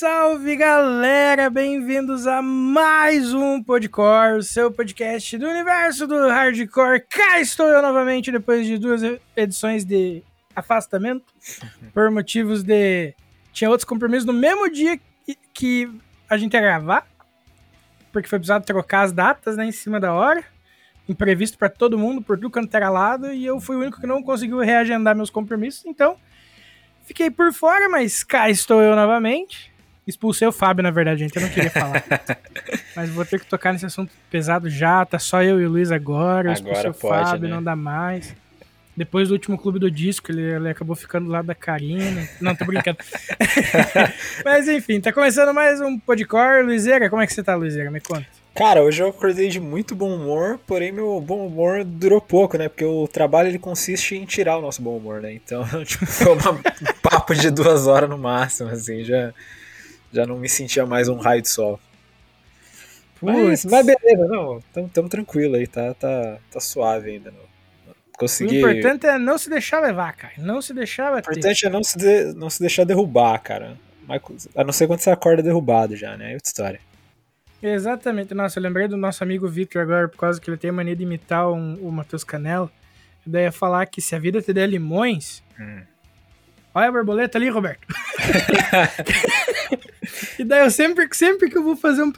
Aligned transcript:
salve 0.00 0.56
galera! 0.56 1.50
Bem-vindos 1.50 2.26
a 2.26 2.40
mais 2.40 3.34
um 3.34 3.62
Podcore, 3.62 4.38
o 4.38 4.42
seu 4.42 4.72
podcast 4.72 5.36
do 5.36 5.46
universo 5.46 6.06
do 6.06 6.26
hardcore. 6.26 7.04
Cá 7.06 7.38
estou 7.38 7.68
eu 7.68 7.82
novamente 7.82 8.32
depois 8.32 8.66
de 8.66 8.78
duas 8.78 9.02
edições 9.36 9.84
de 9.84 10.22
afastamento 10.56 11.26
por 11.92 12.10
motivos 12.10 12.62
de. 12.62 13.14
Tinha 13.52 13.68
outros 13.68 13.84
compromissos 13.84 14.24
no 14.24 14.32
mesmo 14.32 14.70
dia 14.70 14.98
que 15.52 15.92
a 16.30 16.38
gente 16.38 16.54
ia 16.54 16.62
gravar, 16.62 17.06
porque 18.10 18.26
foi 18.26 18.38
precisado 18.38 18.64
trocar 18.64 19.02
as 19.02 19.12
datas 19.12 19.54
né, 19.58 19.66
em 19.66 19.72
cima 19.72 20.00
da 20.00 20.14
hora. 20.14 20.42
Imprevisto 21.06 21.58
para 21.58 21.68
todo 21.68 21.98
mundo, 21.98 22.22
por 22.22 22.38
tudo 22.38 22.50
quanto 22.50 22.74
era 22.74 22.88
lado, 22.88 23.34
e 23.34 23.44
eu 23.44 23.60
fui 23.60 23.76
o 23.76 23.80
único 23.80 24.00
que 24.00 24.06
não 24.06 24.22
conseguiu 24.22 24.60
reagendar 24.60 25.14
meus 25.14 25.28
compromissos, 25.28 25.84
então 25.84 26.16
Fiquei 27.10 27.28
por 27.28 27.52
fora, 27.52 27.88
mas 27.88 28.22
cá 28.22 28.48
estou 28.48 28.80
eu 28.80 28.94
novamente. 28.94 29.69
Expulsei 30.10 30.46
o 30.46 30.52
Fábio, 30.52 30.82
na 30.82 30.90
verdade, 30.90 31.20
gente. 31.20 31.34
Eu 31.36 31.42
não 31.42 31.48
queria 31.48 31.70
falar. 31.70 32.04
mas 32.94 33.10
vou 33.10 33.24
ter 33.24 33.38
que 33.40 33.46
tocar 33.46 33.72
nesse 33.72 33.86
assunto 33.86 34.12
pesado 34.30 34.68
já. 34.68 35.04
Tá 35.06 35.18
só 35.18 35.42
eu 35.42 35.60
e 35.60 35.66
o 35.66 35.70
Luiz 35.70 35.92
agora. 35.92 36.48
Eu 36.48 36.52
expulsei 36.52 36.90
o 36.90 36.94
pode, 36.94 37.30
Fábio, 37.30 37.48
né? 37.48 37.54
não 37.54 37.62
dá 37.62 37.76
mais. 37.76 38.34
Depois 38.96 39.28
do 39.28 39.32
último 39.32 39.56
clube 39.56 39.78
do 39.78 39.90
disco, 39.90 40.30
ele, 40.32 40.42
ele 40.42 40.68
acabou 40.68 40.96
ficando 40.96 41.26
do 41.26 41.30
lado 41.30 41.46
da 41.46 41.54
Karina. 41.54 42.28
Não, 42.40 42.54
tô 42.54 42.64
brincando. 42.64 42.98
mas 44.44 44.68
enfim, 44.68 45.00
tá 45.00 45.12
começando 45.12 45.54
mais 45.54 45.80
um 45.80 45.98
podcast. 45.98 46.64
Luizeira, 46.64 47.08
como 47.08 47.22
é 47.22 47.26
que 47.26 47.32
você 47.32 47.42
tá, 47.42 47.54
Luizeira? 47.54 47.90
Me 47.90 48.00
conta. 48.00 48.26
Cara, 48.54 48.82
hoje 48.82 49.02
eu 49.02 49.08
acordei 49.08 49.48
de 49.48 49.60
muito 49.60 49.94
bom 49.94 50.12
humor, 50.12 50.58
porém 50.66 50.90
meu 50.90 51.20
bom 51.20 51.46
humor 51.46 51.84
durou 51.84 52.20
pouco, 52.20 52.58
né? 52.58 52.68
Porque 52.68 52.84
o 52.84 53.06
trabalho 53.06 53.48
ele 53.48 53.58
consiste 53.58 54.16
em 54.16 54.24
tirar 54.24 54.58
o 54.58 54.60
nosso 54.60 54.82
bom 54.82 54.96
humor, 54.96 55.22
né? 55.22 55.32
Então, 55.32 55.64
tipo, 55.86 56.04
foi 56.04 56.32
uma, 56.32 56.50
um 56.50 56.60
papo 57.00 57.32
de 57.34 57.48
duas 57.50 57.86
horas 57.86 58.10
no 58.10 58.18
máximo, 58.18 58.70
assim, 58.70 59.04
já, 59.04 59.32
já 60.12 60.26
não 60.26 60.36
me 60.36 60.48
sentia 60.48 60.86
mais 60.86 61.08
um 61.08 61.16
raio 61.16 61.42
de 61.42 61.48
sol. 61.48 61.80
Mas, 63.22 63.64
mas 63.66 63.84
beleza, 63.84 64.26
não, 64.26 64.62
tamo, 64.72 64.88
tamo 64.88 65.08
tranquilo 65.08 65.56
aí, 65.56 65.66
tá, 65.66 65.92
tá, 65.94 66.38
tá 66.50 66.60
suave 66.60 67.10
ainda. 67.10 67.30
Não. 67.30 67.50
Consegui... 68.18 68.62
O 68.62 68.70
importante 68.70 69.06
é 69.06 69.18
não 69.18 69.38
se 69.38 69.48
deixar 69.48 69.80
levar, 69.80 70.14
cara. 70.14 70.34
Não 70.38 70.60
se 70.60 70.74
deixar 70.74 71.10
bater. 71.10 71.28
O 71.28 71.32
importante 71.32 71.66
é 71.66 71.70
não 71.70 71.82
se, 71.82 71.98
de, 71.98 72.34
não 72.34 72.50
se 72.50 72.60
deixar 72.60 72.84
derrubar, 72.84 73.38
cara. 73.38 73.78
A 74.54 74.64
não 74.64 74.72
ser 74.72 74.86
quando 74.86 75.00
você 75.00 75.10
acorda 75.10 75.42
derrubado 75.42 75.96
já, 75.96 76.16
né? 76.16 76.32
É 76.32 76.34
outra 76.34 76.48
história. 76.48 76.80
Exatamente. 77.62 78.34
Nossa, 78.34 78.58
eu 78.58 78.62
lembrei 78.62 78.88
do 78.88 78.96
nosso 78.96 79.22
amigo 79.22 79.48
Victor 79.48 79.82
agora, 79.82 80.08
por 80.08 80.18
causa 80.18 80.40
que 80.40 80.50
ele 80.50 80.56
tem 80.56 80.70
a 80.70 80.72
mania 80.72 80.96
de 80.96 81.02
imitar 81.02 81.50
um, 81.50 81.74
o 81.80 81.92
Matheus 81.92 82.24
Canelo. 82.24 82.70
Daí 83.24 83.44
ia 83.44 83.52
falar 83.52 83.86
que 83.86 84.00
se 84.00 84.14
a 84.14 84.18
vida 84.18 84.40
te 84.42 84.52
der 84.52 84.66
limões. 84.66 85.42
Hum. 85.58 85.82
Olha 86.74 86.88
a 86.88 86.92
borboleta 86.92 87.36
ali, 87.36 87.48
Roberto. 87.48 87.86
e 90.38 90.44
daí 90.44 90.64
eu 90.64 90.70
sempre, 90.70 91.08
sempre 91.12 91.50
que 91.50 91.58
eu 91.58 91.62
vou 91.62 91.76
fazer 91.76 92.02
um, 92.02 92.12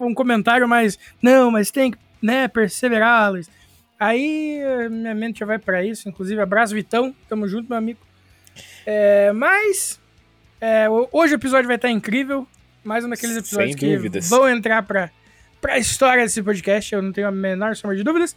um 0.00 0.14
comentário 0.14 0.68
mais. 0.68 0.98
Não, 1.22 1.50
mas 1.50 1.70
tem 1.70 1.90
que 1.92 1.98
né, 2.20 2.46
perseverar, 2.48 3.32
Luiz. 3.32 3.50
Aí 3.98 4.60
minha 4.90 5.14
mente 5.14 5.40
já 5.40 5.46
vai 5.46 5.58
para 5.58 5.84
isso. 5.84 6.08
Inclusive, 6.08 6.40
abraço, 6.40 6.74
Vitão. 6.74 7.14
Tamo 7.28 7.48
junto, 7.48 7.68
meu 7.68 7.78
amigo. 7.78 8.00
É, 8.84 9.32
mas. 9.32 9.98
É, 10.60 10.86
hoje 11.12 11.34
o 11.34 11.36
episódio 11.36 11.66
vai 11.66 11.76
estar 11.76 11.90
incrível 11.90 12.46
mais 12.86 13.04
um 13.04 13.08
daqueles 13.10 13.36
episódios 13.36 13.72
Sem 13.72 13.78
que 13.78 13.96
dúvidas. 13.96 14.30
vão 14.30 14.48
entrar 14.48 14.82
pra, 14.84 15.10
pra 15.60 15.76
história 15.76 16.22
desse 16.22 16.42
podcast, 16.42 16.94
eu 16.94 17.02
não 17.02 17.12
tenho 17.12 17.26
a 17.26 17.32
menor 17.32 17.74
sombra 17.74 17.96
de 17.96 18.04
dúvidas. 18.04 18.34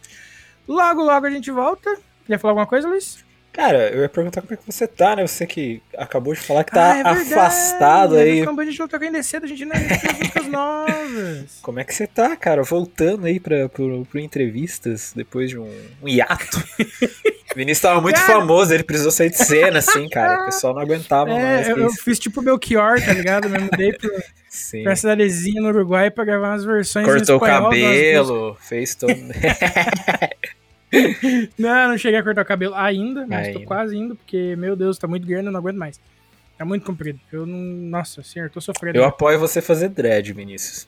Logo, 0.66 1.02
logo 1.02 1.24
a 1.26 1.30
gente 1.30 1.50
volta. 1.50 1.96
Quer 2.26 2.38
falar 2.38 2.52
alguma 2.52 2.66
coisa, 2.66 2.88
Luiz? 2.88 3.24
Cara, 3.52 3.90
eu 3.90 4.02
ia 4.02 4.08
perguntar 4.08 4.42
como 4.42 4.54
é 4.54 4.56
que 4.56 4.62
você 4.64 4.86
tá, 4.86 5.16
né? 5.16 5.26
Você 5.26 5.44
que 5.44 5.82
acabou 5.96 6.32
de 6.32 6.40
falar 6.40 6.62
que 6.62 6.70
tá 6.70 6.92
ah, 6.92 6.98
é 6.98 7.02
afastado 7.02 8.14
aí. 8.16 8.42
Acabou 8.42 8.64
de 8.64 8.76
voltar 8.76 9.02
ainda 9.02 9.22
cedo, 9.22 9.44
a 9.44 9.48
gente 9.48 9.64
não 9.64 9.72
tem 9.72 9.82
músicas 10.18 10.46
novas. 10.48 11.58
Como 11.60 11.80
é 11.80 11.84
que 11.84 11.92
você 11.92 12.06
tá, 12.06 12.36
cara? 12.36 12.62
Voltando 12.62 13.26
aí 13.26 13.40
pra, 13.40 13.68
pro, 13.68 14.06
pro 14.06 14.20
entrevistas 14.20 15.12
depois 15.14 15.50
de 15.50 15.58
um, 15.58 15.68
um 16.00 16.08
hiato. 16.08 16.62
o 16.78 17.56
Vinícius 17.56 17.82
tava 17.82 18.00
muito 18.00 18.20
cara... 18.20 18.38
famoso, 18.38 18.72
ele 18.72 18.84
precisou 18.84 19.10
sair 19.10 19.30
de 19.30 19.38
cena, 19.38 19.80
assim, 19.80 20.08
cara. 20.08 20.42
O 20.42 20.44
pessoal 20.46 20.72
não 20.72 20.82
aguentava 20.82 21.30
é, 21.30 21.42
mais. 21.56 21.68
Eu, 21.68 21.78
eu 21.78 21.90
fiz 21.90 22.20
tipo 22.20 22.40
Belchior, 22.40 23.04
tá 23.04 23.12
ligado? 23.12 23.50
Me 23.50 23.58
mudei 23.58 23.92
pro, 23.92 24.10
Sim. 24.48 24.84
pra 24.84 24.94
cidadezinha 24.94 25.60
no 25.60 25.68
Uruguai 25.70 26.08
pra 26.08 26.24
gravar 26.24 26.50
umas 26.50 26.64
versões 26.64 27.04
Cortou 27.04 27.36
o 27.36 27.40
cabelo, 27.40 28.56
fez 28.60 28.94
todo. 28.94 29.12
não, 31.58 31.88
não 31.88 31.98
cheguei 31.98 32.18
a 32.18 32.22
cortar 32.22 32.42
o 32.42 32.46
cabelo 32.46 32.74
ainda, 32.74 33.26
mas 33.26 33.48
ainda. 33.48 33.60
tô 33.60 33.66
quase 33.66 33.96
indo, 33.96 34.16
porque, 34.16 34.56
meu 34.56 34.74
Deus, 34.74 34.98
tá 34.98 35.06
muito 35.06 35.26
grande, 35.26 35.46
eu 35.46 35.52
não 35.52 35.60
aguento 35.60 35.76
mais. 35.76 36.00
Tá 36.58 36.64
muito 36.64 36.84
comprido. 36.84 37.18
Eu 37.32 37.46
não. 37.46 37.58
Nossa 37.58 38.22
senhor, 38.22 38.50
tô 38.50 38.60
sofrendo. 38.60 38.98
Eu 38.98 39.04
apoio 39.04 39.38
você 39.38 39.62
fazer 39.62 39.88
dread, 39.88 40.32
Vinícius. 40.32 40.86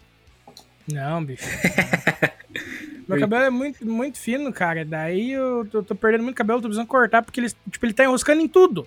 Não, 0.93 1.25
bicho. 1.25 1.45
Meu 3.09 3.19
cabelo 3.19 3.45
é 3.45 3.51
muito, 3.51 3.87
muito 3.87 4.19
fino, 4.19 4.53
cara. 4.53 4.85
Daí 4.85 5.33
eu 5.33 5.67
tô, 5.71 5.83
tô, 5.83 5.95
perdendo 5.95 6.25
muito 6.25 6.37
cabelo, 6.37 6.61
tô 6.61 6.69
precisando 6.69 6.87
cortar, 6.87 7.23
porque 7.23 7.41
ele, 7.41 7.51
tipo, 7.71 7.87
ele 7.87 7.93
tá 7.93 8.05
enroscando 8.05 8.43
em 8.43 8.49
tudo. 8.49 8.87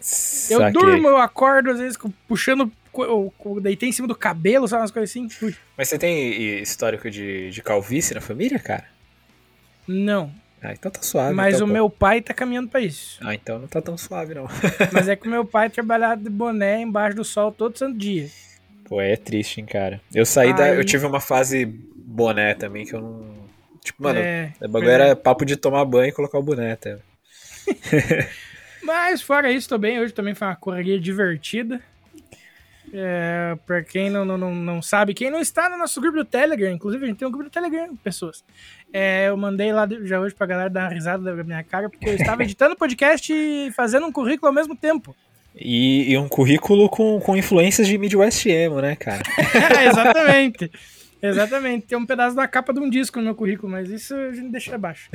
Saquei. 0.00 0.66
Eu 0.66 0.72
durmo, 0.72 1.08
eu 1.08 1.16
acordo, 1.16 1.70
às 1.70 1.78
vezes, 1.78 1.98
puxando. 2.26 2.70
Eu, 2.96 3.32
eu 3.44 3.60
deitei 3.60 3.88
em 3.88 3.92
cima 3.92 4.08
do 4.08 4.14
cabelo, 4.14 4.66
sabe? 4.66 4.82
Umas 4.82 4.90
coisas 4.90 5.10
assim. 5.10 5.28
Mas 5.76 5.88
você 5.88 5.98
tem 5.98 6.60
histórico 6.60 7.10
de, 7.10 7.50
de 7.50 7.62
calvície 7.62 8.14
na 8.14 8.20
família, 8.20 8.58
cara? 8.58 8.84
Não. 9.86 10.32
Ah, 10.62 10.72
então 10.72 10.90
tá 10.90 11.02
suave. 11.02 11.34
Mas 11.34 11.56
então, 11.56 11.66
o 11.66 11.68
pô. 11.68 11.74
meu 11.74 11.90
pai 11.90 12.20
tá 12.20 12.32
caminhando 12.34 12.68
pra 12.68 12.80
isso. 12.80 13.18
Ah, 13.22 13.34
então 13.34 13.58
não 13.58 13.68
tá 13.68 13.80
tão 13.80 13.96
suave, 13.96 14.34
não. 14.34 14.46
Mas 14.92 15.08
é 15.08 15.14
que 15.14 15.26
o 15.26 15.30
meu 15.30 15.44
pai 15.44 15.70
trabalhava 15.70 16.16
de 16.16 16.30
boné 16.30 16.80
embaixo 16.80 17.16
do 17.16 17.24
sol 17.24 17.52
todo 17.52 17.78
santo 17.78 17.98
dia. 17.98 18.28
Pô, 18.84 19.00
é 19.00 19.16
triste, 19.16 19.60
hein, 19.60 19.66
cara. 19.66 20.00
Eu 20.14 20.24
saí 20.24 20.48
Aí... 20.48 20.54
da. 20.54 20.68
Eu 20.74 20.84
tive 20.84 21.06
uma 21.06 21.20
fase 21.20 21.66
boné 21.66 22.54
também 22.54 22.84
que 22.84 22.94
eu 22.94 23.00
não. 23.00 23.36
Tipo, 23.82 24.02
mano, 24.02 24.18
é, 24.18 24.52
o 24.60 24.68
bagulho 24.68 24.90
era 24.90 25.14
papo 25.14 25.44
de 25.44 25.56
tomar 25.56 25.84
banho 25.84 26.08
e 26.08 26.12
colocar 26.12 26.38
o 26.38 26.42
boné 26.42 26.72
até. 26.72 26.98
Mas 28.82 29.22
fora 29.22 29.50
isso, 29.50 29.68
tô 29.68 29.78
bem. 29.78 30.00
Hoje 30.00 30.12
também 30.12 30.34
foi 30.34 30.48
uma 30.48 30.56
correria 30.56 30.98
divertida. 30.98 31.80
É, 32.92 33.56
pra 33.66 33.82
quem 33.82 34.08
não, 34.08 34.24
não, 34.24 34.54
não 34.54 34.80
sabe, 34.80 35.14
quem 35.14 35.30
não 35.30 35.40
está 35.40 35.68
no 35.68 35.76
nosso 35.76 36.00
grupo 36.00 36.18
do 36.18 36.24
Telegram, 36.24 36.70
inclusive 36.70 37.04
a 37.04 37.08
gente 37.08 37.18
tem 37.18 37.28
um 37.28 37.30
grupo 37.30 37.48
do 37.48 37.52
Telegram, 37.52 37.96
pessoas. 37.96 38.44
É, 38.92 39.28
eu 39.28 39.36
mandei 39.36 39.72
lá 39.72 39.88
já 40.04 40.20
hoje 40.20 40.34
pra 40.34 40.46
galera 40.46 40.70
dar 40.70 40.84
uma 40.84 40.94
risada 40.94 41.34
da 41.34 41.44
minha 41.44 41.64
cara, 41.64 41.90
porque 41.90 42.08
eu 42.08 42.14
estava 42.14 42.42
editando 42.44 42.76
podcast 42.76 43.32
e 43.32 43.70
fazendo 43.72 44.06
um 44.06 44.12
currículo 44.12 44.48
ao 44.48 44.54
mesmo 44.54 44.76
tempo. 44.76 45.14
E, 45.54 46.12
e 46.12 46.18
um 46.18 46.28
currículo 46.28 46.88
com, 46.88 47.18
com 47.18 47.36
influências 47.36 47.86
de 47.86 47.96
Midwest 47.96 48.46
Emo, 48.46 48.80
né, 48.80 48.94
cara? 48.94 49.22
exatamente. 49.88 50.70
Exatamente. 51.22 51.86
Tem 51.86 51.96
um 51.96 52.04
pedaço 52.04 52.36
da 52.36 52.46
capa 52.46 52.74
de 52.74 52.78
um 52.78 52.90
disco 52.90 53.18
no 53.18 53.24
meu 53.24 53.34
currículo, 53.34 53.72
mas 53.72 53.88
isso 53.88 54.14
a 54.14 54.32
gente 54.32 54.50
deixa 54.50 54.74
abaixo. 54.74 55.10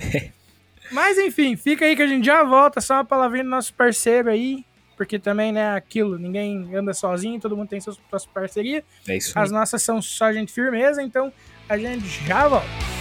mas 0.92 1.18
enfim, 1.20 1.56
fica 1.56 1.86
aí 1.86 1.96
que 1.96 2.02
a 2.02 2.08
gente 2.08 2.26
já 2.26 2.44
volta. 2.44 2.82
Só 2.82 2.96
uma 2.96 3.06
palavrinha 3.06 3.44
do 3.44 3.50
nosso 3.52 3.72
parceiro 3.76 4.30
aí 4.30 4.66
porque 5.02 5.18
também, 5.18 5.52
né, 5.52 5.74
aquilo, 5.74 6.16
ninguém 6.20 6.76
anda 6.76 6.94
sozinho, 6.94 7.40
todo 7.40 7.58
mundo 7.58 7.70
tem 7.70 7.82
suas, 7.82 8.00
suas 8.08 8.24
parcerias. 8.24 8.84
É 9.08 9.18
isso. 9.18 9.38
As 9.38 9.50
nossas 9.50 9.82
são 9.82 10.00
só 10.00 10.32
gente 10.32 10.54
firmeza, 10.54 11.02
então 11.02 11.34
a 11.68 11.76
gente 11.76 12.06
já 12.28 12.48
volta. 12.48 13.01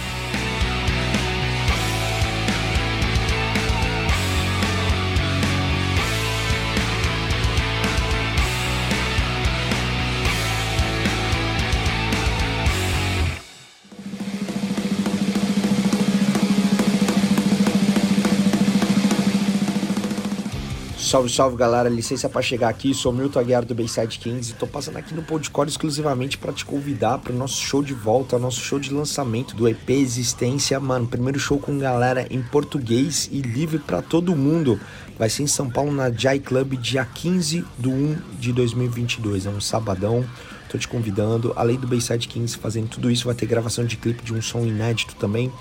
Salve, 21.11 21.29
salve 21.29 21.57
galera, 21.57 21.89
licença 21.89 22.29
para 22.29 22.41
chegar 22.41 22.69
aqui, 22.69 22.93
sou 22.93 23.11
Milton 23.11 23.41
Aguiar 23.41 23.65
do 23.65 23.75
Bayside 23.75 24.17
Kings 24.17 24.51
e 24.51 24.53
tô 24.53 24.65
passando 24.65 24.95
aqui 24.95 25.13
no 25.13 25.21
Podcore 25.21 25.67
exclusivamente 25.67 26.37
para 26.37 26.53
te 26.53 26.63
convidar 26.63 27.17
para 27.17 27.33
o 27.33 27.35
nosso 27.35 27.61
show 27.61 27.83
de 27.83 27.93
volta, 27.93 28.39
nosso 28.39 28.61
show 28.61 28.79
de 28.79 28.93
lançamento 28.93 29.53
do 29.53 29.67
EP 29.67 29.89
Existência, 29.89 30.79
mano, 30.79 31.05
primeiro 31.05 31.37
show 31.37 31.59
com 31.59 31.77
galera 31.77 32.25
em 32.29 32.41
português 32.41 33.27
e 33.29 33.41
livre 33.41 33.77
para 33.77 34.01
todo 34.01 34.33
mundo. 34.37 34.79
Vai 35.19 35.29
ser 35.29 35.43
em 35.43 35.47
São 35.47 35.69
Paulo 35.69 35.91
na 35.91 36.09
Jai 36.09 36.39
Club 36.39 36.75
dia 36.75 37.03
15 37.03 37.65
de 37.77 37.89
1 37.89 38.17
de 38.39 38.53
2022, 38.53 39.47
é 39.47 39.49
um 39.49 39.59
sabadão. 39.59 40.23
Tô 40.69 40.77
te 40.77 40.87
convidando, 40.87 41.51
além 41.57 41.75
do 41.75 41.87
Bayside 41.87 42.25
Kings 42.25 42.57
fazendo 42.57 42.87
tudo 42.87 43.11
isso, 43.11 43.25
vai 43.25 43.35
ter 43.35 43.47
gravação 43.47 43.83
de 43.83 43.97
clipe 43.97 44.23
de 44.23 44.33
um 44.33 44.41
som 44.41 44.61
inédito 44.61 45.13
também. 45.15 45.51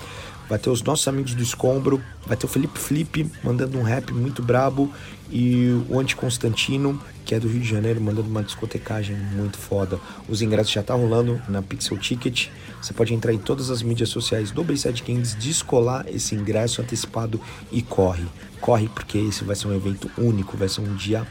Vai 0.48 0.58
ter 0.58 0.68
os 0.68 0.82
nossos 0.82 1.06
amigos 1.06 1.32
do 1.32 1.42
Escombro, 1.44 2.02
vai 2.26 2.36
ter 2.36 2.44
o 2.44 2.48
Felipe 2.48 2.76
Flip 2.76 3.30
mandando 3.42 3.78
um 3.78 3.82
rap 3.82 4.12
muito 4.12 4.42
brabo 4.42 4.92
e 5.30 5.84
o 5.88 5.98
Anti 5.98 6.16
Constantino, 6.16 7.00
que 7.24 7.34
é 7.34 7.40
do 7.40 7.48
Rio 7.48 7.60
de 7.60 7.68
Janeiro, 7.68 8.00
mandando 8.00 8.28
uma 8.28 8.42
discotecagem 8.42 9.16
muito 9.16 9.56
foda. 9.56 9.98
Os 10.28 10.42
ingressos 10.42 10.72
já 10.72 10.82
tá 10.82 10.94
rolando 10.94 11.40
na 11.48 11.62
Pixel 11.62 11.96
Ticket. 11.98 12.48
Você 12.80 12.92
pode 12.92 13.14
entrar 13.14 13.32
em 13.32 13.38
todas 13.38 13.70
as 13.70 13.82
mídias 13.82 14.08
sociais 14.08 14.50
do 14.50 14.64
Bayside 14.64 15.02
Kings, 15.02 15.36
descolar 15.36 16.06
esse 16.08 16.34
ingresso 16.34 16.80
antecipado 16.82 17.40
e 17.70 17.82
corre. 17.82 18.24
Corre 18.60 18.88
porque 18.88 19.18
esse 19.18 19.44
vai 19.44 19.54
ser 19.54 19.68
um 19.68 19.74
evento 19.74 20.10
único, 20.18 20.56
vai 20.56 20.68
ser 20.68 20.80
um 20.80 20.94
dia 20.94 21.26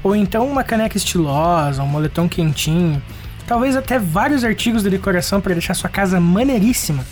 Ou 0.02 0.16
então 0.16 0.48
uma 0.48 0.64
caneca 0.64 0.96
estilosa, 0.96 1.82
um 1.82 1.86
moletom 1.86 2.26
quentinho, 2.26 3.02
talvez 3.46 3.76
até 3.76 3.98
vários 3.98 4.44
artigos 4.44 4.82
de 4.82 4.88
decoração 4.88 5.42
para 5.42 5.52
deixar 5.52 5.74
sua 5.74 5.90
casa 5.90 6.18
maneiríssima? 6.18 7.04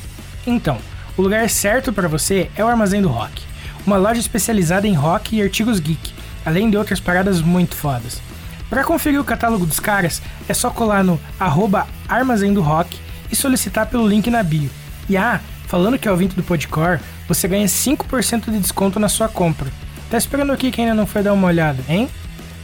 Então, 0.46 0.78
o 1.16 1.22
lugar 1.22 1.48
certo 1.50 1.92
para 1.92 2.08
você 2.08 2.50
é 2.56 2.64
o 2.64 2.68
Armazém 2.68 3.02
do 3.02 3.08
Rock, 3.08 3.42
uma 3.86 3.96
loja 3.96 4.20
especializada 4.20 4.86
em 4.86 4.94
rock 4.94 5.36
e 5.36 5.42
artigos 5.42 5.80
geek, 5.80 6.12
além 6.44 6.70
de 6.70 6.76
outras 6.76 7.00
paradas 7.00 7.40
muito 7.40 7.74
fodas. 7.74 8.20
Para 8.68 8.84
conferir 8.84 9.20
o 9.20 9.24
catálogo 9.24 9.66
dos 9.66 9.80
caras, 9.80 10.22
é 10.48 10.54
só 10.54 10.70
colar 10.70 11.02
no 11.02 11.20
arroba 11.38 11.86
Armazém 12.08 12.54
do 12.54 12.62
Rock 12.62 12.96
e 13.30 13.34
solicitar 13.34 13.86
pelo 13.86 14.06
link 14.06 14.30
na 14.30 14.42
bio. 14.42 14.70
E 15.08 15.16
ah, 15.16 15.40
falando 15.66 15.98
que 15.98 16.06
é 16.06 16.10
ouvinte 16.10 16.36
do 16.36 16.42
Podcore, 16.42 17.00
você 17.26 17.48
ganha 17.48 17.66
5% 17.66 18.50
de 18.50 18.58
desconto 18.58 19.00
na 19.00 19.08
sua 19.08 19.28
compra. 19.28 19.70
Tá 20.08 20.16
esperando 20.16 20.52
aqui 20.52 20.70
quem 20.70 20.84
ainda 20.84 20.96
não 20.96 21.06
foi 21.06 21.22
dar 21.22 21.32
uma 21.32 21.48
olhada, 21.48 21.82
hein? 21.88 22.08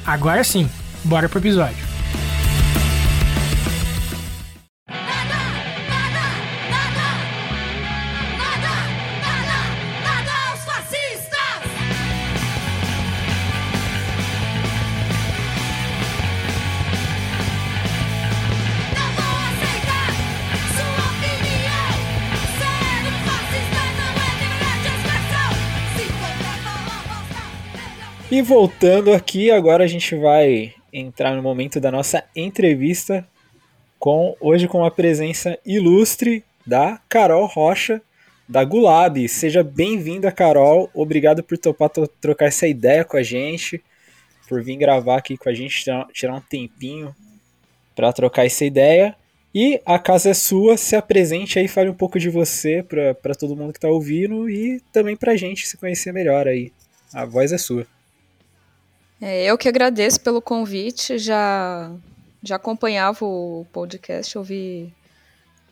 Agora 0.07 0.45
sim, 0.45 0.71
bora 1.05 1.29
pro 1.29 1.41
episódio. 1.41 1.96
E 28.37 28.43
voltando 28.43 29.15
aqui, 29.15 29.51
agora 29.51 29.85
a 29.85 29.87
gente 29.87 30.15
vai 30.15 30.75
entrar 30.93 31.35
no 31.35 31.43
momento 31.43 31.81
da 31.81 31.91
nossa 31.91 32.23
entrevista 32.37 33.27
com 33.99 34.37
hoje 34.39 34.69
com 34.69 34.85
a 34.85 34.91
presença 34.91 35.59
ilustre 35.65 36.45
da 36.67 37.01
Carol 37.09 37.47
Rocha 37.47 37.99
da 38.47 38.63
Gulab. 38.63 39.27
Seja 39.27 39.65
bem-vinda, 39.65 40.31
Carol. 40.31 40.91
Obrigado 40.93 41.43
por 41.43 41.57
topar 41.57 41.89
trocar 42.21 42.45
essa 42.45 42.69
ideia 42.69 43.07
com 43.07 43.17
a 43.17 43.23
gente, 43.23 43.83
por 44.47 44.63
vir 44.63 44.77
gravar 44.77 45.17
aqui 45.17 45.39
com 45.39 45.49
a 45.49 45.55
gente, 45.55 45.83
tirar 46.13 46.35
um 46.35 46.41
tempinho 46.43 47.17
para 47.95 48.13
trocar 48.13 48.45
essa 48.45 48.67
ideia. 48.67 49.17
E 49.55 49.81
a 49.87 49.99
casa 49.99 50.29
é 50.29 50.35
sua, 50.35 50.77
se 50.77 50.95
apresente 50.95 51.59
aí, 51.59 51.67
fale 51.69 51.89
um 51.89 51.95
pouco 51.95 52.19
de 52.19 52.29
você 52.29 52.83
para 52.83 53.35
todo 53.35 53.57
mundo 53.57 53.73
que 53.73 53.79
está 53.79 53.89
ouvindo 53.89 54.47
e 54.51 54.79
também 54.93 55.17
para 55.17 55.33
a 55.33 55.37
gente 55.37 55.67
se 55.67 55.79
conhecer 55.79 56.13
melhor 56.13 56.47
aí. 56.47 56.71
A 57.15 57.25
voz 57.25 57.51
é 57.51 57.57
sua. 57.57 57.96
É, 59.21 59.45
eu 59.45 59.57
que 59.57 59.69
agradeço 59.69 60.21
pelo 60.21 60.43
convite, 60.43 61.19
já, 61.19 61.91
já 62.43 62.57
acompanhava 62.57 63.25
o 63.25 63.67
podcast, 63.73 64.37
ouvi, 64.37 64.93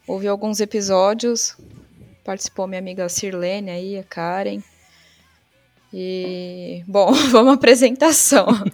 ouvi 0.07 0.27
alguns 0.27 0.61
episódios, 0.61 1.57
participou 2.25 2.67
minha 2.67 2.79
amiga 2.79 3.09
Sirlene 3.09 3.71
aí, 3.71 3.99
a 3.99 4.03
Karen. 4.03 4.63
E, 5.93 6.83
bom, 6.89 7.13
vamos 7.31 7.53
à 7.53 7.55
apresentação. 7.55 8.47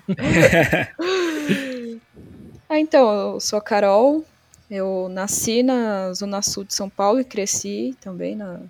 ah, 2.68 2.78
então, 2.78 3.34
eu 3.34 3.40
sou 3.40 3.58
a 3.58 3.62
Carol, 3.62 4.24
eu 4.70 5.08
nasci 5.10 5.64
na 5.64 6.14
Zona 6.14 6.40
Sul 6.42 6.62
de 6.62 6.74
São 6.74 6.88
Paulo 6.88 7.18
e 7.18 7.24
cresci 7.24 7.96
também 8.00 8.36
na, 8.36 8.60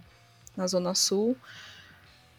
na 0.56 0.66
Zona 0.66 0.94
Sul. 0.94 1.36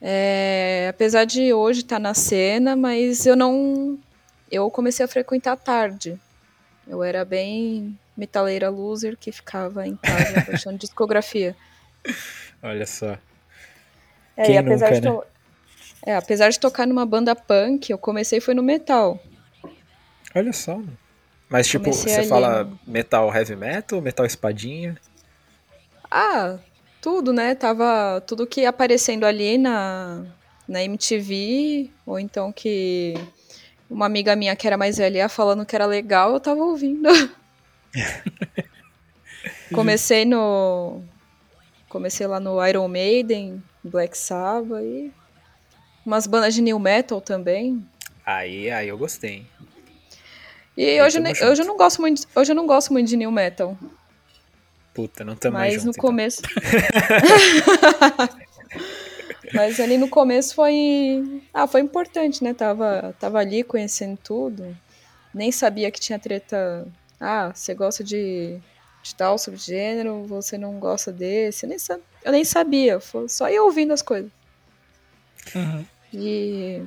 É, 0.02 0.88
apesar 0.90 1.26
de 1.26 1.54
hoje 1.54 1.82
estar 1.82 1.98
tá 1.98 2.00
na 2.00 2.14
cena, 2.14 2.76
mas 2.76 3.26
eu 3.26 3.36
não. 3.36 4.00
Eu 4.52 4.70
comecei 4.72 5.06
a 5.06 5.08
frequentar 5.08 5.56
tarde. 5.56 6.20
Eu 6.88 7.04
era 7.04 7.24
bem 7.24 7.98
metaleira 8.18 8.70
loser 8.70 9.16
que 9.16 9.32
ficava 9.32 9.88
em 9.88 9.96
casa 9.96 10.42
baixando 10.48 10.78
discografia. 10.78 11.56
Olha 12.64 12.86
só. 12.86 13.18
É, 14.36 14.46
Quem 14.46 14.58
apesar 14.58 14.92
nunca, 14.92 15.02
de 15.02 15.10
né? 15.10 15.22
é, 16.06 16.16
apesar 16.16 16.50
de 16.50 16.60
tocar 16.60 16.88
numa 16.88 17.06
banda 17.06 17.36
punk, 17.36 17.92
eu 17.92 17.98
comecei 17.98 18.42
foi 18.42 18.56
no 18.56 18.64
metal. 18.64 19.20
Olha 20.34 20.52
só. 20.52 20.82
Mas 21.48 21.68
tipo, 21.68 21.84
comecei 21.84 22.14
você 22.14 22.20
ali, 22.22 22.30
fala 22.30 22.72
metal 22.88 23.34
heavy 23.34 23.56
metal, 23.56 24.02
metal 24.02 24.26
espadinha? 24.26 24.98
Ah, 26.10 26.58
tudo, 27.02 27.34
né? 27.34 27.56
Tava 27.56 28.22
tudo 28.26 28.46
que 28.46 28.66
aparecendo 28.66 29.26
ali 29.26 29.58
na, 29.58 30.24
na 30.68 30.84
MTV, 30.84 31.90
ou 32.06 32.20
então 32.20 32.52
que 32.52 33.16
uma 33.90 34.06
amiga 34.06 34.36
minha 34.36 34.56
que 34.56 34.68
era 34.68 34.78
mais 34.78 34.98
velha 34.98 35.28
falando 35.28 35.66
que 35.66 35.76
era 35.76 35.86
legal, 35.86 36.34
eu 36.34 36.40
tava 36.40 36.64
ouvindo. 36.64 37.10
comecei 39.74 40.24
no. 40.24 41.02
Comecei 41.90 42.26
lá 42.26 42.40
no 42.40 42.66
Iron 42.66 42.88
Maiden, 42.88 43.62
Black 43.84 44.18
Sabbath 44.18 44.82
e 44.82 45.12
umas 46.06 46.26
bandas 46.26 46.54
de 46.54 46.62
new 46.62 46.80
metal 46.80 47.20
também. 47.20 47.86
Aí, 48.26 48.72
aí 48.72 48.88
eu 48.88 48.98
gostei. 48.98 49.46
E 50.78 51.02
hoje, 51.02 51.20
hoje 51.20 51.62
eu 51.62 51.66
não 51.66 51.76
gosto 51.76 52.00
muito, 52.00 52.26
hoje 52.34 52.52
eu 52.52 52.56
não 52.56 52.66
gosto 52.66 52.94
muito 52.94 53.10
de 53.10 53.18
new 53.18 53.32
metal. 53.32 53.78
Puta, 54.94 55.24
não 55.24 55.36
tamo 55.36 55.58
Mas 55.58 55.76
junto, 55.76 55.86
no 55.86 55.92
então. 55.92 56.02
começo. 56.02 56.42
Mas 59.54 59.80
ali 59.80 59.98
no 59.98 60.08
começo 60.10 60.56
foi. 60.56 61.42
Ah, 61.54 61.68
foi 61.68 61.82
importante, 61.82 62.44
né? 62.44 62.54
Tava, 62.54 63.16
tava 63.20 63.40
ali 63.40 63.64
conhecendo 63.64 64.18
tudo. 64.24 64.76
Nem 65.34 65.52
sabia 65.52 65.90
que 65.92 66.00
tinha 66.00 66.20
treta 66.20 66.88
Ah, 67.20 67.52
você 67.54 67.74
gosta 67.74 68.04
de, 68.04 68.58
de 69.04 69.16
tal 69.16 69.38
subgênero, 69.38 70.24
você 70.26 70.58
não 70.58 70.80
gosta 70.80 71.12
desse. 71.12 71.66
Eu 71.66 71.70
nem, 71.70 71.80
sa- 71.80 72.00
eu 72.24 72.32
nem 72.32 72.44
sabia, 72.46 73.00
foi 73.00 73.28
só 73.30 73.50
ia 73.50 73.64
ouvindo 73.64 73.92
as 73.94 74.02
coisas. 74.02 74.32
Uhum. 75.56 75.86
E 76.14 76.84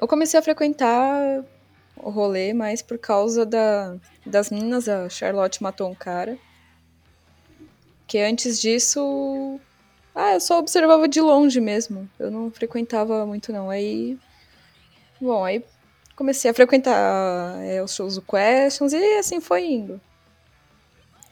eu 0.00 0.06
comecei 0.08 0.38
a 0.38 0.42
frequentar 0.42 1.42
o 1.96 2.10
rolê 2.10 2.52
mais 2.52 2.82
por 2.82 2.98
causa 2.98 3.44
da, 3.46 3.96
das 4.24 4.50
meninas. 4.50 4.88
A 4.88 5.08
Charlotte 5.08 5.62
matou 5.62 5.88
um 5.90 5.94
cara. 5.94 6.36
Que 8.06 8.18
antes 8.18 8.60
disso. 8.60 9.60
Ah, 10.14 10.34
eu 10.34 10.40
só 10.40 10.58
observava 10.58 11.08
de 11.08 11.20
longe 11.20 11.60
mesmo. 11.60 12.08
Eu 12.18 12.30
não 12.30 12.50
frequentava 12.50 13.26
muito, 13.26 13.52
não. 13.52 13.68
Aí. 13.68 14.18
Bom, 15.20 15.44
aí 15.44 15.64
comecei 16.14 16.50
a 16.50 16.54
frequentar 16.54 17.62
é, 17.62 17.82
os 17.82 17.94
shows 17.94 18.14
do 18.14 18.22
Questions 18.22 18.92
e 18.92 19.18
assim 19.18 19.40
foi 19.40 19.64
indo. 19.64 20.00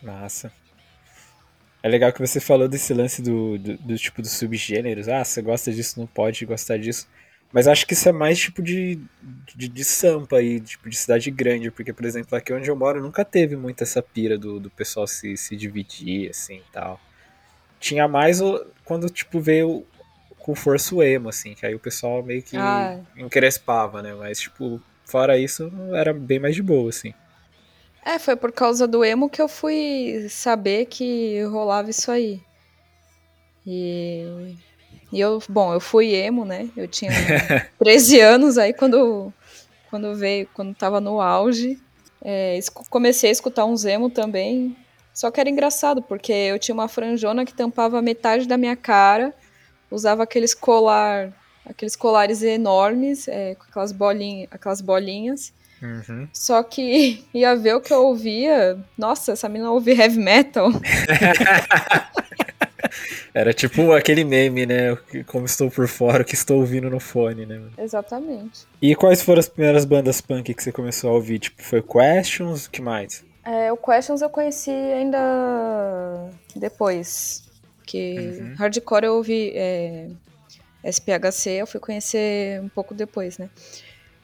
Massa. 0.02 0.52
É 1.82 1.88
legal 1.88 2.12
que 2.12 2.20
você 2.20 2.40
falou 2.40 2.68
desse 2.68 2.94
lance 2.94 3.20
do, 3.20 3.58
do, 3.58 3.76
do 3.76 3.98
tipo 3.98 4.22
dos 4.22 4.32
subgêneros. 4.32 5.08
Ah, 5.08 5.24
você 5.24 5.42
gosta 5.42 5.72
disso, 5.72 5.98
não 6.00 6.06
pode 6.06 6.44
gostar 6.46 6.78
disso. 6.78 7.06
Mas 7.54 7.68
acho 7.68 7.86
que 7.86 7.92
isso 7.92 8.08
é 8.08 8.12
mais 8.12 8.36
tipo 8.36 8.60
de, 8.60 8.98
de, 9.54 9.68
de 9.68 9.84
sampa 9.84 10.38
aí, 10.38 10.60
tipo 10.60 10.90
de 10.90 10.96
cidade 10.96 11.30
grande. 11.30 11.70
Porque, 11.70 11.92
por 11.92 12.04
exemplo, 12.04 12.36
aqui 12.36 12.52
onde 12.52 12.68
eu 12.68 12.74
moro 12.74 13.00
nunca 13.00 13.24
teve 13.24 13.54
muito 13.54 13.80
essa 13.84 14.02
pira 14.02 14.36
do, 14.36 14.58
do 14.58 14.68
pessoal 14.68 15.06
se, 15.06 15.36
se 15.36 15.54
dividir, 15.54 16.30
assim, 16.30 16.56
e 16.56 16.72
tal. 16.72 17.00
Tinha 17.78 18.08
mais 18.08 18.40
o, 18.40 18.66
quando, 18.84 19.08
tipo, 19.08 19.38
veio 19.38 19.86
com 20.36 20.52
força 20.56 20.96
o 20.96 21.00
emo, 21.00 21.28
assim. 21.28 21.54
Que 21.54 21.64
aí 21.64 21.76
o 21.76 21.78
pessoal 21.78 22.24
meio 22.24 22.42
que 22.42 22.56
Ah. 22.56 22.98
encrespava, 23.16 24.02
né? 24.02 24.12
Mas, 24.14 24.40
tipo, 24.40 24.82
fora 25.04 25.38
isso, 25.38 25.70
era 25.94 26.12
bem 26.12 26.40
mais 26.40 26.56
de 26.56 26.62
boa, 26.62 26.90
assim. 26.90 27.14
É, 28.04 28.18
foi 28.18 28.34
por 28.34 28.50
causa 28.50 28.88
do 28.88 29.04
emo 29.04 29.30
que 29.30 29.40
eu 29.40 29.46
fui 29.46 30.26
saber 30.28 30.86
que 30.86 31.40
rolava 31.44 31.88
isso 31.88 32.10
aí. 32.10 32.42
E, 33.64 34.56
e 35.14 35.20
eu, 35.20 35.40
bom, 35.48 35.72
eu 35.72 35.78
fui 35.78 36.12
emo, 36.12 36.44
né? 36.44 36.68
Eu 36.76 36.88
tinha 36.88 37.12
13 37.78 38.20
anos 38.20 38.58
aí 38.58 38.74
quando, 38.74 39.32
quando 39.88 40.12
veio, 40.16 40.48
quando 40.52 40.74
tava 40.74 41.00
no 41.00 41.20
auge. 41.20 41.78
É, 42.20 42.58
comecei 42.90 43.30
a 43.30 43.32
escutar 43.32 43.64
uns 43.64 43.84
emo 43.84 44.10
também. 44.10 44.76
Só 45.12 45.30
que 45.30 45.38
era 45.38 45.48
engraçado, 45.48 46.02
porque 46.02 46.32
eu 46.32 46.58
tinha 46.58 46.74
uma 46.74 46.88
franjona 46.88 47.44
que 47.44 47.54
tampava 47.54 48.02
metade 48.02 48.48
da 48.48 48.56
minha 48.56 48.74
cara, 48.74 49.32
usava 49.88 50.24
aqueles 50.24 50.52
colar, 50.52 51.32
aqueles 51.64 51.94
colares 51.94 52.42
enormes, 52.42 53.28
é, 53.28 53.54
com 53.54 53.62
aquelas 53.70 53.92
bolinhas, 53.92 54.48
aquelas 54.50 54.80
bolinhas. 54.80 55.52
Uhum. 55.80 56.26
Só 56.32 56.60
que 56.64 57.24
ia 57.32 57.54
ver 57.54 57.76
o 57.76 57.80
que 57.80 57.92
eu 57.92 58.04
ouvia. 58.04 58.76
Nossa, 58.98 59.30
essa 59.30 59.48
menina 59.48 59.70
ouve 59.70 59.92
heavy 59.92 60.18
metal. 60.18 60.70
Era 63.32 63.52
tipo 63.52 63.92
aquele 63.92 64.24
meme, 64.24 64.66
né? 64.66 64.96
Como 65.26 65.46
estou 65.46 65.70
por 65.70 65.88
fora, 65.88 66.22
o 66.22 66.24
que 66.24 66.34
estou 66.34 66.58
ouvindo 66.58 66.88
no 66.90 67.00
fone, 67.00 67.46
né? 67.46 67.60
Exatamente. 67.78 68.66
E 68.80 68.94
quais 68.94 69.22
foram 69.22 69.40
as 69.40 69.48
primeiras 69.48 69.84
bandas 69.84 70.20
punk 70.20 70.52
que 70.54 70.62
você 70.62 70.72
começou 70.72 71.10
a 71.10 71.14
ouvir? 71.14 71.38
Tipo, 71.38 71.62
foi 71.62 71.82
Questions? 71.82 72.66
O 72.66 72.70
que 72.70 72.80
mais? 72.82 73.24
É, 73.44 73.70
o 73.72 73.76
Questions 73.76 74.22
eu 74.22 74.30
conheci 74.30 74.70
ainda 74.70 76.30
depois. 76.56 77.44
Que 77.86 78.38
Uhum. 78.40 78.54
hardcore 78.56 79.04
eu 79.04 79.16
ouvi 79.16 79.52
é, 79.54 80.08
SPHC, 80.82 81.50
eu 81.50 81.66
fui 81.66 81.78
conhecer 81.80 82.60
um 82.62 82.68
pouco 82.68 82.94
depois, 82.94 83.36
né? 83.36 83.50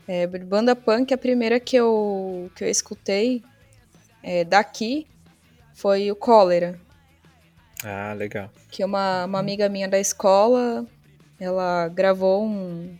É, 0.08 0.26
banda 0.26 0.74
punk, 0.74 1.12
a 1.12 1.18
primeira 1.18 1.60
que 1.60 1.76
eu, 1.76 2.50
que 2.56 2.64
eu 2.64 2.68
escutei 2.68 3.42
é, 4.22 4.44
daqui 4.44 5.06
foi 5.74 6.10
o 6.10 6.16
Cólera. 6.16 6.80
Ah, 7.84 8.14
legal. 8.16 8.50
que 8.70 8.84
uma, 8.84 9.24
uma 9.24 9.38
amiga 9.38 9.68
minha 9.68 9.88
da 9.88 9.98
escola, 9.98 10.84
ela 11.38 11.88
gravou 11.88 12.44
um, 12.44 12.96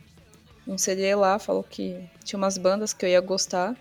um 0.67 0.79
CD 0.79 1.15
lá, 1.15 1.39
falou 1.39 1.63
que 1.63 2.03
tinha 2.25 2.39
umas 2.39 2.57
bandas 2.57 2.93
que 2.93 3.05
eu 3.05 3.11
ia 3.11 3.21
gostar. 3.21 3.77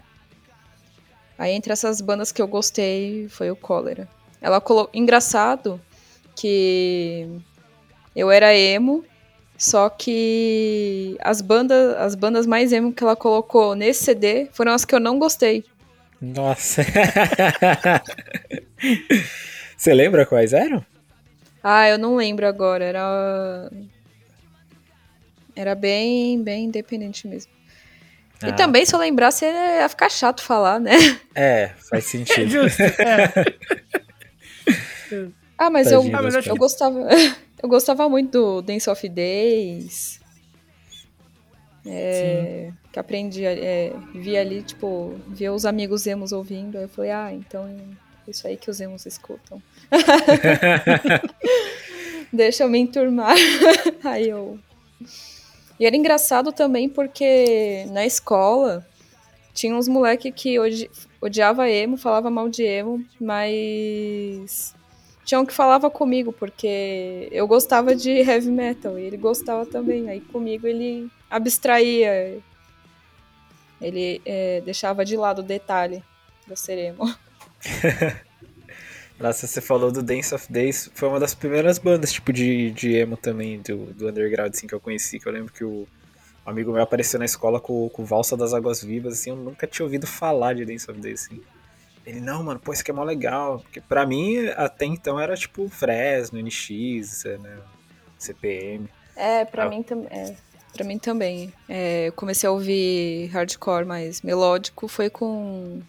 Aí 1.38 1.54
entre 1.54 1.72
essas 1.72 2.02
bandas 2.02 2.32
que 2.32 2.42
eu 2.42 2.48
gostei 2.48 3.30
foi 3.30 3.50
o 3.50 3.56
Cólera. 3.56 4.08
Ela 4.42 4.60
colocou. 4.60 4.90
Engraçado 4.94 5.80
que 6.36 7.28
eu 8.16 8.30
era 8.30 8.56
emo, 8.56 9.06
só 9.58 9.90
que 9.90 11.18
as 11.22 11.42
bandas, 11.42 11.96
as 11.98 12.16
bandas 12.16 12.46
mais 12.46 12.74
emo 12.74 12.94
que 12.94 13.04
ela 13.04 13.16
colocou 13.16 13.76
nesse 13.76 14.04
CD 14.04 14.50
foram 14.52 14.74
as 14.74 14.84
que 14.84 14.94
eu 14.94 15.00
não 15.00 15.20
gostei. 15.20 15.64
Nossa. 16.22 16.84
você 19.78 19.94
lembra 19.94 20.26
quais 20.26 20.52
eram? 20.52 20.86
Ah, 21.64 21.90
eu 21.90 21.98
não 21.98 22.16
lembro 22.16 22.48
agora. 22.48 22.84
Era. 22.86 23.72
Era 25.56 25.76
bem, 25.76 26.42
bem 26.42 26.66
independente 26.66 27.28
mesmo. 27.28 27.52
Ah. 28.42 28.50
E 28.50 28.54
também, 28.56 28.86
se 28.86 28.96
eu 28.96 29.00
lembrasse, 29.00 29.44
ia 29.46 29.90
ficar 29.90 30.10
chato 30.10 30.42
falar, 30.42 30.80
né? 30.80 30.94
É, 31.36 31.70
faz 31.90 32.06
É 32.08 32.08
sentido. 32.08 32.50
justo. 32.50 32.82
É. 32.82 33.34
Ah, 35.58 35.70
mas 35.70 35.92
eu, 35.92 36.00
Tadinho 36.00 36.16
Ah, 36.18 36.22
eu 36.22 36.32
bandas. 36.32 36.46
gostava. 36.58 37.00
Eu 37.62 37.68
gostava 37.68 38.08
muito 38.08 38.32
do 38.32 38.62
Dance 38.62 38.90
of 38.90 39.10
Days. 39.10 40.22
É, 41.86 42.72
que 42.94 42.98
aprendi, 42.98 43.44
é, 43.46 43.92
vi 44.16 44.38
ali, 44.38 44.62
tipo, 44.64 45.20
via 45.28 45.52
os 45.52 45.66
amigos 45.66 46.08
emos 46.08 46.32
ouvindo. 46.32 46.78
Aí 46.78 46.86
eu 46.86 46.88
falei, 46.88 47.12
ah, 47.12 47.34
então 47.34 47.68
é 47.68 48.32
isso 48.32 48.48
aí 48.48 48.56
que 48.56 48.70
os 48.70 48.80
emos 48.80 49.06
escutam. 49.06 49.62
Deixa 52.32 52.64
eu 52.64 52.70
me 52.70 52.80
enturmar. 52.80 53.36
Aí 54.04 54.30
eu. 54.30 54.60
E 55.80 55.86
era 55.86 55.96
engraçado 55.96 56.52
também 56.52 56.90
porque 56.90 57.86
na 57.92 58.06
escola 58.06 58.86
tinha 59.54 59.76
uns 59.76 59.88
moleque 59.88 60.32
que 60.32 60.60
odi... 60.60 60.90
odiava 61.22 61.70
emo, 61.70 61.98
falava 61.98 62.30
mal 62.30 62.50
de 62.50 62.64
emo, 62.64 63.04
mas 63.20 64.76
tinha 65.26 65.40
um 65.40 65.46
que 65.46 65.54
falava 65.54 65.90
comigo, 65.90 66.34
porque 66.34 67.28
eu 67.32 67.48
gostava 67.48 67.96
de 67.96 68.10
heavy 68.10 68.52
metal 68.52 69.00
e 69.00 69.04
ele 69.04 69.18
gostava 69.18 69.66
também. 69.66 70.10
Aí 70.10 70.22
comigo 70.22 70.68
ele 70.68 71.10
abstraía, 71.30 72.40
ele 73.82 74.22
é, 74.26 74.62
deixava 74.62 75.06
de 75.06 75.16
lado 75.16 75.40
o 75.40 75.44
detalhe 75.44 76.04
do 76.48 76.56
ser 76.56 76.78
emo. 76.78 77.14
Nossa, 79.20 79.46
você 79.48 79.60
falou 79.60 79.92
do 79.92 80.02
Dance 80.02 80.34
of 80.34 80.52
Days, 80.52 80.90
foi 80.94 81.10
uma 81.10 81.20
das 81.20 81.34
primeiras 81.36 81.78
bandas, 81.78 82.12
tipo, 82.12 82.32
de, 82.32 82.72
de 82.72 82.96
emo 82.96 83.18
também, 83.18 83.60
do, 83.62 83.88
do 83.94 84.08
underground, 84.08 84.54
assim, 84.54 84.66
que 84.66 84.74
eu 84.74 84.80
conheci, 84.80 85.20
que 85.20 85.28
eu 85.28 85.32
lembro 85.34 85.52
que 85.52 85.64
o 85.64 85.86
um 86.46 86.50
amigo 86.50 86.72
meu 86.72 86.82
apareceu 86.82 87.20
na 87.20 87.26
escola 87.26 87.60
com, 87.60 87.90
com 87.90 88.06
Valsa 88.06 88.38
das 88.38 88.54
Águas 88.54 88.82
Vivas, 88.82 89.14
assim, 89.14 89.32
eu 89.32 89.36
nunca 89.36 89.68
tinha 89.68 89.86
ouvido 89.86 90.08
falar 90.08 90.54
de 90.56 90.64
Dance 90.66 90.90
of 90.90 91.00
Days, 91.00 91.26
assim. 91.26 91.42
Ele, 92.06 92.22
não, 92.22 92.42
mano, 92.44 92.60
pô, 92.60 92.72
isso 92.72 92.82
aqui 92.82 92.92
é 92.92 92.94
mó 92.94 93.04
legal, 93.04 93.60
porque 93.60 93.82
pra 93.82 94.06
mim, 94.08 94.48
até 94.56 94.86
então, 94.86 95.20
era, 95.20 95.36
tipo, 95.36 95.68
Fresno, 95.68 96.40
NX, 96.40 97.26
né, 97.42 97.58
CPM. 98.18 98.88
É, 99.18 99.44
pra 99.44 99.66
Ah. 99.66 99.70
mim 99.70 99.84
também. 99.84 100.08
É, 100.10 100.36
pra 100.74 100.86
mim 100.86 100.98
também. 100.98 101.54
É, 101.68 102.08
eu 102.08 102.14
comecei 102.14 102.48
a 102.48 102.52
ouvir 102.52 103.28
hardcore 103.28 103.86
mais 103.86 104.22
melódico, 104.22 104.88
foi 104.88 105.10
com. 105.10 105.82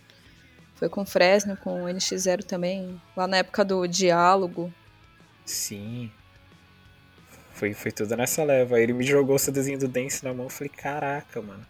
Foi 0.81 0.89
com 0.89 1.05
Fresno, 1.05 1.59
com 1.59 1.85
NX0 1.85 2.43
também. 2.43 2.99
Lá 3.15 3.27
na 3.27 3.37
época 3.37 3.63
do 3.63 3.87
diálogo. 3.87 4.73
Sim. 5.45 6.11
Foi, 7.53 7.75
foi 7.75 7.93
tudo 7.93 8.17
nessa 8.17 8.43
leva. 8.43 8.77
Aí 8.77 8.85
ele 8.85 8.95
me 8.95 9.05
jogou 9.05 9.37
o 9.37 9.39
CDzinho 9.39 9.79
do 9.79 9.87
Dance 9.87 10.25
na 10.25 10.33
mão, 10.33 10.47
eu 10.47 10.51
falei, 10.51 10.71
caraca, 10.71 11.43
mano. 11.43 11.67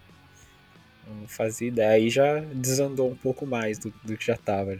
Não 1.09 1.27
fazia 1.27 1.67
ideia. 1.67 1.91
Aí 1.91 2.09
já 2.09 2.39
desandou 2.39 3.11
um 3.11 3.17
pouco 3.17 3.45
mais 3.45 3.81
do, 3.81 3.93
do 4.05 4.17
que 4.17 4.25
já 4.25 4.37
tava. 4.37 4.79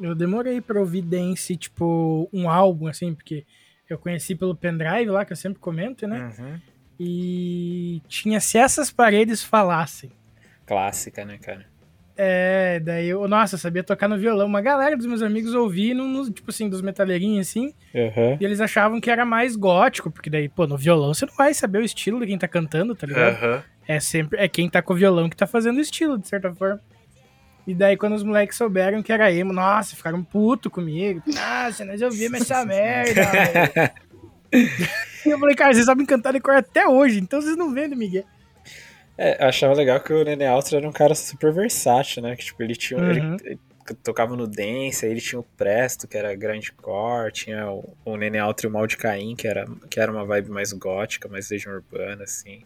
Eu 0.00 0.14
demorei 0.14 0.62
pra 0.62 0.80
ouvir 0.80 1.02
Dance, 1.02 1.54
tipo, 1.54 2.30
um 2.32 2.48
álbum, 2.48 2.86
assim, 2.86 3.14
porque 3.14 3.44
eu 3.90 3.98
conheci 3.98 4.34
pelo 4.34 4.56
pendrive 4.56 5.10
lá, 5.10 5.26
que 5.26 5.34
eu 5.34 5.36
sempre 5.36 5.58
comento, 5.58 6.06
né? 6.06 6.32
Uhum. 6.38 6.60
E 6.98 8.00
tinha 8.08 8.40
Se 8.40 8.56
Essas 8.56 8.90
Paredes 8.90 9.42
Falassem. 9.42 10.10
Clássica, 10.64 11.26
né, 11.26 11.36
cara? 11.36 11.66
É, 12.20 12.80
daí 12.80 13.08
eu, 13.10 13.28
nossa, 13.28 13.54
eu 13.54 13.58
sabia 13.60 13.84
tocar 13.84 14.08
no 14.08 14.18
violão. 14.18 14.46
Uma 14.48 14.60
galera 14.60 14.96
dos 14.96 15.06
meus 15.06 15.22
amigos 15.22 15.54
ouvindo, 15.54 16.02
no, 16.02 16.28
tipo 16.28 16.50
assim, 16.50 16.68
dos 16.68 16.82
metaleirinhos, 16.82 17.48
assim, 17.48 17.72
Uhum. 17.94 18.36
e 18.40 18.44
eles 18.44 18.60
achavam 18.60 19.00
que 19.00 19.08
era 19.08 19.24
mais 19.24 19.54
gótico, 19.54 20.10
porque 20.10 20.28
daí, 20.28 20.48
pô, 20.48 20.66
no 20.66 20.76
violão 20.76 21.14
você 21.14 21.24
não 21.26 21.34
vai 21.36 21.54
saber 21.54 21.78
o 21.78 21.84
estilo 21.84 22.18
de 22.18 22.26
quem 22.26 22.36
tá 22.36 22.48
cantando, 22.48 22.92
tá 22.96 23.06
ligado? 23.06 23.36
Aham. 23.42 23.62
É 23.86 24.00
sempre, 24.00 24.38
é 24.38 24.48
quem 24.48 24.68
tá 24.68 24.82
com 24.82 24.92
o 24.92 24.96
violão 24.96 25.30
que 25.30 25.36
tá 25.36 25.46
fazendo 25.46 25.78
o 25.78 25.80
estilo, 25.80 26.18
de 26.18 26.26
certa 26.28 26.52
forma. 26.52 26.80
E 27.66 27.72
daí, 27.74 27.96
quando 27.96 28.14
os 28.14 28.22
moleques 28.24 28.56
souberam 28.56 29.02
que 29.02 29.12
era 29.12 29.30
emo, 29.32 29.52
nossa, 29.52 29.94
ficaram 29.94 30.24
puto 30.24 30.68
comigo. 30.68 31.22
Nossa, 31.26 31.84
nós 31.84 32.02
ouvimos 32.02 32.40
essa 32.40 32.64
merda. 32.66 33.22
E 34.52 35.30
eu 35.30 35.38
falei, 35.38 35.54
cara, 35.54 35.74
vocês 35.74 35.84
sabem 35.84 36.06
cantar 36.06 36.32
de 36.32 36.40
cor 36.40 36.54
até 36.54 36.86
hoje, 36.88 37.20
então 37.20 37.40
vocês 37.42 37.54
não 37.56 37.72
vendem, 37.74 37.98
Miguel. 37.98 38.24
É, 39.18 39.42
eu 39.42 39.48
achava 39.48 39.74
legal 39.74 40.00
que 40.00 40.12
o 40.12 40.22
Nene 40.22 40.46
Altra 40.46 40.78
era 40.78 40.88
um 40.88 40.92
cara 40.92 41.12
super 41.12 41.52
versátil, 41.52 42.22
né? 42.22 42.36
Que, 42.36 42.44
tipo, 42.44 42.62
ele 42.62 42.76
tinha. 42.76 43.00
Uhum. 43.00 43.36
Ele, 43.44 43.58
tocava 44.02 44.36
no 44.36 44.46
Dance, 44.46 45.04
aí 45.04 45.10
ele 45.10 45.20
tinha 45.20 45.40
o 45.40 45.42
Presto, 45.42 46.06
que 46.06 46.16
era 46.16 46.34
grande 46.34 46.70
core, 46.72 47.32
tinha 47.32 47.70
o, 47.70 47.96
o 48.04 48.16
Nene 48.16 48.38
Alto 48.38 48.64
e 48.64 48.66
o 48.66 48.70
Mal 48.70 48.86
de 48.86 48.96
Caim, 48.96 49.34
que 49.34 49.48
era, 49.48 49.66
que 49.90 49.98
era 49.98 50.12
uma 50.12 50.26
vibe 50.26 50.50
mais 50.50 50.72
gótica, 50.72 51.26
mais 51.26 51.50
legião 51.50 51.74
urbana, 51.74 52.24
assim. 52.24 52.62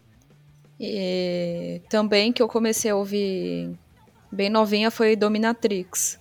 E 0.80 1.80
também 1.88 2.32
que 2.32 2.42
eu 2.42 2.48
comecei 2.48 2.90
a 2.90 2.96
ouvir 2.96 3.70
bem 4.32 4.50
novinha 4.50 4.90
foi 4.90 5.14
Dominatrix. 5.14 6.18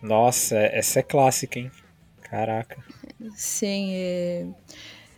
Nossa, 0.00 0.56
essa 0.56 1.00
é 1.00 1.02
clássica, 1.02 1.58
hein? 1.58 1.70
Caraca. 2.22 2.82
Sim, 3.36 3.90
é, 3.94 4.46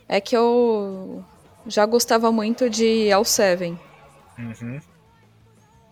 é 0.09 0.21
que 0.21 0.37
eu 0.37 1.25
já 1.67 1.87
gostava 1.87 2.31
muito 2.33 2.69
de 2.69 3.09
L7. 3.11 3.79
Uhum. 4.39 4.81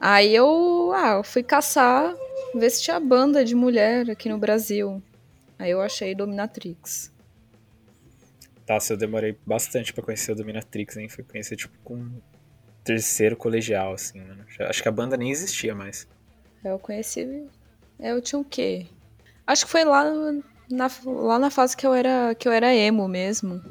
Aí 0.00 0.34
eu, 0.34 0.92
ah, 0.94 1.14
eu 1.16 1.24
fui 1.24 1.42
caçar, 1.42 2.14
ver 2.54 2.70
se 2.70 2.82
tinha 2.82 3.00
banda 3.00 3.44
de 3.44 3.54
mulher 3.54 4.10
aqui 4.10 4.28
no 4.28 4.38
Brasil. 4.38 5.02
Aí 5.58 5.70
eu 5.70 5.80
achei 5.80 6.14
Dominatrix. 6.14 7.12
Nossa, 8.68 8.94
eu 8.94 8.96
demorei 8.96 9.38
bastante 9.46 9.92
pra 9.92 10.02
conhecer 10.02 10.32
o 10.32 10.34
Dominatrix, 10.34 10.96
hein? 10.96 11.08
Fui 11.08 11.22
conhecer, 11.22 11.56
tipo, 11.56 11.76
com 11.84 12.10
terceiro 12.82 13.36
colegial, 13.36 13.94
assim, 13.94 14.20
mano. 14.20 14.44
Acho 14.60 14.82
que 14.82 14.88
a 14.88 14.92
banda 14.92 15.16
nem 15.16 15.30
existia 15.30 15.74
mais. 15.74 16.08
Eu 16.64 16.78
conheci. 16.78 17.46
Eu 17.98 18.20
tinha 18.20 18.38
o 18.38 18.44
quê? 18.44 18.86
Acho 19.46 19.66
que 19.66 19.70
foi 19.70 19.84
lá 19.84 20.04
na, 20.70 20.90
lá 21.04 21.38
na 21.38 21.50
fase 21.50 21.76
que 21.76 21.86
eu 21.86 21.94
era 21.94 22.34
que 22.34 22.48
eu 22.48 22.52
era 22.52 22.74
emo 22.74 23.06
mesmo. 23.06 23.62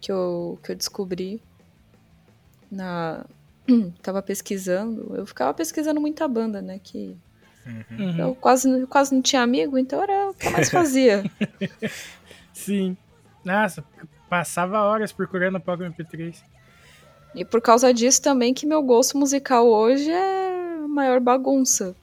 Que 0.00 0.10
eu, 0.10 0.58
que 0.62 0.72
eu 0.72 0.76
descobri. 0.76 1.42
Na. 2.70 3.24
Tava 4.02 4.22
pesquisando. 4.22 5.14
Eu 5.16 5.26
ficava 5.26 5.52
pesquisando 5.54 6.00
muita 6.00 6.26
banda, 6.28 6.60
né? 6.60 6.80
Que. 6.82 7.16
Uhum. 7.66 8.18
Eu 8.18 8.34
quase, 8.34 8.86
quase 8.86 9.14
não 9.14 9.22
tinha 9.22 9.42
amigo, 9.42 9.78
então 9.78 10.02
era 10.02 10.30
o 10.30 10.34
que 10.34 10.46
eu 10.46 10.52
mais 10.52 10.70
fazia. 10.70 11.24
Sim. 12.52 12.96
Nossa, 13.42 13.82
passava 14.28 14.82
horas 14.82 15.12
procurando 15.12 15.60
Pokémon 15.60 15.90
MP3. 15.90 16.42
E 17.34 17.44
por 17.44 17.60
causa 17.60 17.92
disso 17.92 18.22
também 18.22 18.54
que 18.54 18.66
meu 18.66 18.82
gosto 18.82 19.18
musical 19.18 19.66
hoje 19.66 20.10
é 20.10 20.84
a 20.84 20.88
maior 20.88 21.20
bagunça. 21.20 21.96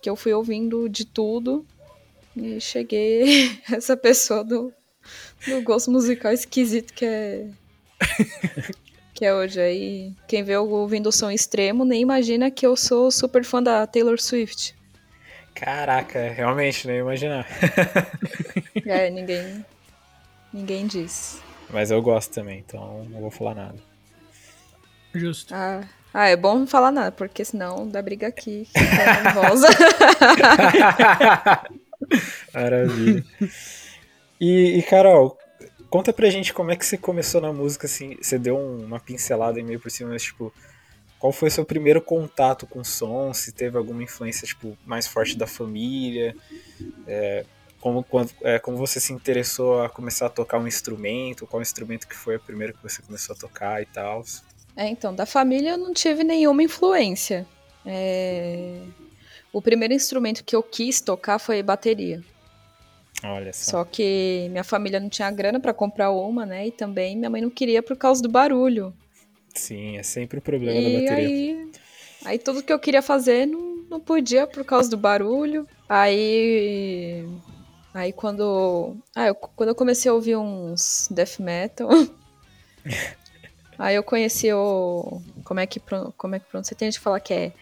Que 0.00 0.08
eu 0.08 0.14
fui 0.14 0.32
ouvindo 0.32 0.88
de 0.88 1.04
tudo 1.04 1.66
e 2.36 2.60
cheguei 2.60 3.60
essa 3.70 3.96
pessoa 3.96 4.44
do, 4.44 4.72
do 5.46 5.60
gosto 5.62 5.90
musical 5.90 6.32
esquisito 6.32 6.94
que 6.94 7.04
é 7.04 7.48
que 9.18 9.24
é 9.24 9.34
hoje. 9.34 9.60
Aí 9.60 10.12
quem 10.28 10.44
vê 10.44 10.54
eu 10.54 10.70
ouvindo 10.70 11.08
o 11.08 11.12
som 11.12 11.28
extremo 11.28 11.84
nem 11.84 12.00
imagina 12.00 12.52
que 12.52 12.64
eu 12.64 12.76
sou 12.76 13.10
super 13.10 13.44
fã 13.44 13.60
da 13.60 13.84
Taylor 13.84 14.20
Swift. 14.20 14.76
Caraca, 15.52 16.28
realmente, 16.28 16.86
nem 16.86 16.98
imaginar. 16.98 17.44
é, 18.86 19.10
ninguém 19.10 19.64
ninguém 20.52 20.86
diz. 20.86 21.42
Mas 21.70 21.90
eu 21.90 22.00
gosto 22.00 22.32
também, 22.32 22.60
então 22.60 23.04
não 23.10 23.20
vou 23.20 23.30
falar 23.30 23.56
nada. 23.56 23.78
Justo. 25.12 25.52
Ah, 25.52 25.82
ah, 26.14 26.28
é 26.28 26.36
bom 26.36 26.60
não 26.60 26.66
falar 26.66 26.92
nada, 26.92 27.10
porque 27.10 27.44
senão 27.44 27.88
dá 27.88 28.00
briga 28.00 28.28
aqui. 28.28 28.68
Fica 28.72 29.22
nervosa. 29.22 29.66
Maravilha. 32.54 33.24
E, 34.40 34.78
e, 34.78 34.82
Carol, 34.84 35.36
conta 35.90 36.12
pra 36.12 36.30
gente 36.30 36.52
como 36.52 36.70
é 36.70 36.76
que 36.76 36.84
você 36.84 36.96
começou 36.96 37.40
na 37.40 37.52
música, 37.52 37.86
assim, 37.86 38.16
você 38.20 38.38
deu 38.38 38.58
uma 38.58 39.00
pincelada 39.00 39.62
meio 39.62 39.80
por 39.80 39.90
cima, 39.90 40.10
mas, 40.10 40.22
tipo, 40.22 40.52
qual 41.18 41.32
foi 41.32 41.48
o 41.48 41.52
seu 41.52 41.64
primeiro 41.64 42.00
contato 42.00 42.66
com 42.66 42.84
som? 42.84 43.34
Se 43.34 43.52
teve 43.52 43.76
alguma 43.76 44.02
influência, 44.02 44.46
tipo, 44.46 44.76
mais 44.86 45.06
forte 45.06 45.36
da 45.36 45.46
família? 45.46 46.34
É, 47.06 47.44
como, 47.80 48.04
quando, 48.04 48.30
é, 48.42 48.58
como 48.58 48.76
você 48.76 49.00
se 49.00 49.12
interessou 49.12 49.82
a 49.82 49.88
começar 49.88 50.26
a 50.26 50.30
tocar 50.30 50.58
um 50.58 50.66
instrumento? 50.66 51.46
Qual 51.46 51.60
instrumento 51.60 52.06
que 52.06 52.14
foi 52.14 52.36
o 52.36 52.40
primeiro 52.40 52.74
que 52.74 52.82
você 52.82 53.02
começou 53.02 53.34
a 53.34 53.38
tocar 53.38 53.82
e 53.82 53.86
tal? 53.86 54.24
É, 54.76 54.86
então, 54.86 55.14
da 55.14 55.26
família 55.26 55.70
eu 55.70 55.78
não 55.78 55.92
tive 55.92 56.22
nenhuma 56.22 56.62
influência. 56.62 57.46
É... 57.84 58.80
O 59.52 59.62
primeiro 59.62 59.94
instrumento 59.94 60.44
que 60.44 60.54
eu 60.54 60.62
quis 60.62 61.00
tocar 61.00 61.38
foi 61.38 61.62
bateria. 61.62 62.22
Olha 63.24 63.52
só. 63.52 63.70
Só 63.70 63.84
que 63.84 64.46
minha 64.50 64.64
família 64.64 65.00
não 65.00 65.08
tinha 65.08 65.30
grana 65.30 65.58
para 65.58 65.74
comprar 65.74 66.10
uma, 66.10 66.46
né? 66.46 66.68
E 66.68 66.70
também 66.70 67.16
minha 67.16 67.30
mãe 67.30 67.42
não 67.42 67.50
queria 67.50 67.82
por 67.82 67.96
causa 67.96 68.22
do 68.22 68.28
barulho. 68.28 68.94
Sim, 69.54 69.96
é 69.96 70.02
sempre 70.02 70.38
o 70.38 70.42
problema 70.42 70.78
e 70.78 70.84
da 70.84 71.00
bateria. 71.00 71.26
Aí, 71.26 71.70
aí 72.24 72.38
tudo 72.38 72.62
que 72.62 72.72
eu 72.72 72.78
queria 72.78 73.02
fazer 73.02 73.46
não, 73.46 73.76
não 73.90 74.00
podia 74.00 74.46
por 74.46 74.64
causa 74.64 74.88
do 74.88 74.96
barulho. 74.96 75.66
Aí. 75.88 77.26
Aí 77.92 78.12
quando. 78.12 78.96
Ah, 79.14 79.26
eu, 79.26 79.34
quando 79.34 79.70
eu 79.70 79.74
comecei 79.74 80.10
a 80.10 80.14
ouvir 80.14 80.36
uns 80.36 81.08
death 81.10 81.40
metal. 81.40 81.88
aí 83.76 83.96
eu 83.96 84.02
conheci 84.04 84.52
o. 84.52 85.20
Como 85.44 85.58
é 85.58 85.66
que, 85.66 85.80
como 86.16 86.36
é 86.36 86.38
que 86.38 86.46
pronto? 86.46 86.68
Você 86.68 86.74
tem 86.74 86.90
de 86.90 87.00
falar 87.00 87.18
que 87.18 87.34
é 87.34 87.52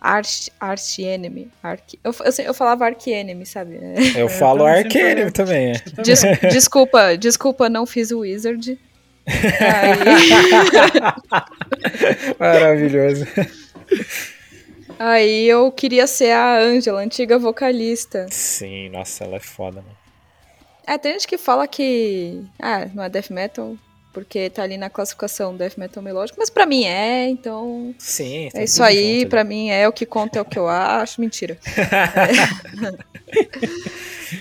Arch, 0.00 0.50
Arch 0.60 0.98
eu, 2.04 2.14
eu, 2.20 2.44
eu 2.44 2.54
falava 2.54 2.84
Arch 2.84 3.06
Enemy, 3.08 3.46
sabe? 3.46 3.78
Eu 4.16 4.28
falo 4.28 4.64
também 4.64 4.78
Arch 4.78 4.92
sempre 4.92 5.10
Enemy 5.10 5.30
também, 5.30 5.72
é. 5.72 6.02
Des, 6.02 6.22
desculpa, 6.52 7.16
desculpa, 7.16 7.68
não 7.68 7.86
fiz 7.86 8.10
o 8.10 8.20
Wizard. 8.20 8.78
Aí, 9.26 9.98
Maravilhoso. 12.38 13.26
aí 14.98 15.46
eu 15.48 15.72
queria 15.72 16.06
ser 16.06 16.30
a 16.30 16.58
Angela, 16.58 17.00
antiga 17.00 17.38
vocalista. 17.38 18.26
Sim, 18.30 18.90
nossa, 18.90 19.24
ela 19.24 19.36
é 19.36 19.40
foda, 19.40 19.82
mano. 19.82 19.96
É, 20.86 20.96
tem 20.96 21.12
gente 21.14 21.26
que 21.26 21.36
fala 21.36 21.66
que 21.66 22.44
ah, 22.60 22.86
não 22.94 23.02
é 23.02 23.08
death 23.08 23.30
metal, 23.30 23.76
porque 24.16 24.48
tá 24.48 24.62
ali 24.62 24.78
na 24.78 24.88
classificação 24.88 25.54
death 25.54 25.76
metal 25.76 26.02
melódico, 26.02 26.38
mas 26.38 26.48
pra 26.48 26.64
mim 26.64 26.84
é, 26.84 27.28
então 27.28 27.94
Sim, 27.98 28.48
tá 28.50 28.60
é 28.60 28.64
isso 28.64 28.82
aí, 28.82 29.28
ali. 29.30 29.44
mim 29.44 29.68
é 29.68 29.86
o 29.86 29.92
que 29.92 30.06
conta, 30.06 30.38
é 30.38 30.40
o 30.40 30.44
que 30.46 30.58
eu 30.58 30.66
acho, 30.66 31.20
mentira. 31.20 31.58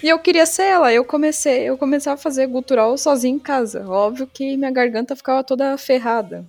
E 0.02 0.08
eu 0.10 0.18
queria 0.18 0.46
ser 0.46 0.64
ela, 0.64 0.94
eu 0.94 1.04
comecei, 1.04 1.64
eu 1.64 1.78
começava 1.78 2.16
a 2.16 2.18
fazer 2.18 2.48
gutural 2.48 2.98
sozinha 2.98 3.36
em 3.36 3.40
casa. 3.40 3.86
Óbvio 3.88 4.26
que 4.26 4.56
minha 4.58 4.72
garganta 4.72 5.16
ficava 5.16 5.44
toda 5.44 5.78
ferrada. 5.78 6.46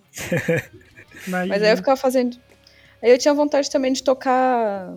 Mas, 1.26 1.48
Mas 1.48 1.62
aí 1.62 1.70
eu 1.70 1.76
ficava 1.76 1.96
fazendo. 1.96 2.38
Aí 3.02 3.10
eu 3.10 3.18
tinha 3.18 3.34
vontade 3.34 3.70
também 3.70 3.92
de 3.92 4.02
tocar. 4.02 4.94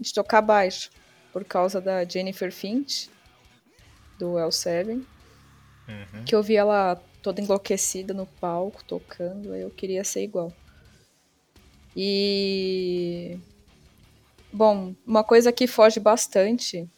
de 0.00 0.12
tocar 0.14 0.40
baixo. 0.40 0.90
Por 1.32 1.44
causa 1.44 1.80
da 1.80 2.04
Jennifer 2.04 2.50
Finch, 2.52 3.10
do 4.18 4.34
L7. 4.34 4.88
Uhum. 5.88 6.24
Que 6.24 6.34
eu 6.34 6.42
vi 6.42 6.56
ela 6.56 7.00
toda 7.26 7.40
enlouquecida 7.40 8.14
no 8.14 8.24
palco, 8.24 8.84
tocando, 8.84 9.52
eu 9.56 9.68
queria 9.68 10.04
ser 10.04 10.22
igual. 10.22 10.52
E. 11.96 13.36
Bom, 14.52 14.94
uma 15.04 15.24
coisa 15.24 15.50
que 15.50 15.66
foge 15.66 15.98
bastante 15.98 16.88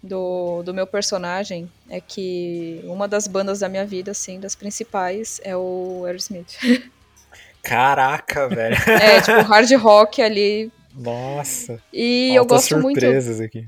do, 0.00 0.62
do 0.62 0.72
meu 0.72 0.86
personagem 0.86 1.68
é 1.90 2.00
que 2.00 2.80
uma 2.84 3.08
das 3.08 3.26
bandas 3.26 3.58
da 3.58 3.68
minha 3.68 3.84
vida, 3.84 4.12
assim, 4.12 4.38
das 4.38 4.54
principais, 4.54 5.40
é 5.42 5.56
o 5.56 6.04
Aerosmith. 6.06 6.58
Caraca, 7.60 8.48
velho. 8.48 8.76
é, 8.86 9.20
tipo, 9.20 9.40
hard 9.40 9.72
rock 9.72 10.22
ali. 10.22 10.70
Nossa. 10.94 11.82
E 11.92 12.32
eu 12.36 12.46
gosto 12.46 12.78
muito. 12.78 13.00
surpresas 13.00 13.40
aqui. 13.40 13.66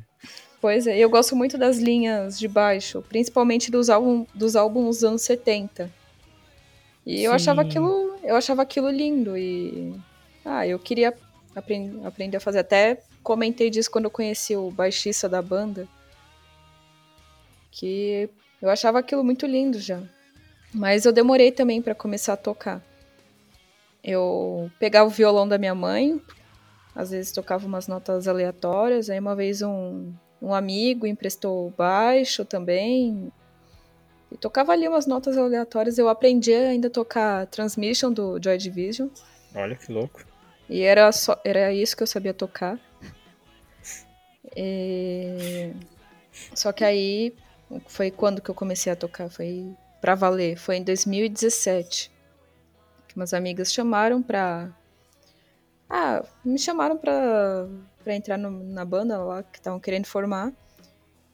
Pois 0.60 0.86
é, 0.86 0.96
eu 0.96 1.10
gosto 1.10 1.34
muito 1.34 1.58
das 1.58 1.78
linhas 1.78 2.38
de 2.38 2.46
baixo, 2.46 3.04
principalmente 3.08 3.68
dos, 3.68 3.90
álbum, 3.90 4.24
dos 4.32 4.54
álbuns 4.54 4.98
dos 4.98 5.04
anos 5.04 5.22
70. 5.22 6.03
E 7.06 7.22
eu 7.22 7.30
Sim. 7.32 7.36
achava 7.36 7.62
aquilo, 7.62 8.18
eu 8.22 8.34
achava 8.36 8.62
aquilo 8.62 8.88
lindo 8.88 9.36
e 9.36 9.94
ah, 10.44 10.66
eu 10.66 10.78
queria 10.78 11.14
apren 11.54 12.00
aprender 12.04 12.36
a 12.36 12.40
fazer. 12.40 12.60
Até 12.60 13.02
comentei 13.22 13.70
disso 13.70 13.90
quando 13.90 14.06
eu 14.06 14.10
conheci 14.10 14.56
o 14.56 14.70
baixista 14.70 15.28
da 15.28 15.42
banda, 15.42 15.86
que 17.70 18.28
eu 18.60 18.70
achava 18.70 18.98
aquilo 18.98 19.24
muito 19.24 19.46
lindo 19.46 19.78
já. 19.78 20.02
Mas 20.72 21.04
eu 21.04 21.12
demorei 21.12 21.52
também 21.52 21.80
para 21.80 21.94
começar 21.94 22.32
a 22.32 22.38
tocar. 22.38 22.82
Eu 24.02 24.70
pegava 24.78 25.08
o 25.08 25.12
violão 25.12 25.46
da 25.46 25.56
minha 25.56 25.74
mãe, 25.74 26.20
às 26.94 27.10
vezes 27.10 27.32
tocava 27.32 27.66
umas 27.66 27.86
notas 27.86 28.28
aleatórias, 28.28 29.08
aí 29.08 29.18
uma 29.18 29.34
vez 29.34 29.62
um, 29.62 30.12
um 30.42 30.52
amigo 30.52 31.06
emprestou 31.06 31.68
o 31.68 31.70
baixo 31.70 32.44
também. 32.44 33.32
E 34.34 34.36
tocava 34.36 34.72
ali 34.72 34.86
umas 34.88 35.06
notas 35.06 35.38
aleatórias. 35.38 35.96
Eu 35.96 36.08
aprendi 36.08 36.52
ainda 36.52 36.88
a 36.88 36.90
tocar 36.90 37.46
Transmission 37.46 38.12
do 38.12 38.42
Joy 38.42 38.58
Division. 38.58 39.08
Olha 39.54 39.76
que 39.76 39.92
louco. 39.92 40.24
E 40.68 40.82
era, 40.82 41.10
só, 41.12 41.40
era 41.44 41.72
isso 41.72 41.96
que 41.96 42.02
eu 42.02 42.06
sabia 42.06 42.34
tocar. 42.34 42.76
E... 44.56 45.72
Só 46.54 46.72
que 46.72 46.84
aí 46.84 47.34
foi 47.86 48.10
quando 48.10 48.42
que 48.42 48.50
eu 48.50 48.54
comecei 48.54 48.92
a 48.92 48.96
tocar, 48.96 49.28
foi 49.30 49.72
pra 50.00 50.14
valer, 50.14 50.56
foi 50.56 50.76
em 50.76 50.82
2017. 50.82 52.10
Que 53.08 53.14
umas 53.16 53.32
amigas 53.32 53.72
chamaram 53.72 54.20
pra, 54.22 54.68
Ah, 55.88 56.24
me 56.44 56.58
chamaram 56.58 56.96
pra, 56.96 57.68
pra 58.02 58.14
entrar 58.16 58.36
no- 58.36 58.50
na 58.64 58.84
banda 58.84 59.18
lá 59.22 59.42
que 59.44 59.58
estavam 59.58 59.78
querendo 59.78 60.06
formar. 60.06 60.52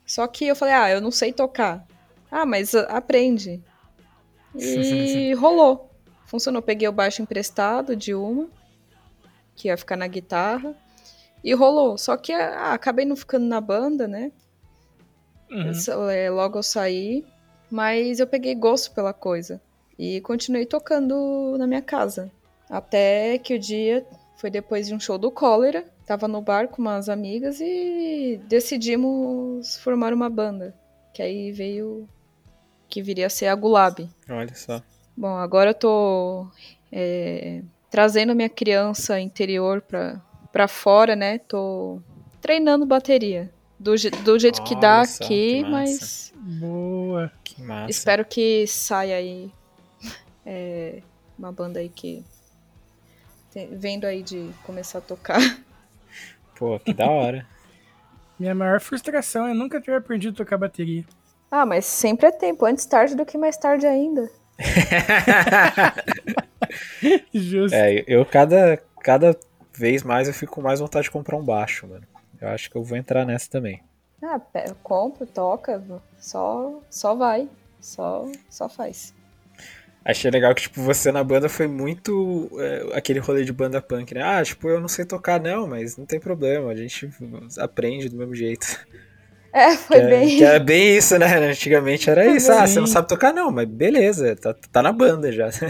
Só 0.05 0.27
que 0.27 0.47
eu 0.47 0.57
falei, 0.57 0.75
ah, 0.75 0.91
eu 0.91 1.01
não 1.01 1.11
sei 1.11 1.33
tocar. 1.33 1.87
Ah, 2.31 2.47
mas 2.47 2.75
ah, 2.75 2.83
aprende. 2.85 3.63
E 4.55 5.33
rolou. 5.35 5.91
Funcionou. 6.27 6.63
Peguei 6.63 6.89
o 6.89 6.93
baixo 6.93 7.23
emprestado 7.23 7.95
de 7.97 8.15
uma, 8.15 8.49
que 9.55 9.69
ia 9.69 9.77
ficar 9.77 9.97
na 9.97 10.07
guitarra. 10.07 10.75
E 11.43 11.55
rolou. 11.55 11.97
Só 11.99 12.17
que 12.17 12.33
ah, 12.33 12.73
acabei 12.73 13.05
não 13.05 13.17
ficando 13.17 13.47
na 13.47 13.61
banda, 13.61 14.07
né? 14.07 14.31
Uhum. 15.51 15.75
Sa- 15.75 16.13
é, 16.13 16.31
Logo 16.31 16.59
eu 16.59 16.63
saí. 16.63 17.25
Mas 17.71 18.19
eu 18.21 18.27
peguei 18.27 18.55
gosto 18.55 18.93
pela 18.93 19.13
coisa. 19.13 19.61
E 19.99 20.21
continuei 20.23 20.67
tocando 20.67 21.57
na 21.59 21.67
minha 21.67 21.83
casa. 21.83 22.31
Até 22.69 23.39
que 23.39 23.55
o 23.55 23.59
dia 23.59 24.05
foi 24.37 24.51
depois 24.51 24.87
de 24.89 24.95
um 24.95 25.01
show 25.01 25.19
do 25.19 25.31
Cólera. 25.31 25.85
Tava 26.07 26.27
no 26.27 26.41
bar 26.43 26.67
com 26.69 26.83
umas 26.83 27.09
amigas 27.09 27.61
e 27.61 28.41
decidimos 28.49 29.77
formar 29.79 30.13
uma 30.13 30.29
banda. 30.29 30.75
Que 31.15 31.23
aí 31.23 31.53
veio. 31.53 32.09
Que 32.91 33.01
viria 33.03 33.29
a 33.29 33.31
ser 33.31 33.47
a 33.47 33.55
Gulab. 33.55 34.07
Olha 34.29 34.55
só. 34.55 34.83
Bom, 35.17 35.37
agora 35.37 35.71
eu 35.71 35.75
tô 35.75 36.47
é, 36.91 37.63
trazendo 37.91 38.33
a 38.33 38.35
minha 38.35 38.49
criança 38.49 39.21
interior 39.21 39.81
pra, 39.81 40.21
pra 40.53 40.67
fora, 40.69 41.15
né? 41.15 41.39
Tô 41.39 42.03
treinando 42.41 42.85
bateria. 42.85 43.51
Do, 43.79 43.95
do 44.25 44.39
jeito 44.39 44.63
que 44.65 44.75
dá 44.79 45.01
aqui, 45.03 45.19
que 45.19 45.63
massa. 45.63 45.71
mas 45.71 46.33
Boa. 46.37 47.33
Que 47.43 47.63
massa. 47.63 47.91
espero 47.91 48.25
que 48.27 48.67
saia 48.67 49.17
aí 49.17 49.51
é, 50.45 51.01
uma 51.39 51.51
banda 51.53 51.79
aí 51.81 51.89
que 51.89 52.23
tem- 53.51 53.75
vendo 53.77 54.05
aí 54.05 54.23
de 54.23 54.51
começar 54.65 54.99
a 54.99 55.03
tocar. 55.03 55.41
Pô, 56.57 56.79
que 56.79 56.93
da 56.93 57.09
hora. 57.09 57.47
Minha 58.39 58.55
maior 58.55 58.81
frustração 58.81 59.47
é 59.47 59.55
nunca 59.55 59.81
ter 59.81 59.95
aprendido 59.95 60.33
a 60.35 60.37
tocar 60.37 60.59
bateria. 60.59 61.05
Ah, 61.51 61.67
mas 61.67 61.85
sempre 61.85 62.27
é 62.27 62.31
tempo, 62.31 62.65
antes 62.65 62.87
tarde 62.87 63.17
do 63.17 63.27
que 63.27 63.37
mais 63.37 63.57
tarde 63.57 63.87
ainda. 63.87 64.31
Justo. 67.35 67.75
É, 67.75 68.05
eu 68.07 68.25
cada, 68.25 68.77
cada 69.03 69.37
vez 69.73 70.03
mais 70.03 70.29
eu 70.29 70.35
fico 70.35 70.55
com 70.55 70.63
mais 70.63 70.81
vontade 70.81 71.05
de 71.05 71.11
comprar 71.11 71.37
um 71.37 71.45
baixo, 71.45 71.87
mano. 71.87 72.07
Eu 72.41 72.49
acho 72.49 72.71
que 72.71 72.77
eu 72.77 72.83
vou 72.83 72.97
entrar 72.97 73.25
nessa 73.25 73.51
também. 73.51 73.83
Ah, 74.23 74.39
pe- 74.39 74.75
compra, 74.83 75.27
toca, 75.27 75.83
só, 76.19 76.81
só 76.91 77.15
vai, 77.15 77.49
só, 77.81 78.31
só 78.49 78.69
faz. 78.69 79.15
Achei 80.05 80.31
legal 80.31 80.55
que, 80.55 80.63
tipo, 80.63 80.81
você 80.83 81.13
na 81.13 81.23
banda 81.23 81.49
foi 81.49 81.67
muito 81.67 82.51
é, 82.59 82.97
aquele 82.97 83.19
rolê 83.19 83.45
de 83.45 83.53
banda 83.53 83.83
punk, 83.83 84.15
né? 84.15 84.23
Ah, 84.23 84.43
tipo, 84.43 84.69
eu 84.69 84.81
não 84.81 84.89
sei 84.89 85.05
tocar 85.05 85.41
não, 85.41 85.67
mas 85.67 85.97
não 85.97 86.07
tem 86.07 86.19
problema, 86.19 86.71
a 86.71 86.77
gente 86.77 87.11
aprende 87.59 88.09
do 88.09 88.17
mesmo 88.17 88.35
jeito. 88.35 88.87
É, 89.53 89.77
foi 89.77 89.97
que, 89.99 90.03
é, 90.03 90.09
bem. 90.09 90.37
que 90.39 90.45
era 90.45 90.61
bem 90.61 90.97
isso, 90.97 91.19
né? 91.19 91.27
Antigamente 91.51 92.09
era 92.09 92.25
Foi 92.25 92.37
isso. 92.37 92.51
Ah, 92.53 92.59
bem. 92.59 92.67
você 92.69 92.81
não 92.81 92.87
sabe 92.87 93.09
tocar 93.09 93.33
não, 93.33 93.51
mas 93.51 93.67
beleza, 93.69 94.37
tá, 94.37 94.55
tá 94.73 94.83
na 94.83 94.93
banda 94.93 95.31
já. 95.33 95.49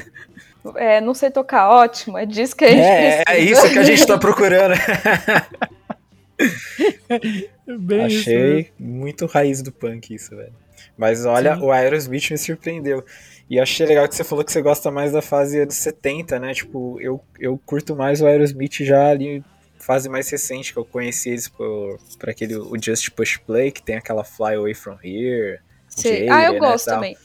É, 0.77 1.01
não 1.01 1.15
sei 1.15 1.31
tocar, 1.31 1.71
ótimo, 1.71 2.19
é 2.19 2.27
disso 2.27 2.55
que 2.55 2.67
a 2.67 2.69
gente 2.69 2.81
É, 2.83 3.21
é 3.21 3.25
precisa. 3.25 3.51
isso 3.51 3.73
que 3.73 3.79
a 3.79 3.83
gente 3.83 4.07
tá 4.07 4.19
procurando. 4.21 4.75
Bem 7.67 8.07
isso. 8.09 8.21
Achei 8.29 8.71
muito 8.79 9.25
raiz 9.27 9.63
do 9.63 9.73
punk 9.73 10.15
isso, 10.15 10.37
velho. 10.37 10.53
Mas 10.97 11.25
olha, 11.25 11.57
Sim. 11.57 11.63
o 11.63 11.73
Aerosmith 11.73 12.31
me 12.31 12.37
surpreendeu. 12.39 13.03
E 13.49 13.59
achei 13.59 13.87
legal 13.87 14.07
que 14.09 14.15
você 14.15 14.23
falou 14.23 14.45
que 14.45 14.53
você 14.53 14.61
gosta 14.63 14.91
mais 14.91 15.13
da 15.13 15.23
fase 15.23 15.61
anos 15.61 15.75
70, 15.77 16.39
né? 16.39 16.53
Tipo, 16.55 17.01
eu, 17.01 17.21
eu 17.39 17.59
curto 17.65 17.97
mais 17.97 18.21
o 18.21 18.27
Aerosmith 18.27 18.81
já 18.85 19.09
ali, 19.09 19.43
fase 19.91 20.09
mais 20.09 20.31
recente, 20.31 20.73
que 20.73 20.79
eu 20.79 20.85
conheci 20.85 21.31
eles 21.31 21.49
por, 21.49 21.99
por 22.17 22.31
aquele 22.31 22.55
o 22.55 22.81
Just 22.81 23.11
Push 23.11 23.39
Play, 23.39 23.73
que 23.73 23.83
tem 23.83 23.97
aquela 23.97 24.23
Fly 24.23 24.55
Away 24.55 24.73
From 24.73 24.97
Here. 25.03 25.59
Jaded, 25.97 26.29
Ah, 26.31 26.45
eu 26.45 26.53
né, 26.53 26.59
gosto 26.61 26.85
tal. 26.85 26.95
também. 26.95 27.17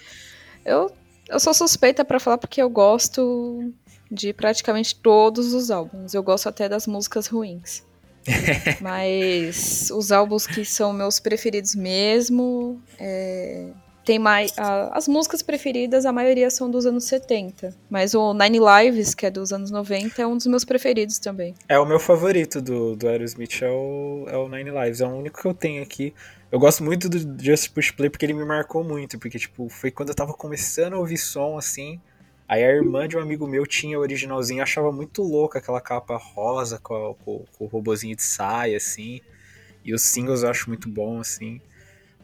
Eu, 0.65 0.91
eu 1.29 1.39
sou 1.39 1.53
suspeita 1.53 2.03
pra 2.03 2.19
falar 2.19 2.39
porque 2.39 2.59
eu 2.59 2.67
gosto 2.67 3.71
de 4.09 4.33
praticamente 4.33 4.95
todos 4.95 5.53
os 5.53 5.69
álbuns. 5.69 6.15
Eu 6.15 6.23
gosto 6.23 6.49
até 6.49 6.67
das 6.67 6.87
músicas 6.87 7.27
ruins. 7.27 7.83
Mas 8.81 9.91
os 9.91 10.11
álbuns 10.11 10.47
que 10.47 10.65
são 10.65 10.91
meus 10.91 11.19
preferidos 11.19 11.75
mesmo, 11.75 12.81
é, 12.97 13.69
tem 14.05 14.19
mais 14.19 14.53
a- 14.57 14.91
as 14.95 15.07
músicas 15.07 15.41
preferidas, 15.41 16.05
a 16.05 16.11
maioria 16.13 16.49
são 16.49 16.69
dos 16.69 16.85
anos 16.85 17.05
70, 17.05 17.75
mas 17.89 18.13
o 18.13 18.33
Nine 18.33 18.59
Lives, 18.59 19.15
que 19.15 19.25
é 19.25 19.31
dos 19.31 19.51
anos 19.51 19.71
90, 19.71 20.21
é 20.21 20.27
um 20.27 20.37
dos 20.37 20.45
meus 20.45 20.63
preferidos 20.63 21.17
também. 21.19 21.55
É 21.67 21.79
o 21.79 21.85
meu 21.85 21.99
favorito 21.99 22.61
do, 22.61 22.95
do 22.95 23.07
Aerosmith, 23.07 23.61
é 23.63 23.69
o, 23.69 24.25
é 24.27 24.37
o 24.37 24.47
Nine 24.47 24.69
Lives. 24.69 25.01
É 25.01 25.07
o 25.07 25.09
único 25.09 25.41
que 25.41 25.47
eu 25.47 25.53
tenho 25.53 25.81
aqui. 25.81 26.13
Eu 26.51 26.59
gosto 26.59 26.83
muito 26.83 27.09
do 27.09 27.17
Just 27.43 27.71
Push 27.73 27.91
Play 27.91 28.09
porque 28.09 28.25
ele 28.25 28.33
me 28.33 28.45
marcou 28.45 28.83
muito. 28.83 29.17
Porque, 29.19 29.37
tipo, 29.39 29.67
foi 29.67 29.89
quando 29.91 30.09
eu 30.09 30.15
tava 30.15 30.33
começando 30.33 30.93
a 30.93 30.99
ouvir 30.99 31.17
som, 31.17 31.57
assim. 31.57 31.99
Aí 32.47 32.63
a 32.63 32.69
irmã 32.71 33.07
de 33.07 33.17
um 33.17 33.19
amigo 33.21 33.47
meu 33.47 33.65
tinha 33.65 33.97
o 33.97 34.01
originalzinho. 34.01 34.61
Achava 34.61 34.91
muito 34.91 35.23
louca 35.23 35.57
aquela 35.59 35.81
capa 35.81 36.15
rosa 36.15 36.79
com, 36.81 36.93
a- 36.93 37.15
com- 37.25 37.43
com 37.57 37.65
o 37.65 37.67
robozinho 37.67 38.15
de 38.15 38.21
saia, 38.23 38.77
assim. 38.77 39.19
E 39.83 39.93
os 39.93 40.03
singles 40.03 40.43
eu 40.43 40.49
acho 40.49 40.69
muito 40.69 40.87
bom, 40.87 41.19
assim. 41.19 41.59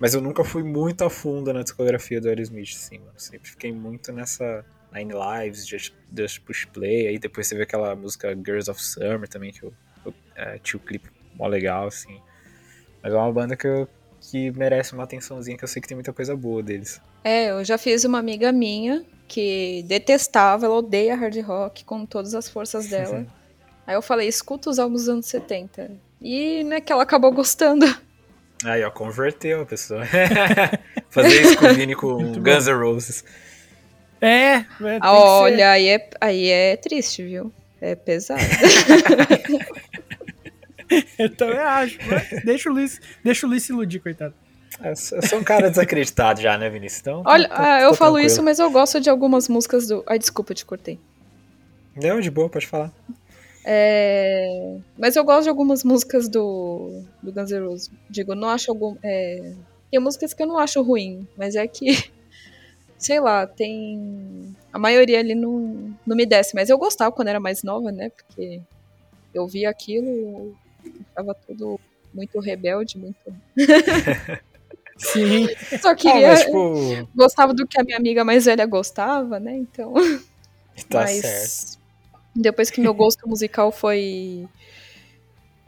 Mas 0.02 0.16
eu 0.16 0.20
nunca 0.22 0.44
fui 0.44 0.64
muito 0.64 1.04
a 1.04 1.12
fundo 1.12 1.54
na 1.54 1.62
discografia 1.62 2.20
do 2.20 2.28
Aerosmith, 2.28 2.72
assim, 2.76 2.98
mano. 2.98 3.14
Sempre 3.18 3.52
fiquei 3.52 3.72
muito 3.72 4.12
nessa 4.12 4.66
Nine 4.92 5.14
Lives, 5.14 5.68
Just, 5.68 5.94
Just 6.18 6.42
Push 6.42 6.66
Play. 6.66 7.08
Aí 7.08 7.20
depois 7.20 7.46
você 7.46 7.56
vê 7.56 7.62
aquela 7.62 7.96
música 7.96 8.34
Girls 8.36 8.70
of 8.70 8.84
Summer 8.84 9.28
também, 9.28 9.52
que 9.52 9.62
eu, 9.62 9.72
eu 10.04 10.12
é, 10.36 10.58
tinha 10.58 10.80
o 10.80 10.84
clipe 10.84 11.08
mó 11.36 11.46
legal, 11.46 11.86
assim. 11.86 12.20
Mas 13.04 13.14
é 13.14 13.16
uma 13.16 13.32
banda 13.32 13.56
que, 13.56 13.68
eu- 13.68 13.88
que 14.20 14.50
merece 14.50 14.94
uma 14.94 15.04
atençãozinha, 15.04 15.56
que 15.56 15.64
eu 15.64 15.68
sei 15.68 15.80
que 15.80 15.88
tem 15.88 15.96
muita 15.96 16.12
coisa 16.12 16.36
boa 16.36 16.64
deles. 16.64 17.00
É, 17.24 17.52
eu 17.52 17.64
já 17.64 17.78
fiz 17.78 18.04
uma 18.04 18.18
amiga 18.18 18.52
minha 18.52 19.06
que 19.28 19.84
detestava, 19.88 20.66
ela 20.66 20.78
odeia 20.80 21.16
hard 21.16 21.38
rock 21.42 21.86
com 21.86 22.08
todas 22.08 22.34
as 22.34 22.50
forças 22.50 22.88
dela. 22.88 23.28
Aí 23.86 23.94
eu 23.94 24.02
falei, 24.02 24.28
escuta 24.28 24.68
os 24.68 24.80
álbuns 24.80 25.02
dos 25.02 25.10
anos 25.10 25.26
70. 25.28 25.92
E, 26.20 26.64
né, 26.64 26.82
que 26.82 26.92
ela 26.92 27.04
acabou 27.04 27.32
gostando. 27.32 27.86
Aí, 28.66 28.84
ó, 28.84 28.92
converteu 28.92 29.62
a 29.62 29.66
pessoa. 29.66 30.04
Fazer 31.10 31.42
isso 31.42 31.58
com 31.58 31.66
o 31.66 31.74
Vini 31.74 31.96
com 31.96 32.14
Muito. 32.20 32.40
Guns 32.42 32.68
N' 32.68 32.74
Roses. 32.74 33.24
É, 34.20 34.58
é, 34.58 34.66
Olha, 35.04 35.72
aí 35.72 35.88
é, 35.88 36.10
aí 36.22 36.48
é 36.50 36.78
triste, 36.78 37.24
viu? 37.24 37.52
É 37.82 37.96
pesado. 37.96 38.40
Eu 41.18 41.30
também 41.36 41.58
acho. 41.58 41.98
mas 42.08 42.44
deixa 42.44 42.70
o 42.70 42.74
Luiz, 42.74 43.00
deixa 43.24 43.46
o 43.46 43.50
Luiz 43.50 43.64
se 43.64 43.72
iludir, 43.72 44.00
coitado. 44.00 44.34
Eu 44.84 44.96
sou 44.96 45.20
eu 45.32 45.40
um 45.40 45.44
cara 45.44 45.70
desacreditado 45.70 46.42
já, 46.42 46.58
né, 46.58 46.70
Vinícius? 46.70 47.02
Então, 47.02 47.24
Olha, 47.26 47.48
tá- 47.48 47.76
ah, 47.76 47.82
eu 47.82 47.92
tá 47.92 47.98
falo 47.98 48.14
tranquilo. 48.16 48.28
isso, 48.34 48.44
mas 48.44 48.60
eu 48.60 48.70
gosto 48.70 49.00
de 49.00 49.10
algumas 49.10 49.48
músicas 49.48 49.88
do. 49.88 50.04
Ai, 50.08 50.20
desculpa, 50.20 50.52
eu 50.52 50.56
te 50.56 50.66
cortei. 50.66 51.00
Não, 51.96 52.20
de 52.20 52.30
boa, 52.32 52.50
pode 52.50 52.68
falar. 52.68 52.92
É, 53.64 54.78
Mas 54.98 55.16
eu 55.16 55.24
gosto 55.24 55.44
de 55.44 55.50
algumas 55.50 55.84
músicas 55.84 56.28
do, 56.28 57.04
do 57.22 57.32
Guns 57.32 57.52
N' 57.52 57.60
Roses. 57.68 57.92
Digo, 58.10 58.34
não 58.36 58.50
acho 58.50 58.72
algum. 58.72 58.96
é, 59.04 59.54
Tem 59.90 60.00
músicas 60.00 60.34
que 60.34 60.42
eu 60.44 60.48
não 60.48 60.58
acho 60.58 60.82
ruim, 60.82 61.28
mas 61.38 61.56
é 61.56 61.68
que. 61.68 61.88
Sei 62.98 63.20
lá, 63.20 63.48
tem. 63.48 64.56
A 64.72 64.80
maioria 64.80 65.20
ali 65.20 65.36
não, 65.36 65.96
não 66.06 66.16
me 66.16 66.26
desce, 66.26 66.54
mas 66.56 66.70
eu 66.70 66.78
gostava 66.78 67.12
quando 67.12 67.30
era 67.30 67.40
mais 67.40 67.64
nova, 67.64 67.92
né? 67.92 68.10
Porque 68.10 68.62
eu 69.34 69.48
via 69.48 69.70
aquilo, 69.70 70.56
tava 71.16 71.36
tudo 71.48 71.80
muito 72.14 72.40
rebelde, 72.40 72.98
muito. 72.98 73.18
Sim. 74.98 75.48
Só 75.82 75.90
Ah, 75.90 75.96
queria. 75.96 76.28
mas, 76.28 76.42
tipo, 76.46 77.08
Gostava 77.16 77.54
do 77.54 77.66
que 77.68 77.80
a 77.80 77.84
minha 77.84 77.98
amiga 77.98 78.24
mais 78.24 78.46
velha 78.46 78.66
gostava, 78.66 79.40
né? 79.40 79.56
Então. 79.58 79.94
tá 80.90 81.02
Mas 81.02 81.22
certo. 81.22 81.81
Depois 82.36 82.70
que 82.70 82.82
meu 82.82 82.94
gosto 82.94 83.28
musical 83.28 83.72
foi 83.72 84.48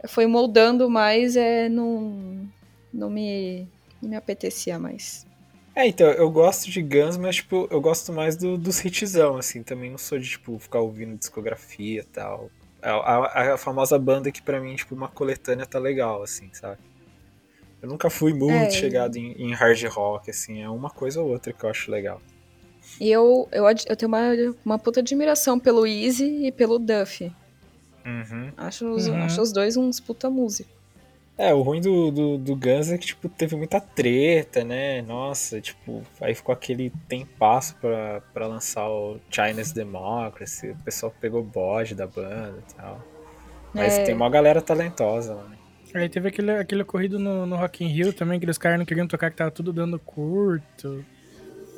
foi 0.06 0.26
moldando 0.26 0.88
mais, 0.90 1.36
é, 1.36 1.68
não, 1.68 2.46
não, 2.92 3.08
me, 3.10 3.66
não 4.02 4.10
me 4.10 4.16
apetecia 4.16 4.78
mais. 4.78 5.26
É, 5.74 5.86
então, 5.88 6.06
eu 6.12 6.30
gosto 6.30 6.70
de 6.70 6.80
Guns, 6.80 7.16
mas, 7.16 7.36
tipo, 7.36 7.66
eu 7.70 7.80
gosto 7.80 8.12
mais 8.12 8.36
do, 8.36 8.56
dos 8.56 8.84
hitzão, 8.84 9.36
assim. 9.36 9.62
Também 9.62 9.90
não 9.90 9.98
sou 9.98 10.18
de, 10.18 10.28
tipo, 10.30 10.58
ficar 10.58 10.80
ouvindo 10.80 11.16
discografia 11.18 12.00
e 12.00 12.04
tal. 12.04 12.50
A, 12.80 12.90
a- 12.92 13.54
a 13.54 13.58
famosa 13.58 13.98
banda 13.98 14.30
que, 14.30 14.42
pra 14.42 14.60
mim, 14.60 14.76
tipo, 14.76 14.94
uma 14.94 15.08
coletânea 15.08 15.66
tá 15.66 15.78
legal, 15.78 16.22
assim, 16.22 16.48
sabe? 16.52 16.78
Eu 17.82 17.88
nunca 17.88 18.10
fui 18.10 18.32
muito 18.34 18.72
É. 18.74 18.74
chegado 18.74 19.16
em, 19.16 19.32
em 19.32 19.52
hard 19.52 19.82
rock, 19.84 20.30
assim. 20.30 20.62
É 20.62 20.68
uma 20.68 20.90
coisa 20.90 21.20
ou 21.20 21.28
outra 21.28 21.52
que 21.52 21.64
eu 21.64 21.70
acho 21.70 21.90
legal. 21.90 22.20
E 23.00 23.10
eu, 23.10 23.48
eu, 23.52 23.64
eu 23.66 23.96
tenho 23.96 24.08
uma, 24.08 24.20
uma 24.64 24.78
puta 24.78 25.00
admiração 25.00 25.58
pelo 25.58 25.86
Easy 25.86 26.46
e 26.46 26.52
pelo 26.52 26.78
Duff. 26.78 27.30
Uhum. 28.04 28.52
Acho 28.56 28.86
os, 28.92 29.06
Uhum. 29.08 29.22
acho 29.22 29.40
os 29.40 29.52
dois 29.52 29.76
uns 29.76 29.98
puta 30.00 30.28
música. 30.30 30.68
É, 31.36 31.52
o 31.52 31.62
ruim 31.62 31.80
do, 31.80 32.12
do, 32.12 32.38
do 32.38 32.54
Guns 32.54 32.92
é 32.92 32.96
que, 32.98 33.06
tipo, 33.06 33.28
teve 33.28 33.56
muita 33.56 33.80
treta, 33.80 34.62
né? 34.62 35.02
Nossa, 35.02 35.60
tipo, 35.60 36.02
aí 36.20 36.32
ficou 36.32 36.52
aquele 36.52 36.92
tempasso 37.08 37.74
pra, 37.80 38.20
pra 38.32 38.46
lançar 38.46 38.88
o 38.88 39.18
Chinese 39.28 39.74
Democracy, 39.74 40.68
o 40.70 40.76
pessoal 40.84 41.12
pegou 41.20 41.42
bode 41.42 41.92
da 41.96 42.06
banda 42.06 42.62
e 42.70 42.74
tal. 42.74 43.04
Mas 43.74 43.94
É. 43.98 44.04
tem 44.04 44.14
uma 44.14 44.30
galera 44.30 44.62
talentosa, 44.62 45.34
mano. 45.34 45.56
Aí 45.92 46.08
teve 46.08 46.28
aquele, 46.28 46.52
aquele 46.52 46.82
ocorrido 46.82 47.18
no, 47.18 47.44
no 47.46 47.56
Rock 47.56 47.84
in 47.84 47.88
Rio 47.88 48.12
também, 48.12 48.38
que 48.38 48.48
os 48.48 48.58
caras 48.58 48.78
não 48.78 48.86
queriam 48.86 49.06
tocar, 49.08 49.28
que 49.30 49.36
tava 49.36 49.50
tudo 49.50 49.72
dando 49.72 49.98
curto. 49.98 51.04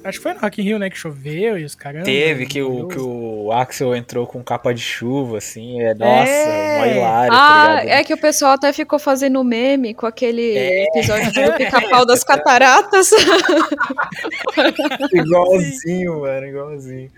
Acho 0.09 0.19
que 0.19 0.23
foi 0.23 0.35
no 0.35 0.41
Rock 0.41 0.61
in 0.61 0.65
Rio, 0.65 0.79
né, 0.79 0.89
que 0.91 0.97
choveu 0.97 1.59
e 1.59 1.65
os 1.65 1.75
caras... 1.75 2.05
Teve 2.05 2.47
que 2.47 2.63
o, 2.63 2.89
que 2.89 2.99
o 2.99 3.51
Axel 3.53 3.95
entrou 3.95 4.27
com 4.27 4.43
capa 4.43 4.73
de 4.73 4.81
chuva, 4.81 5.39
assim, 5.39 5.81
é, 5.83 5.95
nossa, 5.95 6.31
É. 6.31 6.79
mó 6.79 6.87
hilário, 6.87 7.33
Ah, 7.35 7.67
tá 7.77 7.85
é 7.85 8.05
que 8.05 8.15
o 8.15 8.19
pessoal 8.19 8.53
até 8.53 8.73
ficou 8.73 8.99
fazendo 8.99 9.43
meme 9.43 9.95
com 9.95 10.07
aquele 10.07 10.57
É. 10.57 10.85
episódio 10.85 11.33
do 11.33 11.57
pica-pau 11.57 12.05
das 12.07 12.23
cataratas. 12.25 13.11
Igualzinho, 15.13 16.21
mano, 16.21 16.47
igualzinho. 16.47 17.11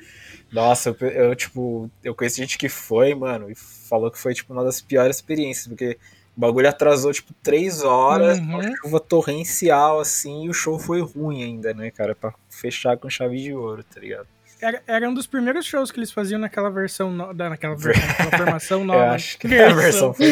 Nossa, 0.53 0.97
eu, 1.01 1.09
eu, 1.09 1.37
tipo, 1.37 1.91
eu 2.03 2.15
conheço 2.15 2.37
gente 2.37 2.57
que 2.57 2.69
foi, 2.69 3.15
mano, 3.15 3.51
e 3.51 3.55
falou 3.55 4.11
que 4.11 4.19
foi, 4.19 4.33
tipo, 4.35 4.53
uma 4.53 4.65
das 4.65 4.81
piores 4.81 5.17
experiências, 5.17 5.67
porque 5.67 5.99
o 6.37 6.41
bagulho 6.41 6.69
atrasou, 6.69 7.13
tipo, 7.13 7.35
três 7.43 7.83
horas, 7.83 8.39
Uhum. 8.39 8.45
uma 8.45 8.77
chuva 8.77 9.01
torrencial, 9.01 10.01
assim, 10.01 10.47
e 10.47 10.49
o 10.49 10.55
show 10.55 10.79
foi 10.79 11.03
ruim 11.03 11.43
ainda, 11.43 11.75
né, 11.75 11.91
cara, 11.91 12.15
pra 12.15 12.33
fechar 12.61 12.97
com 12.97 13.09
chave 13.09 13.39
de 13.39 13.53
ouro, 13.53 13.85
tá 13.85 14.01
ligado? 14.01 14.27
Era, 14.61 14.83
era 14.89 15.09
um 15.09 15.15
dos 15.15 15.27
primeiros 15.27 15.65
shows 15.65 15.93
que 15.93 16.01
eles 16.01 16.11
faziam 16.11 16.41
naquela 16.41 16.69
versão, 16.69 17.13
no, 17.13 17.33
da, 17.33 17.49
naquela, 17.49 17.77
versão, 17.77 18.03
naquela 18.09 18.37
formação 18.39 18.85
nova. 18.85 19.05
eu 19.05 19.11
acho 19.13 19.39
que 19.39 19.47
a 19.57 19.73
versão 19.73 20.13
foda. 20.13 20.27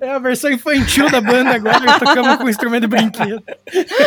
É 0.00 0.10
a 0.10 0.18
versão 0.18 0.50
infantil 0.50 1.10
da 1.10 1.20
banda 1.20 1.50
agora, 1.50 1.98
tocando 1.98 2.38
com 2.38 2.48
instrumento 2.48 2.82
de 2.82 2.88
brinquedo. 2.88 3.42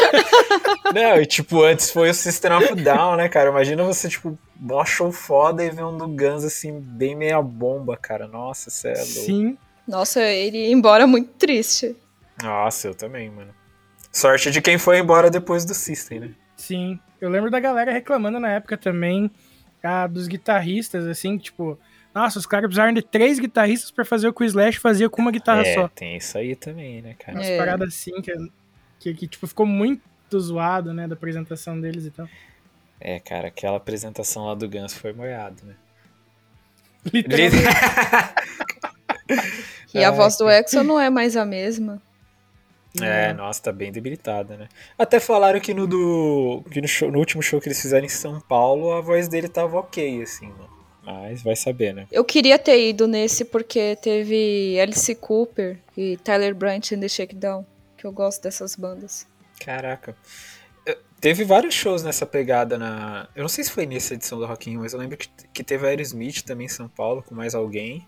Não, 0.92 1.22
e 1.22 1.26
tipo, 1.28 1.62
antes 1.62 1.92
foi 1.92 2.10
o 2.10 2.14
System 2.14 2.54
of 2.54 2.76
Down, 2.76 3.16
né, 3.16 3.30
cara? 3.30 3.52
Imagina 3.52 3.84
você, 3.84 4.10
tipo, 4.10 4.38
mó 4.60 4.84
show 4.84 5.12
foda 5.12 5.64
e 5.64 5.70
ver 5.70 5.84
um 5.84 5.96
do 5.96 6.08
Guns, 6.08 6.44
assim, 6.44 6.80
bem 6.80 7.16
meia 7.16 7.42
bomba, 7.44 7.96
cara. 7.96 8.28
Nossa, 8.28 8.72
cê 8.72 8.90
é 8.90 8.96
louco. 8.96 9.06
Sim. 9.06 9.58
Nossa, 9.88 10.22
ele 10.22 10.58
ia 10.58 10.72
embora 10.72 11.06
muito 11.06 11.30
triste. 11.34 11.96
Nossa, 12.42 12.88
eu 12.88 12.96
também, 12.96 13.30
mano. 13.30 13.54
Sorte 14.12 14.50
de 14.50 14.62
quem 14.62 14.80
foi 14.80 14.98
embora 14.98 15.30
depois 15.30 15.64
do 15.64 15.76
System, 15.76 16.20
né? 16.20 16.32
Sim. 16.58 17.00
Eu 17.22 17.30
lembro 17.30 17.52
da 17.52 17.60
galera 17.60 17.92
reclamando 17.92 18.40
na 18.40 18.50
época 18.50 18.78
também 18.78 19.30
ah, 19.84 20.08
dos 20.08 20.28
guitarristas, 20.28 21.06
assim, 21.08 21.38
tipo, 21.38 21.80
nossa, 22.14 22.40
os 22.40 22.46
caras 22.46 22.68
precisaram 22.68 22.94
de 22.94 23.02
três 23.02 23.40
guitarristas 23.40 23.92
pra 23.92 24.04
fazer 24.04 24.28
o 24.28 24.34
que 24.34 24.44
o 24.44 24.46
Slash 24.46 24.80
fazia 24.80 25.10
com 25.10 25.22
uma 25.22 25.32
guitarra 25.32 25.62
é, 25.62 25.74
só. 25.76 25.88
tem 25.88 26.18
isso 26.18 26.38
aí 26.38 26.56
também, 26.56 27.02
né, 27.02 27.16
cara? 27.18 27.38
Umas 27.38 27.48
É. 27.48 27.58
paradas 27.58 27.88
assim 27.90 28.22
que, 28.22 28.34
que, 29.00 29.14
que, 29.14 29.28
tipo, 29.28 29.48
ficou 29.48 29.66
muito 29.66 30.02
zoado, 30.40 30.94
né, 30.94 31.08
da 31.08 31.14
apresentação 31.14 31.80
deles 31.80 32.06
e 32.06 32.12
tal. 32.12 32.28
É, 33.00 33.20
cara, 33.20 33.48
aquela 33.48 33.78
apresentação 33.78 34.46
lá 34.46 34.56
do 34.56 34.68
Guns 34.70 34.94
foi 34.94 35.14
moiado, 35.14 35.64
né? 35.66 35.76
Literalmente. 37.14 37.56
E 39.94 40.04
a 40.04 40.12
voz 40.12 40.38
do 40.38 40.50
Exo 40.50 40.84
não 40.84 41.00
é 41.00 41.10
mais 41.10 41.36
a 41.36 41.46
mesma. 41.46 42.02
É, 43.00 43.32
nossa, 43.34 43.62
tá 43.64 43.72
bem 43.72 43.92
debilitada, 43.92 44.58
né? 44.58 44.68
Até 44.98 45.20
falaram 45.20 45.60
que 45.60 45.74
no 45.74 45.88
do. 45.88 46.64
que 46.70 46.82
no, 46.82 46.88
show- 46.88 47.12
no 47.12 47.20
último 47.20 47.42
show 47.42 47.62
que 47.62 47.68
eles 47.70 47.82
fizeram 47.82 48.06
em 48.06 48.10
São 48.10 48.40
Paulo, 48.42 48.92
a 48.92 49.00
voz 49.00 49.28
dele 49.30 49.48
tava 49.48 49.78
ok, 49.78 50.22
assim, 50.22 50.48
mano. 50.48 50.70
Mas 51.04 51.42
vai 51.42 51.56
saber, 51.56 51.94
né? 51.94 52.06
Eu 52.12 52.24
queria 52.26 52.60
ter 52.60 52.90
ido 52.90 53.08
nesse 53.08 53.46
porque 53.46 53.96
teve 53.96 54.78
Alice 54.80 55.16
Cooper 55.16 55.80
e 55.98 56.18
Tyler 56.18 56.54
Branch 56.54 56.92
em 56.92 57.00
The 57.00 57.08
Shakedown, 57.08 57.66
que 57.98 58.06
eu 58.06 58.12
gosto 58.12 58.44
dessas 58.44 58.76
bandas. 58.76 59.26
Caraca. 59.60 60.16
Teve 61.20 61.44
vários 61.44 61.76
shows 61.76 62.02
nessa 62.04 62.26
pegada 62.26 62.78
na. 62.80 63.30
Eu 63.36 63.44
não 63.44 63.50
sei 63.50 63.64
se 63.64 63.72
foi 63.72 63.86
nessa 63.86 64.16
edição 64.16 64.40
do 64.40 64.46
Rock 64.48 64.68
in 64.70 64.74
Rio, 64.74 64.82
mas 64.82 64.94
eu 64.94 65.00
lembro 65.00 65.16
que, 65.18 65.28
que 65.54 65.64
teve 65.64 65.86
a 65.86 65.90
Aerosmith 65.90 66.42
também 66.42 66.66
em 66.66 66.70
São 66.70 66.90
Paulo, 66.90 67.22
com 67.22 67.36
mais 67.36 67.54
alguém. 67.54 68.06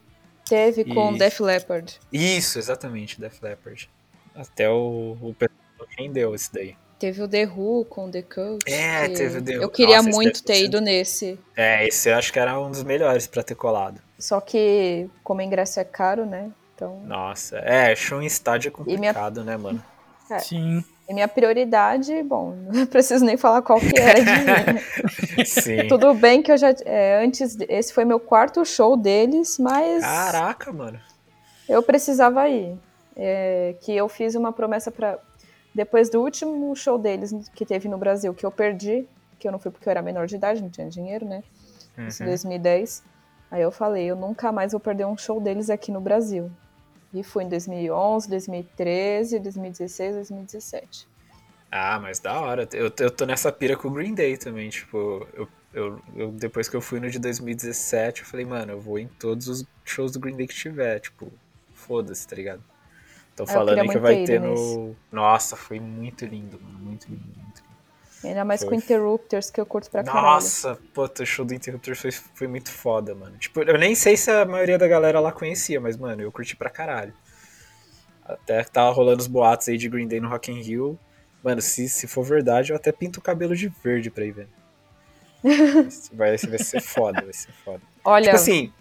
Teve 0.49 0.83
com 0.83 1.13
E- 1.13 1.17
Def 1.19 1.39
Leppard. 1.39 1.99
Isso, 2.11 2.57
exatamente, 2.57 3.21
Def 3.21 3.39
Leppard. 3.41 3.87
Até 4.35 4.69
o, 4.69 5.17
o 5.21 5.33
pessoal 5.37 5.87
rendeu 5.97 6.33
esse 6.33 6.51
daí. 6.53 6.75
Teve 6.99 7.21
o 7.21 7.27
The 7.27 7.45
Who 7.45 7.85
com 7.85 8.09
The 8.09 8.21
Cult. 8.21 8.63
É, 8.71 9.09
teve 9.09 9.39
o 9.39 9.41
The 9.43 9.57
Who. 9.57 9.63
Eu 9.63 9.69
queria 9.69 9.97
Nossa, 9.97 10.09
muito 10.09 10.41
deve 10.41 10.59
ter 10.59 10.65
ido 10.65 10.79
nesse. 10.79 11.37
É, 11.55 11.85
esse 11.87 12.09
eu 12.09 12.15
acho 12.15 12.31
que 12.31 12.39
era 12.39 12.57
um 12.59 12.71
dos 12.71 12.83
melhores 12.83 13.27
pra 13.27 13.43
ter 13.43 13.55
colado. 13.55 14.01
Só 14.17 14.39
que, 14.39 15.09
como 15.23 15.41
ingresso 15.41 15.79
é 15.79 15.83
caro, 15.83 16.25
né? 16.25 16.49
Então. 16.73 17.01
Nossa, 17.05 17.57
é, 17.57 17.93
show 17.95 18.21
em 18.21 18.25
estádio 18.25 18.69
é 18.69 18.71
E 18.71 18.97
minha- 18.97 19.13
complicado, 19.13 19.43
né, 19.43 19.57
mano? 19.57 19.83
É. 20.31 20.39
Sim. 20.39 20.83
E 21.07 21.13
minha 21.13 21.27
prioridade, 21.27 22.23
bom, 22.23 22.55
não 22.73 22.85
preciso 22.85 23.25
nem 23.25 23.35
falar 23.35 23.61
qual 23.61 23.79
que 23.81 23.99
era 23.99 24.19
de 24.19 24.25
né? 24.25 24.65
Sim. 25.45 25.87
Tudo 25.89 26.13
bem 26.13 26.41
que 26.41 26.51
eu 26.53 26.57
já. 26.57 26.73
é, 26.85 27.21
antes. 27.21 27.57
Esse 27.67 27.93
foi 27.93 28.05
meu 28.05 28.19
quarto 28.19 28.63
show 28.65 28.95
deles, 28.95 29.59
mas. 29.59 30.01
Caraca, 30.01 30.71
mano. 30.71 30.99
Eu 31.67 31.83
precisava 31.83 32.47
ir. 32.47 32.77
É, 33.15 33.75
que 33.81 33.95
eu 33.95 34.09
fiz 34.09 34.35
uma 34.35 34.51
promessa 34.51 34.91
para 34.91 35.19
Depois 35.73 36.09
do 36.09 36.21
último 36.21 36.75
show 36.75 36.97
deles 36.97 37.31
que 37.55 37.65
teve 37.65 37.87
no 37.89 37.97
Brasil, 37.97 38.33
que 38.33 38.45
eu 38.45 38.51
perdi, 38.51 39.07
que 39.39 39.47
eu 39.47 39.51
não 39.51 39.59
fui 39.59 39.71
porque 39.71 39.87
eu 39.87 39.91
era 39.91 40.01
menor 40.01 40.27
de 40.27 40.35
idade, 40.35 40.61
não 40.61 40.69
tinha 40.69 40.87
dinheiro, 40.89 41.25
né? 41.25 41.43
Isso 42.07 42.21
em 42.23 42.25
Uhum. 42.25 42.31
2010. 42.31 43.03
Aí 43.51 43.61
eu 43.61 43.71
falei, 43.71 44.05
eu 44.05 44.15
nunca 44.15 44.51
mais 44.51 44.71
vou 44.71 44.79
perder 44.79 45.05
um 45.05 45.17
show 45.17 45.39
deles 45.39 45.69
aqui 45.69 45.91
no 45.91 46.01
Brasil. 46.01 46.51
E 47.13 47.23
fui 47.23 47.43
em 47.43 47.49
2011, 47.49 48.27
2013, 48.29 49.39
2016, 49.39 50.15
2017. 50.15 51.07
Ah, 51.71 51.99
mas 51.99 52.19
da 52.19 52.39
hora. 52.39 52.67
Eu, 52.73 52.91
eu 52.99 53.11
tô 53.11 53.25
nessa 53.25 53.51
pira 53.51 53.75
com 53.75 53.87
o 53.87 53.91
Green 53.91 54.13
Day 54.13 54.37
também. 54.37 54.69
Tipo, 54.69 55.27
eu, 55.33 55.47
eu, 55.73 56.01
eu- 56.15 56.31
depois 56.31 56.69
que 56.69 56.75
eu 56.75 56.81
fui 56.81 56.99
no 56.99 57.09
de 57.09 57.19
2017, 57.19 58.21
eu 58.21 58.27
falei, 58.27 58.45
mano, 58.45 58.71
eu 58.73 58.79
vou 58.79 58.99
em 58.99 59.07
todos 59.07 59.47
os 59.47 59.65
shows 59.83 60.11
do 60.11 60.19
Green 60.19 60.35
Day 60.35 60.47
que 60.47 60.53
tiver. 60.55 60.99
Tipo, 60.99 61.31
foda-se, 61.73 62.27
tá 62.27 62.35
ligado? 62.35 62.63
Tô 63.35 63.43
eu 63.43 63.47
falando 63.47 63.79
aí 63.79 63.87
que 63.87 63.97
vai 63.97 64.23
ter 64.23 64.35
ido 64.35 64.47
no. 64.47 64.95
Nossa, 65.11 65.55
foi 65.55 65.79
muito 65.79 66.25
lindo, 66.25 66.59
mano. 66.61 66.79
Muito 66.79 67.07
lindo, 67.09 67.23
muito 67.25 67.63
lindo. 67.63 67.73
Ainda 68.23 68.45
mais 68.45 68.61
Foi. 68.61 68.69
com 68.69 68.75
Interrupters, 68.75 69.49
que 69.49 69.59
eu 69.59 69.65
curto 69.65 69.89
pra 69.89 70.03
caralho. 70.03 70.25
Nossa, 70.25 70.79
pô, 70.93 71.03
o 71.03 71.25
show 71.25 71.43
do 71.43 71.53
Interruptor 71.53 71.95
foi, 71.95 72.11
foi 72.11 72.47
muito 72.47 72.71
foda, 72.71 73.13
mano. 73.13 73.37
Tipo, 73.37 73.61
eu 73.63 73.77
nem 73.77 73.95
sei 73.95 74.15
se 74.15 74.31
a 74.31 74.45
maioria 74.45 74.77
da 74.77 74.87
galera 74.87 75.19
lá 75.19 75.31
conhecia, 75.31 75.81
mas, 75.81 75.97
mano, 75.97 76.21
eu 76.21 76.31
curti 76.31 76.55
pra 76.55 76.69
caralho. 76.69 77.13
Até 78.23 78.63
tava 78.63 78.91
rolando 78.91 79.19
os 79.19 79.27
boatos 79.27 79.67
aí 79.67 79.77
de 79.77 79.89
Green 79.89 80.07
Day 80.07 80.21
no 80.21 80.29
Rock 80.29 80.51
in 80.51 80.61
Rio. 80.61 80.97
Mano, 81.43 81.61
se, 81.61 81.89
se 81.89 82.07
for 82.07 82.23
verdade, 82.23 82.71
eu 82.71 82.75
até 82.77 82.91
pinto 82.91 83.19
o 83.19 83.21
cabelo 83.21 83.53
de 83.53 83.67
verde 83.83 84.09
pra 84.09 84.23
ir 84.23 84.31
ver. 84.31 84.47
vai, 86.13 86.37
vai 86.37 86.59
ser 86.59 86.81
foda, 86.81 87.21
vai 87.21 87.33
ser 87.33 87.51
foda. 87.65 87.81
Olha, 88.05 88.23
Tipo 88.23 88.35
assim, 88.37 88.71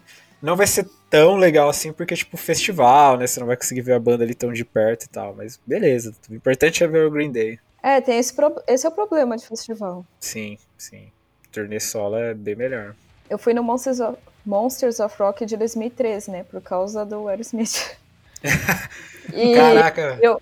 não 0.41 0.55
vai 0.55 0.65
ser 0.65 0.89
tão 1.13 1.35
legal 1.37 1.69
assim, 1.69 1.93
porque, 1.93 2.15
tipo, 2.15 2.35
festival, 2.37 3.17
né? 3.17 3.27
Você 3.27 3.39
não 3.39 3.45
vai 3.45 3.55
conseguir 3.55 3.81
ver 3.81 3.93
a 3.93 3.99
banda 3.99 4.23
ali 4.23 4.33
tão 4.33 4.51
de 4.51 4.65
perto 4.65 5.03
e 5.03 5.09
tal. 5.09 5.35
Mas 5.35 5.59
beleza, 5.63 6.11
o 6.27 6.33
importante 6.33 6.83
é 6.83 6.87
ver 6.87 7.05
o 7.05 7.11
Green 7.11 7.31
Day. 7.31 7.59
é, 7.83 8.01
tem 8.01 8.17
esse, 8.17 8.33
pro- 8.33 8.59
esse 8.67 8.83
é 8.85 8.89
o 8.89 8.91
problema 8.91 9.37
de 9.37 9.45
festival. 9.47 10.03
Sim, 10.19 10.57
sim. 10.75 11.11
Turnê 11.51 11.79
solo 11.79 12.15
é 12.17 12.33
bem 12.33 12.55
melhor. 12.55 12.95
Eu 13.29 13.37
fui 13.37 13.53
no 13.53 13.61
Monsters 13.63 13.99
of, 13.99 14.17
Monsters 14.43 14.99
of 14.99 15.15
Rock 15.19 15.45
de 15.45 15.55
2013, 15.55 16.31
né? 16.31 16.43
Por 16.45 16.59
causa 16.61 17.05
do 17.05 17.27
Aerosmith. 17.27 17.95
Caraca! 19.55 20.17
eu, 20.21 20.41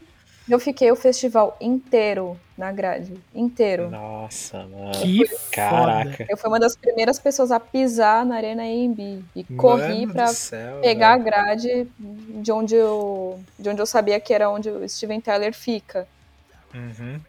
eu 0.50 0.60
fiquei 0.60 0.90
o 0.92 0.96
festival 0.96 1.56
inteiro 1.62 2.40
na 2.62 2.72
grade. 2.72 3.12
Inteiro. 3.34 3.90
Nossa, 3.90 4.60
mano. 4.68 4.92
Que 4.92 5.28
Caraca. 5.52 6.28
Eu 6.30 6.38
fui 6.38 6.48
uma 6.48 6.60
das 6.60 6.76
primeiras 6.76 7.18
pessoas 7.18 7.52
a 7.52 7.60
pisar 7.60 8.24
na 8.24 8.36
Arena 8.36 8.62
AMB. 8.62 9.24
E 9.36 9.44
corri 9.58 10.06
Mano 10.06 10.28
céu, 10.28 10.80
pegar 10.80 11.14
a 11.14 11.18
velho. 11.18 11.26
grade 11.26 11.88
de 11.98 12.52
onde, 12.52 12.76
eu, 12.76 13.44
de 13.58 13.68
onde 13.68 13.82
eu 13.82 13.86
sabia 13.88 14.20
que 14.20 14.32
era 14.32 14.48
onde 14.48 14.70
o 14.70 14.88
Steven 14.88 15.20
Tyler 15.20 15.56
fica. 15.56 16.08
Uhum. 16.72 17.20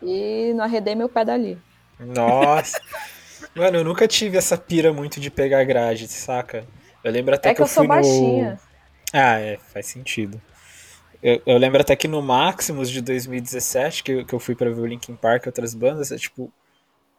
E 0.00 0.52
não 0.54 0.62
arredei 0.64 0.94
meu 0.94 1.08
pé 1.08 1.24
dali. 1.24 1.58
Nossa. 1.98 2.80
Mano, 3.56 3.78
eu 3.78 3.84
nunca 3.84 4.06
tive 4.06 4.38
essa 4.38 4.56
pira 4.56 4.92
muito 4.92 5.18
de 5.18 5.28
pegar 5.28 5.64
grade, 5.64 6.06
saca? 6.06 6.64
Eu 7.02 7.10
lembro 7.10 7.34
até 7.34 7.50
é 7.50 7.54
que 7.54 7.60
eu 7.60 7.66
sou 7.66 7.84
fui 7.84 7.88
no... 7.88 7.94
baixinha. 7.94 8.60
Ah, 9.12 9.40
é, 9.40 9.58
faz 9.72 9.86
sentido. 9.86 10.40
Eu, 11.22 11.42
eu 11.46 11.58
lembro 11.58 11.80
até 11.80 11.96
que 11.96 12.06
no 12.06 12.22
Maximus 12.22 12.90
de 12.90 13.00
2017, 13.02 14.02
que, 14.04 14.24
que 14.24 14.32
eu 14.34 14.38
fui 14.38 14.54
pra 14.54 14.70
ver 14.70 14.80
o 14.80 14.86
Linkin 14.86 15.16
Park 15.16 15.46
e 15.46 15.48
outras 15.48 15.74
bandas, 15.74 16.12
é 16.12 16.16
tipo. 16.16 16.52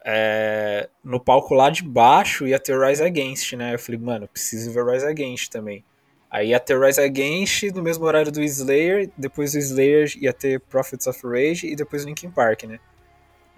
é, 0.05 0.89
no 1.03 1.19
palco 1.19 1.53
lá 1.53 1.69
de 1.69 1.83
baixo 1.83 2.47
ia 2.47 2.59
ter 2.59 2.79
Rise 2.79 3.03
Against, 3.03 3.53
né? 3.53 3.73
Eu 3.73 3.79
falei, 3.79 3.99
mano, 3.99 4.27
preciso 4.27 4.71
ver 4.71 4.85
Rise 4.85 5.05
Against 5.05 5.49
também. 5.51 5.83
Aí 6.31 6.49
ia 6.49 6.59
ter 6.59 6.79
Rise 6.79 7.01
Against 7.01 7.63
no 7.73 7.81
mesmo 7.81 8.05
horário 8.05 8.31
do 8.31 8.41
Slayer, 8.41 9.09
depois 9.17 9.53
do 9.53 9.59
Slayer 9.59 10.13
ia 10.17 10.31
ter 10.31 10.59
Prophets 10.61 11.07
of 11.07 11.19
Rage 11.25 11.67
e 11.67 11.75
depois 11.75 12.05
Linkin 12.05 12.29
Park, 12.31 12.63
né? 12.63 12.79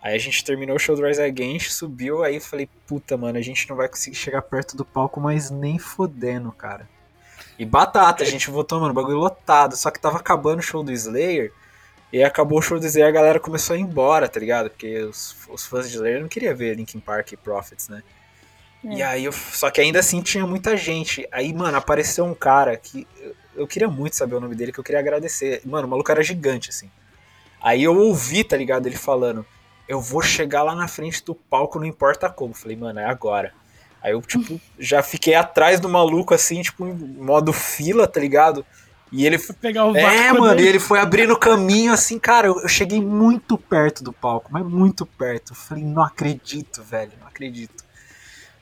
Aí 0.02 0.16
a 0.16 0.18
gente 0.18 0.44
terminou 0.44 0.76
o 0.76 0.80
show 0.80 0.96
do 0.96 1.06
Rise 1.06 1.22
Against, 1.22 1.72
subiu, 1.72 2.24
aí 2.24 2.36
eu 2.36 2.42
falei, 2.42 2.68
puta, 2.88 3.16
mano, 3.16 3.38
a 3.38 3.42
gente 3.42 3.70
não 3.70 3.76
vai 3.76 3.88
conseguir 3.88 4.16
chegar 4.16 4.42
perto 4.42 4.76
do 4.76 4.84
palco, 4.84 5.20
mas 5.22 5.52
nem 5.52 5.78
fodendo, 5.78 6.52
cara. 6.52 6.90
E 7.62 7.66
batata, 7.66 8.24
a 8.24 8.26
gente 8.26 8.50
voltou, 8.50 8.80
mano, 8.80 8.92
bagulho 8.92 9.20
lotado. 9.20 9.76
Só 9.76 9.92
que 9.92 10.00
tava 10.00 10.18
acabando 10.18 10.58
o 10.58 10.64
show 10.64 10.84
do 10.84 10.92
Slayer. 10.92 11.54
E 12.12 12.24
acabou 12.24 12.58
o 12.58 12.62
show 12.62 12.80
do 12.80 12.88
Slayer, 12.88 13.08
a 13.08 13.12
galera 13.12 13.40
começou 13.40 13.76
a 13.76 13.78
ir 13.78 13.84
embora, 13.84 14.28
tá 14.28 14.40
ligado? 14.40 14.72
Porque 14.72 14.98
os, 15.02 15.36
os 15.48 15.64
fãs 15.68 15.88
de 15.88 15.94
Slayer 15.94 16.22
não 16.22 16.28
queriam 16.28 16.56
ver 16.56 16.74
Linkin 16.74 17.00
Park 17.00 17.34
e 17.34 17.38
Prophets, 17.38 17.88
né? 17.88 18.02
E 18.84 19.04
aí, 19.04 19.26
eu, 19.26 19.32
só 19.32 19.70
que 19.70 19.80
ainda 19.80 20.00
assim 20.00 20.24
tinha 20.24 20.48
muita 20.48 20.76
gente. 20.76 21.28
Aí, 21.32 21.54
mano, 21.54 21.78
apareceu 21.78 22.26
um 22.26 22.34
cara 22.34 22.76
que. 22.76 23.08
eu 23.56 23.68
queria 23.68 23.88
muito 23.88 24.16
saber 24.16 24.34
o 24.34 24.40
nome 24.40 24.56
dele, 24.56 24.72
que 24.72 24.80
eu 24.80 24.84
queria 24.84 25.00
agradecer. 25.00 25.62
Mano, 25.64 25.86
o 25.86 25.90
maluco 25.92 26.12
era 26.12 26.24
gigante, 26.24 26.72
assim. 26.72 26.90
Aí 27.62 27.84
eu 27.84 27.96
ouvi, 27.96 28.44
tá 28.44 28.58
ligado, 28.58 28.88
ele 28.88 28.98
falando, 28.98 29.46
eu 29.88 30.02
vou 30.02 30.24
chegar 30.24 30.64
lá 30.64 30.74
na 30.74 30.88
frente 30.88 31.24
do 31.24 31.36
palco, 31.36 31.78
não 31.78 31.86
importa 31.86 32.28
como. 32.28 32.56
Falei, 32.56 32.76
mano, 32.76 33.00
é 33.00 33.06
agora. 33.06 33.54
Aí 34.02 34.14
eu, 34.14 34.22
tipo, 34.22 34.60
já 34.80 35.04
fiquei 35.04 35.36
atrás 35.36 35.80
do 35.80 35.88
maluco, 35.88 36.34
assim, 36.34 36.62
tipo, 36.62 36.88
em 36.88 36.94
modo 36.94 37.54
fila, 37.54 38.08
tá 38.08 38.20
ligado? 38.20 38.66
E 39.12 39.26
ele. 39.26 39.38
Pegar 39.38 39.86
o 39.86 39.96
É, 39.96 40.32
mano, 40.32 40.60
e 40.60 40.68
ele 40.68 40.80
foi 40.80 41.00
abrindo 41.00 41.38
caminho, 41.38 41.94
assim, 41.94 42.18
cara, 42.18 42.48
eu, 42.48 42.60
eu 42.62 42.68
cheguei 42.68 43.02
muito 43.02 43.58
perto 43.58 44.04
do 44.04 44.14
palco, 44.14 44.50
mas 44.52 44.66
muito 44.66 45.06
perto. 45.06 45.52
Eu 45.52 45.56
falei, 45.56 45.84
não 45.84 46.02
acredito, 46.02 46.82
velho, 46.82 47.12
não 47.20 47.28
acredito. 47.28 47.84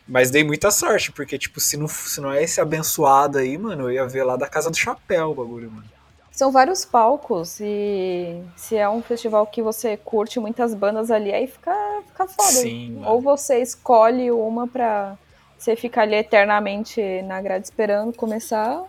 Mas 0.08 0.32
dei 0.32 0.44
muita 0.44 0.72
sorte, 0.72 1.12
porque, 1.12 1.38
tipo, 1.38 1.60
se 1.60 1.78
não, 1.78 1.88
se 1.88 2.20
não 2.20 2.34
é 2.34 2.44
esse 2.44 2.60
abençoado 2.60 3.38
aí, 3.38 3.58
mano, 3.58 3.84
eu 3.84 3.92
ia 3.92 4.08
ver 4.08 4.24
lá 4.24 4.36
da 4.36 4.48
Casa 4.48 4.72
do 4.72 4.76
Chapéu 4.76 5.30
o 5.30 5.36
bagulho, 5.36 5.70
mano. 5.70 5.88
São 6.32 6.52
vários 6.52 6.84
palcos 6.84 7.60
e 7.60 8.42
se 8.56 8.76
é 8.76 8.90
um 8.90 9.04
festival 9.04 9.46
que 9.46 9.62
você 9.62 9.98
curte 9.98 10.40
muitas 10.40 10.74
bandas 10.74 11.12
ali, 11.12 11.34
aí 11.34 11.46
fica, 11.46 11.76
fica 12.08 12.28
foda. 12.28 12.50
Sim, 12.50 12.94
mano. 12.94 13.10
Ou 13.10 13.22
você 13.22 13.62
escolhe 13.62 14.32
uma 14.32 14.66
pra 14.66 15.18
você 15.64 15.76
ficar 15.76 16.04
ali 16.04 16.16
eternamente 16.16 17.22
na 17.24 17.42
grade 17.42 17.66
esperando 17.66 18.14
começar, 18.16 18.84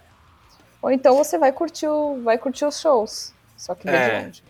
ou 0.80 0.90
então 0.90 1.16
você 1.16 1.38
vai 1.38 1.52
curtir, 1.52 1.86
o, 1.86 2.22
vai 2.22 2.38
curtir 2.38 2.64
os 2.64 2.80
shows. 2.80 3.34
Só 3.56 3.74
que 3.74 3.88
É. 3.88 4.18
de 4.20 4.24
longe. 4.24 4.42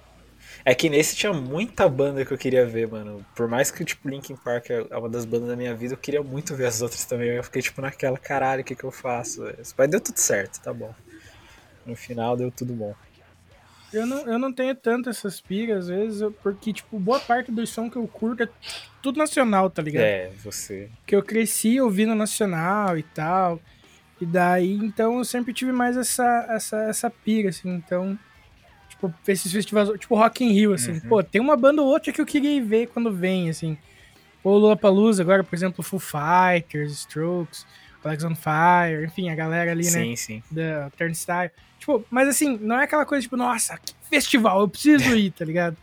É 0.64 0.74
que 0.74 0.90
nesse 0.90 1.16
tinha 1.16 1.33
muita 1.33 1.88
banda 1.88 2.24
que 2.24 2.33
eu 2.33 2.38
queria 2.38 2.66
ver, 2.66 2.87
mano. 2.87 3.24
Por 3.35 3.48
mais 3.48 3.70
que, 3.70 3.85
tipo, 3.85 4.09
Linkin 4.09 4.37
Park 4.37 4.70
é 4.70 4.96
uma 4.96 5.09
das 5.09 5.24
bandas 5.24 5.48
da 5.48 5.56
minha 5.56 5.74
vida, 5.74 5.94
eu 5.94 5.98
queria 5.98 6.22
muito 6.22 6.54
ver 6.54 6.66
as 6.66 6.83
outras 6.83 7.04
também. 7.04 7.30
Eu 7.30 7.42
fiquei, 7.42 7.62
tipo, 7.62 7.80
naquela, 7.80 8.18
caralho, 8.18 8.61
o 8.61 8.64
que 8.64 8.74
que 8.74 8.85
eu 8.85 8.90
faço? 8.90 9.42
Mas 9.76 9.88
deu 9.88 10.00
tudo 10.00 10.18
certo, 10.18 10.61
tá 10.61 10.72
bom. 10.72 10.94
No 11.87 11.96
final 11.96 12.37
deu 12.37 12.50
tudo 12.50 12.74
bom. 12.74 12.94
Eu 13.92 14.07
não, 14.07 14.18
eu 14.26 14.38
não 14.38 14.53
tenho 14.53 14.74
tanto 14.74 15.11
essas 15.11 15.40
piras, 15.40 15.85
às 15.85 15.88
vezes, 15.88 16.33
porque, 16.42 16.72
tipo, 16.72 16.98
boa 16.98 17.18
parte 17.18 17.50
do 17.50 17.66
som 17.66 17.90
que 17.90 17.96
eu 17.96 18.07
curto 18.07 18.44
é 18.44 18.48
tudo 19.03 19.18
nacional, 19.18 19.68
tá 19.68 19.83
ligado? 19.83 20.05
É, 20.05 20.31
você. 20.42 20.88
que 21.07 21.14
eu 21.14 21.22
cresci 21.22 21.81
ouvindo 21.81 22.14
nacional 22.14 22.96
e 22.96 23.03
tal. 23.03 23.61
E 24.20 24.26
daí, 24.26 24.74
então, 24.74 25.18
eu 25.18 25.24
sempre 25.24 25.53
tive 25.53 25.72
mais 25.72 25.96
essa, 25.96 26.46
essa, 26.50 26.76
essa 26.83 27.11
pira, 27.11 27.48
assim. 27.48 27.70
Então, 27.70 28.18
tipo, 28.88 29.12
esses 29.26 29.50
festivais, 29.50 29.88
tipo 29.98 30.14
Rock 30.14 30.44
in 30.44 30.53
Rio, 30.53 30.74
assim. 30.74 30.92
Uhum. 30.92 31.00
Pô, 31.00 31.22
tem 31.22 31.40
uma 31.40 31.57
banda 31.57 31.83
ou 31.83 31.88
outra 31.88 32.12
que 32.12 32.20
eu 32.20 32.26
queria 32.26 32.62
ver 32.62 32.88
quando 32.88 33.12
vem, 33.12 33.48
assim. 33.48 33.76
Ou 34.44 34.59
Lollapalooza 34.59 35.22
agora, 35.22 35.42
por 35.42 35.55
exemplo, 35.55 35.83
Foo 35.83 35.98
Fighters, 35.98 36.92
Strokes, 36.92 37.66
Flags 38.03 38.24
on 38.24 38.35
Fire, 38.35 39.05
enfim, 39.05 39.31
a 39.31 39.35
galera 39.35 39.72
ali, 39.72 39.85
né? 39.85 39.90
Sim, 39.90 40.16
sim. 40.16 40.42
da 40.50 40.90
Turnstile. 40.96 41.50
Tipo, 41.80 42.04
mas 42.10 42.28
assim, 42.28 42.56
não 42.60 42.78
é 42.78 42.84
aquela 42.84 43.04
coisa 43.04 43.22
tipo, 43.22 43.36
nossa, 43.36 43.76
que 43.78 43.92
festival, 44.08 44.60
eu 44.60 44.68
preciso 44.68 45.16
ir, 45.16 45.32
tá 45.32 45.44
ligado? 45.44 45.76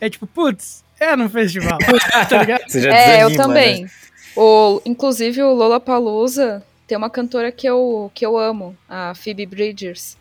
É 0.00 0.10
tipo, 0.10 0.26
putz, 0.26 0.84
é 1.00 1.14
no 1.16 1.30
festival, 1.30 1.78
tá 2.28 2.38
ligado? 2.38 2.64
Você 2.68 2.80
já 2.82 2.92
É, 2.94 3.22
eu 3.22 3.28
desanima, 3.30 3.42
também. 3.54 3.84
né? 3.84 3.90
O, 4.36 4.82
inclusive 4.84 5.42
o 5.42 5.54
Lollapalooza 5.54 6.62
tem 6.86 6.98
uma 6.98 7.08
cantora 7.08 7.50
que 7.52 7.66
eu, 7.66 8.10
que 8.12 8.26
eu 8.26 8.36
amo, 8.36 8.76
a 8.88 9.14
Phoebe 9.14 9.46
Bridgers. 9.46 10.16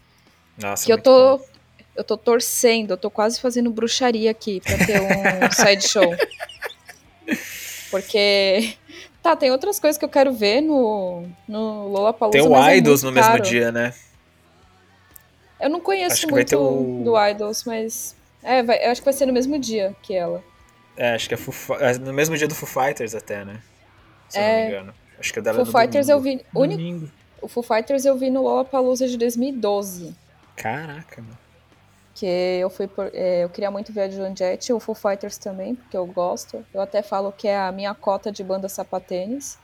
Nossa, 0.57 0.85
que 0.85 0.91
eu 0.93 0.97
muito 0.97 1.03
tô 1.05 1.37
bom. 1.39 1.45
eu 1.95 2.03
tô 2.03 2.15
torcendo, 2.15 2.91
eu 2.91 2.97
tô 2.97 3.09
quase 3.09 3.41
fazendo 3.41 3.71
bruxaria 3.71 4.29
aqui 4.29 4.61
pra 4.61 4.77
ter 4.85 5.01
um 5.01 5.49
sideshow. 5.51 6.15
Porque 7.89 8.73
tá, 9.21 9.35
tem 9.35 9.51
outras 9.51 9.79
coisas 9.79 9.97
que 9.97 10.05
eu 10.05 10.09
quero 10.09 10.33
ver 10.33 10.61
no 10.61 11.27
no 11.47 11.87
Lollapalooza, 11.89 12.37
Tem 12.37 12.47
o 12.47 12.55
é 12.55 12.77
Idols 12.77 13.03
muito 13.03 13.15
no 13.15 13.21
mesmo 13.21 13.39
dia, 13.43 13.71
né? 13.71 13.93
Eu 15.63 15.69
não 15.69 15.79
conheço 15.79 16.27
muito 16.29 16.57
o- 16.57 17.03
do 17.03 17.17
Idols, 17.27 17.63
mas 17.65 18.15
é, 18.43 18.61
vai- 18.61 18.85
eu 18.85 18.91
acho 18.91 19.01
que 19.01 19.05
vai 19.05 19.13
ser 19.13 19.25
no 19.25 19.33
mesmo 19.33 19.57
dia 19.57 19.95
que 20.01 20.13
ela. 20.13 20.43
É, 20.97 21.13
acho 21.15 21.27
que 21.27 21.33
é, 21.33 21.37
Foo 21.37 21.75
é 21.79 21.97
no 21.97 22.13
mesmo 22.13 22.35
dia 22.37 22.47
do 22.47 22.53
Foo 22.55 22.67
Fighters 22.67 23.15
até, 23.15 23.43
né? 23.45 23.61
Se 24.29 24.37
eu 24.37 24.41
não 24.43 24.49
É. 24.49 24.61
me 24.63 24.67
engano. 24.69 24.93
Acho 25.19 25.31
que 25.33 25.39
é 25.39 25.41
dela 25.41 25.57
Foo 25.57 25.65
no 25.65 25.71
Fighters 25.79 26.09
eu 26.09 26.17
domingo. 26.17 26.43
vi, 26.43 26.45
o 26.53 26.61
único, 26.61 26.77
Domingo. 26.81 27.11
o 27.41 27.47
Foo 27.47 27.63
Fighters 27.63 28.05
eu 28.05 28.17
vi 28.17 28.29
no 28.29 28.41
Lollapalooza 28.43 29.07
de 29.07 29.17
2012. 29.17 30.13
Caraca, 30.55 31.21
mano. 31.21 31.37
Que 32.15 32.25
eu 32.61 32.69
fui 32.69 32.87
por, 32.87 33.09
é, 33.13 33.43
eu 33.43 33.49
queria 33.49 33.71
muito 33.71 33.91
ver 33.91 34.01
a 34.01 34.09
Joan 34.09 34.35
Jett, 34.35 34.71
o 34.71 34.79
Foo 34.79 34.93
Fighters 34.93 35.37
também, 35.37 35.73
porque 35.75 35.97
eu 35.97 36.05
gosto. 36.05 36.63
Eu 36.73 36.81
até 36.81 37.01
falo 37.01 37.31
que 37.31 37.47
é 37.47 37.57
a 37.57 37.71
minha 37.71 37.93
cota 37.95 38.31
de 38.31 38.43
banda 38.43 38.69
sapatênis. 38.69 39.57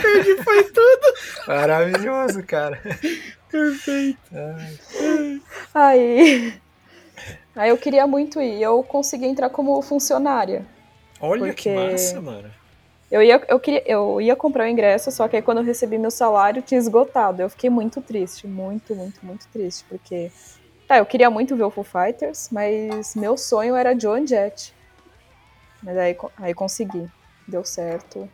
Perdi, 0.00 0.42
foi 0.42 0.64
tudo. 0.64 1.14
Maravilhoso, 1.46 2.42
cara. 2.44 2.80
Perfeito. 3.50 4.18
Aí, 5.74 6.54
aí 7.54 7.70
eu 7.70 7.76
queria 7.76 8.06
muito 8.06 8.40
ir. 8.40 8.62
Eu 8.62 8.82
consegui 8.82 9.26
entrar 9.26 9.50
como 9.50 9.80
funcionária. 9.82 10.64
Olha 11.20 11.52
que 11.52 11.70
massa, 11.70 12.20
mano. 12.20 12.50
Eu 13.10 13.22
ia, 13.22 13.42
eu, 13.46 13.60
queria, 13.60 13.82
eu 13.86 14.22
ia 14.22 14.34
comprar 14.34 14.64
o 14.64 14.68
ingresso, 14.68 15.10
só 15.10 15.28
que 15.28 15.36
aí 15.36 15.42
quando 15.42 15.58
eu 15.58 15.64
recebi 15.64 15.98
meu 15.98 16.10
salário 16.10 16.62
tinha 16.62 16.78
esgotado. 16.80 17.42
Eu 17.42 17.50
fiquei 17.50 17.68
muito 17.68 18.00
triste, 18.00 18.46
muito, 18.46 18.96
muito, 18.96 19.24
muito 19.24 19.46
triste, 19.48 19.84
porque 19.86 20.32
tá, 20.92 20.98
eu 20.98 21.06
queria 21.06 21.30
muito 21.30 21.56
ver 21.56 21.62
o 21.62 21.70
Foo 21.70 21.82
Fighters, 21.82 22.48
mas 22.52 23.14
meu 23.14 23.36
sonho 23.36 23.74
era 23.74 23.98
Joan 23.98 24.26
Jett. 24.26 24.74
Mas 25.82 25.96
aí, 25.96 26.16
aí 26.36 26.54
consegui, 26.54 27.08
deu 27.48 27.64
certo. 27.64 28.28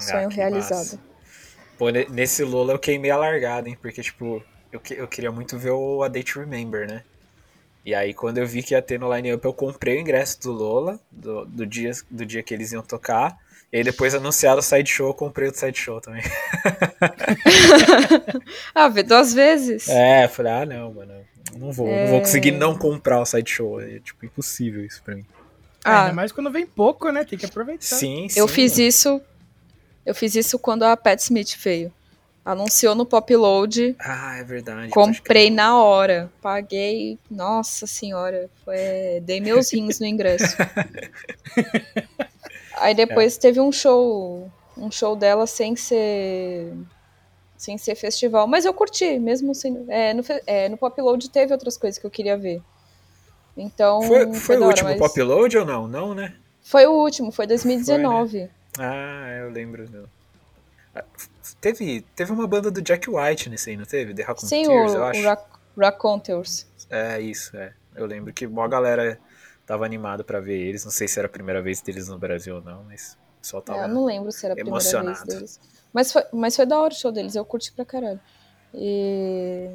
Sonho 0.00 0.28
Ah, 0.28 0.34
realizado. 0.34 0.76
massa. 0.76 1.00
Pô, 1.76 1.90
ne- 1.90 2.06
nesse 2.10 2.44
Lola 2.44 2.72
eu 2.74 2.78
queimei 2.78 3.10
a 3.10 3.16
largada, 3.16 3.68
hein? 3.68 3.76
Porque, 3.82 4.02
tipo, 4.02 4.42
eu, 4.70 4.78
que- 4.80 4.94
eu 4.94 5.08
queria 5.08 5.32
muito 5.32 5.58
ver 5.58 5.70
o 5.70 6.02
A 6.02 6.08
Day 6.08 6.22
to 6.22 6.38
Remember, 6.40 6.86
né? 6.88 7.02
E 7.84 7.94
aí, 7.94 8.14
quando 8.14 8.38
eu 8.38 8.46
vi 8.46 8.62
que 8.62 8.74
ia 8.74 8.82
ter 8.82 9.00
no 9.00 9.12
line-up, 9.12 9.44
eu 9.44 9.54
comprei 9.54 9.96
o 9.96 10.00
ingresso 10.00 10.40
do 10.40 10.52
Lola, 10.52 11.00
do, 11.10 11.44
do, 11.46 11.66
dia, 11.66 11.90
do 12.10 12.24
dia 12.26 12.42
que 12.42 12.54
eles 12.54 12.72
iam 12.72 12.82
tocar. 12.82 13.36
E 13.72 13.76
aí, 13.78 13.84
depois 13.84 14.14
anunciaram 14.14 14.58
o 14.58 14.62
sideshow, 14.62 15.08
eu 15.08 15.14
comprei 15.14 15.48
o 15.48 15.54
sideshow 15.54 16.00
também. 16.00 16.22
Ah, 18.74 18.88
vê 18.88 19.02
duas 19.02 19.32
vezes. 19.32 19.88
É, 19.88 20.26
falei, 20.28 20.52
ah, 20.52 20.66
não, 20.66 20.92
mano. 20.92 21.12
Não 21.56 21.72
vou, 21.72 21.86
não 21.86 21.94
É. 21.94 22.06
vou 22.06 22.20
conseguir 22.20 22.52
não 22.52 22.76
comprar 22.76 23.20
o 23.20 23.26
sideshow. 23.26 23.80
É, 23.80 23.98
tipo, 24.00 24.24
impossível 24.24 24.84
isso 24.84 25.02
pra 25.02 25.14
mim. 25.14 25.24
Ah, 25.84 26.02
Ainda 26.04 26.14
mais 26.14 26.32
quando 26.32 26.50
vem 26.50 26.66
pouco, 26.66 27.10
né? 27.10 27.24
Tem 27.24 27.38
que 27.38 27.46
aproveitar. 27.46 27.82
Sim, 27.84 28.28
sim. 28.28 28.38
eu 28.38 28.46
fiz 28.46 28.72
mano. 28.72 28.88
isso. 28.88 29.20
Eu 30.04 30.14
fiz 30.14 30.34
isso 30.34 30.58
quando 30.58 30.82
a 30.84 30.96
Pat 30.96 31.18
Smith 31.20 31.56
veio. 31.62 31.92
Anunciou 32.44 32.94
no 32.94 33.04
Pop 33.04 33.34
Load. 33.36 33.94
Ah, 33.98 34.36
é 34.38 34.44
verdade. 34.44 34.90
Comprei 34.90 35.50
na 35.50 35.78
hora. 35.78 36.30
Paguei. 36.40 37.18
Nossa 37.30 37.86
senhora. 37.86 38.48
Foi... 38.64 39.20
Dei 39.22 39.40
meus 39.40 39.72
rins 39.72 40.00
no 40.00 40.06
ingresso. 40.06 40.56
Aí 42.80 42.94
depois 42.94 43.36
teve 43.36 43.60
um 43.60 43.70
show. 43.70 44.50
Um 44.76 44.90
show 44.90 45.14
dela 45.14 45.46
sem 45.46 45.76
ser. 45.76 46.72
Sem 47.56 47.76
ser 47.76 47.94
festival. 47.94 48.46
Mas 48.46 48.64
eu 48.64 48.72
curti, 48.72 49.18
mesmo 49.18 49.54
sem. 49.54 49.84
É, 49.88 50.14
no, 50.14 50.24
é, 50.46 50.68
no 50.68 50.76
Pop 50.76 50.98
Load 51.00 51.28
teve 51.30 51.52
outras 51.52 51.76
coisas 51.76 51.98
que 51.98 52.06
eu 52.06 52.10
queria 52.10 52.36
ver. 52.36 52.62
Então. 53.56 54.00
Foi, 54.02 54.32
foi 54.34 54.56
da 54.56 54.62
o 54.62 54.64
hora, 54.64 54.70
último 54.72 54.88
mas- 54.90 54.98
pop 54.98 55.22
load 55.22 55.58
ou 55.58 55.66
não? 55.66 55.86
Não, 55.88 56.14
né? 56.14 56.34
Foi 56.62 56.86
o 56.86 56.92
último, 56.92 57.30
foi 57.32 57.46
2019. 57.46 58.48
Ah, 58.78 59.28
eu 59.42 59.50
lembro. 59.50 59.88
Não. 59.90 60.04
Ah, 60.94 61.04
Teve, 61.60 62.02
teve 62.14 62.32
uma 62.32 62.46
banda 62.46 62.70
do 62.70 62.80
Jack 62.80 63.10
White 63.10 63.50
nesse 63.50 63.70
aí, 63.70 63.76
não 63.76 63.84
teve? 63.84 64.14
The 64.14 64.22
Sim, 64.38 64.64
Raconteurs, 64.66 64.92
o, 64.92 64.94
eu 64.96 65.00
o 65.00 65.04
acho. 65.04 65.22
Rac 65.24 65.44
Raconteurs. 65.76 66.66
É 66.88 67.20
isso, 67.20 67.54
é. 67.56 67.72
Eu 67.94 68.06
lembro 68.06 68.32
que 68.32 68.46
uma 68.46 68.66
galera 68.68 69.18
tava 69.70 69.84
animada 69.84 70.24
pra 70.24 70.40
ver 70.40 70.58
eles. 70.58 70.84
Não 70.84 70.90
sei 70.90 71.06
se 71.06 71.16
era 71.16 71.26
a 71.26 71.30
primeira 71.30 71.62
vez 71.62 71.80
deles 71.80 72.08
no 72.08 72.18
Brasil 72.18 72.56
ou 72.56 72.60
não, 72.60 72.82
mas 72.82 73.16
pessoal 73.40 73.62
É, 73.62 73.66
tava. 73.66 73.78
eu 73.82 73.88
não 73.88 74.04
lembro 74.04 74.32
se 74.32 74.44
era 74.44 74.54
a 74.54 74.56
primeira 74.56 74.80
vez 74.80 74.92
emocionado. 74.92 75.26
deles. 75.28 75.60
Mas 75.92 76.12
foi, 76.12 76.22
mas 76.32 76.56
foi 76.56 76.66
da 76.66 76.80
hora 76.80 76.92
o 76.92 76.96
show 76.96 77.12
deles, 77.12 77.36
eu 77.36 77.44
curti 77.44 77.72
pra 77.72 77.84
caralho. 77.84 78.20
E 78.74 79.70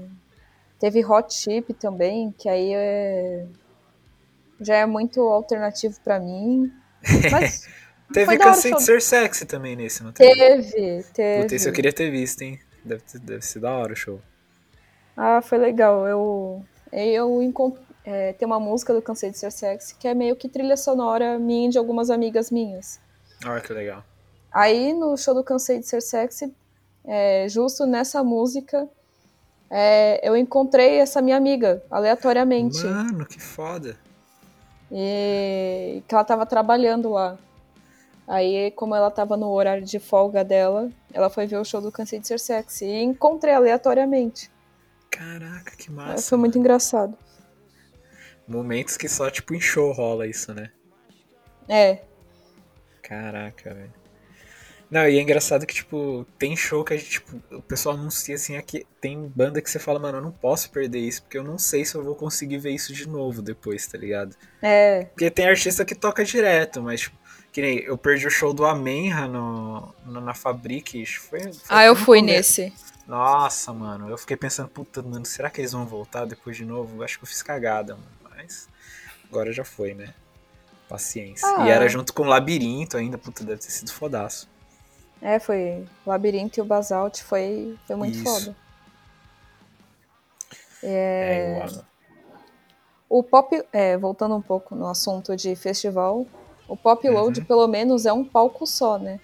teve 0.79 1.05
Hot 1.05 1.33
Chip 1.33 1.73
também, 1.75 2.33
que 2.37 2.49
aí 2.49 2.73
é... 2.73 3.45
já 4.59 4.75
é 4.75 4.85
muito 4.85 5.21
alternativo 5.21 5.97
pra 6.03 6.19
mim. 6.19 6.71
Mas 7.31 7.67
Teve 8.13 8.37
Cansei 8.37 8.73
de. 8.73 8.83
Ser 8.83 9.01
Sexy 9.01 9.45
também 9.45 9.75
nesse, 9.75 10.03
não 10.03 10.11
teve? 10.11 10.33
teve, 10.35 11.03
teve. 11.13 11.43
Puta, 11.43 11.55
esse 11.55 11.67
eu 11.67 11.73
queria 11.73 11.91
ter 11.91 12.09
visto, 12.11 12.41
hein? 12.41 12.59
Deve, 12.83 13.01
deve 13.21 13.41
ser 13.41 13.59
da 13.59 13.71
hora 13.71 13.93
o 13.93 13.95
show. 13.95 14.21
Ah, 15.17 15.41
foi 15.41 15.57
legal. 15.57 16.07
Eu, 16.07 16.63
eu 16.91 17.41
encont... 17.41 17.77
é, 18.05 18.33
tem 18.33 18.45
uma 18.45 18.59
música 18.59 18.93
do 18.93 19.01
Cansei 19.01 19.31
de 19.31 19.37
Ser 19.37 19.51
Sexy 19.51 19.95
que 19.95 20.07
é 20.07 20.13
meio 20.13 20.35
que 20.35 20.47
trilha 20.47 20.77
sonora 20.77 21.39
minha 21.39 21.67
e 21.67 21.71
de 21.71 21.77
algumas 21.77 22.09
amigas 22.09 22.51
minhas. 22.51 22.99
Olha 23.45 23.59
que 23.59 23.73
legal. 23.73 24.03
Aí 24.51 24.93
no 24.93 25.17
show 25.17 25.33
do 25.33 25.43
Cansei 25.43 25.79
de 25.79 25.87
Ser 25.87 26.01
Sexy, 26.01 26.53
é, 27.03 27.47
justo 27.49 27.85
nessa 27.85 28.23
música, 28.23 28.87
é, 29.69 30.27
eu 30.27 30.37
encontrei 30.37 30.99
essa 30.99 31.21
minha 31.21 31.35
amiga, 31.35 31.83
aleatoriamente. 31.89 32.83
Mano, 32.85 33.25
que 33.25 33.39
foda. 33.39 33.97
E 34.91 36.03
que 36.07 36.13
ela 36.13 36.23
tava 36.23 36.45
trabalhando 36.45 37.09
lá. 37.11 37.37
Aí, 38.27 38.71
como 38.71 38.95
ela 38.95 39.11
tava 39.11 39.35
no 39.35 39.49
horário 39.49 39.83
de 39.83 39.99
folga 39.99 40.43
dela, 40.43 40.89
ela 41.13 41.29
foi 41.29 41.45
ver 41.45 41.57
o 41.57 41.65
show 41.65 41.81
do 41.81 41.91
Cansei 41.91 42.19
de 42.19 42.27
Ser 42.27 42.39
Sexy. 42.39 42.85
E 42.85 43.03
encontrei 43.03 43.53
aleatoriamente. 43.53 44.49
Caraca, 45.11 45.75
que 45.75 45.91
massa. 45.91 46.29
foi 46.29 46.37
muito 46.37 46.55
mano. 46.55 46.65
engraçado. 46.65 47.17
Momentos 48.47 48.97
que 48.97 49.07
só, 49.09 49.29
tipo, 49.29 49.53
em 49.55 49.61
show 49.61 49.91
rola 49.91 50.27
isso, 50.27 50.53
né? 50.53 50.71
É, 51.67 52.03
Caraca, 53.01 53.73
velho. 53.73 53.93
Não, 54.89 55.07
e 55.07 55.17
é 55.17 55.21
engraçado 55.21 55.65
que, 55.65 55.73
tipo, 55.73 56.25
tem 56.37 56.55
show 56.55 56.83
que 56.83 56.93
a 56.93 56.97
gente, 56.97 57.09
tipo, 57.11 57.41
o 57.51 57.61
pessoal 57.61 57.95
anuncia 57.95 58.35
assim, 58.35 58.55
aqui 58.55 58.85
tem 59.01 59.27
banda 59.35 59.61
que 59.61 59.69
você 59.69 59.79
fala, 59.79 59.99
mano, 59.99 60.19
eu 60.19 60.21
não 60.21 60.31
posso 60.31 60.69
perder 60.71 60.99
isso, 60.99 61.23
porque 61.23 61.37
eu 61.37 61.43
não 61.43 61.57
sei 61.57 61.85
se 61.85 61.95
eu 61.95 62.03
vou 62.03 62.15
conseguir 62.15 62.59
ver 62.59 62.71
isso 62.71 62.93
de 62.93 63.07
novo 63.07 63.41
depois, 63.41 63.87
tá 63.87 63.97
ligado? 63.97 64.35
é. 64.61 65.09
Porque 65.13 65.31
tem 65.31 65.47
artista 65.47 65.85
que 65.85 65.95
toca 65.95 66.25
direto, 66.25 66.81
mas, 66.83 67.01
tipo, 67.01 67.17
que 67.53 67.61
nem 67.61 67.79
eu 67.81 67.97
perdi 67.97 68.27
o 68.27 68.31
show 68.31 68.53
do 68.53 68.65
Amenra 68.65 69.27
no, 69.27 69.93
no- 70.05 70.21
na 70.21 70.33
Fabric, 70.33 71.01
acho 71.01 71.21
que 71.21 71.27
foi, 71.27 71.53
foi 71.53 71.53
Ah, 71.69 71.85
eu 71.85 71.95
fui 71.95 72.21
começo. 72.21 72.21
nesse. 72.21 72.73
Nossa, 73.07 73.73
mano, 73.73 74.09
eu 74.09 74.17
fiquei 74.17 74.37
pensando, 74.37 74.69
puta, 74.69 75.01
mano, 75.03 75.25
será 75.25 75.49
que 75.49 75.61
eles 75.61 75.73
vão 75.73 75.85
voltar 75.87 76.25
depois 76.25 76.57
de 76.57 76.65
novo? 76.65 76.97
Eu 76.97 77.03
acho 77.03 77.17
que 77.19 77.23
eu 77.23 77.27
fiz 77.29 77.43
cagada, 77.43 77.95
mano, 77.95 78.14
mas 78.45 78.69
agora 79.29 79.51
já 79.51 79.65
foi, 79.65 79.93
né? 79.93 80.13
Paciência. 80.87 81.47
Ah. 81.57 81.65
E 81.67 81.69
era 81.71 81.87
junto 81.89 82.13
com 82.13 82.23
o 82.23 82.25
Labirinto 82.27 82.95
ainda, 82.97 83.17
puta, 83.17 83.43
deve 83.43 83.59
ter 83.61 83.71
sido 83.71 83.91
fodaço. 83.91 84.47
É, 85.21 85.39
foi 85.39 85.85
Labirinto 86.05 86.59
e 86.59 86.61
o 86.61 86.65
Basalt. 86.65 87.21
Foi, 87.21 87.75
foi 87.87 87.95
muito 87.95 88.15
Isso. 88.17 88.23
foda. 88.23 88.55
É, 90.83 91.63
amo. 91.63 91.83
O 93.09 93.23
pop, 93.23 93.63
é, 93.71 93.97
voltando 93.97 94.35
um 94.35 94.41
pouco 94.41 94.75
no 94.75 94.87
assunto 94.87 95.35
de 95.35 95.55
festival, 95.55 96.25
o 96.67 96.75
Pop 96.75 97.07
Load, 97.07 97.39
Uhum. 97.39 97.45
pelo 97.45 97.67
menos, 97.67 98.05
é 98.05 98.11
um 98.13 98.23
palco 98.25 98.65
só, 98.67 98.97
né? 98.97 99.19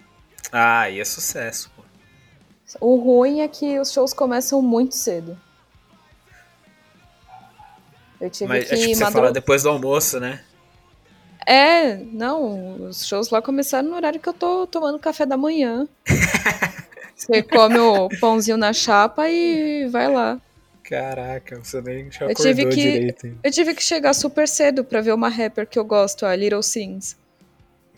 Ah, 0.52 0.90
e 0.90 1.00
é 1.00 1.06
sucesso, 1.06 1.72
pô. 1.76 1.84
O 2.80 2.96
ruim 2.96 3.42
é 3.42 3.48
que 3.48 3.80
os 3.80 3.92
shows 3.92 4.14
começam 4.14 4.62
muito 4.62 4.96
cedo. 4.96 5.38
Eu 8.22 8.30
tive 8.30 8.48
Mas 8.48 8.68
que 8.70 8.76
é 8.76 8.78
tipo, 8.78 8.96
você 8.96 9.04
madru- 9.04 9.20
fala 9.20 9.32
depois 9.34 9.64
do 9.64 9.70
almoço, 9.70 10.20
né? 10.20 10.42
É, 11.46 11.96
não, 11.96 12.86
os 12.88 13.06
shows 13.06 13.30
lá 13.32 13.42
começaram 13.42 13.90
no 13.90 13.96
horário 13.96 14.20
que 14.20 14.30
eu 14.30 14.34
tô 14.34 14.68
tomando 14.68 15.00
café 15.00 15.26
da 15.26 15.36
manhã. 15.36 15.88
Você 17.16 17.44
come 17.44 17.78
o 17.78 18.10
pãozinho 18.20 18.58
na 18.58 18.74
chapa 18.74 19.30
e 19.30 19.88
vai 19.90 20.12
lá. 20.12 20.40
Caraca, 20.84 21.60
você 21.64 21.80
nem 21.80 22.12
já 22.12 22.26
Eu 22.26 22.34
tive 22.36 22.66
que- 22.66 22.76
direito. 22.76 23.28
hein? 23.28 23.38
Eu 23.44 23.52
tive 23.52 23.76
que 23.76 23.84
chegar 23.84 24.14
super 24.16 24.48
cedo 24.48 24.84
pra 24.84 25.02
ver 25.02 25.14
uma 25.14 25.30
rapper 25.30 25.68
que 25.68 25.78
eu 25.78 25.86
gosto, 25.86 26.26
a 26.26 26.36
Little 26.36 26.64
Sims. 26.64 27.16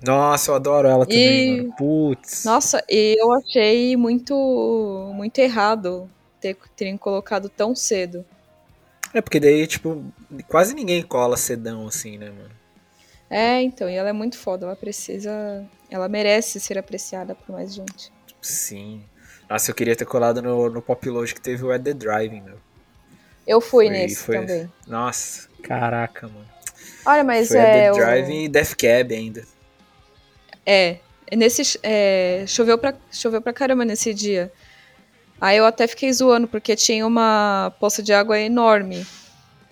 Nossa, 0.06 0.52
eu 0.52 0.56
adoro 0.56 0.88
ela 0.90 1.06
também, 1.06 1.56
E- 1.58 1.62
mano. 1.62 1.74
Putz. 1.78 2.44
Nossa, 2.44 2.84
e 2.90 3.16
eu 3.18 3.32
achei 3.34 3.96
muito 3.96 4.36
muito 5.16 5.40
errado 5.40 6.10
ter, 6.42 6.58
terem 6.76 6.98
colocado 6.98 7.48
tão 7.48 7.74
cedo. 7.74 8.26
É 9.14 9.22
porque 9.22 9.40
daí, 9.40 9.66
tipo, 9.68 10.04
quase 10.48 10.74
ninguém 10.74 11.02
cola 11.04 11.38
sedão 11.38 11.88
assim, 11.88 12.18
né, 12.18 12.30
mano? 12.30 12.50
É, 13.30 13.62
então, 13.62 13.90
e 13.90 13.96
ela 13.96 14.10
é 14.10 14.14
muito 14.14 14.38
foda, 14.38 14.66
ela 14.66 14.76
precisa. 14.76 15.64
Ela 15.90 16.08
merece 16.10 16.60
ser 16.60 16.78
apreciada 16.78 17.36
por 17.36 17.54
mais 17.54 17.74
gente. 17.74 18.12
Sim. 18.42 19.04
Nossa, 19.50 19.72
eu 19.72 19.76
queria 19.76 19.96
ter 19.96 20.06
colado 20.06 20.42
no, 20.42 20.70
no 20.70 20.82
Pop 20.82 21.08
Load 21.10 21.34
que 21.34 21.42
teve 21.42 21.64
o 21.64 21.72
At 21.72 21.82
The 21.84 21.94
Driving, 21.94 22.42
meu. 22.42 22.58
Eu 23.46 23.60
fui 23.60 23.88
Foi- 23.88 23.94
nesse 23.96 24.16
foi- 24.18 24.40
também. 24.40 24.72
Nossa, 24.88 25.48
caraca, 25.62 26.28
mano. 26.28 26.46
Olha, 27.06 27.24
mas 27.24 27.50
Foi 27.50 27.58
é. 27.58 27.62
At 27.62 27.74
The 27.74 27.92
o- 27.92 28.06
Driving 28.06 28.44
e 28.46 28.50
Death 28.50 28.76
Cab 28.76 29.14
ainda. 29.14 29.44
É, 30.66 30.98
nesse 31.36 31.80
é, 31.84 32.46
choveu 32.48 32.78
pra 32.78 32.94
choveu 33.12 33.42
pra 33.42 33.52
caramba 33.54 33.84
nesse 33.84 34.14
dia. 34.14 34.52
Aí 35.44 35.58
eu 35.58 35.66
até 35.66 35.88
fiquei 35.88 36.12
zoando 36.14 36.48
porque 36.48 36.74
tinha 36.74 37.06
uma 37.06 37.74
poça 37.78 38.02
de 38.02 38.14
água 38.14 38.40
enorme 38.40 39.06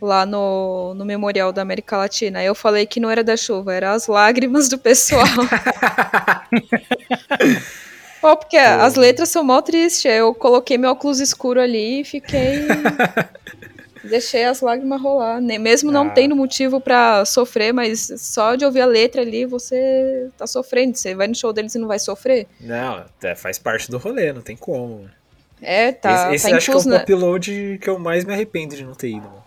lá 0.01 0.25
no, 0.25 0.93
no 0.95 1.05
memorial 1.05 1.53
da 1.53 1.61
América 1.61 1.95
Latina. 1.95 2.39
Aí 2.39 2.45
eu 2.45 2.53
falei 2.53 2.85
que 2.85 2.99
não 2.99 3.09
era 3.09 3.23
da 3.23 3.37
chuva, 3.37 3.73
era 3.73 3.93
as 3.93 4.05
lágrimas 4.07 4.67
do 4.67 4.77
pessoal. 4.77 5.23
Pô, 8.19 8.35
porque 8.37 8.57
as 8.57 8.95
letras 8.95 9.29
são 9.29 9.43
mó 9.45 9.61
tristes. 9.61 10.03
Eu 10.05 10.33
coloquei 10.35 10.77
meu 10.77 10.91
óculos 10.91 11.19
escuro 11.21 11.59
ali 11.61 12.01
e 12.01 12.03
fiquei 12.03 12.67
deixei 14.03 14.43
as 14.43 14.59
lágrimas 14.61 15.01
rolar, 15.01 15.39
Nem- 15.39 15.57
mesmo 15.57 15.89
não 15.91 16.07
Ah. 16.07 16.09
tendo 16.09 16.35
motivo 16.35 16.81
pra 16.81 17.23
sofrer, 17.23 17.71
mas 17.73 18.11
só 18.17 18.55
de 18.55 18.65
ouvir 18.65 18.81
a 18.81 18.85
letra 18.85 19.21
ali 19.21 19.45
você 19.45 20.27
tá 20.37 20.45
sofrendo. 20.45 20.97
Você 20.97 21.15
vai 21.15 21.27
no 21.27 21.35
show 21.35 21.53
deles 21.53 21.73
e 21.75 21.79
não 21.79 21.87
vai 21.87 21.99
sofrer? 21.99 22.47
Não, 22.59 23.05
faz 23.37 23.57
parte 23.57 23.89
do 23.89 23.97
rolê, 23.97 24.33
não 24.33 24.41
tem 24.41 24.57
como. 24.57 25.09
É, 25.61 25.91
tá, 25.91 26.33
esse 26.33 26.35
esse 26.35 26.49
tá 26.51 26.57
acho 26.57 26.65
que 26.65 26.71
é 26.71 26.73
o 26.73 26.77
incluso, 26.79 26.89
né? 26.89 26.99
Pop 26.99 27.13
Load 27.13 27.79
que 27.81 27.89
eu 27.89 27.99
mais 27.99 28.25
me 28.25 28.33
arrependo 28.33 28.75
de 28.75 28.83
não 28.83 28.93
ter 28.95 29.09
ido, 29.09 29.27
mano. 29.27 29.41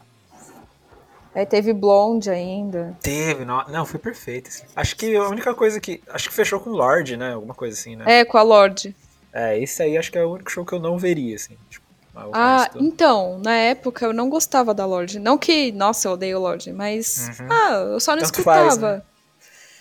Aí 1.35 1.45
teve 1.45 1.73
Blonde 1.73 2.31
ainda. 2.31 2.97
Teve, 3.03 3.45
não, 3.45 3.65
não 3.69 3.85
foi 3.85 3.99
perfeito. 3.99 4.49
assim. 4.49 4.63
Acho 4.77 4.95
que 4.95 5.17
a 5.17 5.29
única 5.29 5.53
coisa 5.53 5.81
que. 5.81 6.01
Acho 6.09 6.29
que 6.29 6.35
fechou 6.35 6.61
com 6.61 6.71
Lorde, 6.71 7.17
né? 7.17 7.33
Alguma 7.35 7.55
coisa 7.55 7.77
assim, 7.77 7.97
né? 7.97 8.05
É, 8.21 8.25
com 8.25 8.39
a 8.39 8.43
Lorde. 8.43 8.95
É, 9.33 9.59
esse 9.59 9.83
aí 9.83 9.99
acho 9.99 10.13
que 10.13 10.19
é 10.19 10.25
o 10.25 10.33
único 10.33 10.49
show 10.51 10.65
que 10.65 10.73
eu 10.73 10.79
não 10.79 10.97
veria, 10.97 11.35
assim. 11.35 11.57
Tipo, 11.69 11.85
Ah, 12.33 12.59
resto- 12.61 12.79
então, 12.79 13.41
na 13.41 13.57
época 13.57 14.05
eu 14.07 14.13
não 14.13 14.31
gostava 14.31 14.73
da 14.73 14.87
Lorde. 14.87 15.19
Não 15.19 15.37
que, 15.37 15.73
nossa, 15.73 16.07
eu 16.07 16.13
odeio 16.13 16.39
Lorde, 16.39 16.73
mas. 16.73 17.33
Uhum. 17.41 17.49
Ah, 17.51 17.73
eu 17.95 17.99
só 17.99 18.13
não 18.13 18.23
Tanto 18.23 18.35
escutava. 18.41 18.61
faz, 18.71 18.79
né? 18.79 19.03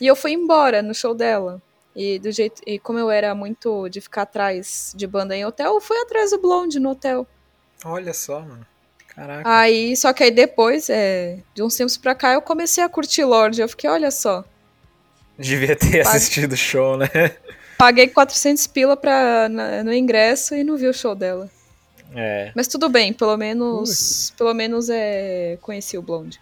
E 0.02 0.08
eu 0.08 0.16
fui 0.16 0.32
embora 0.32 0.82
no 0.82 0.96
show 0.96 1.14
dela. 1.14 1.62
E 1.96 2.18
do 2.20 2.32
jeito. 2.32 2.62
E 2.66 2.80
como 2.80 2.98
eu 3.00 3.10
era 3.12 3.36
muito 3.36 3.88
de 3.90 4.02
ficar 4.02 4.24
atrás 4.24 4.94
de 4.96 5.06
banda 5.06 5.36
em 5.36 5.46
hotel, 5.46 5.76
eu 5.76 5.82
fui 5.82 5.98
atrás 5.98 6.32
do 6.32 6.40
Blonde 6.40 6.80
no 6.80 6.92
hotel. 6.92 7.28
Olha 7.86 8.14
só, 8.14 8.40
mano. 8.40 8.66
Caraca. 9.10 9.44
Aí, 9.48 9.96
só 9.96 10.12
que 10.12 10.24
aí 10.24 10.32
depois, 10.32 10.90
é, 10.90 11.38
de 11.54 11.62
uns 11.62 11.76
tempos 11.76 11.98
pra 11.98 12.16
cá, 12.16 12.34
eu 12.34 12.42
comecei 12.42 12.84
a 12.84 12.90
curtir 12.90 13.24
Lorde. 13.24 13.62
Eu 13.62 13.70
fiquei, 13.70 13.88
olha 13.90 14.10
só. 14.10 14.44
Devia 15.38 15.76
ter 15.76 16.02
assistido 16.02 16.54
o 16.54 16.58
show, 16.58 16.98
né? 16.98 17.08
Paguei 17.78 18.08
400 18.08 18.66
pila 18.68 18.96
pra, 18.98 19.48
na- 19.50 19.84
no 19.84 19.94
ingresso 19.94 20.56
e 20.56 20.64
não 20.64 20.78
vi 20.78 20.88
o 20.88 20.94
show 20.94 21.14
dela. 21.14 21.50
É. 22.16 22.52
Mas 22.56 22.68
tudo 22.68 22.88
bem, 22.90 23.12
pelo 23.14 23.36
menos. 23.38 24.32
Pelo 24.38 24.54
menos 24.54 24.90
é, 24.90 25.58
conheci 25.62 25.98
o 25.98 26.02
Blonde. 26.02 26.40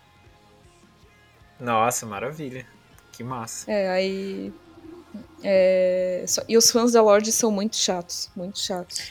Nossa, 1.59 2.05
maravilha. 2.05 2.65
Que 3.11 3.23
massa. 3.23 3.69
É, 3.71 3.89
aí. 3.89 4.53
É, 5.43 6.23
só- 6.27 6.43
e 6.47 6.57
os 6.57 6.69
fãs 6.71 6.91
da 6.93 7.01
Lorde 7.01 7.31
são 7.31 7.51
muito 7.51 7.75
chatos. 7.75 8.29
Muito 8.35 8.59
chatos. 8.59 9.01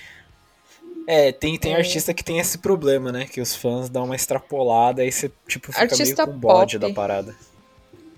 É, 1.07 1.33
tem, 1.33 1.59
tem 1.59 1.73
É. 1.75 1.77
artista 1.77 2.15
que 2.15 2.23
tem 2.23 2.39
esse 2.39 2.59
problema, 2.59 3.11
né? 3.11 3.27
Que 3.27 3.41
os 3.41 3.55
fãs 3.57 3.89
dão 3.89 4.05
uma 4.05 4.15
extrapolada 4.15 5.05
e 5.05 5.11
você, 5.11 5.31
tipo, 5.49 5.73
fica 5.73 5.83
Artista 5.83 6.25
meio 6.27 6.35
com 6.35 6.41
bode 6.41 6.79
da 6.79 6.91
parada. 6.93 7.35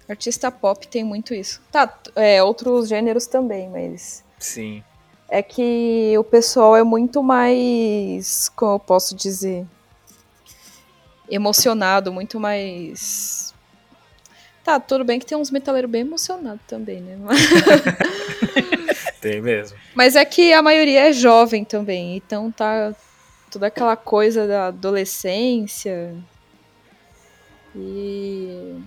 Artista 0.08 0.50
pop 0.50 0.86
tem 0.88 1.02
muito 1.04 1.32
isso. 1.32 1.60
Tá, 1.70 1.98
é, 2.16 2.42
outros 2.42 2.88
gêneros 2.88 3.26
também, 3.26 3.68
mas. 3.70 4.22
Sim. 4.38 4.82
É 5.28 5.42
que 5.42 6.12
o 6.18 6.24
pessoal 6.24 6.76
é 6.76 6.82
muito 6.82 7.22
mais. 7.22 8.50
Como 8.50 8.72
eu 8.74 8.78
posso 8.78 9.14
dizer? 9.14 9.64
Emocionado, 11.30 12.12
muito 12.12 12.38
mais. 12.38 13.51
Tá, 14.64 14.78
tudo 14.78 15.04
bem 15.04 15.18
que 15.18 15.26
tem 15.26 15.36
uns 15.36 15.50
metaleiros 15.50 15.90
bem 15.90 16.02
emocionados 16.02 16.60
também, 16.68 17.00
né? 17.00 17.18
Tem 19.20 19.40
mesmo. 19.40 19.76
Mas 19.94 20.16
é 20.16 20.24
que 20.24 20.52
a 20.52 20.62
maioria 20.62 21.08
é 21.08 21.12
jovem 21.12 21.64
também, 21.64 22.16
então 22.16 22.50
tá 22.50 22.94
toda 23.50 23.66
aquela 23.68 23.96
coisa 23.96 24.46
da 24.46 24.66
adolescência. 24.68 26.14
E. 27.74 28.80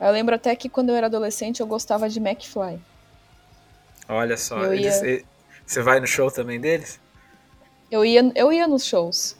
Eu 0.00 0.10
lembro 0.10 0.34
até 0.34 0.54
que 0.56 0.68
quando 0.68 0.90
eu 0.90 0.96
era 0.96 1.06
adolescente 1.06 1.60
eu 1.60 1.66
gostava 1.66 2.08
de 2.08 2.18
McFly. 2.18 2.78
Olha 4.08 4.36
só. 4.36 4.58
Eu 4.58 4.74
eles- 4.74 5.00
ia- 5.02 5.10
e- 5.20 5.24
Você 5.64 5.80
vai 5.80 6.00
no 6.00 6.06
show 6.06 6.30
também 6.30 6.60
deles? 6.60 7.00
Eu 7.90 8.04
ia, 8.04 8.30
eu 8.34 8.52
ia 8.52 8.66
nos 8.66 8.84
shows. 8.84 9.36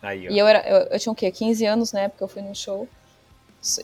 Aí. 0.00 0.28
E 0.28 0.38
eu 0.38 0.46
era. 0.46 0.60
Eu, 0.68 0.86
eu 0.92 0.98
tinha 0.98 1.12
o 1.12 1.16
quê? 1.16 1.30
15 1.30 1.64
anos 1.66 1.92
na 1.92 2.02
época 2.02 2.24
eu 2.24 2.28
fui 2.28 2.40
no 2.42 2.54
show. 2.54 2.88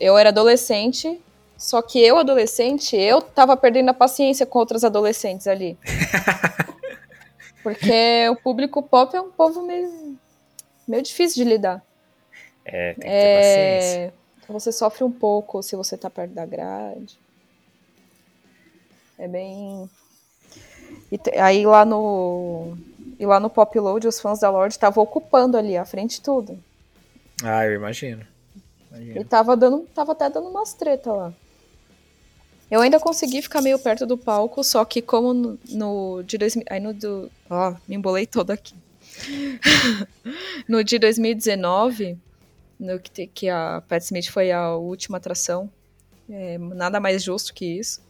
Eu 0.01 0.17
era 0.19 0.29
adolescente, 0.31 1.21
só 1.57 1.81
que 1.83 1.99
eu, 2.01 2.19
adolescente, 2.19 2.97
eu 2.97 3.21
tava 3.21 3.57
perdendo 3.57 3.91
a 3.91 3.95
paciência 3.95 4.45
com 4.47 4.59
outras 4.59 4.85
adolescentes 4.85 5.47
ali. 5.47 5.77
Porque 7.63 8.29
o 8.29 8.37
público 8.37 8.83
pop 8.83 9.15
é 9.17 9.21
um 9.21 9.31
povo 9.31 9.63
meio, 9.63 10.17
meio 10.87 11.03
difícil 11.03 11.45
de 11.45 11.51
lidar. 11.51 11.83
É, 12.65 12.95
tem 12.95 12.95
que 12.95 13.01
ter 13.01 13.35
paciência. 13.35 13.99
É, 14.01 14.13
então 14.43 14.59
você 14.59 14.73
sofre 14.73 15.05
um 15.05 15.11
pouco 15.13 15.63
se 15.63 15.77
você 15.77 15.97
tá 15.97 16.11
perto 16.11 16.33
da 16.33 16.45
grade. 16.45 17.19
É 19.19 19.29
bem. 19.29 19.89
E 21.11 21.19
te- 21.19 21.39
aí 21.39 21.65
lá 21.65 21.85
no. 21.85 22.77
E 23.19 23.25
lá 23.27 23.39
no 23.39 23.49
Pop 23.49 23.79
Load, 23.79 24.09
os 24.09 24.21
fãs 24.21 24.41
da 24.41 24.51
Lorde 24.51 24.75
estavam 24.75 25.05
ocupando 25.05 25.57
ali 25.57 25.77
a 25.77 25.85
frente 25.85 26.21
tudo. 26.21 26.59
Ah, 27.45 27.65
eu 27.65 27.75
imagino. 27.75 28.27
E 28.93 28.97
Imagino. 28.97 29.25
tava 29.25 29.57
dando. 29.57 29.87
Tava 29.95 30.13
até 30.13 30.29
dando 30.29 30.49
umas 30.49 30.75
treta 30.75 31.13
lá. 31.13 31.35
Eu 32.71 32.81
ainda 32.81 32.99
consegui 32.99 33.43
ficar 33.43 33.61
meio 33.61 33.79
perto 33.79 34.07
do 34.07 34.17
palco, 34.17 34.65
só 34.65 34.83
que 34.83 35.03
como 35.03 35.35
no, 35.35 35.59
no 35.69 36.23
de 36.23 36.39
2000, 36.39 36.65
aí 36.71 36.81
no 36.81 36.95
do, 36.95 37.31
ó, 37.51 37.75
me 37.87 37.97
embolei 37.97 38.27
todo 38.27 38.51
aqui. 38.51 38.75
no 40.67 40.83
de 40.83 40.99
2019, 40.99 42.17
no 42.81 42.99
que, 42.99 43.27
que 43.27 43.49
a 43.51 43.83
Pat 43.87 44.03
Smith 44.03 44.31
foi 44.31 44.51
a 44.51 44.75
última 44.75 45.19
atração, 45.19 45.71
é, 46.31 46.57
nada 46.57 46.99
mais 46.99 47.23
justo 47.23 47.53
que 47.53 47.67
isso. 47.67 48.01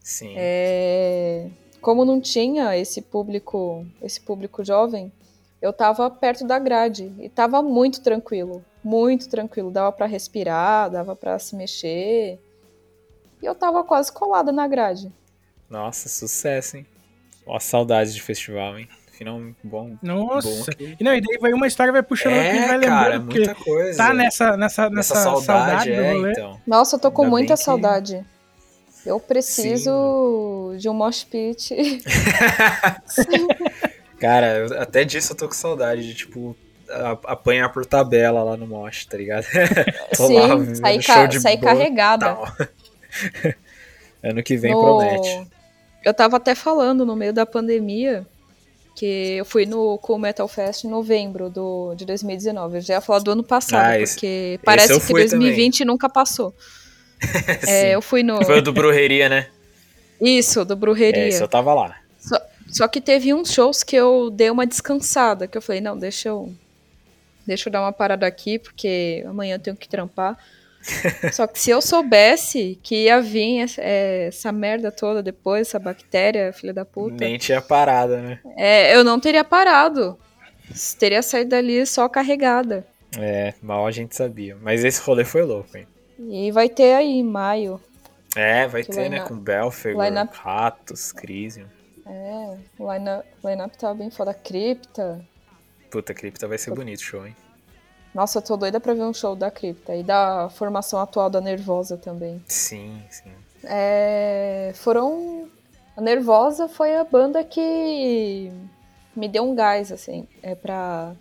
Sim. 0.00 0.32
É, 0.36 1.50
como 1.82 2.02
não 2.02 2.18
tinha 2.18 2.76
esse 2.78 3.02
público, 3.02 3.86
esse 4.00 4.22
público 4.22 4.64
jovem, 4.64 5.12
eu 5.60 5.70
tava 5.70 6.10
perto 6.10 6.46
da 6.46 6.58
grade 6.58 7.12
e 7.18 7.28
tava 7.28 7.60
muito 7.60 8.00
tranquilo, 8.00 8.64
muito 8.86 9.28
tranquilo, 9.28 9.72
dava 9.72 9.90
para 9.90 10.06
respirar, 10.06 10.88
dava 10.88 11.16
para 11.16 11.36
se 11.40 11.56
mexer. 11.56 12.38
E 13.42 13.44
eu 13.44 13.52
tava 13.54 13.82
quase 13.82 14.12
colada 14.12 14.52
na 14.52 14.68
grade. 14.68 15.12
Nossa, 15.68 16.08
sucesso, 16.08 16.76
hein? 16.76 16.86
Ó, 17.44 17.58
saudades 17.58 18.14
de 18.14 18.22
festival, 18.22 18.78
hein? 18.78 18.88
Final 19.10 19.40
bom. 19.64 19.96
Nossa. 20.00 20.48
Bom 20.48 20.64
aqui. 20.68 20.96
E 21.00 21.02
não, 21.02 21.12
e 21.14 21.20
daí 21.20 21.38
vai 21.38 21.52
uma 21.52 21.66
história 21.66 21.92
vai 21.92 22.02
puxando 22.02 22.34
É, 22.34 22.50
aqui, 22.50 22.68
vai 22.68 22.78
lembrando, 22.78 23.24
porque 23.24 23.38
muita 23.38 23.54
coisa. 23.56 23.96
tá 23.96 24.14
nessa, 24.14 24.56
nessa, 24.56 24.90
nessa, 24.90 25.14
Essa 25.14 25.22
saudade, 25.24 25.90
é, 25.90 26.12
do 26.12 26.16
rolê. 26.18 26.32
então. 26.32 26.60
Nossa, 26.66 26.94
eu 26.96 27.00
tô 27.00 27.10
com 27.10 27.22
Ainda 27.22 27.30
muita 27.36 27.54
que- 27.54 27.62
saudade. 27.64 28.24
Eu 29.04 29.18
preciso 29.18 30.74
de 30.78 30.88
um 30.88 30.94
mosh 30.94 31.24
pit. 31.24 31.74
Cara, 34.20 34.58
eu- 34.58 34.80
até 34.80 35.04
disso 35.04 35.32
eu 35.32 35.36
tô 35.36 35.48
com 35.48 35.54
saudade 35.54 36.06
de, 36.06 36.14
tipo, 36.14 36.56
apanhar 37.24 37.68
por 37.72 37.84
tabela 37.86 38.42
lá 38.42 38.56
no 38.56 38.66
Mosh, 38.66 39.04
tá 39.06 39.16
ligado? 39.16 39.44
Tô 40.16 40.28
lá 40.28 40.48
Sim, 40.48 40.64
vendo 40.64 40.76
sair, 40.76 41.02
show 41.02 41.14
ca 41.14 41.26
de 41.26 41.40
sair 41.40 41.58
carregada. 41.58 42.36
ano 44.22 44.42
que 44.42 44.56
vem 44.56 44.72
No- 44.72 44.80
promete. 44.80 45.48
Eu 46.04 46.14
tava 46.14 46.36
até 46.36 46.54
falando 46.54 47.04
no 47.04 47.16
meio 47.16 47.32
da 47.32 47.44
pandemia 47.44 48.24
que 48.94 49.36
eu 49.36 49.44
fui 49.44 49.66
no 49.66 49.98
Cool 49.98 50.18
Metal 50.18 50.46
Fest 50.48 50.84
em 50.84 50.88
novembro 50.88 51.50
do, 51.50 51.94
de 51.96 52.04
2019. 52.06 52.76
Eu 52.76 52.80
já 52.80 52.94
ia 52.94 53.00
falar 53.00 53.18
do 53.18 53.30
ano 53.32 53.42
passado, 53.42 53.84
Ah, 53.84 54.00
esse- 54.00 54.14
porque 54.14 54.60
parece 54.64 54.92
eu 54.92 55.00
que 55.00 55.06
fui 55.06 55.20
2020 55.20 55.84
nunca 55.84 56.08
passou. 56.08 56.54
É, 57.66 57.94
eu 57.94 58.02
fui 58.02 58.22
no. 58.22 58.44
Foi 58.44 58.58
o 58.58 58.62
do 58.62 58.72
Brujeria, 58.74 59.28
né? 59.28 59.48
Isso, 60.20 60.64
do 60.66 60.76
Brujeria. 60.76 61.24
É, 61.24 61.28
esse 61.28 61.42
eu 61.42 61.48
tava 61.48 61.72
lá. 61.74 61.96
Só 62.68 62.86
que 62.88 63.00
teve 63.00 63.32
uns 63.32 63.52
shows 63.52 63.82
que 63.82 63.96
eu 63.96 64.28
dei 64.30 64.50
uma 64.50 64.66
descansada, 64.66 65.46
que 65.46 65.56
eu 65.56 65.62
falei, 65.62 65.80
não, 65.80 65.96
deixa 65.96 66.28
eu. 66.28 66.52
Deixa 67.46 67.68
eu 67.68 67.72
dar 67.72 67.80
uma 67.82 67.92
parada 67.92 68.26
aqui, 68.26 68.58
porque 68.58 69.24
amanhã 69.26 69.54
eu 69.56 69.60
tenho 69.60 69.76
que 69.76 69.88
trampar. 69.88 70.36
Só 71.32 71.46
que 71.46 71.58
se 71.58 71.70
eu 71.70 71.82
soubesse 71.82 72.78
que 72.82 73.04
ia 73.04 73.20
vir 73.20 73.60
essa, 73.62 73.80
é, 73.82 74.26
essa 74.28 74.52
merda 74.52 74.92
toda 74.92 75.22
depois, 75.22 75.66
essa 75.68 75.78
bactéria, 75.78 76.52
filha 76.52 76.72
da 76.72 76.84
puta, 76.84 77.16
Nem 77.24 77.36
tinha 77.38 77.60
parada, 77.60 78.20
né? 78.22 78.40
é, 78.56 78.94
eu 78.94 79.02
não 79.02 79.18
teria 79.18 79.42
parado. 79.42 80.16
Teria 80.98 81.22
saído 81.22 81.50
dali 81.50 81.84
só 81.86 82.08
carregada. 82.08 82.86
É, 83.18 83.54
mal 83.62 83.86
a 83.86 83.90
gente 83.90 84.14
sabia. 84.14 84.56
Mas 84.60 84.84
esse 84.84 85.00
rolê 85.00 85.24
foi 85.24 85.42
louco, 85.42 85.76
hein? 85.76 85.86
E 86.18 86.50
vai 86.52 86.68
ter 86.68 86.94
aí 86.94 87.18
em 87.18 87.24
maio. 87.24 87.80
É, 88.34 88.66
vai 88.66 88.82
ter, 88.84 88.96
né? 88.96 89.04
line-up- 89.04 89.28
Com 89.28 89.38
Belfegor, 89.38 90.04
line-up- 90.04 90.36
Ratos, 90.36 91.12
Crisium. 91.12 91.66
É, 92.06 92.56
o 92.78 92.92
line- 92.92 93.22
o 93.42 93.48
line-up 93.48 93.76
tava 93.78 93.94
bem 93.94 94.10
foda. 94.10 94.32
Cripta. 94.34 95.20
Puta, 95.90 96.12
Cripta 96.14 96.46
vai 96.48 96.58
ser 96.58 96.74
bonito 96.74 97.00
o 97.00 97.04
show, 97.04 97.26
hein? 97.26 97.36
Nossa, 98.14 98.38
eu 98.38 98.42
tô 98.42 98.56
doida 98.56 98.80
pra 98.80 98.94
ver 98.94 99.02
um 99.02 99.12
show 99.12 99.36
da 99.36 99.50
Cripta. 99.50 99.94
E 99.94 100.02
da 100.02 100.48
formação 100.48 100.98
atual 100.98 101.28
da 101.28 101.40
Nervosa 101.40 101.96
também. 101.96 102.42
Sim, 102.48 103.02
sim. 103.10 103.30
É, 103.62 104.72
foram. 104.74 105.50
A 105.96 106.00
Nervosa 106.00 106.68
foi 106.68 106.96
a 106.96 107.04
banda 107.04 107.44
que 107.44 108.50
me 109.14 109.28
deu 109.28 109.42
um 109.44 109.54
gás, 109.54 109.92
assim. 109.92 110.26
É 110.42 110.54
pra. 110.54 111.14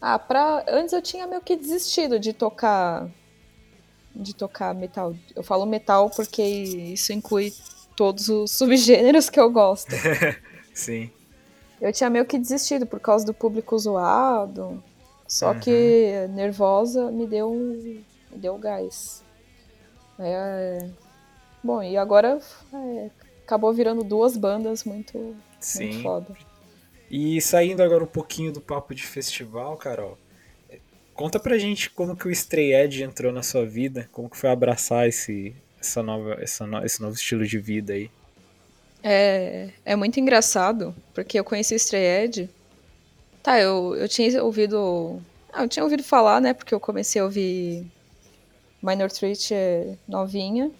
Ah, 0.00 0.18
pra. 0.18 0.64
Antes 0.68 0.92
eu 0.92 1.00
tinha 1.00 1.26
meio 1.26 1.40
que 1.40 1.56
desistido 1.56 2.18
de 2.18 2.32
tocar. 2.32 3.08
De 4.14 4.34
tocar 4.34 4.74
metal. 4.74 5.14
Eu 5.34 5.42
falo 5.42 5.64
metal 5.66 6.10
porque 6.10 6.42
isso 6.42 7.12
inclui 7.12 7.54
todos 7.94 8.28
os 8.28 8.50
subgêneros 8.56 9.30
que 9.30 9.40
eu 9.40 9.50
gosto. 9.50 9.92
Sim. 10.74 11.10
Eu 11.80 11.92
tinha 11.92 12.08
meio 12.10 12.24
que 12.24 12.38
desistido 12.38 12.86
por 12.86 13.00
causa 13.00 13.24
do 13.24 13.34
público 13.34 13.78
zoado. 13.78 14.82
Só 15.28 15.54
que 15.54 16.26
nervosa 16.30 17.10
me 17.10 17.26
deu 17.26 17.50
um, 17.50 18.02
me 18.30 18.38
deu 18.38 18.56
gás. 18.58 19.22
É, 20.18 20.88
bom, 21.62 21.82
e 21.82 21.96
agora 21.96 22.38
é, 22.72 23.10
acabou 23.44 23.72
virando 23.72 24.02
duas 24.04 24.36
bandas 24.36 24.84
muito, 24.84 25.18
muito 25.18 25.36
Sim. 25.60 26.02
foda. 26.02 26.28
E 27.10 27.40
saindo 27.40 27.82
agora 27.82 28.04
um 28.04 28.08
pouquinho 28.08 28.52
do 28.52 28.60
papo 28.60 28.94
de 28.94 29.04
festival, 29.04 29.76
Carol, 29.76 30.16
conta 31.12 31.38
pra 31.38 31.58
gente 31.58 31.90
como 31.90 32.16
que 32.16 32.26
o 32.28 32.30
Stray 32.30 32.72
Edge 32.74 33.02
entrou 33.02 33.32
na 33.32 33.42
sua 33.42 33.66
vida, 33.66 34.08
como 34.12 34.30
que 34.30 34.36
foi 34.36 34.50
abraçar 34.50 35.08
esse, 35.08 35.54
essa 35.80 36.02
nova, 36.02 36.34
essa 36.40 36.66
no- 36.66 36.84
esse 36.84 37.00
novo 37.02 37.14
estilo 37.14 37.44
de 37.44 37.58
vida 37.58 37.92
aí. 37.92 38.10
É, 39.08 39.68
é 39.84 39.94
muito 39.94 40.18
engraçado, 40.18 40.92
porque 41.14 41.38
eu 41.38 41.44
conheci 41.44 41.74
o 41.74 41.76
Stray 41.76 42.24
Edge. 42.24 42.50
Tá, 43.40 43.60
eu, 43.60 43.94
eu 43.94 44.08
tinha 44.08 44.42
ouvido. 44.42 45.22
Ah, 45.52 45.62
eu 45.62 45.68
tinha 45.68 45.84
ouvido 45.84 46.02
falar, 46.02 46.40
né? 46.40 46.52
Porque 46.52 46.74
eu 46.74 46.80
comecei 46.80 47.22
a 47.22 47.24
ouvir 47.24 47.86
Minor 48.82 49.08
Threat 49.12 49.54
é, 49.54 49.94
novinha. 50.08 50.72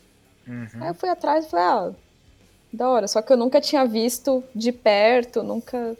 Uhum. 0.45 0.67
Aí 0.81 0.89
eu 0.89 0.95
fui 0.95 1.09
atrás 1.09 1.47
e 1.47 1.51
falei, 1.51 1.67
ah, 1.67 1.93
da 2.73 2.89
hora. 2.89 3.07
Só 3.07 3.23
que 3.23 3.33
eu 3.33 3.37
nunca 3.37 3.61
tinha 3.61 3.87
visto 3.87 4.43
de 4.53 4.73
perto, 4.73 5.45
nunca. 5.45 5.97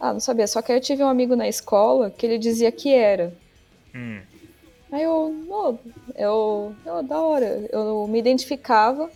Ah, 0.00 0.12
não 0.12 0.18
sabia. 0.18 0.48
Só 0.48 0.60
que 0.60 0.72
aí 0.72 0.78
eu 0.78 0.82
tive 0.82 1.04
um 1.04 1.08
amigo 1.08 1.36
na 1.36 1.46
escola 1.46 2.10
que 2.10 2.26
ele 2.26 2.36
dizia 2.36 2.72
que 2.72 2.92
era. 2.92 3.32
Hum, 3.94 4.22
Aí 4.90 5.04
eu, 5.04 5.32
não, 5.46 5.78
eu, 6.16 6.74
eu, 6.84 7.02
da 7.04 7.22
hora. 7.22 7.68
Eu 7.70 8.08
me 8.08 8.18
identificava. 8.18 9.08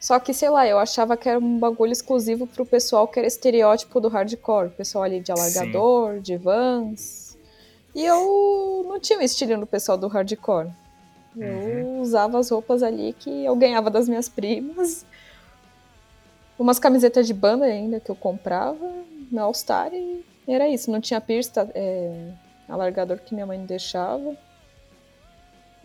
Só 0.00 0.18
que, 0.20 0.32
sei 0.32 0.48
lá, 0.48 0.66
eu 0.66 0.78
achava 0.78 1.16
que 1.16 1.28
era 1.28 1.38
um 1.38 1.58
bagulho 1.58 1.92
exclusivo 1.92 2.46
pro 2.46 2.64
pessoal 2.64 3.08
que 3.08 3.18
era 3.18 3.26
estereótipo 3.26 4.00
do 4.00 4.08
hardcore. 4.08 4.68
O 4.68 4.70
pessoal 4.70 5.04
ali 5.04 5.20
de 5.20 5.32
alargador, 5.32 6.20
de 6.20 6.36
vans. 6.36 7.36
E 7.94 8.04
eu 8.04 8.84
não 8.88 9.00
tinha 9.00 9.18
o 9.18 9.22
estilo 9.22 9.58
do 9.58 9.66
pessoal 9.66 9.98
do 9.98 10.06
hardcore. 10.06 10.70
Eu 11.36 12.00
usava 12.00 12.38
as 12.38 12.48
roupas 12.50 12.82
ali 12.82 13.12
que 13.12 13.44
eu 13.44 13.54
ganhava 13.56 13.90
das 13.90 14.08
minhas 14.08 14.28
primas. 14.28 15.04
Umas 16.58 16.78
camisetas 16.78 17.26
de 17.26 17.34
banda 17.34 17.64
ainda 17.64 18.00
que 18.00 18.10
eu 18.10 18.16
comprava 18.16 18.92
na 19.30 19.42
All 19.42 19.54
Star 19.54 19.92
e 19.92 20.24
era 20.46 20.68
isso. 20.68 20.90
Não 20.90 21.00
tinha 21.00 21.20
tá- 21.20 21.68
é, 21.74 22.30
alargador 22.68 23.18
que 23.18 23.34
minha 23.34 23.46
mãe 23.46 23.58
não 23.58 23.66
deixava. 23.66 24.36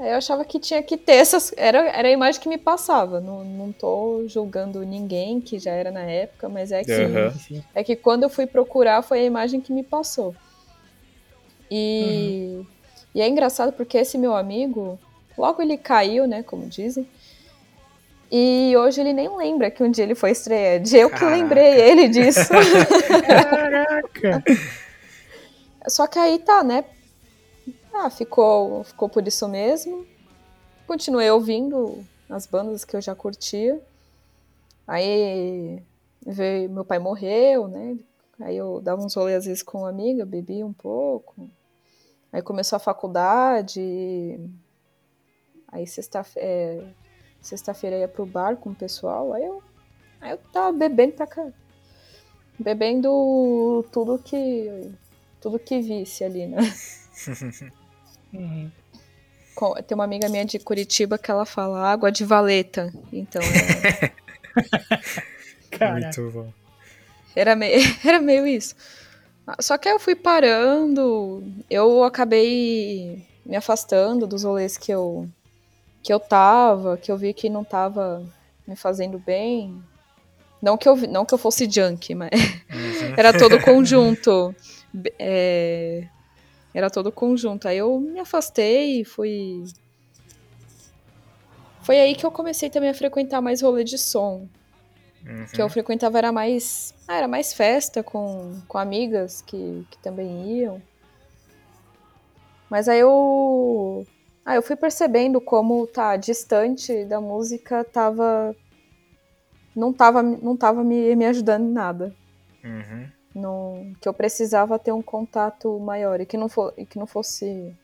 Aí 0.03 0.09
eu 0.09 0.17
achava 0.17 0.43
que 0.43 0.59
tinha 0.59 0.83
que 0.83 0.97
ter 0.97 1.13
essas. 1.13 1.53
Era, 1.55 1.77
era 1.87 2.09
a 2.09 2.11
imagem 2.11 2.41
que 2.41 2.49
me 2.49 2.57
passava. 2.57 3.21
Não, 3.21 3.41
não 3.41 3.71
tô 3.71 4.25
julgando 4.27 4.83
ninguém 4.83 5.39
que 5.39 5.57
já 5.57 5.71
era 5.71 5.91
na 5.91 6.01
época, 6.01 6.49
mas 6.49 6.73
é 6.73 6.83
que. 6.83 7.31
Sim. 7.39 7.63
é 7.73 7.81
que 7.85 7.95
quando 7.95 8.23
eu 8.23 8.29
fui 8.29 8.45
procurar 8.45 9.01
foi 9.01 9.19
a 9.19 9.23
imagem 9.23 9.61
que 9.61 9.71
me 9.71 9.81
passou. 9.81 10.35
E, 11.71 12.65
e 13.15 13.21
é 13.21 13.29
engraçado 13.29 13.71
porque 13.71 13.97
esse 13.97 14.17
meu 14.17 14.35
amigo, 14.35 14.99
logo 15.37 15.61
ele 15.61 15.77
caiu, 15.77 16.27
né? 16.27 16.43
Como 16.43 16.67
dizem. 16.67 17.07
E 18.29 18.73
hoje 18.75 18.99
ele 18.99 19.13
nem 19.13 19.33
lembra 19.37 19.71
que 19.71 19.81
um 19.81 19.89
dia 19.89 20.03
ele 20.03 20.15
foi 20.15 20.31
estreia. 20.31 20.83
Eu 20.91 21.09
que 21.09 21.17
Caraca. 21.17 21.29
lembrei 21.37 21.79
ele 21.79 22.09
disso. 22.09 22.49
Caraca! 23.25 24.43
Só 25.87 26.07
que 26.07 26.19
aí 26.19 26.39
tá, 26.39 26.61
né? 26.61 26.83
Ah, 27.93 28.09
ficou, 28.09 28.83
ficou 28.83 29.07
por 29.07 29.25
isso 29.27 29.47
mesmo. 29.47 30.05
Continuei 30.87 31.29
ouvindo 31.29 32.03
as 32.27 32.47
bandas 32.47 32.83
que 32.83 32.95
eu 32.95 33.01
já 33.01 33.13
curtia. 33.13 33.79
Aí 34.87 35.81
veio, 36.25 36.69
meu 36.71 36.83
pai 36.83 36.97
morreu, 36.97 37.67
né? 37.67 37.97
Aí 38.41 38.57
eu 38.57 38.81
dava 38.81 39.03
uns 39.03 39.13
rolês 39.13 39.37
às 39.37 39.45
vezes 39.45 39.63
com 39.63 39.79
uma 39.79 39.89
amiga, 39.89 40.25
bebia 40.25 40.65
um 40.65 40.73
pouco. 40.73 41.47
Aí 42.31 42.41
começou 42.41 42.77
a 42.77 42.79
faculdade. 42.79 44.39
Aí 45.67 45.85
sexta-feira 45.85 46.47
é, 46.47 46.83
sexta-feira 47.39 47.97
ia 47.97 48.07
pro 48.07 48.25
bar 48.25 48.57
com 48.57 48.71
o 48.71 48.75
pessoal. 48.75 49.33
Aí 49.33 49.45
eu, 49.45 49.63
aí 50.19 50.31
eu 50.31 50.37
tava 50.51 50.75
bebendo 50.75 51.13
pra 51.13 51.27
cá. 51.27 51.47
Bebendo 52.57 53.85
tudo 53.91 54.17
que 54.17 54.91
tudo 55.39 55.59
que 55.59 55.79
visse 55.79 56.23
ali, 56.23 56.47
né? 56.47 56.57
Uhum. 58.33 58.71
Com- 59.55 59.73
Tem 59.75 59.95
uma 59.95 60.03
amiga 60.03 60.27
minha 60.29 60.45
de 60.45 60.57
Curitiba 60.59 61.17
que 61.17 61.29
ela 61.29 61.45
fala 61.45 61.79
água 61.91 62.11
de 62.11 62.25
valeta. 62.25 62.91
Então, 63.11 63.41
é- 63.41 64.11
Cara, 65.71 65.93
Muito 65.99 66.31
bom. 66.31 66.53
era, 67.35 67.55
meio, 67.55 67.79
era 68.05 68.19
meio 68.19 68.45
isso. 68.47 68.75
Só 69.59 69.77
que 69.77 69.89
aí 69.89 69.95
eu 69.95 69.99
fui 69.99 70.15
parando, 70.15 71.43
eu 71.69 72.03
acabei 72.03 73.25
me 73.45 73.55
afastando 73.57 74.25
dos 74.25 74.43
rolês 74.43 74.77
que 74.77 74.91
eu, 74.91 75.27
que 76.01 76.13
eu 76.13 76.19
tava, 76.19 76.95
que 76.97 77.11
eu 77.11 77.17
vi 77.17 77.33
que 77.33 77.49
não 77.49 77.63
tava 77.63 78.23
me 78.67 78.75
fazendo 78.75 79.19
bem. 79.19 79.83
Não 80.61 80.77
que 80.77 80.87
eu, 80.87 80.95
não 80.95 81.25
que 81.25 81.33
eu 81.33 81.37
fosse 81.37 81.69
junk, 81.69 82.15
mas 82.15 82.29
Uhum. 82.71 83.13
era 83.17 83.33
todo 83.33 83.59
conjunto. 83.59 84.55
É, 85.19 86.07
era 86.73 86.89
todo 86.89 87.11
conjunto. 87.11 87.67
Aí 87.67 87.77
eu 87.77 87.99
me 87.99 88.19
afastei 88.19 89.01
e 89.01 89.05
fui. 89.05 89.63
Foi 91.81 91.99
aí 91.99 92.15
que 92.15 92.25
eu 92.25 92.31
comecei 92.31 92.69
também 92.69 92.89
a 92.89 92.93
frequentar 92.93 93.41
mais 93.41 93.61
rolê 93.61 93.83
de 93.83 93.97
som. 93.97 94.47
Uhum. 95.25 95.45
Que 95.53 95.61
eu 95.61 95.69
frequentava 95.69 96.17
era 96.17 96.31
mais. 96.31 96.93
Ah, 97.07 97.15
era 97.15 97.27
mais 97.27 97.53
festa 97.53 98.01
com, 98.01 98.59
com 98.67 98.77
amigas 98.77 99.41
que, 99.41 99.85
que 99.89 99.97
também 99.99 100.59
iam. 100.59 100.81
Mas 102.69 102.89
aí 102.89 102.99
eu. 102.99 104.05
Ah, 104.45 104.55
eu 104.55 104.61
fui 104.61 104.75
percebendo 104.75 105.39
como 105.39 105.85
tá 105.87 106.17
distante 106.17 107.05
da 107.05 107.21
música 107.21 107.83
tava. 107.83 108.55
Não 109.75 109.93
tava, 109.93 110.21
não 110.21 110.55
tava 110.57 110.83
me, 110.83 111.15
me 111.15 111.25
ajudando 111.25 111.65
em 111.65 111.71
nada. 111.71 112.15
Uhum. 112.63 113.09
Que 113.99 114.07
eu 114.07 114.13
precisava 114.13 114.77
ter 114.77 114.91
um 114.91 115.01
contato 115.01 115.79
maior 115.79 116.21
e 116.21 116.25
que 116.25 116.37
não, 116.37 116.47
for, 116.47 116.73
e 116.77 116.85
que 116.85 116.99
não 116.99 117.07
fosse 117.07 117.75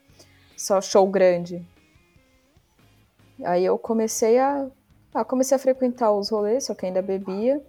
só 0.55 0.79
show 0.81 1.07
grande. 1.07 1.65
Aí 3.43 3.63
eu 3.65 3.77
comecei 3.77 4.37
a, 4.37 4.67
ah, 5.13 5.25
comecei 5.25 5.55
a 5.55 5.59
frequentar 5.59 6.11
os 6.11 6.29
rolês, 6.29 6.65
só 6.65 6.75
que 6.75 6.85
ainda 6.85 7.01
bebia. 7.01 7.61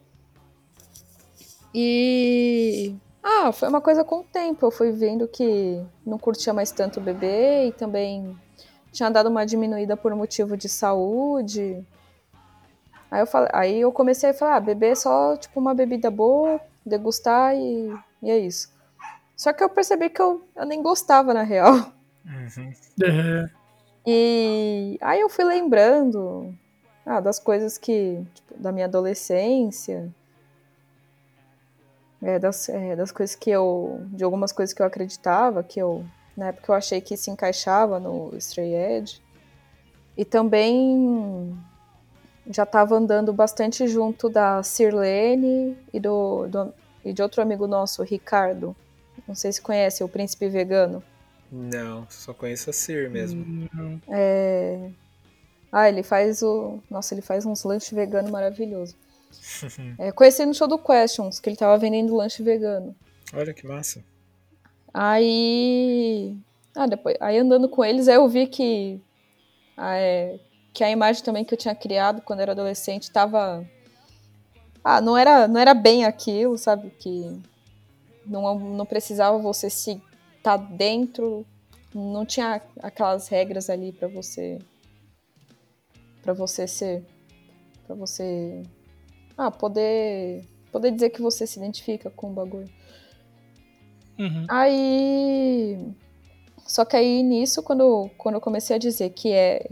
E 1.75 2.95
ah, 3.23 3.53
foi 3.53 3.69
uma 3.69 3.81
coisa 3.81 4.05
com 4.05 4.21
o 4.21 4.25
tempo. 4.25 4.67
Eu 4.67 4.71
fui 4.71 4.91
vendo 4.91 5.29
que 5.29 5.83
não 6.05 6.19
curtia 6.19 6.53
mais 6.53 6.71
tanto 6.73 7.01
beber 7.01 7.69
e 7.69 7.73
também 7.73 8.37
tinha 8.93 9.11
dado 9.11 9.29
uma 9.29 9.47
diminuída 9.47 9.97
por 9.97 10.15
motivo 10.15 10.57
de 10.57 10.69
saúde. 10.69 11.85
Aí 13.11 13.21
eu, 13.21 13.27
falei, 13.27 13.51
aí 13.53 13.81
eu 13.81 13.93
comecei 13.93 14.31
a 14.31 14.35
falar, 14.35 14.57
ah, 14.57 14.61
beber 14.61 14.93
é 14.93 14.95
só 14.95 15.37
tipo 15.37 15.59
uma 15.59 15.75
bebida 15.75 16.11
boa, 16.11 16.61
degustar 16.91 17.55
e, 17.55 17.95
e 18.23 18.31
é 18.31 18.39
isso. 18.39 18.71
Só 19.37 19.55
que 19.55 19.65
eu 19.65 19.71
percebi 19.71 20.11
que 20.11 20.21
eu, 20.21 20.47
eu 20.55 20.67
nem 20.67 20.83
gostava, 20.83 21.33
na 21.33 21.43
real. 21.43 21.73
Uhum. 22.27 22.73
É, 23.03 23.51
E 24.07 24.99
aí 25.01 25.21
eu 25.21 25.31
fui 25.31 25.45
lembrando 25.45 26.55
ah, 27.07 27.21
das 27.21 27.39
coisas 27.39 27.79
que. 27.79 28.23
tipo, 28.35 28.55
da 28.61 28.71
minha 28.71 28.85
adolescência. 28.85 30.13
É, 32.23 32.39
das, 32.39 32.69
é, 32.69 32.95
das 32.95 33.11
coisas 33.11 33.35
que 33.35 33.51
eu. 33.51 34.03
De 34.09 34.23
algumas 34.23 34.53
coisas 34.53 34.75
que 34.75 34.83
eu 34.83 34.87
acreditava, 34.87 35.63
que 35.63 35.81
eu. 35.81 36.05
Na 36.37 36.49
época 36.49 36.71
eu 36.71 36.77
achei 36.77 37.01
que 37.01 37.17
se 37.17 37.31
encaixava 37.31 37.99
no 37.99 38.37
Stray 38.37 38.75
Edge. 38.75 39.23
E 40.17 40.25
também 40.25 41.59
já 42.51 42.65
estava 42.65 42.97
andando 42.97 43.33
bastante 43.33 43.87
junto 43.89 44.29
da 44.29 44.63
Sirlene 44.63 45.77
e 45.93 46.01
do, 46.01 46.47
do- 46.49 46.75
e 47.05 47.13
de 47.13 47.23
outro 47.23 47.41
amigo 47.43 47.67
nosso, 47.67 48.03
Ricardo. 48.03 48.75
Não 49.27 49.35
sei 49.35 49.53
se 49.53 49.61
conhece, 49.61 50.03
o 50.05 50.09
príncipe 50.09 50.49
vegano. 50.49 51.03
Não, 51.51 52.07
só 52.11 52.33
conheço 52.35 52.71
a 52.71 52.73
Sir 52.73 53.11
mesmo. 53.11 53.45
não. 53.73 54.01
É... 54.09 54.91
Ah, 55.73 55.89
ele 55.89 56.03
faz 56.03 56.43
o. 56.43 56.79
Nossa, 56.91 57.15
ele 57.15 57.23
faz 57.23 57.47
uns 57.47 57.63
lanches 57.65 57.91
veganos 57.93 58.31
maravilhosos. 58.31 58.95
É, 59.99 60.11
conheci 60.11 60.45
no 60.45 60.53
show 60.55 60.67
do 60.67 60.79
Questions, 60.79 61.39
que 61.39 61.49
ele 61.49 61.57
tava 61.57 61.77
vendendo 61.79 62.15
lanche 62.17 62.43
vegano. 62.43 62.95
Olha 63.33 63.55
que 63.55 63.67
massa. 63.67 64.03
Aí. 64.93 66.37
Ah, 66.75 66.87
depois. 66.87 67.17
Aí 67.21 67.39
andando 67.39 67.69
com 67.69 67.85
eles, 67.85 68.09
aí 68.09 68.17
eu 68.17 68.29
vi 68.29 68.47
que. 68.47 69.01
ah, 69.77 69.97
é, 69.97 70.39
que 70.73 70.85
a 70.85 70.91
imagem 70.91 71.23
também 71.23 71.45
que 71.45 71.55
eu 71.55 71.59
tinha 71.59 71.75
criado 71.75 72.23
quando 72.23 72.41
era 72.41 72.53
adolescente 72.53 73.11
tava. 73.11 73.67
Ah, 74.83 75.01
não 75.01 75.17
era, 75.17 75.47
não 75.47 75.61
era 75.61 75.75
bem 75.75 76.05
aquilo, 76.05 76.57
sabe? 76.57 76.91
Que 76.91 77.41
não, 78.25 78.59
não 78.59 78.87
precisava 78.87 79.39
você 79.39 79.69
se 79.69 80.01
estar 80.37 80.57
dentro, 80.57 81.45
não 81.95 82.25
tinha 82.25 82.63
aquelas 82.83 83.29
regras 83.29 83.69
ali 83.69 83.93
pra 83.93 84.09
você 84.09 84.59
para 86.23 86.33
você 86.35 86.67
ser 86.67 87.03
para 87.87 87.97
você 87.97 88.63
ah, 89.37 89.51
poder 89.51 90.47
poder 90.71 90.91
dizer 90.93 91.11
que 91.11 91.21
você 91.21 91.47
se 91.47 91.59
identifica 91.59 92.11
com 92.11 92.31
o 92.31 92.35
bagulho. 92.35 92.71
Uhum. 94.19 94.47
Aí. 94.49 95.95
Só 96.67 96.85
que 96.85 96.97
aí 96.97 97.23
nisso, 97.23 97.63
quando, 97.63 98.09
quando 98.17 98.37
eu 98.37 98.41
comecei 98.41 98.77
a 98.77 98.79
dizer 98.79 99.11
que 99.11 99.33
é. 99.33 99.67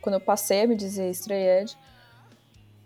Quando 0.00 0.14
eu 0.14 0.20
passei 0.20 0.62
a 0.62 0.66
me 0.66 0.76
dizer 0.76 1.10
Stray 1.10 1.60
Edge, 1.60 1.76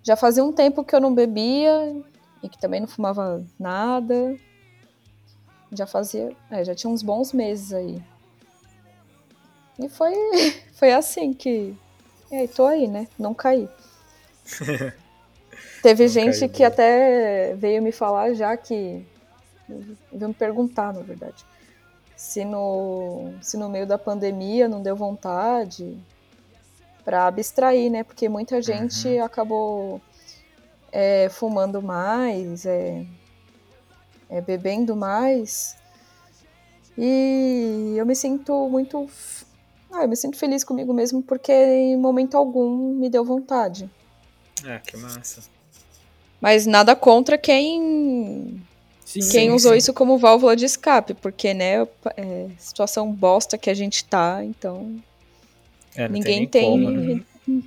já 0.03 0.17
fazia 0.17 0.45
um 0.45 0.53
tempo 0.53 0.85
que 0.85 0.95
eu 0.95 1.01
não 1.01 1.15
bebia 1.15 1.97
e 2.43 2.49
que 2.49 2.59
também 2.59 2.81
não 2.81 2.87
fumava 2.87 3.45
nada. 3.59 4.37
Já 5.73 5.87
fazia. 5.87 6.37
É, 6.51 6.65
já 6.65 6.75
tinha 6.75 6.91
uns 6.93 7.03
bons 7.03 7.33
meses 7.33 7.73
aí. 7.73 8.03
E 9.79 9.89
foi, 9.89 10.13
foi 10.75 10.93
assim 10.93 11.33
que. 11.33 11.75
E 12.31 12.37
aí, 12.37 12.49
tô 12.49 12.67
aí, 12.67 12.87
né? 12.87 13.09
Não 13.19 13.33
caí. 13.33 13.69
Teve 15.83 16.05
Não 16.05 16.11
gente 16.11 16.41
caiu, 16.41 16.51
que 16.51 16.59
boa. 16.59 16.69
até 16.69 17.55
veio 17.57 17.83
me 17.83 17.93
falar 17.93 18.35
já 18.35 18.57
que 18.57 19.05
veio 20.13 20.29
me 20.29 20.35
perguntar, 20.35 20.93
na 20.93 21.01
verdade, 21.01 21.45
se 22.17 22.45
no, 22.45 23.33
se 23.41 23.57
no 23.57 23.69
meio 23.69 23.87
da 23.87 23.99
pandemia 23.99 24.69
não 24.69 24.83
deu 24.83 24.97
vontade 24.97 25.99
para 27.05 27.27
abstrair, 27.27 27.91
né? 27.91 28.03
Porque 28.03 28.29
muita 28.29 28.63
gente 28.63 29.19
acabou 29.19 30.01
é, 30.91 31.29
fumando 31.29 31.83
mais, 31.83 32.65
é, 32.65 33.05
é, 34.31 34.41
bebendo 34.41 34.97
mais. 34.97 35.77
E 36.97 37.95
eu 37.97 38.07
me 38.07 38.15
sinto 38.15 38.69
muito. 38.69 39.09
Ah, 39.93 40.03
eu 40.03 40.09
me 40.09 40.17
sinto 40.17 40.37
feliz 40.37 40.65
comigo 40.65 40.93
mesmo 40.93 41.23
porque 41.23 41.53
em 41.53 41.97
momento 41.97 42.37
algum 42.37 42.95
me 42.95 43.11
deu 43.11 43.25
vontade. 43.25 43.91
Ah, 44.65 44.79
que 44.79 44.97
massa. 44.97 45.43
Mas 46.41 46.67
nada 46.67 46.95
contra 46.97 47.37
quem 47.39 48.63
Sim, 49.05 49.21
quem 49.21 49.49
sim, 49.49 49.51
usou 49.51 49.73
sim. 49.73 49.79
isso 49.79 49.93
como 49.93 50.19
válvula 50.19 50.57
de 50.57 50.65
escape, 50.65 51.15
porque, 51.15 51.53
né, 51.53 51.87
é, 52.17 52.49
situação 52.59 53.13
bosta 53.13 53.59
que 53.59 53.69
a 53.69 53.75
gente 53.75 54.05
tá, 54.05 54.43
então 54.43 54.97
É, 55.97 56.09
ninguém 56.09 56.47
tem, 56.47 56.71
como, 56.71 56.91
né? 56.91 57.25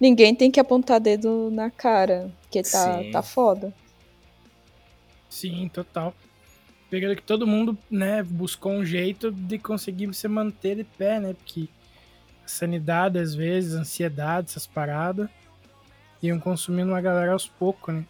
ninguém 0.00 0.34
tem 0.34 0.50
que 0.50 0.60
apontar 0.60 1.00
dedo 1.00 1.50
na 1.50 1.70
cara, 1.70 2.30
porque 2.42 2.62
tá, 2.62 3.02
Sim. 3.02 3.10
tá 3.10 3.22
foda. 3.22 3.72
Sim, 5.28 5.70
total. 5.72 6.14
Pegando 6.90 7.14
que 7.14 7.22
todo 7.22 7.46
mundo, 7.46 7.78
né, 7.88 8.22
buscou 8.22 8.72
um 8.72 8.84
jeito 8.84 9.30
de 9.30 9.58
conseguir 9.58 10.12
se 10.12 10.26
manter 10.26 10.76
de 10.76 10.84
pé, 10.84 11.20
né? 11.20 11.34
Porque 11.34 11.68
a 12.44 12.48
sanidade, 12.48 13.18
às 13.18 13.34
vezes, 13.34 13.76
a 13.76 13.80
ansiedade, 13.80 14.50
essas 14.50 14.66
paradas, 14.66 15.28
iam 16.20 16.40
consumindo 16.40 16.90
uma 16.90 17.00
galera 17.00 17.32
aos 17.32 17.46
poucos, 17.46 17.94
né? 17.94 18.04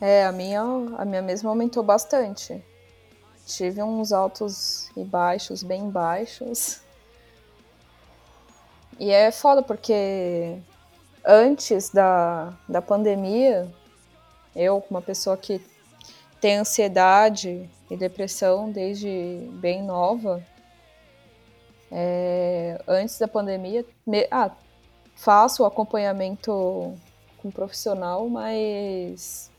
É, 0.00 0.24
a 0.24 0.32
minha, 0.32 0.60
a 0.96 1.04
minha 1.04 1.22
mesma 1.22 1.50
aumentou 1.50 1.82
bastante. 1.82 2.60
Tive 3.46 3.82
uns 3.82 4.12
altos 4.12 4.90
e 4.96 5.04
baixos, 5.04 5.62
bem 5.62 5.88
baixos. 5.88 6.80
E 9.00 9.10
é 9.10 9.30
foda 9.30 9.62
porque 9.62 10.58
antes 11.24 11.88
da, 11.88 12.52
da 12.68 12.82
pandemia, 12.82 13.66
eu, 14.54 14.84
uma 14.90 15.00
pessoa 15.00 15.38
que 15.38 15.58
tem 16.38 16.58
ansiedade 16.58 17.66
e 17.90 17.96
depressão 17.96 18.70
desde 18.70 19.48
bem 19.54 19.82
nova, 19.82 20.44
é, 21.90 22.78
antes 22.86 23.18
da 23.18 23.26
pandemia, 23.26 23.86
me- 24.06 24.28
ah, 24.30 24.50
faço 25.16 25.62
o 25.62 25.66
acompanhamento 25.66 26.94
com 27.38 27.50
profissional, 27.50 28.28
mas 28.28 29.50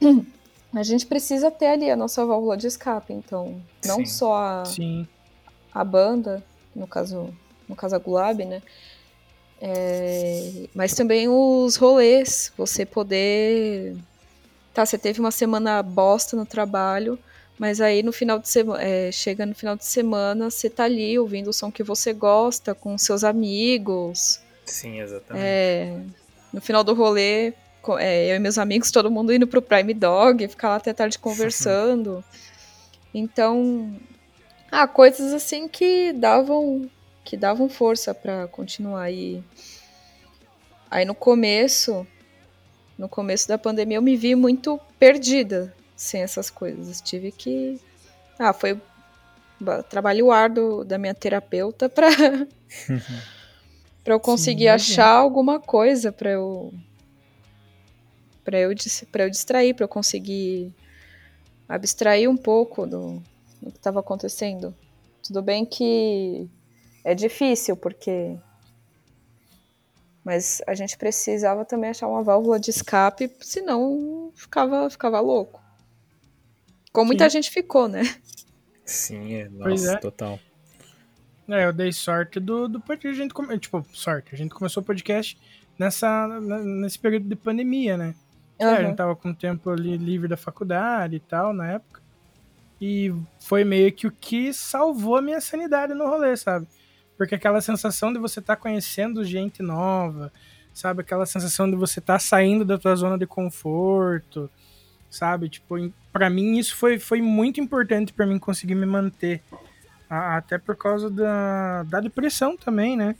a 0.74 0.82
gente 0.82 1.04
precisa 1.04 1.50
ter 1.50 1.66
ali 1.66 1.90
a 1.90 1.96
nossa 1.96 2.24
válvula 2.24 2.56
de 2.56 2.68
escape, 2.68 3.12
então 3.12 3.60
não 3.84 3.98
Sim. 3.98 4.06
só 4.06 4.34
a, 4.34 4.64
Sim. 4.64 5.06
a 5.74 5.84
banda, 5.84 6.42
no 6.74 6.86
caso, 6.86 7.28
no 7.68 7.76
caso 7.76 7.94
a 7.94 7.98
Gulab, 7.98 8.44
né? 8.44 8.62
É, 9.60 10.68
mas 10.74 10.94
também 10.94 11.28
os 11.28 11.76
rolês, 11.76 12.52
você 12.56 12.84
poder. 12.84 13.96
Tá, 14.72 14.84
você 14.84 14.98
teve 14.98 15.20
uma 15.20 15.30
semana 15.30 15.82
bosta 15.82 16.36
no 16.36 16.44
trabalho, 16.44 17.18
mas 17.58 17.80
aí 17.80 18.02
no 18.02 18.12
final 18.12 18.38
de 18.38 18.48
semana. 18.48 18.82
chega 19.12 19.46
no 19.46 19.54
final 19.54 19.76
de 19.76 19.86
semana, 19.86 20.50
você 20.50 20.68
tá 20.68 20.84
ali 20.84 21.18
ouvindo 21.18 21.48
o 21.48 21.52
som 21.52 21.70
que 21.70 21.82
você 21.82 22.12
gosta, 22.12 22.74
com 22.74 22.98
seus 22.98 23.24
amigos. 23.24 24.40
Sim, 24.66 25.00
exatamente. 25.00 25.44
É, 25.46 25.98
no 26.52 26.60
final 26.60 26.82
do 26.82 26.94
rolê, 26.94 27.52
é, 27.98 28.32
eu 28.32 28.36
e 28.36 28.38
meus 28.38 28.58
amigos, 28.58 28.90
todo 28.90 29.10
mundo 29.10 29.32
indo 29.32 29.46
pro 29.46 29.62
Prime 29.62 29.94
Dog, 29.94 30.46
ficar 30.48 30.70
lá 30.70 30.76
até 30.76 30.92
tarde 30.92 31.18
conversando. 31.20 32.24
Então, 33.14 33.94
ah, 34.70 34.88
coisas 34.88 35.32
assim 35.32 35.68
que 35.68 36.12
davam 36.12 36.90
que 37.24 37.36
davam 37.36 37.68
força 37.68 38.14
para 38.14 38.46
continuar. 38.48 39.10
E 39.10 39.42
aí 40.90 41.04
no 41.04 41.14
começo, 41.14 42.06
no 42.98 43.08
começo 43.08 43.48
da 43.48 43.58
pandemia, 43.58 43.96
eu 43.96 44.02
me 44.02 44.16
vi 44.16 44.34
muito 44.34 44.78
perdida 44.98 45.74
sem 45.96 46.22
essas 46.22 46.50
coisas. 46.50 47.00
Tive 47.00 47.32
que. 47.32 47.80
Ah, 48.38 48.52
foi 48.52 48.78
trabalho 49.88 50.30
árduo 50.30 50.84
da 50.84 50.98
minha 50.98 51.14
terapeuta 51.14 51.88
para 51.88 52.08
para 54.04 54.14
eu 54.14 54.20
conseguir 54.20 54.64
Sim, 54.64 54.68
achar 54.68 55.10
alguma 55.10 55.58
coisa 55.58 56.12
para 56.12 56.30
eu 56.30 56.74
para 58.44 58.58
eu 58.58 58.74
para 59.10 59.24
eu 59.24 59.30
distrair, 59.30 59.72
para 59.74 59.84
eu 59.84 59.88
conseguir 59.88 60.74
abstrair 61.68 62.28
um 62.28 62.36
pouco 62.36 62.86
do, 62.86 63.22
do 63.62 63.70
que 63.70 63.78
estava 63.78 64.00
acontecendo. 64.00 64.74
Tudo 65.22 65.40
bem 65.40 65.64
que 65.64 66.46
é 67.04 67.14
difícil 67.14 67.76
porque 67.76 68.36
mas 70.24 70.62
a 70.66 70.74
gente 70.74 70.96
precisava 70.96 71.66
também 71.66 71.90
achar 71.90 72.08
uma 72.08 72.22
válvula 72.22 72.58
de 72.58 72.70
escape, 72.70 73.30
senão 73.40 74.32
ficava 74.34 74.88
ficava 74.88 75.20
louco. 75.20 75.62
Como 76.90 77.08
muita 77.08 77.28
gente 77.28 77.50
ficou, 77.50 77.88
né? 77.88 78.02
Sim, 78.84 79.34
é, 79.34 79.48
nossa, 79.48 79.92
é. 79.92 79.96
total. 79.96 80.38
É, 81.48 81.66
eu 81.66 81.72
dei 81.72 81.92
sorte 81.92 82.40
do, 82.40 82.68
do 82.68 82.80
podcast. 82.80 83.20
A 83.20 83.22
gente 83.22 83.34
come... 83.34 83.58
Tipo, 83.58 83.84
sorte. 83.92 84.34
A 84.34 84.36
gente 84.36 84.54
começou 84.54 84.82
o 84.82 84.86
podcast 84.86 85.38
nessa, 85.78 86.28
nesse 86.38 86.98
período 86.98 87.28
de 87.28 87.36
pandemia, 87.36 87.96
né? 87.96 88.14
Uhum. 88.60 88.68
É, 88.68 88.76
a 88.76 88.82
gente 88.82 88.96
tava 88.96 89.16
com 89.16 89.34
tempo 89.34 89.70
ali 89.70 89.96
livre 89.96 90.28
da 90.28 90.36
faculdade 90.36 91.16
e 91.16 91.20
tal, 91.20 91.52
na 91.52 91.72
época. 91.72 92.00
E 92.80 93.14
foi 93.40 93.64
meio 93.64 93.92
que 93.92 94.06
o 94.06 94.12
que 94.12 94.52
salvou 94.52 95.16
a 95.16 95.22
minha 95.22 95.40
sanidade 95.40 95.94
no 95.94 96.06
rolê, 96.06 96.36
sabe? 96.36 96.66
Porque 97.16 97.34
aquela 97.34 97.60
sensação 97.60 98.12
de 98.12 98.18
você 98.18 98.40
estar 98.40 98.56
tá 98.56 98.62
conhecendo 98.62 99.24
gente 99.24 99.62
nova, 99.62 100.32
sabe? 100.72 101.02
Aquela 101.02 101.26
sensação 101.26 101.70
de 101.70 101.76
você 101.76 102.00
estar 102.00 102.14
tá 102.14 102.18
saindo 102.18 102.64
da 102.64 102.76
tua 102.76 102.96
zona 102.96 103.16
de 103.16 103.26
conforto, 103.26 104.50
sabe? 105.08 105.48
Tipo, 105.48 105.76
para 106.12 106.28
mim 106.28 106.58
isso 106.58 106.76
foi, 106.76 106.98
foi 106.98 107.22
muito 107.22 107.60
importante 107.60 108.12
para 108.12 108.26
mim 108.26 108.38
conseguir 108.38 108.74
me 108.74 108.86
manter. 108.86 109.42
Até 110.10 110.58
por 110.58 110.76
causa 110.76 111.08
da, 111.08 111.82
da 111.84 112.00
depressão 112.00 112.56
também, 112.56 112.96
né? 112.96 113.16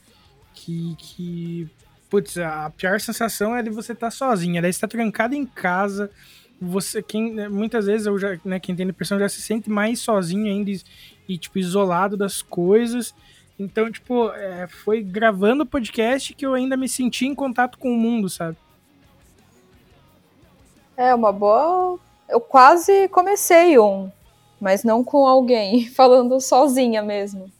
Que, 0.53 0.95
que, 0.97 1.70
putz, 2.11 2.38
a 2.38 2.70
pior 2.70 3.01
sensação 3.01 3.57
é 3.57 3.62
de 3.62 3.70
você 3.70 3.92
estar 3.92 4.07
tá 4.07 4.11
sozinha, 4.11 4.62
daí 4.62 4.72
você 4.72 4.80
tá 4.80 4.88
trancado 4.88 5.34
em 5.34 5.45
casa, 5.45 6.11
você, 6.61 7.03
quem, 7.03 7.34
né, 7.34 7.49
muitas 7.49 7.86
vezes 7.86 8.07
eu 8.07 8.16
já, 8.18 8.38
né, 8.45 8.61
quem 8.61 8.74
tem 8.74 8.86
depressão 8.86 9.18
já 9.18 9.28
se 9.28 9.42
sente 9.42 9.68
mais 9.68 10.01
sozinho 10.01 10.47
ainda 10.47 10.70
e 11.28 11.38
tipo, 11.38 11.59
isolado 11.59 12.16
das 12.16 12.42
coisas, 12.42 13.14
então, 13.59 13.90
tipo, 13.90 14.30
é, 14.30 14.66
foi 14.66 15.02
gravando 15.02 15.62
o 15.62 15.66
podcast 15.66 16.34
que 16.34 16.44
eu 16.44 16.55
ainda 16.55 16.76
me 16.76 16.88
senti 16.88 17.26
em 17.26 17.34
contato 17.34 17.78
com 17.78 17.92
o 17.92 17.96
mundo, 17.96 18.28
sabe? 18.28 18.57
É 20.96 21.14
uma 21.14 21.32
boa 21.32 21.98
eu 22.28 22.40
quase 22.40 23.09
comecei 23.09 23.78
um, 23.78 24.11
mas 24.61 24.82
não 24.82 25.05
com 25.05 25.26
alguém, 25.26 25.88
falando 25.94 26.40
sozinha 26.40 27.02
mesmo. 27.02 27.50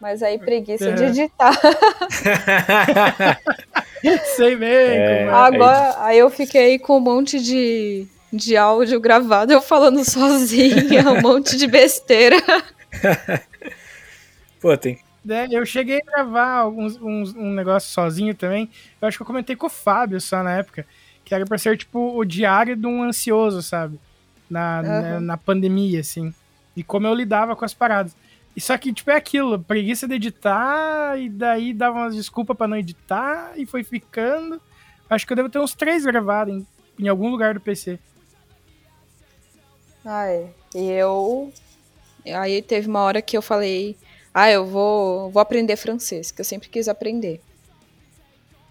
Mas 0.00 0.22
aí 0.22 0.38
preguiça 0.38 0.88
é. 0.88 0.92
de 0.94 1.04
editar. 1.04 1.58
Sei 4.36 4.56
mesmo. 4.56 4.94
É, 4.94 5.28
Agora, 5.30 5.94
aí 5.98 6.18
eu 6.18 6.28
fiquei 6.28 6.76
com 6.78 6.96
um 6.96 7.00
monte 7.00 7.40
de, 7.40 8.06
de 8.32 8.56
áudio 8.56 9.00
gravado, 9.00 9.52
eu 9.52 9.62
falando 9.62 10.02
sozinha, 10.04 11.08
um 11.08 11.20
monte 11.20 11.56
de 11.56 11.68
besteira. 11.68 12.36
Pô, 14.60 14.76
tem. 14.76 14.98
É, 15.28 15.46
eu 15.50 15.64
cheguei 15.64 16.00
a 16.00 16.04
gravar 16.04 16.54
alguns, 16.54 16.96
uns, 17.00 17.34
um 17.34 17.52
negócio 17.52 17.90
sozinho 17.90 18.34
também. 18.34 18.68
Eu 19.00 19.08
acho 19.08 19.16
que 19.16 19.22
eu 19.22 19.26
comentei 19.26 19.54
com 19.54 19.66
o 19.66 19.70
Fábio 19.70 20.20
só 20.20 20.42
na 20.42 20.52
época. 20.58 20.86
Que 21.24 21.34
era 21.34 21.46
pra 21.46 21.58
ser 21.58 21.76
tipo 21.76 22.18
o 22.18 22.24
diário 22.24 22.76
de 22.76 22.86
um 22.86 23.02
ansioso, 23.02 23.62
sabe? 23.62 23.98
na, 24.52 24.80
uhum. 24.80 25.02
na, 25.02 25.20
na, 25.20 25.36
pandemia, 25.36 26.00
assim. 26.00 26.32
E 26.76 26.84
como 26.84 27.06
eu 27.06 27.14
lidava 27.14 27.56
com 27.56 27.64
as 27.64 27.72
paradas. 27.72 28.14
E 28.54 28.60
só 28.60 28.76
que, 28.76 28.92
tipo, 28.92 29.10
é 29.10 29.16
aquilo, 29.16 29.58
preguiça 29.58 30.06
de 30.06 30.14
editar, 30.14 31.18
e 31.18 31.30
daí 31.30 31.72
dava 31.72 32.00
umas 32.00 32.14
desculpas 32.14 32.56
para 32.56 32.68
não 32.68 32.76
editar, 32.76 33.52
e 33.56 33.64
foi 33.64 33.82
ficando. 33.82 34.60
Acho 35.08 35.26
que 35.26 35.32
eu 35.32 35.36
devo 35.36 35.48
ter 35.48 35.58
uns 35.58 35.74
três 35.74 36.04
gravados 36.04 36.54
em, 36.54 36.66
em 36.98 37.08
algum 37.08 37.30
lugar 37.30 37.54
do 37.54 37.60
PC. 37.60 37.98
Ah, 40.04 40.26
é. 40.26 40.50
E 40.74 40.90
eu. 40.90 41.50
Aí 42.26 42.60
teve 42.60 42.88
uma 42.88 43.00
hora 43.00 43.22
que 43.22 43.36
eu 43.36 43.42
falei, 43.42 43.96
ah, 44.34 44.50
eu 44.50 44.66
vou, 44.66 45.30
vou 45.30 45.40
aprender 45.40 45.76
francês, 45.76 46.30
que 46.30 46.40
eu 46.40 46.44
sempre 46.44 46.68
quis 46.68 46.88
aprender. 46.88 47.40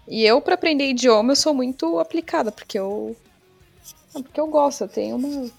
E 0.08 0.24
eu, 0.24 0.40
para 0.40 0.54
aprender 0.54 0.88
idioma, 0.88 1.32
eu 1.32 1.36
sou 1.36 1.54
muito 1.54 1.98
aplicada, 1.98 2.50
porque 2.50 2.78
eu. 2.78 3.16
Porque 4.12 4.40
eu 4.40 4.46
gosto, 4.46 4.84
eu 4.84 4.88
tenho 4.88 5.16
uma 5.16 5.50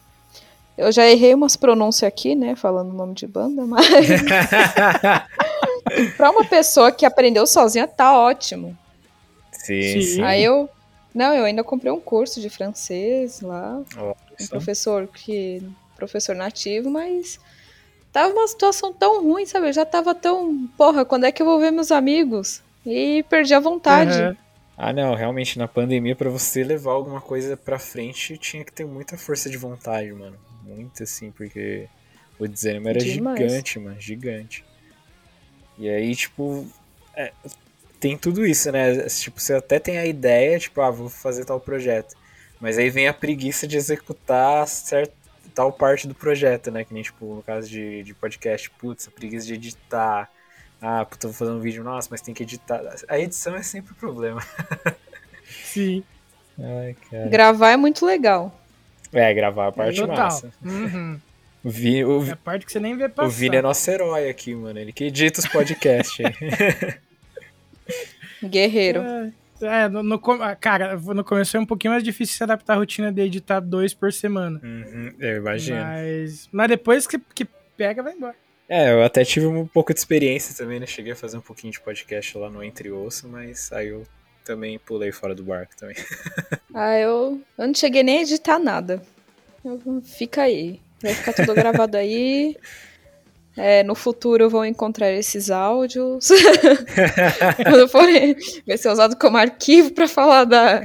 eu 0.78 0.91
já 0.91 1.06
errei 1.06 1.34
umas 1.34 1.56
pronúncias 1.56 2.08
aqui, 2.08 2.36
né? 2.36 2.56
Falando 2.56 2.91
o 2.91 2.95
nome 2.95 3.14
de 3.14 3.28
banda, 3.28 3.66
mas. 3.66 3.86
pra 6.18 6.32
uma 6.32 6.45
pessoa 6.45 6.91
que 6.91 7.06
aprendeu 7.06 7.45
sozinha, 7.45 7.88
tá 7.88 8.18
ótimo. 8.18 8.78
Sim, 9.51 10.01
sim. 10.01 10.24
Aí 10.24 10.43
eu. 10.43 10.70
Não, 11.14 11.34
eu 11.34 11.45
ainda 11.45 11.64
comprei 11.64 11.91
um 11.91 11.99
curso 11.99 12.41
de 12.41 12.49
francês 12.49 13.41
lá. 13.41 13.82
Um 14.41 14.47
professor 14.47 15.08
que. 15.08 15.62
Professor 15.95 16.36
nativo, 16.36 16.89
mas. 16.89 17.39
Tava 18.14 18.34
uma 18.34 18.47
situação 18.47 18.93
tão 18.93 19.24
ruim, 19.24 19.45
sabe? 19.45 19.68
Eu 19.68 19.74
já 19.74 19.86
tava 19.86 20.16
tão. 20.16 20.70
Porra, 20.78 21.03
quando 21.03 21.26
é 21.26 21.32
que 21.32 21.41
eu 21.41 21.45
vou 21.45 21.59
ver 21.59 21.72
meus 21.72 21.91
amigos? 21.91 22.61
E 22.86 23.24
perdi 23.24 23.53
a 23.53 23.59
vontade. 23.59 24.22
Uhum. 24.22 24.38
Ah, 24.78 24.93
não, 24.93 25.16
realmente 25.16 25.59
na 25.59 25.68
pandemia 25.68 26.16
para 26.16 26.30
você 26.30 26.64
levar 26.64 26.91
alguma 26.91 27.20
coisa 27.20 27.57
para 27.57 27.78
frente 27.78 28.38
tinha 28.38 28.64
que 28.64 28.72
ter 28.72 28.86
muita 28.86 29.18
força 29.18 29.49
de 29.49 29.57
vontade, 29.57 30.11
mano 30.14 30.38
muito 30.64 31.03
assim, 31.03 31.32
porque 31.32 31.88
o 32.39 32.47
desânimo 32.47 32.89
era 32.89 32.99
Demais. 32.99 33.39
gigante, 33.39 33.80
mano, 33.80 33.99
gigante. 33.99 34.66
E 35.78 35.89
aí, 35.89 36.16
tipo, 36.16 36.68
é, 37.16 37.32
tem 37.99 38.18
tudo 38.18 38.45
isso, 38.45 38.72
né? 38.72 39.07
Tipo, 39.09 39.39
você 39.39 39.53
até 39.55 39.80
tem 39.80 39.97
a 39.97 40.05
ideia, 40.05 40.59
tipo, 40.59 40.82
ah, 40.82 40.91
vou 40.91 41.09
fazer 41.09 41.45
tal 41.45 41.59
projeto. 41.59 42.16
Mas 42.59 42.78
aí 42.78 42.89
vem 42.89 43.07
a 43.07 43.14
preguiça 43.14 43.68
de 43.68 43.76
executar 43.76 44.68
certo, 44.68 45.14
tal 45.54 45.72
parte 45.72 46.08
do 46.08 46.16
projeto, 46.16 46.72
né? 46.72 46.84
Que 46.84 46.93
nem, 46.93 47.04
tipo, 47.04 47.36
no 47.36 47.43
caso 47.43 47.70
de, 47.70 48.04
de 48.04 48.14
podcast, 48.14 48.70
putz, 48.72 49.08
a 49.08 49.12
preguiça 49.12 49.47
de 49.47 49.54
editar. 49.54 50.30
Ah, 50.82 51.06
puta, 51.06 51.28
vou 51.28 51.36
fazer 51.36 51.51
um 51.51 51.60
vídeo, 51.60 51.84
nossa, 51.84 52.08
mas 52.12 52.22
tem 52.22 52.34
que 52.34 52.43
editar. 52.43 52.82
A 53.08 53.20
edição 53.20 53.56
é 53.56 53.64
sempre 53.64 53.93
o 53.93 53.95
problema. 53.95 54.43
Sim. 55.64 56.04
Ai, 56.60 56.95
Gravar 57.30 57.72
é 57.72 57.78
muito 57.78 58.06
legal. 58.06 58.60
É, 59.12 59.34
gravar 59.34 59.68
a 59.68 59.72
parte 59.72 59.99
Total. 59.99 60.18
massa. 60.18 60.51
Uhum. 60.64 61.20
O 61.64 61.70
Vini, 61.70 62.04
o, 62.04 62.26
é 62.26 62.32
a 62.32 62.36
parte 62.36 62.66
que 62.66 62.72
você 62.72 62.80
nem 62.80 62.97
vê 62.97 63.08
passar. 63.08 63.28
O 63.28 63.32
Vini 63.32 63.56
é 63.56 63.62
nosso 63.62 63.89
herói 63.89 64.30
aqui, 64.30 64.54
mano. 64.54 64.78
Ele 64.78 64.91
que 64.91 65.06
edita 65.06 65.39
os 65.39 65.47
podcasts. 65.47 66.18
Guerreiro. 68.43 69.01
É, 69.01 69.32
é 69.64 69.89
no, 69.89 70.03
no, 70.03 70.20
cara, 70.59 70.95
no 70.97 71.24
começo 71.24 71.51
foi 71.51 71.59
um 71.59 71.66
pouquinho 71.66 71.91
mais 71.93 72.03
difícil 72.03 72.36
se 72.36 72.43
adaptar 72.43 72.74
à 72.74 72.78
rotina 72.78 73.11
de 73.11 73.22
editar 73.22 73.59
dois 73.59 73.93
por 73.93 74.11
semana. 74.11 74.59
Uhum, 74.64 75.14
eu 75.20 75.38
imagino. 75.38 75.80
Mas, 75.82 76.49
mas 76.51 76.68
depois 76.68 77.07
que, 77.07 77.20
que 77.34 77.47
pega, 77.78 78.03
vai 78.03 78.14
embora. 78.14 78.36
É, 78.68 78.91
eu 78.91 79.03
até 79.03 79.24
tive 79.26 79.45
um 79.45 79.68
pouco 79.68 79.93
de 79.93 79.99
experiência 79.99 80.55
também, 80.55 80.80
né? 80.80 80.86
Cheguei 80.86 81.11
a 81.14 81.16
fazer 81.16 81.38
um 81.38 81.41
pouquinho 81.41 81.72
de 81.72 81.80
podcast 81.80 82.38
lá 82.38 82.49
no 82.49 82.64
Entre 82.64 82.89
Osso, 82.91 83.28
mas 83.28 83.72
aí 83.72 83.89
eu 83.89 84.03
também 84.43 84.80
pulei 84.80 85.11
fora 85.11 85.36
do 85.36 85.43
barco 85.43 85.76
também. 85.76 85.95
ah, 86.74 86.97
eu, 86.97 87.41
eu 87.57 87.68
não 87.68 87.74
cheguei 87.74 88.03
nem 88.03 88.20
a 88.20 88.22
editar 88.22 88.59
nada. 88.59 89.01
Eu, 89.64 90.01
fica 90.01 90.43
aí. 90.43 90.80
Vai 91.01 91.14
ficar 91.14 91.34
tudo 91.34 91.53
gravado 91.53 91.97
aí. 91.97 92.57
É, 93.56 93.84
no 93.84 93.93
futuro 93.93 94.49
vão 94.49 94.66
encontrar 94.66 95.12
esses 95.12 95.51
áudios. 95.51 96.30
Quando 97.64 97.88
forem, 97.88 98.36
vai 98.66 98.78
ser 98.78 98.89
usado 98.89 99.16
como 99.16 99.38
arquivo 99.38 99.91
para 99.91 100.08
falar 100.08 100.45
da 100.45 100.82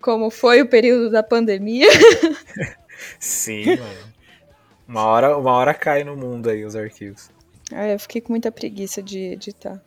como 0.00 0.30
foi 0.30 0.60
o 0.60 0.68
período 0.68 1.10
da 1.10 1.22
pandemia. 1.22 1.88
Sim, 3.18 3.76
mano. 3.76 4.12
Uma 4.86 5.04
hora, 5.06 5.38
uma 5.38 5.52
hora 5.52 5.72
cai 5.72 6.04
no 6.04 6.16
mundo 6.16 6.50
aí 6.50 6.64
os 6.64 6.76
arquivos. 6.76 7.30
Ah, 7.72 7.88
eu 7.88 7.98
fiquei 7.98 8.20
com 8.20 8.32
muita 8.32 8.52
preguiça 8.52 9.02
de 9.02 9.18
editar 9.18 9.80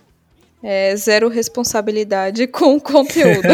é, 0.65 0.95
zero 0.95 1.30
responsabilidade 1.30 2.47
com 2.49 2.76
o 2.76 2.82
conteúdo. 2.82 3.47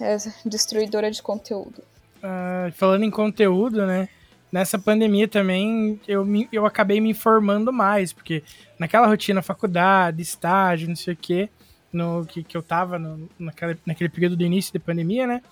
é 0.00 0.16
destruidora 0.44 1.12
de 1.12 1.22
conteúdo. 1.22 1.80
Uh, 2.18 2.72
falando 2.72 3.04
em 3.04 3.10
conteúdo, 3.10 3.86
né? 3.86 4.08
Nessa 4.50 4.78
pandemia 4.78 5.26
também 5.26 6.00
eu, 6.06 6.24
me, 6.24 6.48
eu 6.52 6.64
acabei 6.64 7.00
me 7.00 7.10
informando 7.10 7.72
mais, 7.72 8.12
porque 8.12 8.42
naquela 8.78 9.06
rotina, 9.06 9.42
faculdade, 9.42 10.22
estágio, 10.22 10.88
não 10.88 10.96
sei 10.96 11.14
o 11.14 11.16
quê, 11.16 11.48
no, 11.92 12.24
que, 12.24 12.42
que 12.42 12.56
eu 12.56 12.62
tava 12.62 12.98
no, 12.98 13.28
naquela, 13.38 13.76
naquele 13.84 14.08
período 14.08 14.36
do 14.36 14.44
início 14.44 14.72
da 14.72 14.80
pandemia, 14.80 15.26
né? 15.26 15.42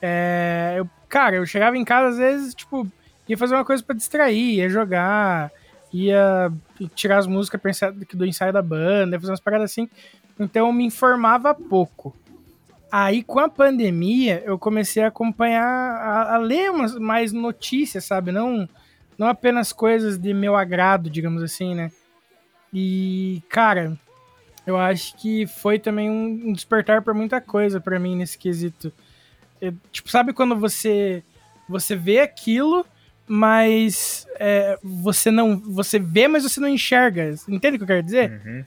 É, 0.00 0.74
eu, 0.76 0.90
cara, 1.08 1.36
eu 1.36 1.46
chegava 1.46 1.76
em 1.76 1.84
casa 1.84 2.08
às 2.08 2.18
vezes, 2.18 2.54
tipo, 2.54 2.86
ia 3.28 3.38
fazer 3.38 3.54
uma 3.54 3.64
coisa 3.64 3.82
para 3.82 3.94
distrair, 3.94 4.56
ia 4.56 4.68
jogar, 4.68 5.50
ia 5.92 6.52
tirar 6.94 7.18
as 7.18 7.26
músicas 7.26 7.60
do 8.12 8.26
ensaio 8.26 8.52
da 8.52 8.62
banda, 8.62 9.18
fazer 9.20 9.30
umas 9.30 9.40
paradas 9.40 9.70
assim. 9.70 9.88
Então 10.38 10.66
eu 10.66 10.72
me 10.72 10.84
informava 10.84 11.54
pouco. 11.54 12.16
Aí, 12.94 13.22
com 13.22 13.38
a 13.38 13.48
pandemia, 13.48 14.42
eu 14.44 14.58
comecei 14.58 15.02
a 15.02 15.06
acompanhar, 15.06 15.64
a, 15.64 16.34
a 16.34 16.36
ler 16.36 16.70
umas, 16.70 16.94
mais 16.98 17.32
notícias, 17.32 18.04
sabe? 18.04 18.30
Não, 18.30 18.68
não 19.16 19.28
apenas 19.28 19.72
coisas 19.72 20.18
de 20.18 20.34
meu 20.34 20.54
agrado, 20.54 21.08
digamos 21.08 21.42
assim, 21.42 21.74
né? 21.74 21.90
E, 22.70 23.42
cara, 23.48 23.98
eu 24.66 24.76
acho 24.76 25.16
que 25.16 25.46
foi 25.46 25.78
também 25.78 26.10
um 26.10 26.52
despertar 26.52 27.00
para 27.00 27.14
muita 27.14 27.40
coisa 27.40 27.80
para 27.80 27.98
mim 27.98 28.14
nesse 28.14 28.36
quesito. 28.36 28.92
Eu, 29.58 29.72
tipo, 29.90 30.10
sabe 30.10 30.34
quando 30.34 30.54
você 30.54 31.24
você 31.66 31.96
vê 31.96 32.20
aquilo, 32.20 32.84
mas 33.26 34.26
é, 34.38 34.78
você 34.82 35.30
não 35.30 35.58
você 35.58 35.98
vê, 35.98 36.28
mas 36.28 36.42
você 36.42 36.60
não 36.60 36.68
enxerga. 36.68 37.34
Entende 37.48 37.76
o 37.76 37.78
que 37.78 37.84
eu 37.84 37.88
quero 37.88 38.02
dizer? 38.02 38.42
Uhum. 38.44 38.64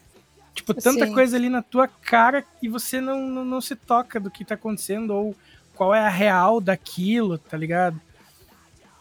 Tipo, 0.56 0.74
tanta 0.74 1.06
Sim. 1.06 1.14
coisa 1.14 1.36
ali 1.36 1.50
na 1.50 1.62
tua 1.62 1.86
cara 1.86 2.44
e 2.62 2.70
você 2.70 3.02
não, 3.02 3.28
não, 3.28 3.44
não, 3.44 3.60
se 3.60 3.76
toca 3.76 4.22
do 4.22 4.32
que 4.32 4.46
tá 4.46 4.56
acontecendo 4.56 5.14
ou 5.14 5.36
qual 5.76 5.94
é 5.94 6.00
a 6.00 6.10
real 6.10 6.62
daquilo, 6.62 7.38
tá 7.38 7.58
ligado? 7.58 8.00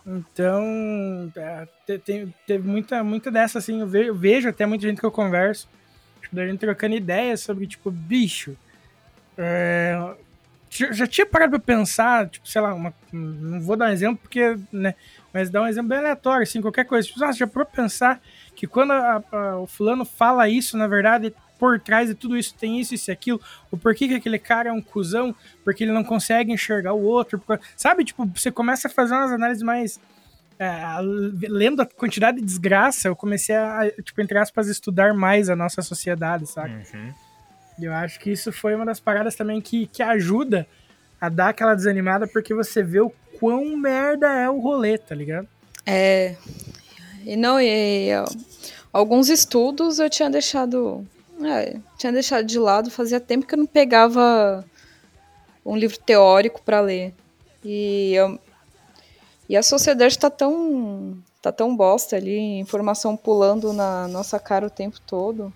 Então, 0.05 1.32
é, 1.36 1.66
tem, 1.98 2.34
teve 2.44 2.68
muita, 2.68 3.02
muita 3.05 3.30
dessa, 3.30 3.61
assim, 3.61 3.80
eu 3.80 3.86
vejo, 3.86 4.09
eu 4.09 4.14
vejo, 4.14 4.48
até 4.48 4.66
muita 4.66 4.86
gente 4.86 4.98
que 4.98 5.07
eu 5.07 5.12
converso, 5.12 5.68
tipo, 6.20 6.34
da 6.34 6.44
gente 6.44 6.59
trocando 6.59 6.96
ideias 6.96 7.40
sobre, 7.40 7.66
tipo, 7.68 7.90
bicho, 7.90 8.57
é, 9.38 10.14
já 10.68 11.07
tinha 11.07 11.24
parado 11.24 11.52
pra 11.52 11.76
pensar, 11.76 12.28
tipo, 12.28 12.48
sei 12.48 12.61
lá, 12.61 12.74
uma, 12.74 12.92
não 13.12 13.61
vou 13.61 13.76
dar 13.76 13.86
um 13.86 13.92
exemplo 13.92 14.18
porque, 14.20 14.59
né, 14.72 14.94
mas 15.32 15.48
dar 15.48 15.62
um 15.62 15.66
exemplo 15.68 15.88
bem 15.88 15.98
aleatório, 15.98 16.42
assim, 16.42 16.61
qualquer 16.61 16.84
coisa. 16.84 17.07
Tipo, 17.07 17.20
nossa, 17.20 17.38
já 17.38 17.46
parou 17.46 17.64
pra 17.64 17.82
pensar 17.82 18.20
que 18.55 18.66
quando 18.66 18.92
a, 18.92 19.22
a, 19.32 19.59
o 19.59 19.66
fulano 19.66 20.05
fala 20.05 20.48
isso, 20.48 20.76
na 20.76 20.86
verdade, 20.86 21.32
por 21.59 21.80
trás 21.80 22.09
de 22.09 22.14
tudo 22.14 22.36
isso 22.36 22.55
tem 22.55 22.80
isso, 22.80 22.94
isso 22.94 23.11
e 23.11 23.12
aquilo, 23.12 23.40
o 23.70 23.76
porquê 23.76 24.09
que 24.09 24.14
aquele 24.14 24.38
cara 24.38 24.70
é 24.70 24.72
um 24.72 24.82
cuzão, 24.82 25.34
porque 25.64 25.84
ele 25.84 25.92
não 25.92 26.05
consegue 26.05 26.52
enxergar 26.52 26.92
o 26.92 27.02
outro, 27.02 27.38
porque, 27.38 27.64
sabe, 27.76 28.05
tipo, 28.05 28.26
você 28.26 28.50
começa 28.50 28.88
a 28.88 28.90
fazer 28.90 29.14
umas 29.14 29.32
análises 29.32 29.62
mais... 29.62 30.00
É, 30.57 30.70
lendo 31.48 31.82
a 31.82 31.86
quantidade 31.86 32.38
de 32.38 32.44
desgraça, 32.44 33.09
eu 33.09 33.16
comecei 33.16 33.57
a, 33.57 33.90
tipo, 34.05 34.20
entre 34.20 34.38
aspas, 34.38 34.68
estudar 34.68 35.12
mais 35.12 35.50
a 35.50 35.57
nossa 35.57 35.82
sociedade, 35.82 36.46
sabe? 36.46 36.74
Uhum. 36.94 37.12
E 37.80 37.84
eu 37.86 37.92
acho 37.92 38.20
que 38.20 38.30
isso 38.30 38.52
foi 38.52 38.72
uma 38.76 38.86
das 38.86 39.00
paradas 39.00 39.34
também 39.34 39.61
que, 39.61 39.88
que 39.88 40.00
ajuda 40.00 40.64
a 41.20 41.28
dar 41.28 41.48
aquela 41.48 41.74
desanimada, 41.74 42.28
porque 42.28 42.55
você 42.55 42.84
vê 42.84 43.00
o 43.00 43.12
quão 43.40 43.76
merda 43.76 44.32
é 44.32 44.48
o 44.48 44.61
rolê, 44.61 44.96
tá 44.96 45.12
ligado? 45.12 45.48
É. 45.84 46.36
E 47.24 47.34
não, 47.34 47.61
e, 47.61 48.11
e 48.11 48.12
alguns 48.92 49.28
estudos 49.28 49.98
eu 49.98 50.09
tinha 50.09 50.30
deixado 50.30 51.05
é, 51.47 51.80
tinha 51.99 52.12
deixado 52.12 52.45
de 52.45 52.59
lado, 52.59 52.90
fazia 52.90 53.20
tempo 53.20 53.47
que 53.47 53.55
eu 53.55 53.59
não 53.59 53.66
pegava 53.66 54.64
um 55.64 55.76
livro 55.76 55.99
teórico 55.99 56.62
para 56.62 56.80
ler. 56.80 57.14
E, 57.64 58.12
eu, 58.14 58.38
e 59.49 59.57
a 59.57 59.62
sociedade 59.62 60.18
tá 60.18 60.28
tão, 60.28 61.16
tá 61.40 61.51
tão 61.51 61.74
bosta 61.74 62.16
ali, 62.16 62.59
informação 62.59 63.16
pulando 63.16 63.72
na 63.72 64.07
nossa 64.09 64.38
cara 64.38 64.66
o 64.66 64.70
tempo 64.70 65.01
todo. 65.01 65.53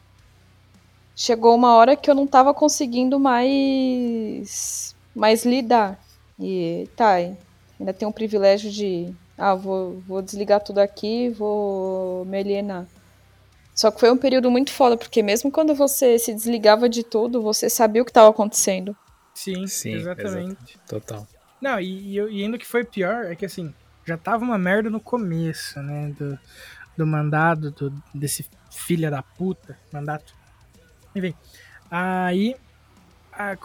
Chegou 1.14 1.55
uma 1.55 1.74
hora 1.74 1.97
que 1.97 2.11
eu 2.11 2.14
não 2.14 2.26
tava 2.26 2.55
conseguindo 2.55 3.18
mais, 3.18 4.95
mais 5.14 5.45
lidar. 5.45 5.99
E 6.39 6.89
tá, 6.97 7.14
ainda 7.14 7.93
tenho 7.93 8.11
o 8.11 8.14
privilégio 8.14 8.70
de, 8.70 9.12
ah, 9.36 9.55
vou, 9.55 10.01
vou 10.07 10.22
desligar 10.22 10.61
tudo 10.61 10.78
aqui, 10.78 11.28
vou 11.30 12.24
me 12.24 12.39
alienar. 12.39 12.86
Só 13.79 13.93
que 13.93 14.01
foi 14.01 14.11
um 14.11 14.16
período 14.16 14.51
muito 14.51 14.72
foda, 14.72 14.97
porque 14.97 15.22
mesmo 15.22 15.53
quando 15.53 15.72
você 15.72 16.18
se 16.18 16.35
desligava 16.35 16.89
de 16.89 17.05
tudo, 17.05 17.41
você 17.41 17.70
sabia 17.70 18.03
o 18.03 18.05
que 18.05 18.11
estava 18.11 18.29
acontecendo. 18.29 18.97
Sim, 19.33 19.68
Sim 19.68 19.93
exatamente. 19.93 20.76
Total. 20.89 21.24
Não, 21.61 21.79
e, 21.79 22.18
e, 22.18 22.43
ainda 22.43 22.59
que 22.59 22.66
foi 22.66 22.83
pior, 22.83 23.26
é 23.26 23.37
que 23.37 23.47
assim, 23.47 23.72
já 24.05 24.16
tava 24.16 24.43
uma 24.43 24.59
merda 24.59 24.91
no 24.91 24.99
começo, 24.99 25.81
né? 25.81 26.12
Do, 26.18 26.37
do 26.97 27.07
mandado, 27.07 27.70
do, 27.70 27.95
desse 28.12 28.45
filha 28.68 29.12
da 29.12 29.22
puta, 29.22 29.79
mandato. 29.93 30.35
Enfim, 31.14 31.33
aí 31.89 32.57
a, 33.33 33.57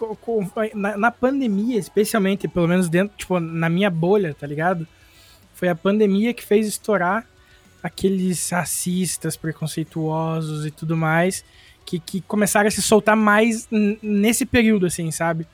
na, 0.76 0.96
na, 0.96 1.10
pandemia, 1.10 1.80
especialmente, 1.80 2.48
pelo 2.48 2.68
menos 2.68 2.88
dentro, 2.88 3.18
tipo, 3.18 3.40
na 3.40 3.68
minha 3.68 3.90
bolha, 3.90 4.36
tá 4.40 4.46
ligado? 4.46 4.88
Foi 5.56 5.70
a 5.70 5.76
pandemia 5.76 6.36
que 6.36 6.46
fez 6.46 6.68
estourar 6.68 7.26
aqueles 7.84 8.50
racistas, 8.50 9.36
preconceituosos 9.36 10.66
e 10.66 10.72
tudo 10.72 10.96
mais, 10.96 11.44
que, 11.86 12.00
que 12.00 12.22
começaram 12.22 12.70
a 12.70 12.72
se 12.72 12.82
soltar 12.82 13.16
mais 13.16 13.68
nesse 14.02 14.46
período, 14.46 14.86
assim, 14.86 15.12
sabe? 15.12 15.46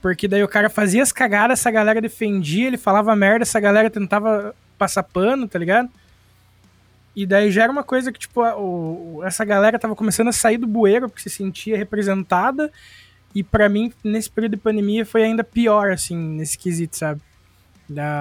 Porque 0.00 0.28
daí 0.28 0.44
o 0.44 0.48
cara 0.48 0.70
fazia 0.70 1.02
as 1.02 1.10
cagadas, 1.12 1.58
essa 1.58 1.70
galera 1.70 2.00
defendia, 2.00 2.68
ele 2.68 2.76
falava 2.76 3.14
merda, 3.16 3.42
essa 3.42 3.58
galera 3.58 3.90
tentava 3.90 4.54
passar 4.78 5.02
pano, 5.02 5.48
tá 5.48 5.58
ligado? 5.58 5.90
E 7.14 7.26
daí 7.26 7.50
já 7.50 7.64
era 7.64 7.72
uma 7.72 7.84
coisa 7.84 8.10
que, 8.10 8.18
tipo, 8.18 8.42
o, 8.42 9.22
essa 9.24 9.44
galera 9.44 9.78
tava 9.78 9.94
começando 9.94 10.28
a 10.28 10.32
sair 10.32 10.58
do 10.58 10.66
bueiro 10.66 11.08
porque 11.08 11.28
se 11.28 11.30
sentia 11.30 11.76
representada. 11.76 12.72
E 13.34 13.42
para 13.42 13.68
mim, 13.68 13.92
nesse 14.02 14.30
período 14.30 14.56
de 14.56 14.62
pandemia, 14.62 15.04
foi 15.04 15.22
ainda 15.24 15.44
pior, 15.44 15.90
assim, 15.90 16.16
nesse 16.16 16.56
quesito, 16.56 16.96
sabe? 16.96 17.20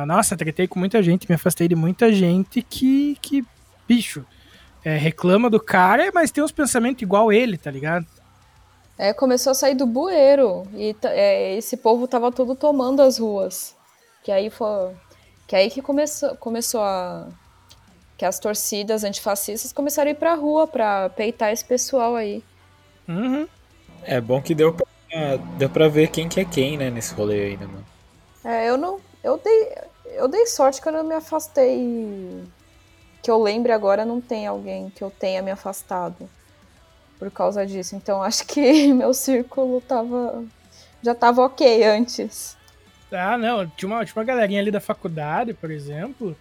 Nossa, 0.05 0.37
tretei 0.37 0.67
com 0.67 0.79
muita 0.79 1.01
gente, 1.01 1.27
me 1.29 1.35
afastei 1.35 1.67
de 1.67 1.75
muita 1.75 2.11
gente 2.11 2.61
que, 2.61 3.17
que 3.21 3.45
bicho, 3.87 4.25
é, 4.83 4.97
reclama 4.97 5.49
do 5.49 5.59
cara, 5.59 6.11
mas 6.13 6.31
tem 6.31 6.43
uns 6.43 6.51
pensamentos 6.51 7.01
igual 7.01 7.31
ele, 7.31 7.57
tá 7.57 7.69
ligado? 7.69 8.05
É, 8.97 9.13
começou 9.13 9.51
a 9.51 9.55
sair 9.55 9.75
do 9.75 9.85
bueiro 9.85 10.63
e 10.73 10.95
é, 11.03 11.55
esse 11.57 11.75
povo 11.77 12.07
tava 12.07 12.31
todo 12.31 12.55
tomando 12.55 13.01
as 13.01 13.17
ruas. 13.17 13.75
Que 14.23 14.31
aí 14.31 14.49
foi. 14.49 14.91
Que 15.47 15.55
aí 15.55 15.69
que 15.69 15.81
começou, 15.81 16.35
começou 16.37 16.81
a. 16.81 17.27
Que 18.17 18.25
as 18.25 18.39
torcidas 18.39 19.03
antifascistas 19.03 19.73
começaram 19.73 20.09
a 20.09 20.11
ir 20.11 20.15
pra 20.15 20.35
rua 20.35 20.67
pra 20.67 21.09
peitar 21.09 21.51
esse 21.51 21.65
pessoal 21.65 22.15
aí. 22.15 22.43
Uhum. 23.07 23.47
É 24.03 24.21
bom 24.21 24.41
que 24.41 24.53
deu 24.53 24.73
pra, 24.73 24.85
deu 25.57 25.69
pra 25.69 25.87
ver 25.87 26.09
quem 26.09 26.29
que 26.29 26.39
é 26.39 26.45
quem, 26.45 26.77
né, 26.77 26.91
nesse 26.91 27.13
rolê 27.15 27.45
aí, 27.45 27.57
né, 27.57 27.65
mano? 27.65 27.85
É, 28.43 28.69
eu 28.69 28.77
não. 28.77 28.99
Eu 29.23 29.37
dei, 29.37 29.75
eu 30.15 30.27
dei 30.27 30.45
sorte 30.45 30.81
que 30.81 30.87
eu 30.87 30.91
não 30.91 31.03
me 31.03 31.15
afastei. 31.15 32.43
Que 33.21 33.29
eu 33.29 33.41
lembre 33.41 33.71
agora, 33.71 34.03
não 34.03 34.19
tem 34.19 34.47
alguém 34.47 34.89
que 34.89 35.03
eu 35.03 35.11
tenha 35.11 35.41
me 35.41 35.51
afastado 35.51 36.29
por 37.19 37.29
causa 37.29 37.65
disso. 37.65 37.95
Então 37.95 38.21
acho 38.23 38.45
que 38.45 38.91
meu 38.93 39.13
círculo 39.13 39.81
tava. 39.81 40.43
Já 41.03 41.15
tava 41.15 41.43
ok 41.43 41.83
antes. 41.83 42.57
Ah, 43.11 43.37
não. 43.37 43.67
Tinha 43.67 43.89
uma, 43.89 44.05
tinha 44.05 44.15
uma 44.15 44.23
galerinha 44.23 44.61
ali 44.61 44.71
da 44.71 44.79
faculdade, 44.79 45.53
por 45.53 45.69
exemplo, 45.69 46.35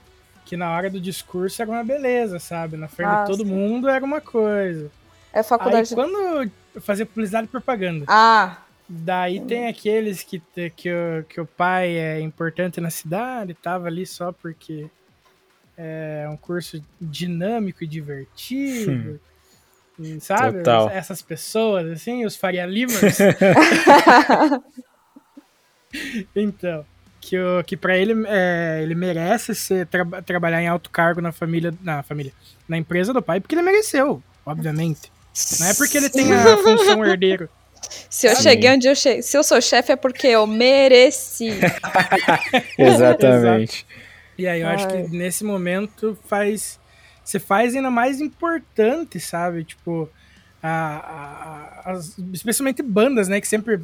que 0.45 0.57
na 0.57 0.71
hora 0.71 0.89
do 0.89 1.01
discurso 1.01 1.61
era 1.61 1.71
uma 1.71 1.85
beleza, 1.85 2.39
sabe? 2.39 2.77
Na 2.77 2.89
frente 2.89 3.09
ah, 3.09 3.23
de 3.23 3.31
todo 3.31 3.45
sim. 3.45 3.53
mundo 3.53 3.89
era 3.89 4.05
uma 4.05 4.21
coisa. 4.21 4.91
É 5.33 5.43
faculdade. 5.43 5.91
Aí, 5.91 5.95
quando 5.95 6.51
fazer 6.81 7.07
publicidade 7.07 7.47
e 7.47 7.51
propaganda. 7.51 8.05
Ah, 8.09 8.59
Daí 8.93 9.41
tem 9.41 9.69
aqueles 9.69 10.25
que, 10.25 10.43
que, 10.75 10.93
o, 10.93 11.25
que 11.29 11.41
o 11.41 11.47
pai 11.47 11.97
é 11.97 12.21
importante 12.21 12.81
na 12.81 12.91
cidade, 12.91 13.55
tava 13.55 13.87
ali 13.87 14.05
só 14.05 14.33
porque 14.33 14.91
é 15.79 16.29
um 16.29 16.37
curso 16.37 16.83
dinâmico 17.01 17.85
e 17.85 17.87
divertido. 17.87 19.21
Hum. 19.97 20.19
Sabe? 20.19 20.59
Total. 20.59 20.91
Essas 20.91 21.23
pessoas, 21.23 21.89
assim, 21.89 22.25
os 22.25 22.35
Faria 22.35 22.67
Limers. 22.67 23.01
então, 26.35 26.85
que, 27.21 27.39
o, 27.39 27.63
que 27.63 27.77
para 27.77 27.97
ele 27.97 28.15
é, 28.27 28.81
ele 28.83 28.97
merece 28.97 29.55
ser, 29.55 29.87
tra 29.87 30.05
trabalhar 30.23 30.61
em 30.63 30.67
alto 30.67 30.91
cargo 30.91 31.21
na 31.21 31.31
família, 31.31 31.73
na 31.81 32.03
família, 32.03 32.33
na 32.69 32.77
empresa 32.77 33.13
do 33.13 33.23
pai, 33.23 33.39
porque 33.39 33.55
ele 33.55 33.63
mereceu, 33.63 34.21
obviamente. 34.45 35.13
Não 35.61 35.69
é 35.69 35.75
porque 35.75 35.97
ele 35.97 36.11
tem 36.11 36.33
a 36.33 36.57
função 36.57 37.05
herdeiro. 37.05 37.49
Se 38.09 38.27
eu 38.27 38.37
Sim. 38.37 38.43
cheguei 38.43 38.71
onde 38.71 38.89
eu 38.89 38.95
cheguei, 38.95 39.23
se 39.23 39.37
eu 39.37 39.43
sou 39.43 39.61
chefe 39.61 39.93
é 39.93 39.97
porque 39.97 40.27
eu 40.27 40.47
mereci. 40.47 41.51
Exatamente. 42.79 43.87
E 44.37 44.47
aí 44.47 44.61
eu 44.61 44.69
Ai. 44.69 44.75
acho 44.75 44.89
que 44.89 45.17
nesse 45.17 45.45
momento 45.45 46.19
faz. 46.27 46.79
Você 47.23 47.39
faz 47.39 47.77
ainda 47.77 47.91
mais 47.91 48.21
importante, 48.21 49.21
sabe? 49.21 49.63
Tipo, 49.65 50.09
a, 50.63 51.83
a, 51.85 51.91
as, 51.93 52.19
especialmente 52.33 52.83
bandas, 52.83 53.29
né? 53.29 53.41
Que 53.41 53.49
sempre. 53.49 53.75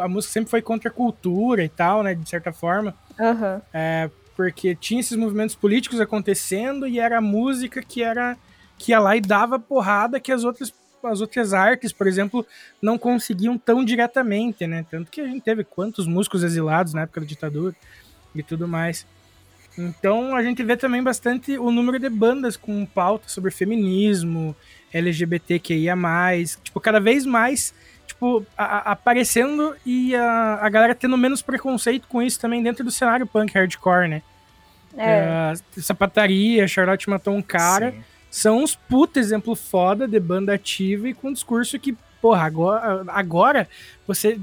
A 0.00 0.08
música 0.08 0.32
sempre 0.32 0.50
foi 0.50 0.62
contra 0.62 0.88
a 0.88 0.92
cultura 0.92 1.64
e 1.64 1.68
tal, 1.68 2.02
né? 2.02 2.14
De 2.14 2.28
certa 2.28 2.52
forma. 2.52 2.94
Uhum. 3.18 3.60
É, 3.72 4.10
porque 4.36 4.74
tinha 4.74 5.00
esses 5.00 5.16
movimentos 5.16 5.54
políticos 5.54 6.00
acontecendo 6.00 6.86
e 6.86 6.98
era 6.98 7.18
a 7.18 7.20
música 7.20 7.82
que 7.82 8.02
era. 8.02 8.36
que 8.78 8.92
ia 8.92 9.00
lá 9.00 9.16
e 9.16 9.20
dava 9.20 9.58
porrada 9.58 10.20
que 10.20 10.32
as 10.32 10.44
outras 10.44 10.72
as 11.06 11.20
outras 11.20 11.52
artes, 11.52 11.92
por 11.92 12.06
exemplo, 12.06 12.46
não 12.80 12.98
conseguiam 12.98 13.58
tão 13.58 13.84
diretamente, 13.84 14.66
né? 14.66 14.84
Tanto 14.90 15.10
que 15.10 15.20
a 15.20 15.26
gente 15.26 15.42
teve 15.42 15.64
quantos 15.64 16.06
músicos 16.06 16.42
exilados 16.42 16.94
na 16.94 17.02
época 17.02 17.20
da 17.20 17.26
ditadura 17.26 17.74
e 18.34 18.42
tudo 18.42 18.66
mais. 18.66 19.06
Então 19.76 20.36
a 20.36 20.42
gente 20.42 20.62
vê 20.62 20.76
também 20.76 21.02
bastante 21.02 21.58
o 21.58 21.70
número 21.70 21.98
de 21.98 22.08
bandas 22.08 22.56
com 22.56 22.86
pauta 22.86 23.28
sobre 23.28 23.50
feminismo, 23.50 24.54
LGBTQIA+, 24.92 25.96
tipo, 26.62 26.80
cada 26.80 27.00
vez 27.00 27.26
mais 27.26 27.74
tipo, 28.06 28.46
a, 28.56 28.64
a, 28.64 28.92
aparecendo 28.92 29.74
e 29.84 30.14
a, 30.14 30.58
a 30.60 30.68
galera 30.68 30.94
tendo 30.94 31.16
menos 31.16 31.42
preconceito 31.42 32.06
com 32.06 32.22
isso 32.22 32.38
também 32.38 32.62
dentro 32.62 32.84
do 32.84 32.90
cenário 32.90 33.26
punk 33.26 33.52
hardcore, 33.52 34.08
né? 34.08 34.22
É. 34.96 35.52
Uh, 35.52 35.82
sapataria, 35.82 36.68
Charlotte 36.68 37.10
matou 37.10 37.34
um 37.34 37.42
cara. 37.42 37.90
Sim. 37.90 38.04
São 38.34 38.64
uns 38.64 38.74
puta 38.74 39.20
exemplo 39.20 39.54
foda 39.54 40.08
de 40.08 40.18
banda 40.18 40.54
ativa 40.54 41.08
e 41.08 41.14
com 41.14 41.28
um 41.28 41.32
discurso 41.32 41.78
que, 41.78 41.96
porra, 42.20 42.42
agora, 42.42 43.04
agora 43.06 43.68
você 44.08 44.40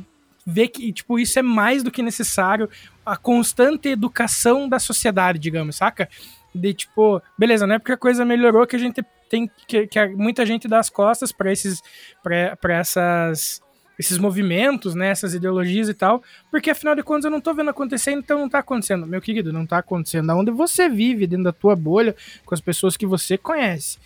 vê 0.48 0.66
que, 0.66 0.94
tipo, 0.94 1.20
isso 1.20 1.38
é 1.38 1.42
mais 1.42 1.84
do 1.84 1.92
que 1.92 2.02
necessário. 2.02 2.70
A 3.06 3.18
constante 3.18 3.90
educação 3.90 4.70
da 4.70 4.80
sociedade, 4.80 5.38
digamos, 5.38 5.76
saca? 5.76 6.08
De 6.56 6.74
tipo, 6.74 7.22
beleza, 7.38 7.68
não 7.68 7.76
é 7.76 7.80
porque 7.80 7.92
a 7.92 7.98
coisa 7.98 8.24
melhorou 8.24 8.66
que 8.66 8.78
a 8.78 8.80
gente 8.80 9.04
tem 9.30 9.52
que, 9.68 9.86
que 9.88 10.08
muita 10.08 10.46
gente 10.46 10.70
dá 10.70 10.80
as 10.80 10.90
costas 10.90 11.34
para 11.34 11.52
esses 11.52 11.82
para 12.24 12.74
essas 12.74 13.62
esses 13.98 14.18
movimentos, 14.18 14.96
né, 14.96 15.10
essas 15.10 15.34
ideologias 15.34 15.88
e 15.88 15.94
tal, 15.94 16.24
porque 16.50 16.72
afinal 16.72 16.96
de 16.96 17.04
contas 17.04 17.26
eu 17.26 17.32
não 17.32 17.42
tô 17.42 17.54
vendo 17.54 17.70
acontecer, 17.70 18.12
então 18.12 18.40
não 18.40 18.50
tá 18.50 18.60
acontecendo. 18.60 19.06
Meu 19.06 19.22
querido, 19.22 19.54
não 19.54 19.66
tá 19.66 19.78
acontecendo 19.78 20.32
onde 20.34 20.52
você 20.52 20.90
vive, 20.90 21.28
dentro 21.28 21.46
da 21.46 21.52
tua 21.52 21.76
bolha, 21.76 22.16
com 22.46 22.54
as 22.54 22.62
pessoas 22.62 22.98
que 22.98 23.06
você 23.06 23.38
conhece. 23.38 24.00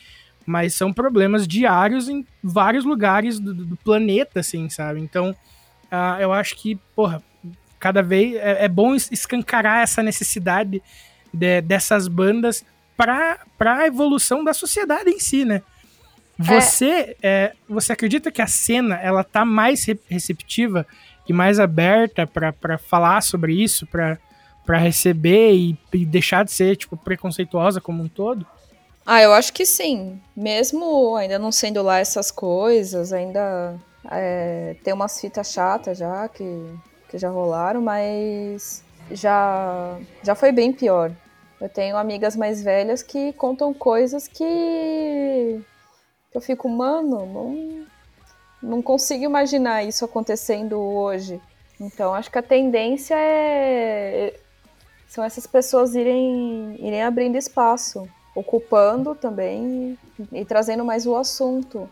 Mas 0.46 0.76
são 0.76 0.94
problemas 0.94 1.48
diários 1.48 2.10
em 2.10 2.26
vários 2.44 2.86
lugares 2.86 3.40
do, 3.40 3.54
do 3.54 3.76
planeta, 3.78 4.42
assim, 4.42 4.70
sabe? 4.70 5.00
Então, 5.00 5.32
uh, 5.92 6.20
eu 6.20 6.32
acho 6.32 6.56
que, 6.56 6.76
porra, 6.96 7.24
cada 7.80 8.02
vez 8.02 8.36
é, 8.36 8.66
é 8.66 8.68
bom 8.68 8.96
escancarar 8.96 9.82
essa 9.82 10.04
necessidade 10.04 10.82
de, 11.34 11.62
dessas 11.62 12.08
bandas 12.08 12.66
para 12.96 13.40
a 13.60 13.88
evolução 13.88 14.44
da 14.44 14.54
sociedade 14.54 15.10
em 15.10 15.20
si, 15.20 15.46
né? 15.46 15.62
Você, 16.38 17.16
é. 17.24 17.54
Você 17.68 17.94
acredita 17.94 18.32
que 18.32 18.42
a 18.42 18.48
cena 18.48 18.96
ela 18.96 19.24
tá 19.24 19.46
mais 19.46 19.86
receptiva 20.08 20.86
e 21.28 21.34
mais 21.34 21.60
aberta 21.60 22.28
para 22.28 22.78
falar 22.78 23.22
sobre 23.22 23.54
isso, 23.54 23.88
para 23.88 24.78
receber 24.78 25.54
e, 25.54 25.78
e, 25.94 26.06
deixar 26.06 26.44
de 26.44 26.52
ser 26.52 26.76
tipo 26.76 26.98
preconceituosa 26.98 27.80
como 27.80 28.04
um 28.04 28.08
todo? 28.08 28.46
Ah, 29.06 29.22
eu 29.22 29.34
acho 29.34 29.54
que 29.54 29.66
sim. 29.66 30.20
Mesmo 30.36 31.16
ainda 31.16 31.40
não 31.40 31.52
sendo 31.52 31.82
lá 31.82 32.00
essas 32.00 32.32
coisas, 32.32 33.14
ainda 33.14 33.76
é, 34.12 34.76
tem 34.84 34.94
umas 34.94 35.20
fitas 35.20 35.52
chatas 35.52 35.98
já 35.98 36.28
que, 36.28 36.44
que 37.10 37.18
já 37.18 37.30
rolaram, 37.30 37.82
mas 37.82 38.84
já, 39.12 39.98
já 40.22 40.36
foi 40.36 40.52
bem 40.52 40.74
pior. 40.74 41.12
Eu 41.62 41.70
tenho 41.70 41.96
amigas 41.96 42.36
mais 42.36 42.62
velhas 42.62 43.02
que 43.02 43.32
contam 43.34 43.74
coisas 43.74 44.28
que 44.28 45.62
eu 46.38 46.42
fico, 46.42 46.70
mano, 46.70 47.26
não, 47.26 47.86
não 48.62 48.82
consigo 48.82 49.24
imaginar 49.24 49.84
isso 49.84 50.06
acontecendo 50.06 50.80
hoje. 50.80 51.42
Então 51.80 52.14
acho 52.14 52.32
que 52.32 52.38
a 52.38 52.44
tendência 52.44 53.16
é 53.18 54.40
são 55.08 55.24
essas 55.24 55.48
pessoas 55.48 55.96
irem, 55.96 56.76
irem 56.80 57.02
abrindo 57.02 57.38
espaço, 57.38 58.06
ocupando 58.36 59.16
também 59.16 59.98
e, 60.34 60.42
e 60.42 60.46
trazendo 60.46 60.84
mais 60.84 61.08
o 61.08 61.16
assunto. 61.16 61.90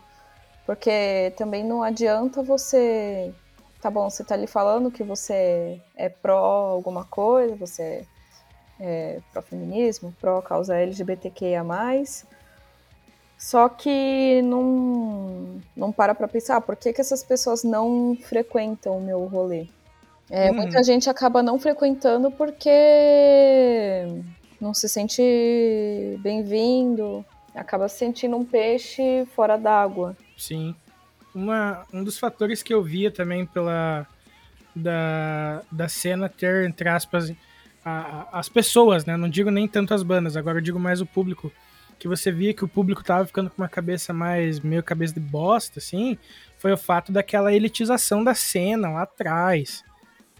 Porque 0.66 1.32
também 1.36 1.64
não 1.64 1.82
adianta 1.82 2.42
você. 2.42 3.32
Tá 3.80 3.90
bom, 3.90 4.10
você 4.10 4.24
tá 4.24 4.34
ali 4.34 4.46
falando 4.46 4.90
que 4.90 5.02
você 5.02 5.80
é 5.96 6.08
pró 6.10 6.70
alguma 6.72 7.04
coisa, 7.04 7.54
você 7.54 8.06
é 8.78 9.20
pró 9.32 9.40
feminismo, 9.40 10.14
pró 10.20 10.42
causa 10.42 10.76
LGBTQIA, 10.76 11.64
só 13.44 13.68
que 13.68 14.40
não, 14.40 15.60
não 15.76 15.92
para 15.92 16.14
pra 16.14 16.26
pensar, 16.26 16.62
por 16.62 16.74
que, 16.76 16.94
que 16.94 17.00
essas 17.02 17.22
pessoas 17.22 17.62
não 17.62 18.16
frequentam 18.16 18.96
o 18.96 19.02
meu 19.02 19.26
rolê? 19.26 19.66
É, 20.30 20.48
uhum. 20.48 20.56
Muita 20.56 20.82
gente 20.82 21.10
acaba 21.10 21.42
não 21.42 21.58
frequentando 21.58 22.30
porque 22.30 22.70
não 24.58 24.72
se 24.72 24.88
sente 24.88 25.22
bem-vindo, 26.20 27.22
acaba 27.54 27.86
se 27.86 27.98
sentindo 27.98 28.34
um 28.34 28.46
peixe 28.46 29.26
fora 29.36 29.58
d'água. 29.58 30.16
Sim. 30.38 30.74
Uma, 31.34 31.82
um 31.92 32.02
dos 32.02 32.18
fatores 32.18 32.62
que 32.62 32.72
eu 32.72 32.82
via 32.82 33.10
também 33.10 33.44
pela 33.44 34.06
da, 34.74 35.60
da 35.70 35.86
cena 35.86 36.30
ter, 36.30 36.66
entre 36.66 36.88
aspas, 36.88 37.30
a, 37.84 38.26
as 38.38 38.48
pessoas, 38.48 39.04
né? 39.04 39.18
Não 39.18 39.28
digo 39.28 39.50
nem 39.50 39.68
tanto 39.68 39.92
as 39.92 40.02
bandas, 40.02 40.34
agora 40.34 40.56
eu 40.56 40.62
digo 40.62 40.80
mais 40.80 41.02
o 41.02 41.06
público 41.06 41.52
que 41.98 42.08
você 42.08 42.30
via 42.30 42.54
que 42.54 42.64
o 42.64 42.68
público 42.68 43.04
tava 43.04 43.26
ficando 43.26 43.50
com 43.50 43.60
uma 43.60 43.68
cabeça 43.68 44.12
mais 44.12 44.60
meio 44.60 44.82
cabeça 44.82 45.14
de 45.14 45.20
bosta, 45.20 45.78
assim, 45.78 46.18
foi 46.58 46.72
o 46.72 46.76
fato 46.76 47.12
daquela 47.12 47.52
elitização 47.52 48.22
da 48.22 48.34
cena 48.34 48.88
lá 48.90 49.02
atrás, 49.02 49.84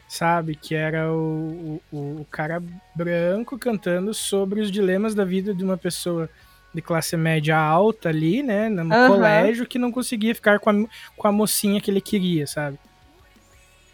sabe? 0.09 0.55
Que 0.55 0.75
era 0.75 1.13
o, 1.13 1.81
o, 1.93 1.97
o 2.21 2.27
cara 2.31 2.63
branco 2.95 3.59
cantando 3.59 4.15
sobre 4.15 4.61
os 4.61 4.71
dilemas 4.71 5.15
da 5.15 5.25
vida 5.25 5.55
de 5.55 5.65
uma 5.65 5.77
pessoa 5.77 6.29
de 6.75 6.83
classe 6.83 7.17
média 7.17 7.57
alta 7.57 8.09
ali, 8.09 8.43
né, 8.43 8.69
no 8.69 8.83
uhum. 8.83 9.07
colégio, 9.09 9.67
que 9.67 9.79
não 9.79 9.93
conseguia 9.93 10.35
ficar 10.35 10.59
com 10.59 10.71
a, 10.71 10.75
com 11.17 11.29
a 11.29 11.33
mocinha 11.33 11.81
que 11.81 11.91
ele 11.91 12.01
queria, 12.01 12.47
sabe? 12.47 12.79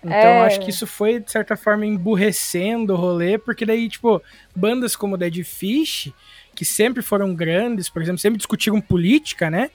Então 0.02 0.14
é. 0.14 0.46
acho 0.46 0.60
que 0.60 0.70
isso 0.70 0.86
foi, 0.86 1.20
de 1.20 1.30
certa 1.30 1.56
forma, 1.56 1.84
emburrecendo 1.84 2.94
o 2.94 2.96
rolê, 2.96 3.36
porque 3.36 3.66
daí, 3.66 3.88
tipo, 3.88 4.22
bandas 4.56 4.96
como 4.96 5.18
Dead 5.18 5.44
Fish 5.44 6.10
que 6.60 6.64
sempre 6.66 7.00
foram 7.00 7.34
grandes, 7.34 7.88
por 7.88 8.02
exemplo, 8.02 8.18
sempre 8.18 8.36
discutiram 8.36 8.82
política, 8.82 9.48
né? 9.48 9.70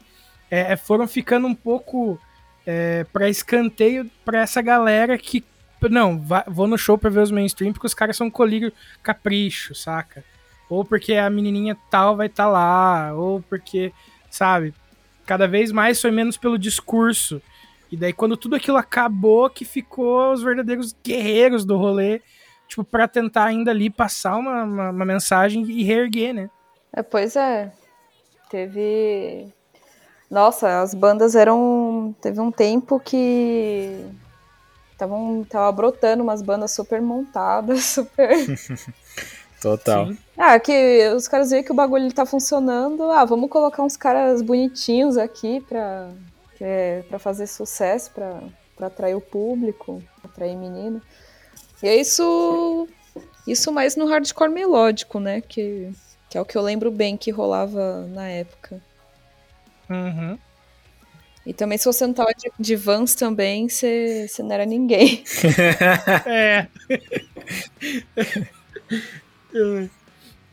É, 0.51 0.73
é 0.73 0.75
foram 0.75 1.07
ficando 1.07 1.47
um 1.47 1.55
pouco 1.55 2.21
é, 2.63 3.03
para 3.11 3.27
escanteio 3.27 4.07
para 4.23 4.41
essa 4.41 4.61
galera 4.61 5.17
que 5.17 5.43
não, 5.89 6.23
vou 6.47 6.67
no 6.67 6.77
show 6.77 6.95
pra 6.95 7.09
ver 7.09 7.21
os 7.21 7.31
mainstream 7.31 7.73
porque 7.73 7.87
os 7.87 7.95
caras 7.95 8.15
são 8.15 8.29
colírio 8.29 8.71
capricho, 9.01 9.73
saca? 9.73 10.23
Ou 10.69 10.85
porque 10.85 11.15
a 11.15 11.27
menininha 11.27 11.75
tal 11.89 12.15
vai 12.15 12.27
estar 12.27 12.43
tá 12.43 12.49
lá, 12.49 13.13
ou 13.15 13.41
porque, 13.41 13.91
sabe? 14.29 14.71
Cada 15.25 15.47
vez 15.47 15.71
mais 15.71 15.99
foi 15.99 16.11
menos 16.11 16.37
pelo 16.37 16.55
discurso. 16.55 17.41
E 17.91 17.97
daí, 17.97 18.13
quando 18.13 18.37
tudo 18.37 18.55
aquilo 18.55 18.77
acabou, 18.77 19.49
que 19.49 19.65
ficou 19.65 20.31
os 20.33 20.43
verdadeiros 20.43 20.95
guerreiros 21.03 21.65
do 21.65 21.77
rolê, 21.77 22.21
tipo, 22.67 22.83
pra 22.83 23.07
tentar 23.07 23.45
ainda 23.45 23.71
ali 23.71 23.89
passar 23.89 24.35
uma, 24.37 24.63
uma, 24.63 24.89
uma 24.91 25.05
mensagem 25.05 25.63
e 25.67 25.83
reerguer, 25.83 26.31
né? 26.31 26.47
É, 26.95 27.03
pois 27.03 27.35
é. 27.35 27.71
Teve. 28.49 29.53
Nossa, 30.31 30.81
as 30.81 30.93
bandas 30.93 31.35
eram. 31.35 32.15
Teve 32.21 32.39
um 32.39 32.51
tempo 32.51 32.99
que. 32.99 34.05
Tavam, 34.97 35.43
tava 35.43 35.69
brotando 35.73 36.23
umas 36.23 36.41
bandas 36.41 36.71
super 36.71 37.01
montadas, 37.01 37.83
super. 37.99 38.29
Total. 39.61 40.07
Sim. 40.07 40.17
Ah, 40.37 40.57
que 40.57 41.09
os 41.15 41.27
caras 41.27 41.49
veem 41.49 41.63
que 41.63 41.71
o 41.71 41.75
bagulho 41.75 42.13
tá 42.13 42.25
funcionando. 42.25 43.03
Ah, 43.11 43.25
vamos 43.25 43.49
colocar 43.49 43.83
uns 43.83 43.97
caras 43.97 44.41
bonitinhos 44.41 45.17
aqui 45.17 45.59
pra, 45.67 46.11
é, 46.61 47.03
pra 47.09 47.19
fazer 47.19 47.47
sucesso, 47.47 48.11
pra, 48.11 48.41
pra 48.77 48.87
atrair 48.87 49.15
o 49.15 49.21
público, 49.21 50.01
atrair 50.23 50.55
menino. 50.55 51.01
E 51.83 51.87
é 51.89 51.95
isso. 51.95 52.87
Isso 53.47 53.71
mais 53.71 53.95
no 53.95 54.05
hardcore 54.05 54.49
melódico, 54.49 55.19
né? 55.19 55.41
Que 55.41 55.91
que 56.29 56.37
é 56.37 56.41
o 56.41 56.45
que 56.45 56.57
eu 56.57 56.61
lembro 56.61 56.91
bem 56.91 57.17
que 57.17 57.31
rolava 57.31 58.05
na 58.07 58.27
época. 58.27 58.81
Uhum. 59.89 60.37
E 61.45 61.53
também, 61.53 61.77
se 61.77 61.85
você 61.85 62.07
não 62.07 62.13
tava 62.13 62.31
de, 62.35 62.51
de 62.59 62.75
Vans 62.75 63.13
também, 63.13 63.69
você, 63.69 64.27
você 64.27 64.41
não 64.41 64.51
era 64.51 64.65
ninguém. 64.65 65.23
é. 66.25 66.67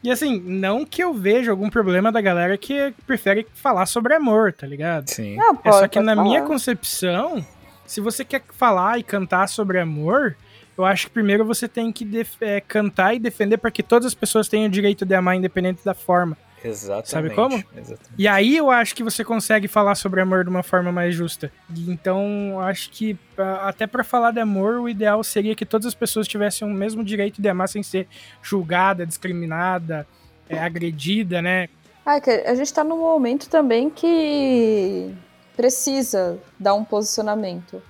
e 0.02 0.10
assim, 0.10 0.38
não 0.38 0.84
que 0.84 1.02
eu 1.02 1.14
veja 1.14 1.50
algum 1.50 1.70
problema 1.70 2.12
da 2.12 2.20
galera 2.20 2.58
que 2.58 2.92
prefere 3.06 3.46
falar 3.54 3.86
sobre 3.86 4.14
amor, 4.14 4.52
tá 4.52 4.66
ligado? 4.66 5.08
Sim. 5.08 5.36
Não, 5.36 5.58
é 5.64 5.72
só 5.72 5.88
que 5.88 5.98
na 5.98 6.14
falar. 6.14 6.28
minha 6.28 6.42
concepção, 6.42 7.42
se 7.86 8.00
você 8.00 8.22
quer 8.22 8.42
falar 8.52 8.98
e 8.98 9.02
cantar 9.02 9.48
sobre 9.48 9.80
amor, 9.80 10.36
eu 10.76 10.84
acho 10.84 11.06
que 11.06 11.12
primeiro 11.12 11.44
você 11.44 11.68
tem 11.68 11.92
que 11.92 12.08
é, 12.40 12.60
cantar 12.60 13.14
e 13.14 13.18
defender 13.18 13.58
para 13.58 13.70
que 13.70 13.82
todas 13.82 14.06
as 14.06 14.14
pessoas 14.14 14.48
tenham 14.48 14.66
o 14.66 14.70
direito 14.70 15.04
de 15.04 15.14
amar 15.14 15.36
independente 15.36 15.84
da 15.84 15.94
forma. 15.94 16.36
Exatamente. 16.64 17.08
Sabe 17.08 17.30
como? 17.30 17.56
Exatamente. 17.56 18.14
E 18.16 18.28
aí 18.28 18.56
eu 18.56 18.70
acho 18.70 18.94
que 18.94 19.02
você 19.02 19.24
consegue 19.24 19.66
falar 19.66 19.94
sobre 19.96 20.20
amor 20.20 20.44
de 20.44 20.50
uma 20.50 20.62
forma 20.62 20.92
mais 20.92 21.14
justa. 21.14 21.52
Então, 21.88 22.50
eu 22.52 22.60
acho 22.60 22.90
que 22.90 23.18
até 23.62 23.86
para 23.86 24.04
falar 24.04 24.30
de 24.30 24.40
amor, 24.40 24.80
o 24.80 24.88
ideal 24.88 25.22
seria 25.24 25.56
que 25.56 25.66
todas 25.66 25.86
as 25.86 25.94
pessoas 25.94 26.28
tivessem 26.28 26.66
o 26.66 26.70
mesmo 26.70 27.02
direito 27.02 27.42
de 27.42 27.48
amar 27.48 27.68
sem 27.68 27.82
ser 27.82 28.06
julgada, 28.40 29.04
discriminada, 29.04 30.06
é, 30.48 30.58
agredida, 30.58 31.42
né? 31.42 31.68
Ah, 32.06 32.20
a 32.46 32.54
gente 32.54 32.72
tá 32.72 32.82
num 32.82 32.98
momento 32.98 33.48
também 33.48 33.90
que 33.90 35.12
precisa 35.56 36.38
dar 36.58 36.74
um 36.74 36.84
posicionamento. 36.84 37.82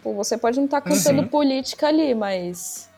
Tipo, 0.00 0.14
você 0.14 0.38
pode 0.38 0.56
não 0.56 0.64
estar 0.64 0.80
tá 0.80 0.88
cantando 0.88 1.20
uhum. 1.20 1.28
política 1.28 1.88
ali, 1.88 2.14
mas 2.14 2.88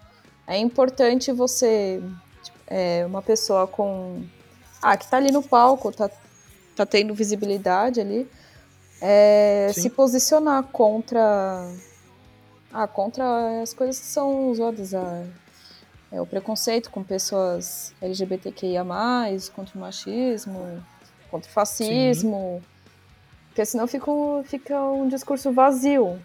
é 0.47 0.57
importante 0.57 1.33
você. 1.33 2.01
Tipo, 2.45 2.59
é, 2.69 3.05
uma 3.05 3.21
pessoa 3.21 3.67
com. 3.67 4.23
Ah, 4.81 4.97
que 4.97 5.09
tá 5.11 5.17
ali 5.17 5.33
no 5.33 5.43
palco, 5.43 5.91
tá, 5.91 6.09
tá 6.77 6.87
tendo 6.87 7.13
visibilidade 7.13 8.01
ali, 8.01 8.29
é, 9.01 9.71
se 9.75 9.91
posicionar 9.91 10.63
contra. 10.65 11.69
Ah, 12.73 12.87
contra 12.87 13.61
as 13.61 13.75
coisas 13.75 13.99
que 13.99 14.07
são 14.07 14.49
usadas. 14.49 14.95
A, 14.95 15.25
é, 16.13 16.21
o 16.21 16.27
preconceito 16.27 16.89
com 16.89 17.03
pessoas 17.03 17.93
LGBTQIA, 18.01 18.85
contra 19.53 19.77
o 19.77 19.81
machismo, 19.81 20.81
contra 21.29 21.51
o 21.51 21.53
fascismo. 21.53 22.61
Sim. 22.61 22.67
Porque 23.49 23.65
senão 23.67 23.89
fica 23.89 24.09
um, 24.09 24.45
fica 24.45 24.81
um 24.83 25.09
discurso 25.09 25.51
vazio. 25.51 26.21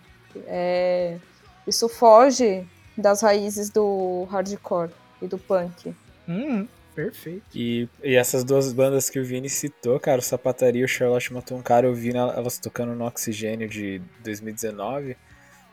É, 0.48 1.18
isso 1.66 1.90
foge 1.90 2.66
das 2.98 3.22
raízes 3.22 3.70
do 3.70 4.28
hardcore 4.32 4.92
e 5.22 5.28
do 5.28 5.38
punk. 5.38 5.96
Hum, 6.28 6.68
perfeito. 6.96 7.44
E, 7.54 7.88
e 8.04 8.16
essas 8.16 8.44
duas 8.44 8.74
bandas 8.74 9.10
que 9.10 9.20
o 9.20 9.26
Vini 9.26 9.50
citou, 9.50 10.00
cara, 10.00 10.20
o 10.20 10.24
Sapataria 10.24 10.82
e 10.82 10.86
o 10.86 10.88
Charlotte 10.88 11.34
Matou 11.34 11.58
um 11.58 11.62
Cara, 11.62 11.88
eu 11.88 11.94
vi 11.94 12.16
elas 12.16 12.58
tocando 12.58 12.96
no 12.96 13.06
Oxigênio 13.06 13.68
de 13.68 14.02
2019. 14.24 15.16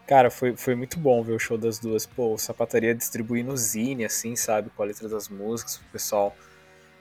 Cara, 0.07 0.31
foi, 0.31 0.55
foi 0.55 0.75
muito 0.75 0.99
bom 0.99 1.23
ver 1.23 1.33
o 1.33 1.39
show 1.39 1.57
das 1.57 1.79
duas. 1.79 2.05
Pô, 2.05 2.35
o 2.35 2.39
Sapataria 2.39 2.95
distribuindo 2.95 3.57
zine, 3.57 4.05
assim, 4.05 4.37
sabe? 4.37 4.69
Com 4.71 4.83
a 4.83 4.87
letra 4.87 5.09
das 5.09 5.29
músicas, 5.29 5.79
pro 5.79 5.87
pessoal 5.93 6.37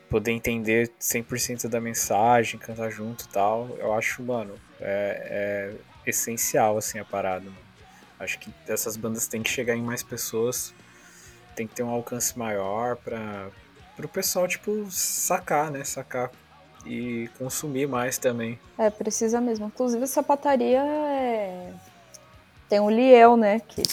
poder 0.10 0.32
entender 0.32 0.92
100% 1.02 1.68
da 1.68 1.82
mensagem, 1.82 2.60
cantar 2.60 2.90
junto 2.90 3.26
e 3.26 3.28
tal. 3.30 3.76
Eu 3.78 3.94
acho, 3.94 4.24
mano, 4.24 4.54
é, 4.80 5.74
é 5.76 5.93
essencial, 6.06 6.78
assim, 6.78 7.00
a 7.00 7.06
parada, 7.06 7.46
mano. 7.46 7.58
Acho 8.20 8.40
que 8.40 8.50
essas 8.68 8.96
bandas 8.96 9.28
têm 9.28 9.44
que 9.44 9.50
chegar 9.50 9.76
em 9.76 9.82
mais 9.82 10.02
pessoas 10.04 10.74
tem 11.56 11.68
que 11.68 11.76
ter 11.76 11.84
um 11.84 11.90
alcance 11.90 12.38
maior 12.38 12.96
para 12.98 13.52
o 14.04 14.08
pessoal, 14.08 14.48
tipo, 14.48 14.88
sacar, 14.90 15.72
né? 15.72 15.84
Sacar 15.84 16.32
e 16.86 17.30
consumir 17.38 17.88
mais 17.88 18.18
também. 18.18 18.60
É, 18.78 18.90
precisa 18.90 19.40
mesmo. 19.40 19.68
Inclusive, 19.68 20.06
sapataria 20.08 20.82
é... 20.84 21.74
tem 22.68 22.80
o 22.80 22.90
Liel, 22.90 23.38
né? 23.38 23.60
Que 23.60 23.84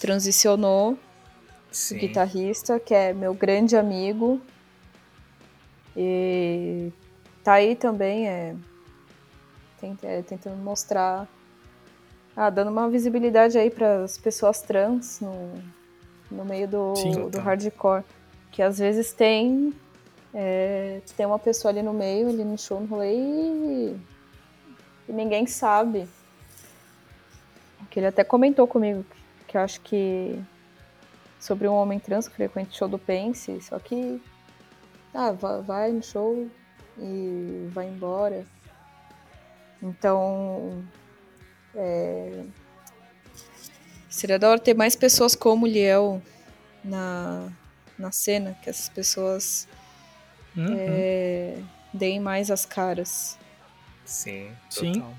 transicionou, 0.00 0.98
Sim. 1.70 1.98
guitarrista, 1.98 2.78
que 2.78 2.94
é 2.94 3.12
meu 3.12 3.34
grande 3.34 3.76
amigo. 3.76 4.40
E 5.96 6.92
tá 7.42 7.54
aí 7.54 7.74
também, 7.74 8.28
é 8.28 8.54
tentando 9.94 10.56
mostrar, 10.56 11.28
ah, 12.36 12.50
dando 12.50 12.70
uma 12.70 12.88
visibilidade 12.88 13.58
aí 13.58 13.70
para 13.70 14.02
as 14.02 14.18
pessoas 14.18 14.62
trans 14.62 15.20
no, 15.20 15.52
no 16.30 16.44
meio 16.44 16.66
do, 16.66 16.96
Sim, 16.96 17.28
do 17.28 17.38
hardcore. 17.38 18.04
Que 18.50 18.62
às 18.62 18.78
vezes 18.78 19.12
tem. 19.12 19.74
É, 20.34 21.00
tem 21.16 21.24
uma 21.24 21.38
pessoa 21.38 21.70
ali 21.70 21.82
no 21.82 21.92
meio, 21.92 22.28
ali 22.28 22.44
no 22.44 22.58
show, 22.58 22.80
no 22.80 22.86
rolê, 22.86 23.14
e, 23.14 23.96
e 25.08 25.12
ninguém 25.12 25.46
sabe. 25.46 26.08
Que 27.90 28.00
ele 28.00 28.06
até 28.06 28.24
comentou 28.24 28.66
comigo 28.66 29.04
que 29.46 29.56
eu 29.56 29.60
acho 29.60 29.80
que 29.80 30.38
sobre 31.40 31.68
um 31.68 31.74
homem 31.74 31.98
trans 31.98 32.28
que 32.28 32.34
frequenta 32.34 32.70
o 32.70 32.74
show 32.74 32.88
do 32.88 32.98
Pense, 32.98 33.60
só 33.62 33.78
que 33.78 34.20
ah, 35.14 35.32
vai 35.32 35.92
no 35.92 36.02
show 36.02 36.46
e 36.98 37.68
vai 37.72 37.86
embora. 37.86 38.44
Então, 39.82 40.82
é, 41.74 42.44
Seria 44.16 44.38
da 44.38 44.48
hora 44.48 44.58
ter 44.58 44.72
mais 44.72 44.96
pessoas 44.96 45.34
como 45.34 45.66
o 45.66 45.68
Liel 45.68 46.22
na, 46.82 47.52
na 47.98 48.10
cena, 48.10 48.56
que 48.62 48.70
essas 48.70 48.88
pessoas 48.88 49.68
uhum. 50.56 50.74
é, 50.74 51.58
deem 51.92 52.18
mais 52.18 52.50
as 52.50 52.64
caras. 52.64 53.38
Sim, 54.06 54.50
total. 54.74 54.94
Sim. 54.94 55.14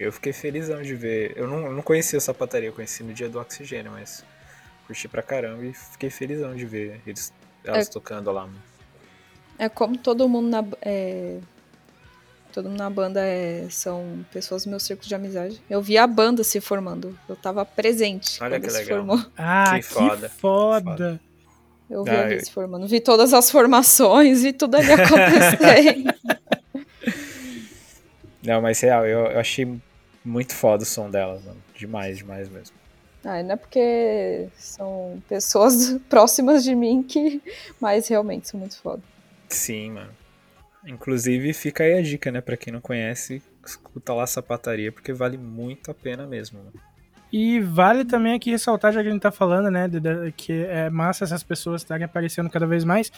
Eu 0.00 0.10
fiquei 0.10 0.32
felizão 0.32 0.80
de 0.80 0.94
ver. 0.94 1.36
Eu 1.36 1.46
não, 1.46 1.66
eu 1.66 1.72
não 1.74 1.82
conhecia 1.82 2.16
a 2.16 2.20
sapataria, 2.22 2.70
eu 2.70 2.72
conheci 2.72 3.02
no 3.02 3.12
dia 3.12 3.28
do 3.28 3.38
oxigênio, 3.38 3.92
mas 3.92 4.24
curti 4.86 5.06
pra 5.08 5.22
caramba 5.22 5.66
e 5.66 5.74
fiquei 5.74 6.08
felizão 6.08 6.56
de 6.56 6.64
ver 6.64 7.02
eles, 7.06 7.30
elas 7.62 7.86
é, 7.86 7.90
tocando 7.90 8.32
lá. 8.32 8.48
É 9.58 9.68
como 9.68 9.98
todo 9.98 10.26
mundo 10.26 10.48
na, 10.48 10.64
é, 10.80 11.38
Todo 12.58 12.70
mundo 12.70 12.78
na 12.78 12.90
banda 12.90 13.20
é, 13.24 13.68
são 13.70 14.26
pessoas 14.32 14.64
do 14.64 14.70
meu 14.70 14.80
círculo 14.80 15.06
de 15.06 15.14
amizade. 15.14 15.62
Eu 15.70 15.80
vi 15.80 15.96
a 15.96 16.08
banda 16.08 16.42
se 16.42 16.60
formando. 16.60 17.16
Eu 17.28 17.36
tava 17.36 17.64
presente. 17.64 18.42
Olha 18.42 18.58
que 18.58 18.68
se 18.68 18.78
legal. 18.78 18.98
Formou. 18.98 19.24
Ah, 19.38 19.76
que 19.76 19.82
foda. 19.82 20.28
Que 20.28 20.34
foda. 20.34 21.20
Eu 21.88 22.02
vi 22.02 22.10
ah, 22.10 22.30
eu... 22.32 22.44
se 22.44 22.50
formando. 22.50 22.86
Vi 22.88 23.00
todas 23.00 23.32
as 23.32 23.48
formações, 23.48 24.42
vi 24.42 24.52
tudo 24.52 24.74
ali 24.74 24.90
acontecendo. 24.92 26.12
não, 28.42 28.60
mas 28.60 28.80
real, 28.80 29.06
eu, 29.06 29.20
eu 29.20 29.40
achei 29.40 29.80
muito 30.22 30.54
foda 30.54 30.82
o 30.82 30.86
som 30.86 31.08
delas, 31.08 31.42
mano. 31.44 31.62
Demais, 31.74 32.18
demais 32.18 32.48
mesmo. 32.50 32.76
Ah, 33.24 33.42
não 33.42 33.52
é 33.52 33.56
porque 33.56 34.48
são 34.58 35.22
pessoas 35.28 35.96
próximas 36.10 36.64
de 36.64 36.74
mim 36.74 37.04
que. 37.04 37.40
Mas 37.80 38.08
realmente 38.08 38.48
são 38.48 38.58
muito 38.58 38.76
foda. 38.78 39.02
Sim, 39.48 39.92
mano. 39.92 40.10
Inclusive, 40.86 41.52
fica 41.52 41.84
aí 41.84 41.94
a 41.94 42.02
dica, 42.02 42.30
né? 42.30 42.40
Pra 42.40 42.56
quem 42.56 42.72
não 42.72 42.80
conhece, 42.80 43.42
escuta 43.64 44.14
lá 44.14 44.24
a 44.24 44.26
sapataria, 44.26 44.92
porque 44.92 45.12
vale 45.12 45.36
muito 45.36 45.90
a 45.90 45.94
pena 45.94 46.26
mesmo. 46.26 46.60
E 47.32 47.60
vale 47.60 48.04
também 48.04 48.34
aqui 48.34 48.50
ressaltar, 48.50 48.92
já 48.92 49.02
que 49.02 49.08
a 49.08 49.12
gente 49.12 49.20
tá 49.20 49.30
falando, 49.30 49.70
né? 49.70 49.86
De, 49.86 50.00
de, 50.00 50.32
que 50.32 50.52
é 50.52 50.88
massa 50.88 51.24
essas 51.24 51.42
pessoas 51.42 51.82
estarem 51.82 52.04
aparecendo 52.04 52.48
cada 52.48 52.66
vez 52.66 52.84
mais. 52.84 53.12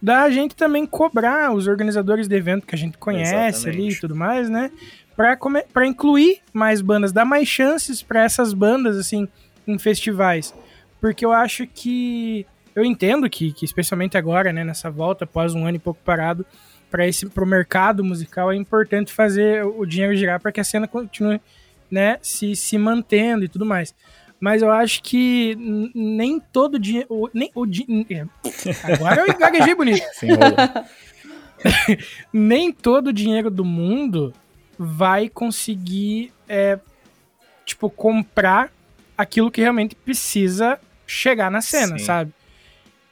Da 0.00 0.28
gente 0.30 0.54
também 0.54 0.84
cobrar 0.86 1.52
os 1.52 1.66
organizadores 1.66 2.28
de 2.28 2.34
evento 2.34 2.66
que 2.66 2.74
a 2.74 2.78
gente 2.78 2.98
conhece 2.98 3.34
Exatamente. 3.34 3.68
ali 3.68 3.92
e 3.92 4.00
tudo 4.00 4.14
mais, 4.14 4.48
né? 4.48 4.70
Pra, 5.16 5.38
pra 5.72 5.86
incluir 5.86 6.40
mais 6.52 6.80
bandas, 6.80 7.12
dar 7.12 7.24
mais 7.24 7.46
chances 7.46 8.02
para 8.02 8.22
essas 8.24 8.52
bandas, 8.52 8.96
assim, 8.96 9.28
em 9.66 9.78
festivais. 9.78 10.54
Porque 11.00 11.24
eu 11.24 11.32
acho 11.32 11.66
que. 11.66 12.46
Eu 12.74 12.84
entendo 12.84 13.28
que, 13.28 13.52
que, 13.52 13.64
especialmente 13.66 14.16
agora, 14.16 14.52
né, 14.52 14.64
nessa 14.64 14.90
volta, 14.90 15.24
após 15.24 15.54
um 15.54 15.66
ano 15.66 15.76
e 15.76 15.80
pouco 15.80 16.00
parado, 16.02 16.46
para 16.92 17.08
esse 17.08 17.26
pro 17.26 17.46
mercado 17.46 18.04
musical 18.04 18.52
é 18.52 18.56
importante 18.56 19.10
fazer 19.10 19.64
o 19.64 19.86
dinheiro 19.86 20.14
girar 20.14 20.38
para 20.38 20.52
que 20.52 20.60
a 20.60 20.64
cena 20.64 20.86
continue, 20.86 21.40
né, 21.90 22.18
se, 22.20 22.54
se 22.54 22.76
mantendo 22.76 23.46
e 23.46 23.48
tudo 23.48 23.64
mais. 23.64 23.94
Mas 24.38 24.60
eu 24.60 24.70
acho 24.70 25.02
que 25.02 25.56
nem 25.94 26.38
todo 26.38 26.78
dinheiro. 26.78 27.30
Nem 27.32 27.50
o 27.54 27.64
dinheiro. 27.64 28.28
É, 28.66 28.92
agora 28.92 29.24
eu 29.24 29.38
gaguejei 29.38 29.74
bonito. 29.74 30.04
nem 32.32 32.72
todo 32.72 33.06
o 33.06 33.12
dinheiro 33.12 33.48
do 33.48 33.64
mundo 33.64 34.34
vai 34.76 35.28
conseguir, 35.28 36.32
é, 36.48 36.78
tipo, 37.64 37.88
comprar 37.88 38.70
aquilo 39.16 39.50
que 39.50 39.60
realmente 39.60 39.94
precisa 39.94 40.78
chegar 41.06 41.48
na 41.48 41.60
cena, 41.60 41.98
Sim. 41.98 42.04
sabe? 42.04 42.32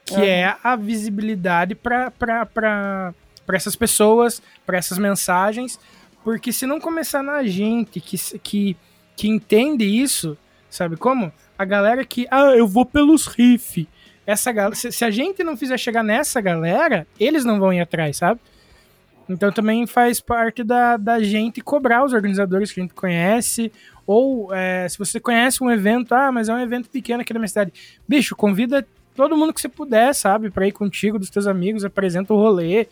Que 0.04 0.16
uhum. 0.16 0.24
é 0.24 0.56
a 0.64 0.74
visibilidade 0.74 1.76
para 1.76 3.14
para 3.50 3.56
essas 3.56 3.74
pessoas, 3.74 4.40
para 4.64 4.78
essas 4.78 4.96
mensagens, 4.96 5.76
porque 6.22 6.52
se 6.52 6.66
não 6.66 6.78
começar 6.78 7.20
na 7.20 7.42
gente 7.42 7.98
que, 7.98 8.16
que, 8.38 8.76
que 9.16 9.28
entende 9.28 9.84
isso, 9.84 10.38
sabe 10.70 10.96
como? 10.96 11.32
A 11.58 11.64
galera 11.64 12.04
que, 12.04 12.28
ah, 12.30 12.54
eu 12.54 12.68
vou 12.68 12.86
pelos 12.86 13.26
riff. 13.26 13.88
Essa 14.24 14.52
se, 14.72 14.92
se 14.92 15.04
a 15.04 15.10
gente 15.10 15.42
não 15.42 15.56
fizer 15.56 15.76
chegar 15.78 16.04
nessa 16.04 16.40
galera, 16.40 17.08
eles 17.18 17.44
não 17.44 17.58
vão 17.58 17.72
ir 17.72 17.80
atrás, 17.80 18.18
sabe? 18.18 18.40
Então 19.28 19.50
também 19.50 19.84
faz 19.84 20.20
parte 20.20 20.62
da, 20.62 20.96
da 20.96 21.20
gente 21.20 21.60
cobrar 21.60 22.04
os 22.04 22.12
organizadores 22.12 22.70
que 22.70 22.78
a 22.78 22.84
gente 22.84 22.94
conhece. 22.94 23.72
Ou 24.06 24.54
é, 24.54 24.88
se 24.88 24.96
você 24.96 25.18
conhece 25.18 25.60
um 25.60 25.68
evento, 25.68 26.14
ah, 26.14 26.30
mas 26.30 26.48
é 26.48 26.54
um 26.54 26.60
evento 26.60 26.88
pequeno 26.88 27.22
aqui 27.22 27.32
na 27.32 27.40
minha 27.40 27.48
cidade. 27.48 27.72
Bicho, 28.06 28.36
convida 28.36 28.86
todo 29.16 29.36
mundo 29.36 29.52
que 29.52 29.60
você 29.60 29.68
puder, 29.68 30.14
sabe? 30.14 30.50
Pra 30.50 30.68
ir 30.68 30.72
contigo, 30.72 31.18
dos 31.18 31.30
teus 31.30 31.48
amigos, 31.48 31.84
apresenta 31.84 32.32
o 32.32 32.36
rolê 32.36 32.86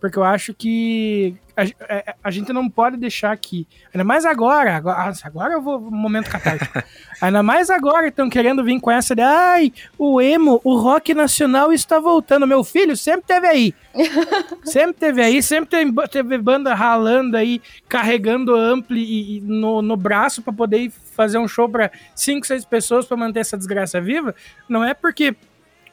porque 0.00 0.18
eu 0.18 0.24
acho 0.24 0.52
que 0.52 1.34
a, 1.56 1.62
a, 1.62 1.94
é, 1.94 2.14
a, 2.22 2.30
gente 2.30 2.52
não 2.52 2.68
pode 2.68 2.96
deixar 2.96 3.32
aqui, 3.32 3.66
ainda 3.92 4.04
mais 4.04 4.26
agora, 4.26 4.76
agora, 4.76 5.12
agora 5.22 5.52
eu 5.54 5.62
vou 5.62 5.80
momento 5.80 6.30
catártico, 6.30 6.82
ainda 7.20 7.42
mais 7.42 7.70
agora 7.70 8.08
estão 8.08 8.28
querendo 8.28 8.62
vir 8.62 8.78
com 8.78 8.90
essa 8.90 9.14
de, 9.14 9.22
ai, 9.22 9.72
o 9.98 10.20
emo, 10.20 10.60
o 10.62 10.76
rock 10.76 11.14
nacional 11.14 11.72
está 11.72 11.98
voltando, 11.98 12.46
meu 12.46 12.62
filho 12.62 12.96
sempre 12.96 13.26
teve 13.26 13.46
aí, 13.46 13.74
sempre 14.64 14.92
teve 14.94 15.22
aí, 15.22 15.42
sempre 15.42 15.70
teve, 15.70 16.08
teve 16.08 16.38
banda 16.38 16.74
ralando 16.74 17.36
aí, 17.36 17.62
carregando 17.88 18.54
ampli 18.54 19.02
e, 19.02 19.38
e 19.38 19.40
no, 19.40 19.80
no 19.80 19.96
braço 19.96 20.42
para 20.42 20.52
poder 20.52 20.90
fazer 20.90 21.38
um 21.38 21.48
show 21.48 21.68
para 21.68 21.90
cinco, 22.14 22.46
seis 22.46 22.64
pessoas 22.64 23.06
para 23.06 23.16
manter 23.16 23.40
essa 23.40 23.56
desgraça 23.56 24.00
viva, 24.00 24.34
não 24.68 24.84
é 24.84 24.92
porque 24.92 25.34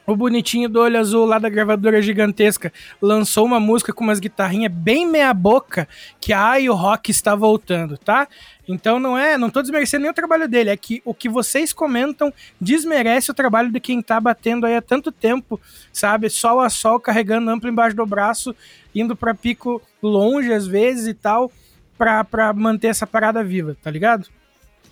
o 0.06 0.16
bonitinho 0.16 0.68
do 0.68 0.80
olho 0.80 1.00
azul 1.00 1.26
lá 1.26 1.40
da 1.40 1.50
gravadora 1.50 2.02
gigantesca 2.02 2.72
lançou 3.02 3.46
uma 3.46 3.60
música 3.60 3.94
com 3.94 4.04
umas 4.04 4.20
guitarrinhas 4.20 4.72
bem 4.72 5.06
meia 5.08 5.34
boca 5.34 5.88
que 6.20 6.34
ai 6.34 6.70
o 6.70 6.74
rock 6.74 7.12
está 7.12 7.36
voltando, 7.36 7.98
tá? 7.98 8.28
Então 8.68 9.00
não 9.00 9.18
é, 9.18 9.38
não 9.38 9.50
tô 9.50 9.62
desmerecendo 9.62 10.04
nem 10.04 10.12
o 10.12 10.14
trabalho 10.14 10.48
dele, 10.48 10.70
é 10.70 10.78
que 10.78 11.02
o 11.04 11.14
que 11.14 11.28
vocês 11.28 11.74
comentam 11.74 12.34
desmerece 12.60 13.32
o 13.32 13.34
trabalho 13.34 13.72
de 13.72 13.80
quem 13.80 14.02
tá 14.02 14.20
batendo 14.20 14.66
aí 14.66 14.76
há 14.76 14.82
tanto 14.82 15.12
tempo, 15.12 15.60
sabe? 15.92 16.30
Sol 16.30 16.60
a 16.60 16.70
sol, 16.70 17.00
carregando 17.00 17.50
amplo 17.50 17.70
embaixo 17.70 17.96
do 17.96 18.06
braço, 18.06 18.56
indo 18.96 19.16
para 19.16 19.34
pico 19.34 19.82
longe 20.02 20.52
às 20.54 20.66
vezes 20.66 21.08
e 21.08 21.14
tal, 21.14 21.52
pra, 21.98 22.24
pra 22.24 22.54
manter 22.54 22.88
essa 22.88 23.06
parada 23.06 23.44
viva, 23.44 23.76
tá 23.82 23.92
ligado? 23.92 24.28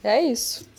É 0.03 0.21
isso. 0.21 0.69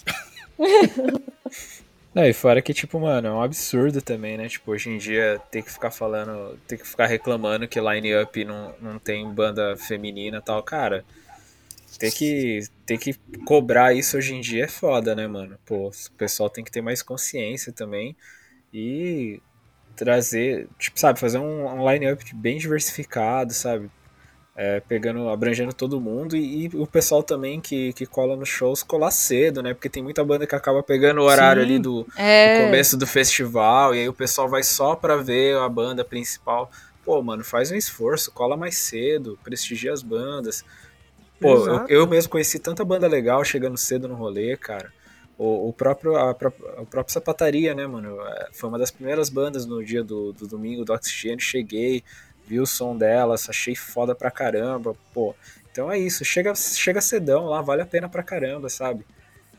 Não, 2.14 2.26
e 2.26 2.32
fora 2.34 2.60
que, 2.60 2.74
tipo, 2.74 3.00
mano, 3.00 3.28
é 3.28 3.32
um 3.32 3.40
absurdo 3.42 4.02
também, 4.02 4.36
né? 4.36 4.46
Tipo, 4.46 4.72
hoje 4.72 4.90
em 4.90 4.98
dia 4.98 5.40
ter 5.50 5.62
que 5.62 5.72
ficar 5.72 5.90
falando, 5.90 6.58
ter 6.66 6.76
que 6.76 6.86
ficar 6.86 7.06
reclamando 7.06 7.66
que 7.66 7.80
Line 7.80 8.14
Up 8.22 8.44
não, 8.44 8.74
não 8.80 8.98
tem 8.98 9.26
banda 9.32 9.76
feminina 9.78 10.38
e 10.38 10.42
tal, 10.42 10.62
cara. 10.62 11.04
Ter 11.98 12.10
que, 12.12 12.60
ter 12.84 12.98
que 12.98 13.14
cobrar 13.46 13.94
isso 13.94 14.16
hoje 14.18 14.34
em 14.34 14.40
dia 14.40 14.64
é 14.64 14.68
foda, 14.68 15.14
né, 15.14 15.26
mano? 15.26 15.58
Pô, 15.64 15.88
o 15.88 16.12
pessoal 16.18 16.50
tem 16.50 16.64
que 16.64 16.70
ter 16.70 16.82
mais 16.82 17.02
consciência 17.02 17.72
também 17.72 18.14
e 18.72 19.40
trazer, 19.96 20.68
tipo, 20.78 20.98
sabe, 21.00 21.18
fazer 21.20 21.38
um, 21.38 21.66
um 21.66 21.90
line-up 21.90 22.34
bem 22.34 22.58
diversificado, 22.58 23.52
sabe? 23.54 23.90
É, 24.54 24.80
pegando, 24.80 25.28
abrangendo 25.30 25.72
todo 25.72 26.00
mundo 26.00 26.36
e, 26.36 26.66
e, 26.66 26.70
o 26.74 26.86
pessoal 26.86 27.22
também 27.22 27.60
que, 27.60 27.92
que 27.94 28.04
cola 28.04 28.36
nos 28.36 28.48
shows 28.48 28.82
colar 28.82 29.10
cedo, 29.10 29.62
né? 29.62 29.72
Porque 29.72 29.88
tem 29.88 30.02
muita 30.02 30.22
banda 30.22 30.46
que 30.46 30.54
acaba 30.54 30.82
pegando 30.82 31.20
o 31.20 31.24
horário 31.24 31.62
Sim, 31.62 31.68
ali 31.68 31.78
do, 31.78 32.06
é... 32.16 32.58
do, 32.58 32.64
começo 32.66 32.96
do 32.96 33.06
festival 33.06 33.94
e 33.94 34.00
aí 34.00 34.08
o 34.08 34.12
pessoal 34.12 34.48
vai 34.48 34.62
só 34.62 34.94
pra 34.94 35.16
ver 35.16 35.56
a 35.56 35.68
banda 35.68 36.04
principal. 36.04 36.70
Pô, 37.04 37.20
mano, 37.22 37.42
faz 37.42 37.70
um 37.70 37.76
esforço, 37.76 38.30
cola 38.30 38.56
mais 38.56 38.76
cedo, 38.76 39.38
prestigia 39.42 39.92
as 39.92 40.02
bandas. 40.02 40.64
Pô, 41.40 41.66
eu, 41.66 41.88
eu, 41.88 42.06
mesmo 42.06 42.30
conheci 42.30 42.58
tanta 42.58 42.84
banda 42.84 43.08
legal 43.08 43.44
chegando 43.44 43.76
cedo 43.76 44.06
no 44.06 44.14
rolê, 44.14 44.56
cara. 44.56 44.92
O, 45.36 45.70
o 45.70 45.72
próprio, 45.72 46.14
a, 46.14 46.30
a, 46.30 46.34
próprio 46.34 47.08
Sapataria, 47.08 47.74
né, 47.74 47.84
mano? 47.84 48.20
É, 48.20 48.48
foi 48.52 48.68
uma 48.68 48.78
das 48.78 48.92
primeiras 48.92 49.28
bandas 49.28 49.66
no 49.66 49.84
dia 49.84 50.04
do, 50.04 50.32
do 50.32 50.46
domingo 50.46 50.84
do 50.84 50.92
Oxigênio. 50.92 51.40
Cheguei, 51.40 52.04
vi 52.46 52.60
o 52.60 52.66
som 52.66 52.96
delas, 52.96 53.48
achei 53.48 53.74
foda 53.74 54.14
pra 54.14 54.30
caramba, 54.30 54.94
pô. 55.12 55.34
Então 55.70 55.90
é 55.90 55.98
isso, 55.98 56.24
chega, 56.24 56.54
chega 56.54 57.00
cedão 57.00 57.46
lá, 57.46 57.62
vale 57.62 57.82
a 57.82 57.86
pena 57.86 58.08
pra 58.08 58.22
caramba, 58.22 58.68
sabe? 58.68 59.04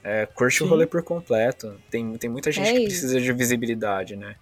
É, 0.03 0.26
curte 0.26 0.60
Sim. 0.60 0.65
o 0.65 0.68
rolê 0.68 0.85
por 0.85 1.01
completo. 1.01 1.80
Tem, 1.89 2.18
tem 2.18 2.30
muita 2.30 2.51
gente 2.51 2.69
é 2.69 2.73
que 2.73 2.84
precisa 2.84 3.19
de 3.19 3.34
visibilidade, 3.34 4.15
né? 4.15 4.35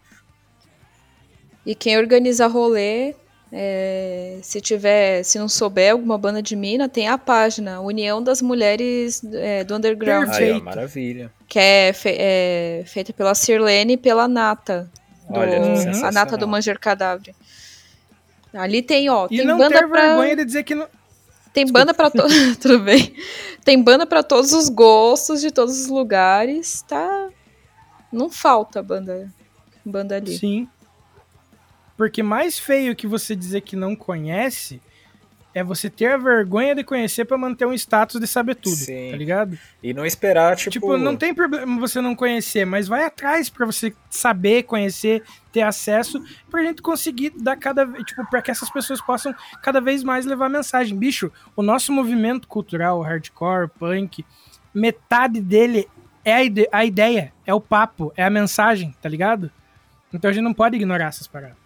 E 1.65 1.75
quem 1.75 1.97
organiza 1.97 2.47
rolê, 2.47 3.13
é, 3.51 4.39
se 4.41 4.59
tiver, 4.59 5.23
se 5.23 5.37
não 5.37 5.47
souber 5.47 5.91
alguma 5.91 6.17
banda 6.17 6.41
de 6.41 6.55
mina, 6.55 6.89
tem 6.89 7.07
a 7.07 7.17
página 7.17 7.79
União 7.79 8.23
das 8.23 8.41
Mulheres 8.41 9.23
é, 9.33 9.63
do 9.63 9.75
Underground. 9.75 10.29
Aí, 10.29 10.51
ó, 10.53 10.59
maravilha. 10.61 11.31
Que 11.47 11.59
é, 11.59 11.93
fe, 11.93 12.15
é, 12.17 12.83
feita 12.87 13.13
pela 13.13 13.35
Sirlene 13.35 13.93
e 13.93 13.97
pela 13.97 14.27
Nata. 14.27 14.89
Do, 15.29 15.39
Olha, 15.39 15.61
a 16.03 16.11
Nata 16.11 16.35
do 16.35 16.47
Manger 16.47 16.79
Cadáver. 16.79 17.35
Ali 18.53 18.81
tem, 18.81 19.09
ó, 19.09 19.27
e 19.29 19.37
tem 19.37 19.45
não 19.45 19.57
banda 19.57 19.79
ter 19.79 19.87
pra... 19.87 20.01
vergonha 20.07 20.35
de 20.35 20.45
dizer 20.45 20.63
que 20.63 20.75
não... 20.75 20.87
Tem 21.53 21.65
Desculpa. 21.65 21.79
banda 21.79 21.93
para 21.93 22.09
todos, 22.09 22.57
tudo 22.57 22.79
bem. 22.79 23.13
Tem 23.63 23.81
banda 23.81 24.05
para 24.05 24.23
todos 24.23 24.53
os 24.53 24.69
gostos, 24.69 25.41
de 25.41 25.51
todos 25.51 25.81
os 25.81 25.87
lugares, 25.87 26.81
tá? 26.83 27.29
Não 28.11 28.29
falta 28.29 28.81
banda, 28.81 29.31
banda 29.85 30.15
ali. 30.15 30.37
Sim. 30.37 30.67
Porque 31.97 32.23
mais 32.23 32.57
feio 32.57 32.95
que 32.95 33.05
você 33.05 33.35
dizer 33.35 33.61
que 33.61 33.75
não 33.75 33.95
conhece 33.95 34.81
é 35.53 35.63
você 35.63 35.89
ter 35.89 36.07
a 36.07 36.17
vergonha 36.17 36.73
de 36.73 36.83
conhecer 36.83 37.25
para 37.25 37.37
manter 37.37 37.65
um 37.65 37.73
status 37.73 38.19
de 38.19 38.27
saber 38.27 38.55
tudo, 38.55 38.75
Sim. 38.75 39.09
tá 39.11 39.17
ligado? 39.17 39.57
E 39.83 39.93
não 39.93 40.05
esperar, 40.05 40.55
tipo... 40.55 40.71
Tipo, 40.71 40.97
não 40.97 41.15
tem 41.15 41.33
problema 41.33 41.79
você 41.79 41.99
não 41.99 42.15
conhecer, 42.15 42.65
mas 42.65 42.87
vai 42.87 43.03
atrás 43.03 43.49
para 43.49 43.65
você 43.65 43.93
saber, 44.09 44.63
conhecer, 44.63 45.23
ter 45.51 45.61
acesso, 45.61 46.23
pra 46.49 46.63
gente 46.63 46.81
conseguir 46.81 47.33
dar 47.35 47.57
cada 47.57 47.85
vez, 47.85 48.03
tipo, 48.05 48.25
pra 48.29 48.41
que 48.41 48.49
essas 48.49 48.69
pessoas 48.69 49.01
possam 49.01 49.35
cada 49.61 49.81
vez 49.81 50.03
mais 50.03 50.25
levar 50.25 50.49
mensagem. 50.49 50.97
Bicho, 50.97 51.31
o 51.55 51.61
nosso 51.61 51.91
movimento 51.91 52.47
cultural, 52.47 53.01
hardcore, 53.01 53.69
punk, 53.77 54.25
metade 54.73 55.41
dele 55.41 55.87
é 56.23 56.33
a, 56.33 56.43
ide 56.43 56.69
a 56.71 56.85
ideia, 56.85 57.33
é 57.45 57.53
o 57.53 57.59
papo, 57.59 58.13
é 58.15 58.23
a 58.23 58.29
mensagem, 58.29 58.95
tá 59.01 59.09
ligado? 59.09 59.51
Então 60.13 60.29
a 60.29 60.33
gente 60.33 60.43
não 60.43 60.53
pode 60.53 60.75
ignorar 60.75 61.07
essas 61.07 61.27
paradas. 61.27 61.57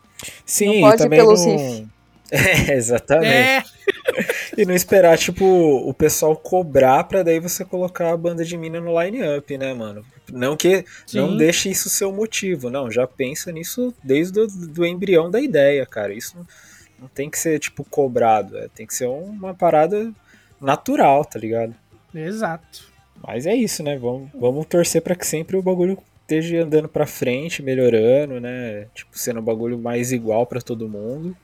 Sim, 0.45 0.81
não 0.81 0.89
pode 0.89 1.03
também 1.03 1.19
pelo 1.19 1.33
não... 1.33 1.89
É, 2.35 2.73
exatamente. 2.73 3.29
É. 3.33 3.63
e 4.57 4.65
não 4.65 4.73
esperar, 4.73 5.17
tipo, 5.17 5.45
o 5.45 5.93
pessoal 5.93 6.35
cobrar 6.35 7.03
pra 7.05 7.23
daí 7.23 7.39
você 7.39 7.63
colocar 7.63 8.11
a 8.11 8.17
banda 8.17 8.43
de 8.43 8.57
mina 8.57 8.79
no 8.79 9.01
line-up, 9.01 9.57
né, 9.57 9.73
mano? 9.73 10.05
Não 10.31 10.57
que 10.57 10.83
Sim. 11.05 11.19
não 11.19 11.37
deixe 11.37 11.69
isso 11.69 11.89
ser 11.89 12.05
o 12.05 12.11
motivo, 12.11 12.69
não. 12.69 12.91
Já 12.91 13.07
pensa 13.07 13.51
nisso 13.51 13.93
desde 14.03 14.39
o 14.39 14.47
do 14.47 14.85
embrião 14.85 15.29
da 15.29 15.39
ideia, 15.39 15.85
cara. 15.85 16.13
Isso 16.13 16.37
não, 16.37 16.47
não 17.01 17.07
tem 17.07 17.29
que 17.29 17.37
ser, 17.37 17.59
tipo, 17.59 17.83
cobrado. 17.83 18.57
É, 18.57 18.67
tem 18.67 18.85
que 18.85 18.95
ser 18.95 19.07
uma 19.07 19.53
parada 19.53 20.11
natural, 20.59 21.23
tá 21.25 21.39
ligado? 21.39 21.75
Exato. 22.13 22.89
Mas 23.25 23.45
é 23.45 23.55
isso, 23.55 23.83
né? 23.83 23.97
Vamos, 23.97 24.29
vamos 24.33 24.65
torcer 24.65 25.01
para 25.01 25.15
que 25.15 25.25
sempre 25.25 25.57
o 25.57 25.61
bagulho 25.61 25.97
esteja 26.21 26.63
andando 26.63 26.89
para 26.89 27.05
frente, 27.05 27.61
melhorando, 27.61 28.39
né? 28.39 28.87
Tipo, 28.93 29.17
sendo 29.17 29.39
um 29.39 29.43
bagulho 29.43 29.77
mais 29.77 30.11
igual 30.11 30.45
para 30.45 30.61
todo 30.61 30.89
mundo. 30.89 31.35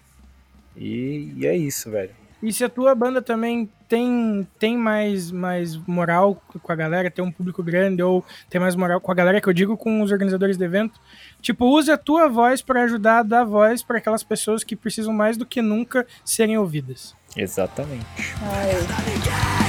E, 0.76 1.34
e, 1.38 1.48
é 1.48 1.56
isso, 1.56 1.89
velho. 1.89 2.11
E 2.41 2.52
se 2.52 2.64
a 2.64 2.69
tua 2.69 2.95
banda 2.95 3.22
também 3.22 3.69
tem, 3.88 4.48
tem 4.57 4.76
mais, 4.76 5.31
mais 5.31 5.77
moral 5.77 6.41
com 6.64 6.72
a 6.72 6.76
galera, 6.76 7.11
tem 7.11 7.23
um 7.23 7.31
público 7.31 7.61
grande, 7.61 8.02
ou 8.02 8.26
tem 8.49 8.60
mais 8.60 8.76
moral 8.76 8.99
com 8.99 9.11
a 9.11 9.15
galera, 9.15 9.39
que 9.39 9.48
eu 9.48 9.53
digo 9.53 9.77
com 9.77 10.02
os 10.02 10.11
organizadores 10.11 10.57
do 10.57 10.64
evento, 10.64 10.99
tipo, 11.39 11.65
use 11.65 11.91
a 11.91 11.98
tua 11.98 12.27
voz 12.27 12.61
para 12.64 12.84
ajudar 12.84 13.19
a 13.19 13.23
dar 13.23 13.43
voz 13.43 13.84
para 13.84 13.99
aquelas 13.99 14.23
pessoas 14.23 14.64
que 14.64 14.76
precisam 14.76 15.14
mais 15.14 15.38
do 15.38 15.45
que 15.45 15.61
nunca 15.61 16.07
serem 16.26 16.57
ouvidas. 16.57 17.15
Exatamente. 17.38 18.34
Ai. 18.41 19.60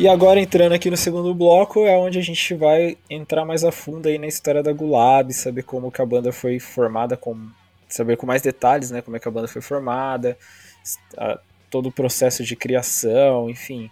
E 0.00 0.08
agora 0.08 0.40
entrando 0.40 0.72
aqui 0.72 0.88
no 0.88 0.96
segundo 0.96 1.34
bloco 1.34 1.84
é 1.84 1.94
onde 1.94 2.18
a 2.18 2.22
gente 2.22 2.54
vai 2.54 2.96
entrar 3.10 3.44
mais 3.44 3.64
a 3.64 3.70
fundo 3.70 4.08
aí 4.08 4.16
na 4.16 4.26
história 4.26 4.62
da 4.62 4.72
Gulab, 4.72 5.30
saber 5.34 5.62
como 5.62 5.92
que 5.92 6.00
a 6.00 6.06
banda 6.06 6.32
foi 6.32 6.58
formada, 6.58 7.18
com, 7.18 7.50
saber 7.86 8.16
com 8.16 8.24
mais 8.24 8.40
detalhes, 8.40 8.90
né, 8.90 9.02
como 9.02 9.18
é 9.18 9.20
que 9.20 9.28
a 9.28 9.30
banda 9.30 9.46
foi 9.46 9.60
formada, 9.60 10.38
a, 11.18 11.38
todo 11.68 11.90
o 11.90 11.92
processo 11.92 12.42
de 12.42 12.56
criação, 12.56 13.50
enfim. 13.50 13.90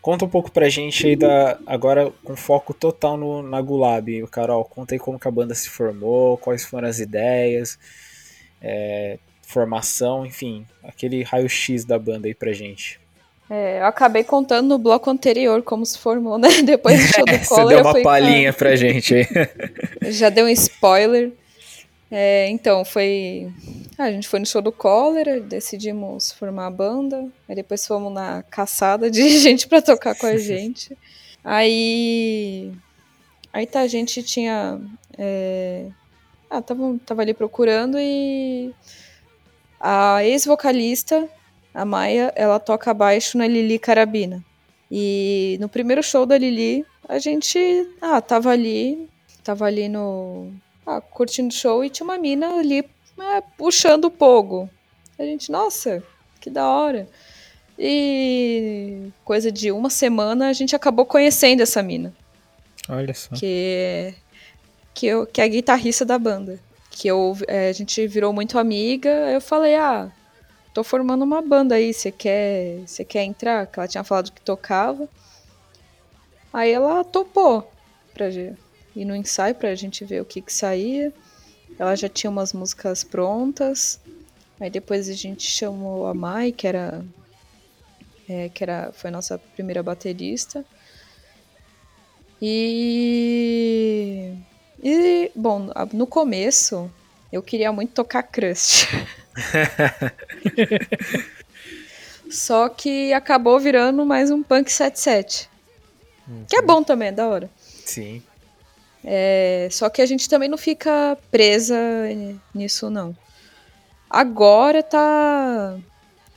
Conta 0.00 0.24
um 0.24 0.28
pouco 0.28 0.52
pra 0.52 0.68
gente 0.68 1.04
aí 1.04 1.16
da 1.16 1.58
agora 1.66 2.12
com 2.22 2.36
foco 2.36 2.72
total 2.72 3.16
no, 3.16 3.42
na 3.42 3.60
Gulab, 3.60 4.24
Carol. 4.28 4.64
Conta 4.66 4.94
aí 4.94 5.00
como 5.00 5.18
que 5.18 5.26
a 5.26 5.32
banda 5.32 5.52
se 5.52 5.68
formou, 5.68 6.38
quais 6.38 6.64
foram 6.64 6.86
as 6.86 7.00
ideias, 7.00 7.76
é, 8.62 9.18
formação, 9.42 10.24
enfim, 10.24 10.64
aquele 10.80 11.24
raio-x 11.24 11.84
da 11.84 11.98
banda 11.98 12.28
aí 12.28 12.34
pra 12.36 12.52
gente. 12.52 13.00
É, 13.50 13.80
eu 13.80 13.86
acabei 13.86 14.22
contando 14.22 14.68
no 14.68 14.78
bloco 14.78 15.08
anterior 15.08 15.62
como 15.62 15.84
se 15.86 15.98
formou, 15.98 16.38
né? 16.38 16.48
Depois 16.62 17.00
do 17.00 17.14
show 17.14 17.24
do 17.24 17.38
Collor. 17.48 17.64
Você 17.64 17.74
deu 17.74 17.84
uma 17.84 18.02
palhinha 18.02 18.52
pra... 18.52 18.68
pra 18.68 18.76
gente 18.76 19.14
aí. 19.14 19.26
Já 20.12 20.28
deu 20.28 20.44
um 20.44 20.48
spoiler. 20.50 21.32
É, 22.10 22.48
então, 22.48 22.84
foi. 22.84 23.50
Ah, 23.98 24.04
a 24.04 24.12
gente 24.12 24.28
foi 24.28 24.38
no 24.40 24.46
show 24.46 24.62
do 24.62 24.72
Cólera, 24.72 25.40
decidimos 25.40 26.32
formar 26.32 26.66
a 26.66 26.70
banda. 26.70 27.26
Aí 27.48 27.54
depois 27.54 27.86
fomos 27.86 28.12
na 28.12 28.42
caçada 28.44 29.10
de 29.10 29.28
gente 29.38 29.66
para 29.66 29.82
tocar 29.82 30.14
com 30.14 30.26
a 30.26 30.36
gente. 30.36 30.96
Aí. 31.42 32.72
Aí 33.52 33.66
tá, 33.66 33.80
a 33.80 33.86
gente 33.86 34.22
tinha. 34.22 34.78
É... 35.16 35.86
Ah, 36.50 36.62
tava, 36.62 36.98
tava 37.04 37.22
ali 37.22 37.32
procurando 37.32 37.98
e. 37.98 38.72
A 39.80 40.24
ex-vocalista 40.24 41.28
a 41.74 41.84
Maia, 41.84 42.32
ela 42.34 42.58
toca 42.58 42.92
baixo 42.92 43.38
na 43.38 43.46
Lili 43.46 43.78
Carabina. 43.78 44.44
E 44.90 45.58
no 45.60 45.68
primeiro 45.68 46.02
show 46.02 46.24
da 46.24 46.38
Lili, 46.38 46.84
a 47.08 47.18
gente, 47.18 47.58
ah, 48.00 48.20
tava 48.20 48.50
ali, 48.50 49.08
tava 49.44 49.66
ali 49.66 49.88
no, 49.88 50.50
ah, 50.86 51.00
curtindo 51.00 51.48
o 51.48 51.56
show 51.56 51.84
e 51.84 51.90
tinha 51.90 52.04
uma 52.04 52.18
mina 52.18 52.58
ali 52.58 52.84
é, 53.20 53.42
puxando 53.56 54.06
o 54.06 54.10
pogo. 54.10 54.68
A 55.18 55.22
gente, 55.22 55.50
nossa, 55.50 56.02
que 56.40 56.48
da 56.48 56.66
hora. 56.66 57.08
E 57.78 59.10
coisa 59.24 59.52
de 59.52 59.70
uma 59.70 59.90
semana 59.90 60.48
a 60.48 60.52
gente 60.52 60.74
acabou 60.74 61.04
conhecendo 61.04 61.62
essa 61.62 61.82
mina. 61.82 62.14
Olha 62.88 63.14
só. 63.14 63.34
Que, 63.34 64.14
que, 64.94 65.06
eu, 65.06 65.26
que 65.26 65.40
é 65.40 65.44
a 65.44 65.48
guitarrista 65.48 66.04
da 66.04 66.18
banda. 66.18 66.58
Que 66.90 67.08
eu, 67.08 67.36
é, 67.46 67.68
a 67.68 67.72
gente 67.72 68.06
virou 68.06 68.32
muito 68.32 68.58
amiga. 68.58 69.08
Eu 69.08 69.40
falei, 69.40 69.74
ah, 69.76 70.10
tô 70.78 70.84
formando 70.84 71.22
uma 71.24 71.42
banda 71.42 71.74
aí, 71.74 71.92
você 71.92 72.12
quer, 72.12 72.86
você 72.86 73.04
quer 73.04 73.24
entrar? 73.24 73.66
Que 73.66 73.80
ela 73.80 73.88
tinha 73.88 74.04
falado 74.04 74.30
que 74.30 74.40
tocava. 74.40 75.08
Aí 76.52 76.70
ela 76.70 77.02
topou 77.02 77.68
pra 78.14 78.28
ir 78.28 79.04
no 79.04 79.16
ensaio 79.16 79.56
pra 79.56 79.74
gente 79.74 80.04
ver 80.04 80.22
o 80.22 80.24
que 80.24 80.40
que 80.40 80.52
saía. 80.52 81.12
Ela 81.76 81.96
já 81.96 82.08
tinha 82.08 82.30
umas 82.30 82.52
músicas 82.52 83.02
prontas. 83.02 83.98
Aí 84.60 84.70
depois 84.70 85.08
a 85.08 85.14
gente 85.14 85.42
chamou 85.42 86.06
a 86.06 86.14
Mai, 86.14 86.52
que 86.52 86.68
era 86.68 87.04
é, 88.28 88.48
que 88.48 88.62
era, 88.62 88.92
foi 88.92 89.10
nossa 89.10 89.36
primeira 89.36 89.82
baterista. 89.82 90.64
E, 92.40 94.32
e, 94.80 95.32
bom, 95.34 95.70
no 95.92 96.06
começo 96.06 96.88
eu 97.32 97.42
queria 97.42 97.72
muito 97.72 97.94
tocar 97.94 98.22
Crust. 98.22 98.86
Só 102.30 102.68
que 102.68 103.12
acabou 103.12 103.58
virando 103.58 104.04
mais 104.04 104.30
um 104.30 104.42
Punk 104.42 104.70
77. 104.70 105.48
Uhum. 106.26 106.44
Que 106.48 106.56
é 106.56 106.62
bom 106.62 106.82
também, 106.82 107.08
é 107.08 107.12
da 107.12 107.26
hora. 107.26 107.50
Sim. 107.84 108.22
É, 109.04 109.68
só 109.70 109.88
que 109.88 110.02
a 110.02 110.06
gente 110.06 110.28
também 110.28 110.48
não 110.48 110.58
fica 110.58 111.16
presa 111.30 111.76
nisso, 112.54 112.90
não. 112.90 113.16
Agora 114.10 114.82
tá 114.82 115.78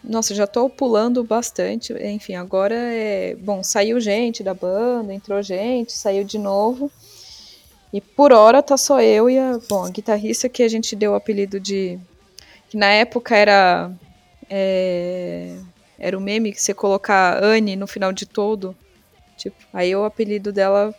nossa, 0.03 0.33
já 0.33 0.47
tô 0.47 0.69
pulando 0.69 1.23
bastante. 1.23 1.93
Enfim, 1.93 2.35
agora 2.35 2.75
é. 2.75 3.35
Bom, 3.35 3.63
saiu 3.63 3.99
gente 3.99 4.43
da 4.43 4.53
banda, 4.53 5.13
entrou 5.13 5.41
gente, 5.43 5.93
saiu 5.93 6.23
de 6.23 6.39
novo. 6.39 6.91
E 7.93 8.01
por 8.01 8.31
hora 8.31 8.63
tá 8.63 8.77
só 8.77 9.01
eu 9.01 9.29
e 9.29 9.37
a. 9.37 9.59
Bom, 9.69 9.85
a 9.85 9.89
guitarrista 9.89 10.49
que 10.49 10.63
a 10.63 10.67
gente 10.67 10.95
deu 10.95 11.11
o 11.11 11.15
apelido 11.15 11.59
de. 11.59 11.99
Que 12.71 12.77
na 12.77 12.87
época 12.87 13.35
era. 13.35 13.91
É, 14.49 15.57
era 15.99 16.17
o 16.17 16.21
meme 16.21 16.53
que 16.53 16.61
você 16.61 16.73
colocar 16.73 17.43
Anne 17.43 17.75
no 17.75 17.85
final 17.85 18.13
de 18.13 18.25
todo. 18.25 18.73
Tipo, 19.35 19.57
aí 19.73 19.93
o 19.93 20.05
apelido 20.05 20.53
dela, 20.53 20.95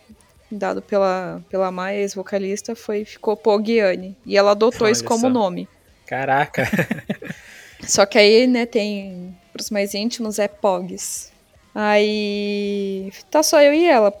dado 0.51 0.83
pela, 0.83 1.41
pela 1.49 1.71
Maia, 1.71 1.97
ex-vocalista, 1.97 2.75
foi, 2.75 3.03
ficou 3.05 3.35
Pogiane. 3.35 4.15
E 4.23 4.37
ela 4.37 4.51
adotou 4.51 4.85
Olha 4.85 4.91
isso 4.91 5.03
como 5.03 5.21
só. 5.21 5.29
nome. 5.29 5.67
Caraca! 6.05 6.63
Só 7.81 8.05
que 8.05 8.19
aí, 8.19 8.45
né, 8.45 8.67
tem. 8.67 9.35
Pros 9.51 9.71
mais 9.71 9.95
íntimos 9.95 10.37
é 10.37 10.47
POGs. 10.47 11.33
Aí. 11.73 13.11
Tá 13.31 13.41
só 13.41 13.61
eu 13.61 13.73
e 13.73 13.83
ela, 13.85 14.13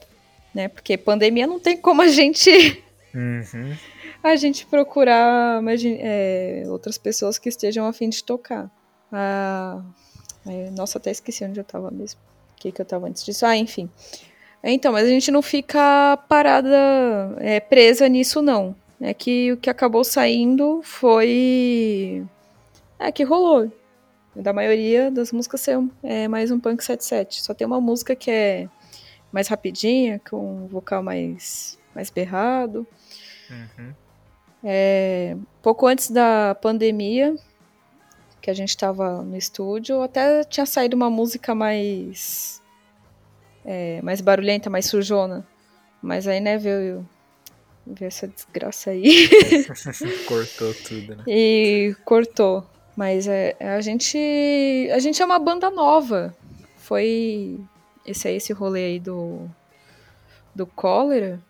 né? 0.55 0.67
Porque 0.69 0.97
pandemia 0.97 1.45
não 1.45 1.59
tem 1.59 1.77
como 1.77 2.01
a 2.01 2.07
gente. 2.07 2.83
Uhum. 3.13 3.77
A 4.23 4.35
gente 4.35 4.65
procurar 4.65 5.61
é, 5.99 6.63
outras 6.67 6.97
pessoas 6.97 7.37
que 7.37 7.49
estejam 7.49 7.85
a 7.85 7.93
fim 7.93 8.09
de 8.09 8.23
tocar. 8.23 8.71
Ah, 9.11 9.81
nossa, 10.75 10.97
até 10.97 11.11
esqueci 11.11 11.43
onde 11.43 11.59
eu 11.59 11.63
tava 11.63 11.91
mesmo. 11.91 12.19
O 12.53 12.55
que, 12.55 12.71
que 12.71 12.81
eu 12.81 12.85
tava 12.85 13.07
antes 13.07 13.23
disso? 13.23 13.45
Ah, 13.45 13.55
enfim. 13.55 13.89
Então, 14.63 14.93
mas 14.93 15.05
a 15.05 15.09
gente 15.09 15.29
não 15.29 15.41
fica 15.41 16.17
parada, 16.29 17.35
é, 17.39 17.59
presa 17.59 18.07
nisso, 18.07 18.41
não. 18.41 18.73
É 19.01 19.13
que 19.13 19.51
o 19.51 19.57
que 19.57 19.69
acabou 19.69 20.05
saindo 20.05 20.81
foi 20.81 22.25
é, 22.97 23.11
que 23.11 23.23
rolou. 23.23 23.69
Da 24.33 24.53
maioria 24.53 25.11
das 25.11 25.31
músicas 25.31 25.61
ser 25.61 25.77
é 26.01 26.27
mais 26.27 26.49
um 26.49 26.59
punk 26.59 26.81
77. 26.81 27.43
Só 27.43 27.53
tem 27.53 27.67
uma 27.67 27.81
música 27.81 28.15
que 28.15 28.31
é 28.31 28.69
mais 29.31 29.49
rapidinha, 29.49 30.21
com 30.29 30.63
um 30.63 30.67
vocal 30.67 31.03
mais, 31.03 31.77
mais 31.93 32.09
berrado. 32.09 32.87
Uhum. 33.49 33.93
É, 34.63 35.35
pouco 35.61 35.85
antes 35.87 36.09
da 36.09 36.55
pandemia, 36.55 37.35
que 38.41 38.49
a 38.49 38.53
gente 38.53 38.69
estava 38.69 39.21
no 39.21 39.35
estúdio, 39.35 40.01
até 40.01 40.43
tinha 40.43 40.65
saído 40.65 40.95
uma 40.95 41.09
música 41.09 41.53
mais 41.53 42.61
é, 43.65 44.01
mais 44.01 44.21
barulhenta, 44.21 44.69
mais 44.69 44.85
sujona. 44.85 45.45
Mas 46.01 46.27
aí, 46.27 46.39
né, 46.39 46.57
veio, 46.57 47.07
veio 47.85 48.07
essa 48.07 48.27
desgraça 48.27 48.91
aí. 48.91 49.29
cortou 50.27 50.73
tudo, 50.73 51.15
né? 51.15 51.23
E 51.27 51.95
cortou. 52.03 52.65
Mas 52.95 53.27
é, 53.27 53.55
a 53.59 53.81
gente 53.81 54.17
a 54.93 54.99
gente 54.99 55.21
é 55.21 55.25
uma 55.25 55.39
banda 55.39 55.69
nova. 55.69 56.35
Foi 56.77 57.59
esse 58.05 58.27
aí, 58.27 58.35
esse 58.35 58.53
rolê 58.53 58.85
aí 58.85 58.99
do 58.99 59.49
do 60.53 60.67
cólera 60.67 61.41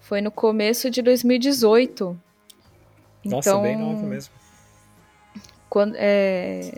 foi 0.00 0.20
no 0.20 0.30
começo 0.30 0.88
de 0.88 1.02
2018. 1.02 2.16
Nossa, 3.28 3.50
então, 3.50 3.62
bem 3.62 3.76
nova 3.76 4.02
mesmo. 4.02 4.34
Quando, 5.68 5.94
é, 5.96 6.72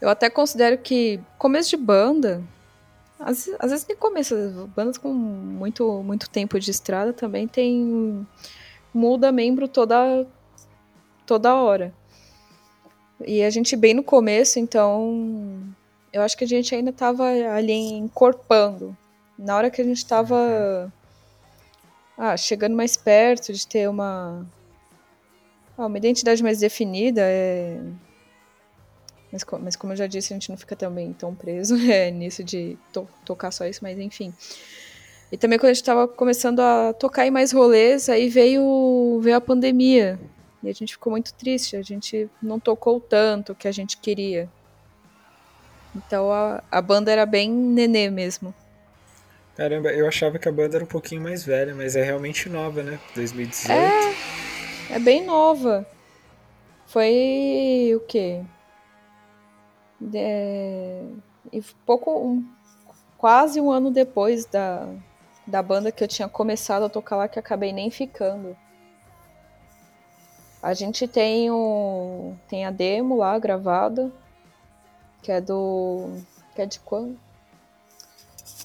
eu 0.00 0.08
até 0.08 0.28
considero 0.28 0.78
que 0.78 1.20
começo 1.38 1.70
de 1.70 1.76
banda, 1.76 2.42
às, 3.18 3.48
às 3.58 3.70
vezes 3.70 3.86
nem 3.86 3.96
começo, 3.96 4.34
bandas 4.76 4.98
com 4.98 5.12
muito, 5.12 6.02
muito 6.02 6.28
tempo 6.28 6.60
de 6.60 6.70
estrada 6.70 7.12
também 7.12 7.48
tem 7.48 8.26
muda 8.92 9.32
membro 9.32 9.66
toda 9.66 10.26
toda 11.26 11.54
hora. 11.54 11.92
E 13.26 13.42
a 13.42 13.50
gente 13.50 13.76
bem 13.76 13.94
no 13.94 14.02
começo, 14.02 14.58
então 14.58 15.62
eu 16.12 16.22
acho 16.22 16.36
que 16.36 16.44
a 16.44 16.48
gente 16.48 16.74
ainda 16.74 16.90
estava 16.90 17.24
ali 17.24 17.72
encorpando. 17.72 18.96
Na 19.38 19.56
hora 19.56 19.70
que 19.70 19.80
a 19.80 19.84
gente 19.84 19.96
estava 19.96 20.92
ah, 22.16 22.36
chegando 22.36 22.76
mais 22.76 22.96
perto 22.96 23.52
de 23.52 23.66
ter 23.66 23.88
uma 23.88 24.46
ah, 25.76 25.86
uma 25.86 25.98
identidade 25.98 26.42
mais 26.42 26.60
definida, 26.60 27.22
é... 27.22 27.80
mas, 29.32 29.44
mas 29.60 29.76
como 29.76 29.92
eu 29.92 29.96
já 29.96 30.06
disse, 30.06 30.32
a 30.32 30.36
gente 30.36 30.50
não 30.50 30.56
fica 30.56 30.76
também 30.76 31.12
tão 31.12 31.34
preso 31.34 31.76
é, 31.90 32.10
nisso 32.10 32.44
de 32.44 32.78
to 32.92 33.08
tocar 33.24 33.50
só 33.50 33.66
isso, 33.66 33.80
mas 33.82 33.98
enfim. 33.98 34.32
E 35.32 35.36
também 35.36 35.58
quando 35.58 35.70
a 35.70 35.74
gente 35.74 35.82
estava 35.82 36.06
começando 36.06 36.60
a 36.60 36.92
tocar 36.92 37.26
em 37.26 37.30
mais 37.30 37.50
rolês, 37.50 38.08
aí 38.08 38.28
veio, 38.28 39.18
veio 39.20 39.36
a 39.36 39.40
pandemia. 39.40 40.18
E 40.62 40.68
a 40.68 40.72
gente 40.72 40.92
ficou 40.92 41.10
muito 41.10 41.34
triste, 41.34 41.76
a 41.76 41.82
gente 41.82 42.30
não 42.40 42.60
tocou 42.60 43.00
tanto 43.00 43.54
que 43.54 43.66
a 43.66 43.72
gente 43.72 43.96
queria. 43.96 44.48
Então 45.94 46.30
a, 46.30 46.62
a 46.70 46.80
banda 46.80 47.10
era 47.10 47.26
bem 47.26 47.50
nenê 47.50 48.10
mesmo. 48.10 48.54
Caramba, 49.56 49.90
eu 49.90 50.06
achava 50.08 50.38
que 50.38 50.48
a 50.48 50.52
banda 50.52 50.76
era 50.76 50.84
um 50.84 50.88
pouquinho 50.88 51.20
mais 51.20 51.44
velha, 51.44 51.74
mas 51.74 51.94
é 51.94 52.02
realmente 52.02 52.48
nova, 52.48 52.82
né? 52.82 52.98
2018. 53.14 53.70
É, 53.70 54.43
é 54.94 54.98
bem 55.00 55.24
nova. 55.24 55.84
Foi 56.86 57.92
o 57.96 58.00
quê? 58.00 58.44
É, 60.14 61.02
e 61.52 61.60
pouco, 61.84 62.16
um, 62.16 62.48
quase 63.18 63.60
um 63.60 63.72
ano 63.72 63.90
depois 63.90 64.44
da, 64.44 64.86
da 65.44 65.60
banda 65.60 65.90
que 65.90 66.04
eu 66.04 66.06
tinha 66.06 66.28
começado 66.28 66.84
a 66.84 66.88
tocar 66.88 67.16
lá, 67.16 67.26
que 67.26 67.40
acabei 67.40 67.72
nem 67.72 67.90
ficando. 67.90 68.56
A 70.62 70.72
gente 70.72 71.08
tem 71.08 71.50
o 71.50 72.34
tem 72.48 72.64
a 72.64 72.70
demo 72.70 73.16
lá 73.16 73.36
gravada, 73.38 74.12
que 75.22 75.32
é 75.32 75.40
do 75.40 76.08
que 76.54 76.62
é 76.62 76.66
de 76.66 76.78
quando? 76.78 77.18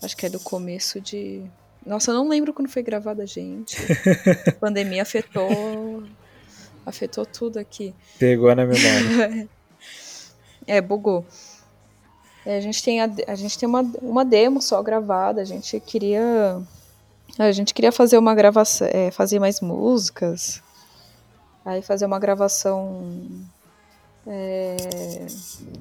Acho 0.03 0.15
que 0.15 0.27
é 0.27 0.29
do 0.29 0.39
começo 0.39 1.01
de 1.01 1.43
Nossa, 1.85 2.11
eu 2.11 2.15
não 2.15 2.29
lembro 2.29 2.53
quando 2.53 2.69
foi 2.69 2.83
gravada, 2.83 3.25
gente. 3.25 3.75
a 4.47 4.51
pandemia 4.53 5.01
afetou 5.01 5.98
afetou 6.85 7.25
tudo 7.25 7.57
aqui. 7.57 7.93
Pegou 8.17 8.53
na 8.55 8.65
memória. 8.65 9.47
é, 10.67 10.81
bugou. 10.81 11.25
É, 12.45 12.57
a 12.57 12.61
gente 12.61 12.83
tem 12.83 13.01
a, 13.01 13.09
a 13.27 13.35
gente 13.35 13.57
tem 13.57 13.67
uma, 13.67 13.81
uma 14.01 14.25
demo 14.25 14.61
só 14.61 14.81
gravada, 14.81 15.41
a 15.41 15.45
gente 15.45 15.79
queria 15.79 16.61
a 17.37 17.51
gente 17.51 17.73
queria 17.73 17.91
fazer 17.91 18.17
uma 18.17 18.33
gravação, 18.33 18.87
é, 18.91 19.11
fazer 19.11 19.39
mais 19.39 19.61
músicas, 19.61 20.61
Aí 21.69 21.81
fazer 21.81 22.05
uma 22.05 22.19
gravação. 22.19 23.03
É... 24.25 24.75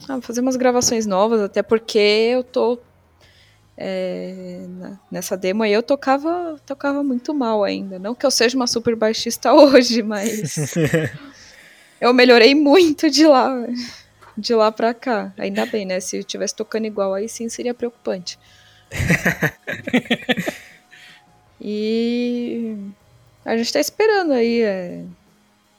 Ah, 0.08 0.20
fazer 0.20 0.40
umas 0.40 0.56
gravações 0.56 1.06
novas, 1.06 1.40
até 1.40 1.62
porque 1.62 1.98
eu 1.98 2.44
tô. 2.44 2.78
É... 3.80 4.58
nessa 5.08 5.36
demo 5.36 5.62
aí 5.62 5.72
eu 5.72 5.84
tocava, 5.84 6.60
tocava 6.66 7.04
muito 7.04 7.32
mal 7.32 7.62
ainda. 7.62 7.96
Não 7.96 8.12
que 8.12 8.26
eu 8.26 8.30
seja 8.30 8.56
uma 8.56 8.66
super 8.66 8.96
baixista 8.96 9.52
hoje, 9.54 10.02
mas. 10.02 10.74
eu 12.00 12.12
melhorei 12.12 12.56
muito 12.56 13.08
de 13.08 13.26
lá. 13.26 13.54
de 14.36 14.54
lá 14.54 14.72
pra 14.72 14.92
cá. 14.92 15.32
Ainda 15.38 15.64
bem, 15.64 15.86
né? 15.86 16.00
Se 16.00 16.18
eu 16.18 16.24
tivesse 16.24 16.56
tocando 16.56 16.86
igual, 16.86 17.14
aí 17.14 17.28
sim 17.28 17.48
seria 17.48 17.72
preocupante. 17.72 18.36
e 21.60 22.76
a 23.44 23.56
gente 23.56 23.72
tá 23.72 23.78
esperando 23.78 24.32
aí 24.32 24.62
é, 24.62 25.04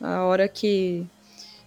a 0.01 0.23
hora 0.23 0.47
que, 0.47 1.05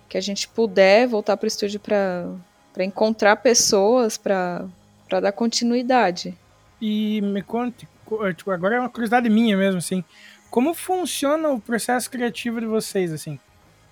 que 0.09 0.17
a 0.17 0.21
gente 0.21 0.49
puder 0.49 1.07
voltar 1.07 1.37
pro 1.37 1.47
estúdio 1.47 1.79
pra, 1.79 2.27
pra 2.73 2.85
encontrar 2.85 3.37
pessoas 3.37 4.17
pra, 4.17 4.67
pra 5.13 5.21
dar 5.21 5.33
continuidade. 5.33 6.35
E 6.81 7.21
me 7.21 7.43
conte, 7.43 7.87
tipo, 8.35 8.51
agora 8.51 8.77
é 8.77 8.81
uma 8.81 8.89
curiosidade 8.89 9.29
minha 9.29 9.55
mesmo, 9.55 9.77
assim. 9.77 10.03
Como 10.51 10.73
funciona 10.73 11.51
o 11.51 11.61
processo 11.61 12.11
criativo 12.11 12.59
de 12.59 12.67
vocês, 12.67 13.13
assim? 13.13 13.39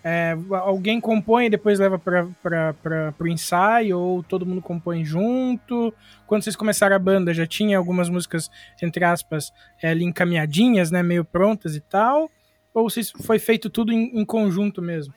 É, 0.02 0.34
alguém 0.62 0.98
compõe 0.98 1.44
e 1.44 1.50
depois 1.50 1.78
leva 1.78 1.98
para 1.98 3.14
o 3.20 3.28
ensaio, 3.28 3.98
ou 3.98 4.22
todo 4.22 4.46
mundo 4.46 4.62
compõe 4.62 5.04
junto? 5.04 5.92
Quando 6.26 6.42
vocês 6.42 6.56
começaram 6.56 6.96
a 6.96 6.98
banda, 6.98 7.34
já 7.34 7.46
tinha 7.46 7.76
algumas 7.76 8.08
músicas, 8.08 8.50
entre 8.82 9.04
aspas, 9.04 9.52
é, 9.82 9.90
ali 9.90 10.04
encaminhadinhas, 10.04 10.90
né, 10.90 11.02
meio 11.02 11.22
prontas 11.22 11.76
e 11.76 11.80
tal? 11.80 12.30
Ou 12.72 12.88
vocês, 12.88 13.10
foi 13.10 13.38
feito 13.38 13.68
tudo 13.68 13.92
em, 13.92 14.18
em 14.18 14.24
conjunto 14.24 14.80
mesmo? 14.80 15.12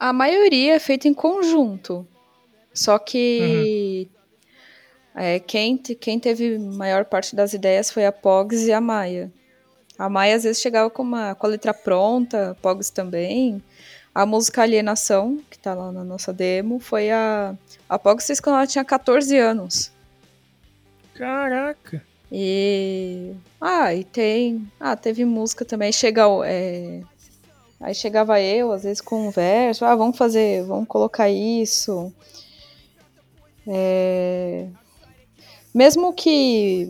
A 0.00 0.12
maioria 0.12 0.74
é 0.74 0.78
feita 0.80 1.06
em 1.06 1.14
conjunto. 1.14 2.04
Só 2.74 2.98
que 2.98 4.08
uhum. 4.10 4.21
É, 5.14 5.38
quem, 5.38 5.76
quem 5.76 6.18
teve 6.18 6.58
maior 6.58 7.04
parte 7.04 7.36
das 7.36 7.52
ideias 7.52 7.90
foi 7.90 8.06
a 8.06 8.12
Pogs 8.12 8.62
e 8.66 8.72
a 8.72 8.80
Maia. 8.80 9.30
A 9.98 10.08
Maia 10.08 10.36
às 10.36 10.44
vezes 10.44 10.62
chegava 10.62 10.88
com, 10.88 11.02
uma, 11.02 11.34
com 11.34 11.46
a 11.46 11.50
letra 11.50 11.74
pronta, 11.74 12.56
Pogs 12.62 12.90
também. 12.90 13.62
A 14.14 14.26
música 14.26 14.62
Alienação, 14.62 15.40
que 15.50 15.58
tá 15.58 15.74
lá 15.74 15.92
na 15.92 16.04
nossa 16.04 16.32
demo, 16.32 16.78
foi 16.78 17.10
a, 17.10 17.54
a 17.88 17.98
Pogs 17.98 18.26
fez 18.26 18.40
quando 18.40 18.56
ela 18.56 18.66
tinha 18.66 18.84
14 18.84 19.36
anos. 19.38 19.92
Caraca! 21.14 22.02
E. 22.30 23.34
Ah, 23.60 23.94
e 23.94 24.04
tem. 24.04 24.66
Ah, 24.80 24.96
teve 24.96 25.24
música 25.24 25.66
também. 25.66 25.92
Chega, 25.92 26.22
é... 26.46 27.02
Aí 27.78 27.94
chegava 27.94 28.40
eu, 28.40 28.72
às 28.72 28.84
vezes 28.84 29.02
com 29.02 29.28
um 29.28 29.30
verso. 29.30 29.84
Ah, 29.84 29.94
vamos 29.94 30.16
fazer, 30.16 30.64
vamos 30.64 30.88
colocar 30.88 31.28
isso. 31.28 32.12
É... 33.66 34.66
Mesmo 35.74 36.12
que. 36.12 36.88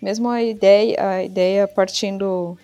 Mesmo 0.00 0.28
a 0.28 0.42
ideia, 0.42 0.96
a 0.98 1.24
ideia 1.24 1.66
partindo 1.66 2.58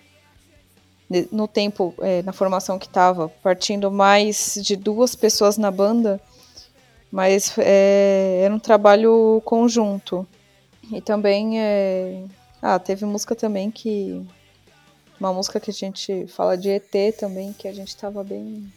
no 1.31 1.47
tempo, 1.47 1.93
é, 1.99 2.21
na 2.21 2.31
formação 2.31 2.79
que 2.79 2.85
estava, 2.85 3.27
partindo 3.27 3.91
mais 3.91 4.57
de 4.61 4.75
duas 4.75 5.15
pessoas 5.15 5.57
na 5.57 5.69
banda, 5.69 6.21
mas 7.11 7.53
é, 7.57 8.41
era 8.43 8.53
um 8.53 8.59
trabalho 8.59 9.41
conjunto. 9.43 10.25
E 10.91 11.01
também 11.01 11.59
é, 11.59 12.23
ah, 12.61 12.79
teve 12.79 13.05
música 13.05 13.35
também 13.35 13.71
que 13.71 14.25
uma 15.19 15.33
música 15.33 15.59
que 15.59 15.71
a 15.71 15.73
gente 15.73 16.27
fala 16.27 16.57
de 16.57 16.69
ET 16.69 17.15
também, 17.19 17.53
que 17.53 17.67
a 17.67 17.73
gente 17.73 17.95
tava 17.95 18.23
bem 18.23 18.71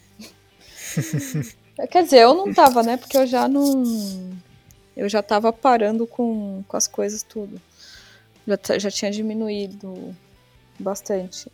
Quer 1.91 2.03
dizer, 2.03 2.19
eu 2.19 2.33
não 2.33 2.53
tava, 2.53 2.81
né? 2.83 2.95
Porque 2.97 3.17
eu 3.17 3.27
já 3.27 3.47
não 3.47 3.83
eu 4.95 5.09
já 5.09 5.21
tava 5.21 5.51
parando 5.51 6.07
com, 6.07 6.63
com 6.67 6.77
as 6.77 6.87
coisas 6.87 7.23
tudo. 7.23 7.61
Já, 8.47 8.77
já 8.77 8.91
tinha 8.91 9.11
diminuído 9.11 10.15
bastante. 10.79 11.51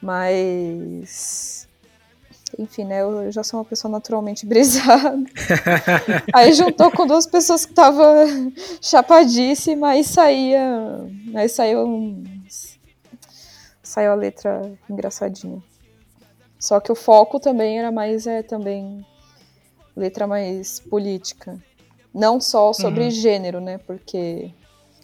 Mas. 0.00 1.68
Enfim, 2.58 2.84
né? 2.84 3.00
Eu 3.02 3.32
já 3.32 3.42
sou 3.42 3.60
uma 3.60 3.64
pessoa 3.64 3.90
naturalmente 3.90 4.44
brisada. 4.46 5.24
aí 6.34 6.52
juntou 6.52 6.90
com 6.90 7.06
duas 7.06 7.26
pessoas 7.26 7.64
que 7.64 7.72
estavam 7.72 8.52
chapadíssima, 8.80 9.90
aí 9.90 10.04
saía. 10.04 10.60
Aí 11.34 11.48
saiu 11.48 11.86
um, 11.86 12.24
Saiu 13.92 14.12
a 14.12 14.14
letra 14.14 14.72
engraçadinha. 14.88 15.62
Só 16.58 16.80
que 16.80 16.90
o 16.90 16.94
foco 16.94 17.38
também 17.38 17.78
era 17.78 17.92
mais. 17.92 18.26
É, 18.26 18.42
também. 18.42 19.04
Letra 19.94 20.26
mais 20.26 20.80
política. 20.80 21.62
Não 22.14 22.40
só 22.40 22.72
sobre 22.72 23.04
uhum. 23.04 23.10
gênero, 23.10 23.60
né? 23.60 23.78
Porque. 23.78 24.50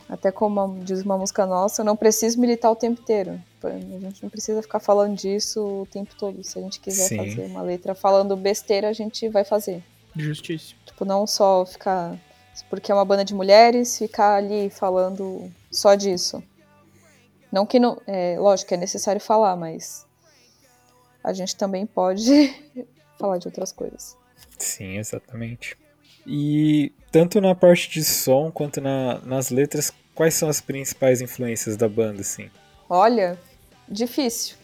Até 0.09 0.32
como 0.32 0.82
diz 0.82 1.02
uma 1.02 1.18
música 1.18 1.44
nossa, 1.44 1.82
eu 1.82 1.85
não 1.85 1.94
preciso 1.94 2.40
militar 2.40 2.70
o 2.70 2.76
tempo 2.76 2.98
inteiro. 2.98 3.39
A 3.62 3.78
gente 3.78 4.22
não 4.22 4.30
precisa 4.30 4.62
ficar 4.62 4.80
falando 4.80 5.14
disso 5.14 5.82
o 5.82 5.86
tempo 5.86 6.14
todo. 6.16 6.43
Se 6.43 6.59
a 6.59 6.62
gente 6.62 6.80
quiser 6.80 7.09
Sim. 7.09 7.16
fazer 7.18 7.44
uma 7.44 7.60
letra 7.60 7.94
falando 7.94 8.35
besteira, 8.35 8.89
a 8.89 8.93
gente 8.94 9.28
vai 9.28 9.44
fazer. 9.44 9.82
Justiça. 10.16 10.74
Tipo, 10.86 11.05
não 11.05 11.26
só 11.26 11.66
ficar. 11.66 12.18
Porque 12.70 12.90
é 12.90 12.94
uma 12.94 13.05
banda 13.05 13.22
de 13.22 13.35
mulheres, 13.35 13.98
ficar 13.98 14.36
ali 14.36 14.70
falando 14.70 15.52
só 15.70 15.94
disso. 15.94 16.43
Não 17.52 17.66
que 17.66 17.78
não. 17.78 18.01
É, 18.06 18.36
lógico 18.39 18.68
que 18.68 18.74
é 18.74 18.78
necessário 18.78 19.20
falar, 19.20 19.56
mas 19.56 20.06
a 21.22 21.32
gente 21.32 21.55
também 21.55 21.85
pode 21.86 22.55
falar 23.18 23.39
de 23.39 23.47
outras 23.47 23.72
coisas. 23.72 24.16
Sim, 24.59 24.97
exatamente. 24.97 25.76
E 26.29 26.93
tanto 27.11 27.41
na 27.41 27.55
parte 27.55 27.89
de 27.91 28.05
som 28.05 28.51
quanto 28.51 28.81
na, 28.81 29.19
nas 29.25 29.51
letras, 29.51 29.93
quais 30.15 30.35
são 30.35 30.49
as 30.49 30.61
principais 30.61 31.21
influências 31.23 31.77
da 31.77 31.89
banda, 31.89 32.21
assim? 32.21 32.51
Olha, 32.89 33.39
Difícil. 33.89 34.57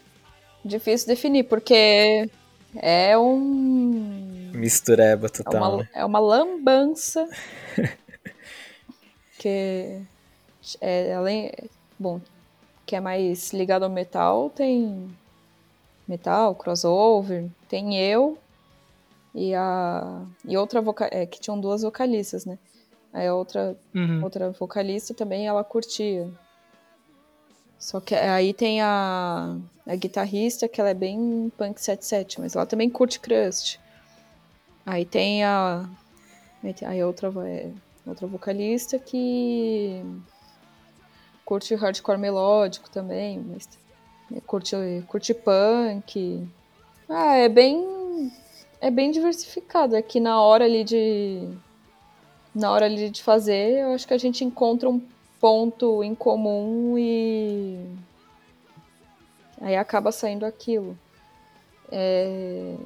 Difícil 0.64 1.08
definir, 1.08 1.44
porque 1.44 2.28
é 2.76 3.16
um. 3.16 4.50
Mistureba 4.52 5.28
total. 5.28 5.54
É 5.54 5.58
uma, 5.58 5.76
né? 5.78 5.88
é 5.94 6.04
uma 6.04 6.18
lambança. 6.18 7.28
que 9.38 10.00
é, 10.80 11.14
além. 11.14 11.52
Bom, 11.98 12.20
que 12.84 12.94
é 12.94 13.00
mais 13.00 13.52
ligado 13.52 13.84
ao 13.84 13.90
metal, 13.90 14.50
tem 14.50 15.08
metal, 16.06 16.54
crossover, 16.54 17.46
tem 17.68 17.98
eu 17.98 18.36
e 19.34 19.54
a. 19.54 20.22
E 20.44 20.56
outra 20.56 20.80
vocal. 20.80 21.08
É, 21.10 21.26
que 21.26 21.40
tinham 21.40 21.58
duas 21.58 21.82
vocalistas, 21.82 22.46
né? 22.46 22.58
Aí 23.12 23.26
a 23.26 23.34
outra, 23.34 23.76
uhum. 23.94 24.22
outra 24.22 24.50
vocalista 24.50 25.14
também 25.14 25.46
ela 25.46 25.62
curtia. 25.64 26.30
Só 27.78 28.00
que 28.00 28.14
aí 28.14 28.54
tem 28.54 28.80
a, 28.80 29.56
a 29.86 29.94
guitarrista, 29.94 30.66
que 30.68 30.80
ela 30.80 30.90
é 30.90 30.94
bem 30.94 31.52
punk 31.56 31.80
77, 31.80 32.40
mas 32.40 32.56
ela 32.56 32.66
também 32.66 32.88
curte 32.88 33.20
crust. 33.20 33.78
Aí 34.86 35.04
tem 35.04 35.44
a. 35.44 35.88
Aí 36.86 37.04
outra, 37.04 37.30
é, 37.46 37.70
outra 38.06 38.26
vocalista 38.26 38.98
que 38.98 40.02
curte 41.44 41.74
hardcore 41.74 42.18
melódico 42.18 42.88
também, 42.88 43.38
mas 43.38 43.68
curte, 44.46 44.74
curte 45.06 45.34
punk. 45.34 46.48
Ah, 47.08 47.36
é 47.36 47.48
bem. 47.48 47.93
É 48.80 48.90
bem 48.90 49.10
diversificado. 49.10 49.96
É 49.96 50.02
que 50.02 50.20
na 50.20 50.40
hora 50.40 50.64
ali 50.64 50.84
de. 50.84 51.48
Na 52.54 52.70
hora 52.70 52.86
ali 52.86 53.10
de 53.10 53.22
fazer, 53.22 53.80
eu 53.80 53.94
acho 53.94 54.06
que 54.06 54.14
a 54.14 54.18
gente 54.18 54.44
encontra 54.44 54.88
um 54.88 55.00
ponto 55.40 56.04
em 56.04 56.14
comum 56.14 56.96
e 56.96 57.78
aí 59.60 59.76
acaba 59.76 60.12
saindo 60.12 60.46
aquilo. 60.46 60.96
É... 61.90 62.76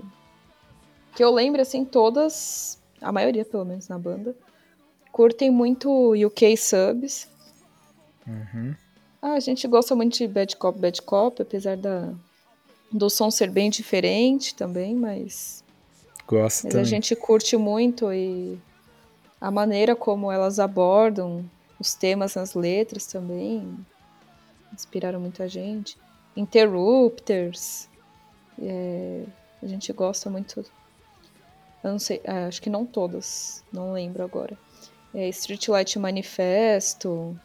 Que 1.15 1.23
eu 1.23 1.31
lembro, 1.33 1.61
assim, 1.61 1.85
todas, 1.85 2.81
a 3.01 3.13
maioria 3.13 3.45
pelo 3.45 3.65
menos 3.65 3.89
na 3.89 3.99
banda, 3.99 4.35
curtem 5.13 5.51
muito 5.51 6.15
UK 6.15 6.57
subs. 6.57 7.29
Uhum. 8.27 8.75
Ah, 9.21 9.33
a 9.33 9.41
gente 9.41 9.67
gosta 9.67 9.97
muito 9.97 10.17
de 10.17 10.29
Bad 10.29 10.57
Cop, 10.57 10.79
Bad 10.79 11.03
Cop, 11.03 11.43
apesar 11.43 11.77
da, 11.77 12.13
do 12.91 13.11
som 13.11 13.31
ser 13.31 13.51
bem 13.51 13.69
diferente 13.69 14.55
também, 14.55 14.95
mas. 14.95 15.65
Gosto 16.29 16.65
mas 16.65 16.73
também. 16.73 16.83
a 16.83 16.85
gente 16.85 17.17
curte 17.17 17.57
muito 17.57 18.13
e 18.13 18.61
a 19.41 19.51
maneira 19.51 19.97
como 19.97 20.31
elas 20.31 20.59
abordam 20.59 21.49
os 21.81 21.95
temas 21.95 22.35
nas 22.35 22.55
letras 22.55 23.07
também 23.07 23.77
inspiraram 24.73 25.21
muita 25.21 25.49
gente. 25.49 25.97
Interrupters. 26.37 27.89
É, 28.61 29.25
a 29.63 29.67
gente 29.67 29.93
gosta 29.93 30.29
muito. 30.29 30.65
Eu 31.83 31.93
não 31.93 31.99
sei, 31.99 32.21
é, 32.25 32.45
acho 32.45 32.61
que 32.61 32.69
não 32.69 32.85
todas, 32.85 33.65
não 33.73 33.93
lembro 33.93 34.23
agora. 34.23 34.57
É, 35.15 35.29
Streetlight 35.29 35.99
Manifesto. 35.99 37.39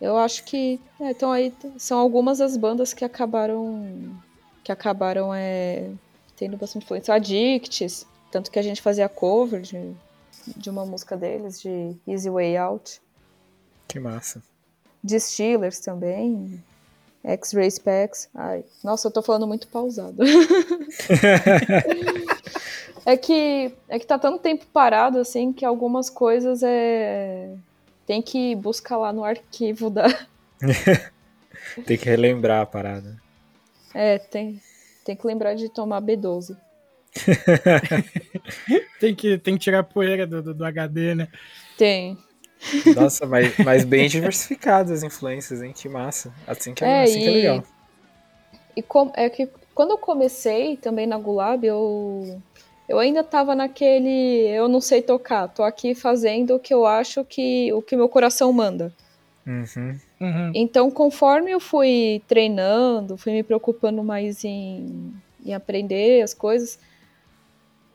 Eu 0.00 0.16
acho 0.16 0.44
que. 0.44 0.80
É, 1.00 1.10
então 1.10 1.32
aí 1.32 1.52
são 1.78 1.98
algumas 1.98 2.38
das 2.38 2.56
bandas 2.56 2.92
que 2.92 3.04
acabaram. 3.04 4.16
Que 4.62 4.70
acabaram 4.70 5.32
é, 5.32 5.90
tendo 6.36 6.56
bastante 6.56 6.84
influência. 6.84 7.14
Addicts, 7.14 8.06
tanto 8.30 8.50
que 8.50 8.58
a 8.58 8.62
gente 8.62 8.82
fazia 8.82 9.08
cover 9.08 9.60
de, 9.62 9.94
de 10.56 10.70
uma 10.70 10.84
música 10.84 11.16
deles, 11.16 11.60
de 11.60 11.96
Easy 12.06 12.30
Way 12.30 12.56
Out. 12.56 13.00
Que 13.86 13.98
massa. 13.98 14.42
Distillers 15.02 15.80
também. 15.80 16.62
X-Ray 17.24 17.70
Specs. 17.70 18.28
Ai, 18.34 18.64
nossa, 18.82 19.08
eu 19.08 19.12
tô 19.12 19.22
falando 19.22 19.46
muito 19.46 19.68
pausado. 19.68 20.22
É 23.08 23.16
que, 23.16 23.74
é 23.88 23.98
que 23.98 24.06
tá 24.06 24.18
tanto 24.18 24.38
tempo 24.38 24.66
parado, 24.66 25.18
assim, 25.18 25.50
que 25.50 25.64
algumas 25.64 26.10
coisas 26.10 26.62
é. 26.62 27.54
Tem 28.06 28.20
que 28.20 28.54
buscar 28.54 28.98
lá 28.98 29.14
no 29.14 29.24
arquivo 29.24 29.88
da. 29.88 30.04
Tem 31.86 31.96
que 31.96 32.04
relembrar 32.04 32.60
a 32.60 32.66
parada. 32.66 33.16
É, 33.94 34.18
tem, 34.18 34.60
tem 35.04 35.16
que 35.16 35.26
lembrar 35.26 35.54
de 35.54 35.70
tomar 35.70 36.02
B12. 36.02 36.54
Tem 39.00 39.14
que, 39.14 39.38
tem 39.38 39.54
que 39.54 39.60
tirar 39.60 39.80
a 39.80 39.84
poeira 39.84 40.26
do, 40.26 40.42
do, 40.42 40.54
do 40.54 40.64
HD, 40.64 41.14
né? 41.14 41.28
Tem. 41.76 42.18
Nossa, 42.94 43.26
mas, 43.26 43.56
mas 43.58 43.84
bem 43.84 44.08
diversificadas 44.08 44.90
as 44.90 45.02
influências, 45.02 45.62
hein? 45.62 45.72
Que 45.74 45.88
massa. 45.88 46.32
Assim 46.46 46.74
que 46.74 46.84
é, 46.84 46.88
É, 46.88 47.02
assim 47.04 47.20
que 47.20 47.26
é 47.26 47.30
e- 47.30 47.34
legal. 47.34 47.64
E 48.76 48.82
com- 48.82 49.12
é 49.14 49.28
que 49.30 49.48
quando 49.74 49.90
eu 49.90 49.98
comecei 49.98 50.76
também 50.76 51.06
na 51.06 51.16
Gulab, 51.18 51.64
eu, 51.64 52.40
eu 52.88 52.98
ainda 52.98 53.22
tava 53.22 53.54
naquele 53.54 54.48
eu 54.48 54.68
não 54.68 54.80
sei 54.80 55.02
tocar, 55.02 55.48
tô 55.48 55.62
aqui 55.62 55.94
fazendo 55.94 56.56
o 56.56 56.60
que 56.60 56.74
eu 56.74 56.84
acho 56.86 57.24
que 57.24 57.72
o 57.72 57.80
que 57.82 57.96
meu 57.96 58.08
coração 58.08 58.52
manda. 58.52 58.92
Uhum. 59.46 59.98
Uhum. 60.20 60.52
Então, 60.54 60.90
conforme 60.90 61.50
eu 61.52 61.60
fui 61.60 62.22
treinando, 62.28 63.16
fui 63.16 63.32
me 63.32 63.42
preocupando 63.42 64.02
mais 64.02 64.44
em, 64.44 65.14
em 65.44 65.54
aprender 65.54 66.22
as 66.22 66.34
coisas, 66.34 66.78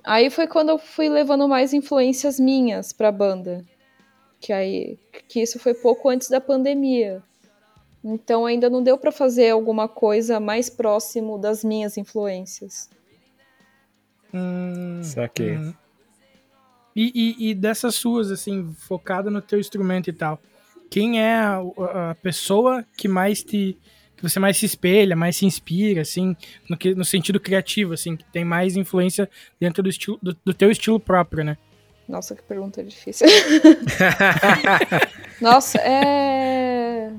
aí 0.04 0.30
foi 0.30 0.48
quando 0.48 0.70
eu 0.70 0.78
fui 0.78 1.10
levando 1.10 1.48
mais 1.48 1.74
influências 1.74 2.40
minhas 2.40 2.92
pra 2.92 3.12
banda. 3.12 3.64
Que 4.40 4.52
aí 4.52 5.00
que 5.28 5.42
isso 5.42 5.58
foi 5.60 5.74
pouco 5.74 6.10
antes 6.10 6.30
da 6.30 6.42
pandemia. 6.42 7.24
Então 8.04 8.46
ainda 8.46 8.70
não 8.70 8.84
deu 8.84 8.98
pra 8.98 9.12
fazer 9.12 9.50
alguma 9.50 9.88
coisa 9.88 10.40
mais 10.40 10.70
próximo 10.70 11.38
das 11.38 11.64
minhas 11.64 11.98
influências. 11.98 12.90
Hum, 14.34 15.02
Saquei. 15.04 15.56
uhum. 15.56 15.74
E, 16.96 17.12
e, 17.40 17.50
e 17.50 17.56
dessas 17.56 17.96
suas, 17.96 18.30
assim, 18.30 18.72
focada 18.78 19.32
no 19.32 19.42
teu 19.42 19.60
instrumento 19.60 20.10
e 20.10 20.14
tal, 20.14 20.40
quem 20.90 21.20
é 21.20 21.34
a, 21.34 21.62
a 22.12 22.16
pessoa 22.16 22.86
que 22.96 23.08
mais 23.08 23.44
te. 23.44 23.78
Que 24.24 24.30
você 24.30 24.40
mais 24.40 24.56
se 24.56 24.66
espelha, 24.66 25.16
mais 25.16 25.36
se 25.36 25.46
inspira, 25.46 26.02
assim, 26.02 26.36
no, 26.70 26.78
que, 26.78 26.96
no 26.96 27.04
sentido 27.04 27.40
criativo, 27.42 27.94
assim, 27.94 28.16
que 28.16 28.24
tem 28.32 28.46
mais 28.46 28.78
influência 28.78 29.30
dentro 29.60 29.84
do, 29.84 29.90
estilo, 29.90 30.18
do, 30.22 30.36
do 30.46 30.54
teu 30.54 30.72
estilo 30.72 30.98
próprio, 30.98 31.44
né? 31.44 31.58
Nossa, 32.08 32.34
que 32.34 32.42
pergunta 32.44 32.82
difícil. 32.84 33.28
Nossa, 35.42 35.78
é. 35.80 37.12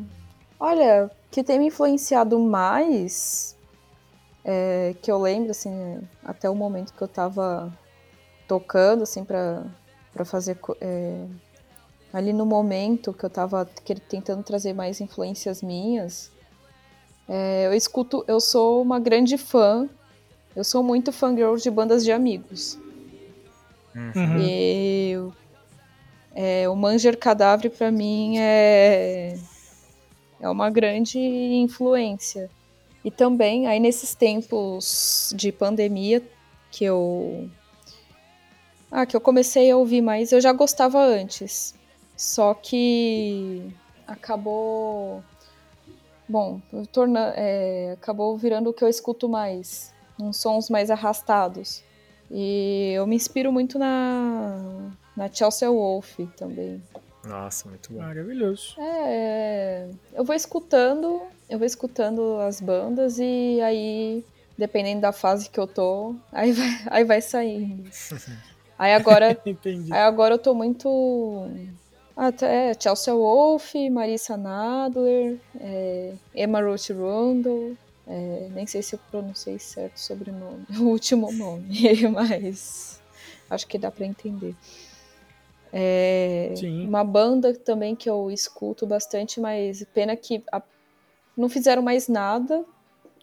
Olha, 0.59 1.11
que 1.31 1.45
tem 1.45 1.59
me 1.59 1.67
influenciado 1.67 2.39
mais, 2.39 3.55
é, 4.43 4.95
que 5.03 5.11
eu 5.11 5.19
lembro, 5.19 5.51
assim, 5.51 6.01
até 6.25 6.49
o 6.49 6.55
momento 6.55 6.95
que 6.95 7.03
eu 7.03 7.09
tava 7.09 7.71
tocando, 8.49 9.03
assim, 9.03 9.25
pra, 9.25 9.63
pra 10.13 10.25
fazer. 10.25 10.59
é, 10.81 11.27
ali 12.15 12.33
no 12.33 12.47
momento 12.47 13.13
que 13.13 13.25
eu 13.25 13.31
tava 13.31 13.69
tentando 14.09 14.43
trazer 14.43 14.73
mais 14.73 15.01
influências 15.01 15.61
minhas, 15.61 16.31
é, 17.29 17.67
eu 17.67 17.75
escuto. 17.75 18.25
Eu 18.29 18.41
sou 18.41 18.83
uma 18.83 19.01
grande 19.01 19.37
fã. 19.37 19.89
Eu 20.55 20.63
sou 20.63 20.83
muito 20.83 21.13
fangirl 21.13 21.57
de 21.57 21.71
bandas 21.71 22.05
de 22.05 22.13
amigos. 22.13 22.79
Uhum. 23.95 24.39
E 24.41 25.17
é, 26.35 26.69
o 26.69 26.77
Manger 26.77 27.19
Cadáver 27.19 27.71
pra 27.71 27.91
mim 27.91 28.39
é 28.39 29.37
é 30.41 30.49
uma 30.49 30.69
grande 30.69 31.19
influência. 31.19 32.51
E 33.05 33.11
também 33.11 33.67
aí 33.67 33.81
nesses 33.81 34.15
tempos 34.15 35.33
de 35.37 35.51
pandemia 35.51 36.23
que 36.71 36.85
eu 36.85 37.49
ah, 38.91 39.07
que 39.07 39.17
eu 39.17 39.21
comecei 39.21 39.71
a 39.71 39.77
ouvir 39.77 40.03
mais, 40.03 40.33
eu 40.33 40.41
já 40.41 40.53
gostava 40.53 41.03
antes. 41.05 41.75
Só 42.17 42.55
que 42.55 43.63
acabou 44.07 45.23
bom, 46.29 46.61
torna, 46.93 47.33
é, 47.37 47.93
acabou 47.93 48.37
virando 48.37 48.71
o 48.71 48.73
que 48.73 48.83
eu 48.83 48.89
escuto 48.89 49.29
mais, 49.29 49.93
uns 50.21 50.37
sons 50.39 50.71
mais 50.71 50.91
arrastados. 50.91 51.83
E 52.31 52.93
eu 52.95 53.07
me 53.07 53.15
inspiro 53.17 53.53
muito 53.53 53.79
na, 53.79 54.91
na 55.17 55.31
Chelsea 55.33 55.71
Wolf 55.71 56.19
também. 56.37 56.83
Nossa, 57.25 57.69
muito 57.69 57.93
bom. 57.93 58.01
Maravilhoso. 58.01 58.75
É, 58.79 59.89
eu 60.13 60.25
vou 60.25 60.35
escutando, 60.35 61.23
eu 61.49 61.59
vou 61.59 61.67
escutando 61.67 62.39
as 62.41 62.61
bandas 62.61 63.19
e 63.19 63.61
aí, 63.63 64.25
dependendo 64.59 65.01
da 65.03 65.13
fase 65.13 65.49
que 65.49 65.59
eu 65.59 65.67
tô, 65.67 66.15
aí 66.33 66.53
vai, 66.53 66.69
aí 66.87 67.05
vai 67.05 67.21
saindo. 67.21 67.89
Aí 68.77 68.93
agora, 68.93 69.39
Entendi. 69.47 69.93
aí 69.93 70.01
agora 70.01 70.35
eu 70.35 70.39
tô 70.39 70.53
muito. 70.53 71.49
Até 72.17 72.73
Chelsea 72.81 73.13
Wolf, 73.13 73.75
Marissa 73.91 74.37
Nadler, 74.37 75.39
é, 75.59 76.15
Emma 76.35 76.61
Ruth 76.61 76.91
Rundle. 76.91 77.77
é, 78.07 78.49
nem 78.53 78.67
sei 78.67 78.83
se 78.83 78.95
eu 78.95 79.01
pronunciei 79.11 79.59
certo 79.59 79.97
o 79.97 80.01
sobrenome, 80.01 80.65
o 80.79 80.85
último 80.85 81.33
nome, 81.33 81.67
mas 82.13 83.01
acho 83.51 83.67
que 83.67 83.79
dá 83.79 83.91
pra 83.91 84.07
entender. 84.07 84.55
É, 85.73 86.53
Sim. 86.57 86.87
uma 86.87 87.03
banda 87.03 87.53
também 87.53 87.97
que 87.97 88.09
eu 88.09 88.31
escuto 88.31 88.87
bastante, 88.87 89.41
mas 89.41 89.85
pena 89.93 90.15
que 90.15 90.43
a- 90.53 90.63
não 91.37 91.49
fizeram 91.49 91.83
mais 91.83 92.07
nada. 92.09 92.65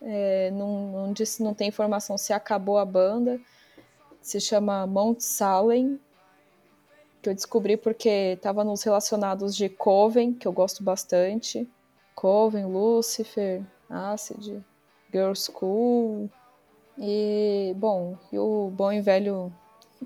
é, 0.02 0.52
não, 0.52 0.92
não, 0.92 1.14
disse, 1.14 1.42
não 1.44 1.54
tem 1.54 1.68
informação 1.70 2.18
se 2.18 2.34
acabou 2.34 2.78
a 2.78 2.84
banda. 2.86 3.40
Se 4.22 4.40
chama 4.42 4.86
Mount 4.86 5.20
Salem, 5.22 6.00
que 7.22 7.30
eu 7.30 7.36
descobri 7.36 7.78
porque 7.78 8.34
estava 8.36 8.64
nos 8.64 8.82
relacionados 8.84 9.56
de 9.56 9.70
Coven, 9.70 10.34
que 10.34 10.48
eu 10.48 10.52
gosto 10.52 10.84
bastante. 10.84 11.70
Coven, 12.16 12.66
Lucifer, 12.66 13.62
Acid, 13.90 14.64
Girl 15.12 15.34
School. 15.36 16.30
E, 16.98 17.74
bom, 17.78 18.18
e 18.32 18.40
o 18.40 18.70
bom 18.74 18.92
e 18.92 19.02
velho. 19.02 19.54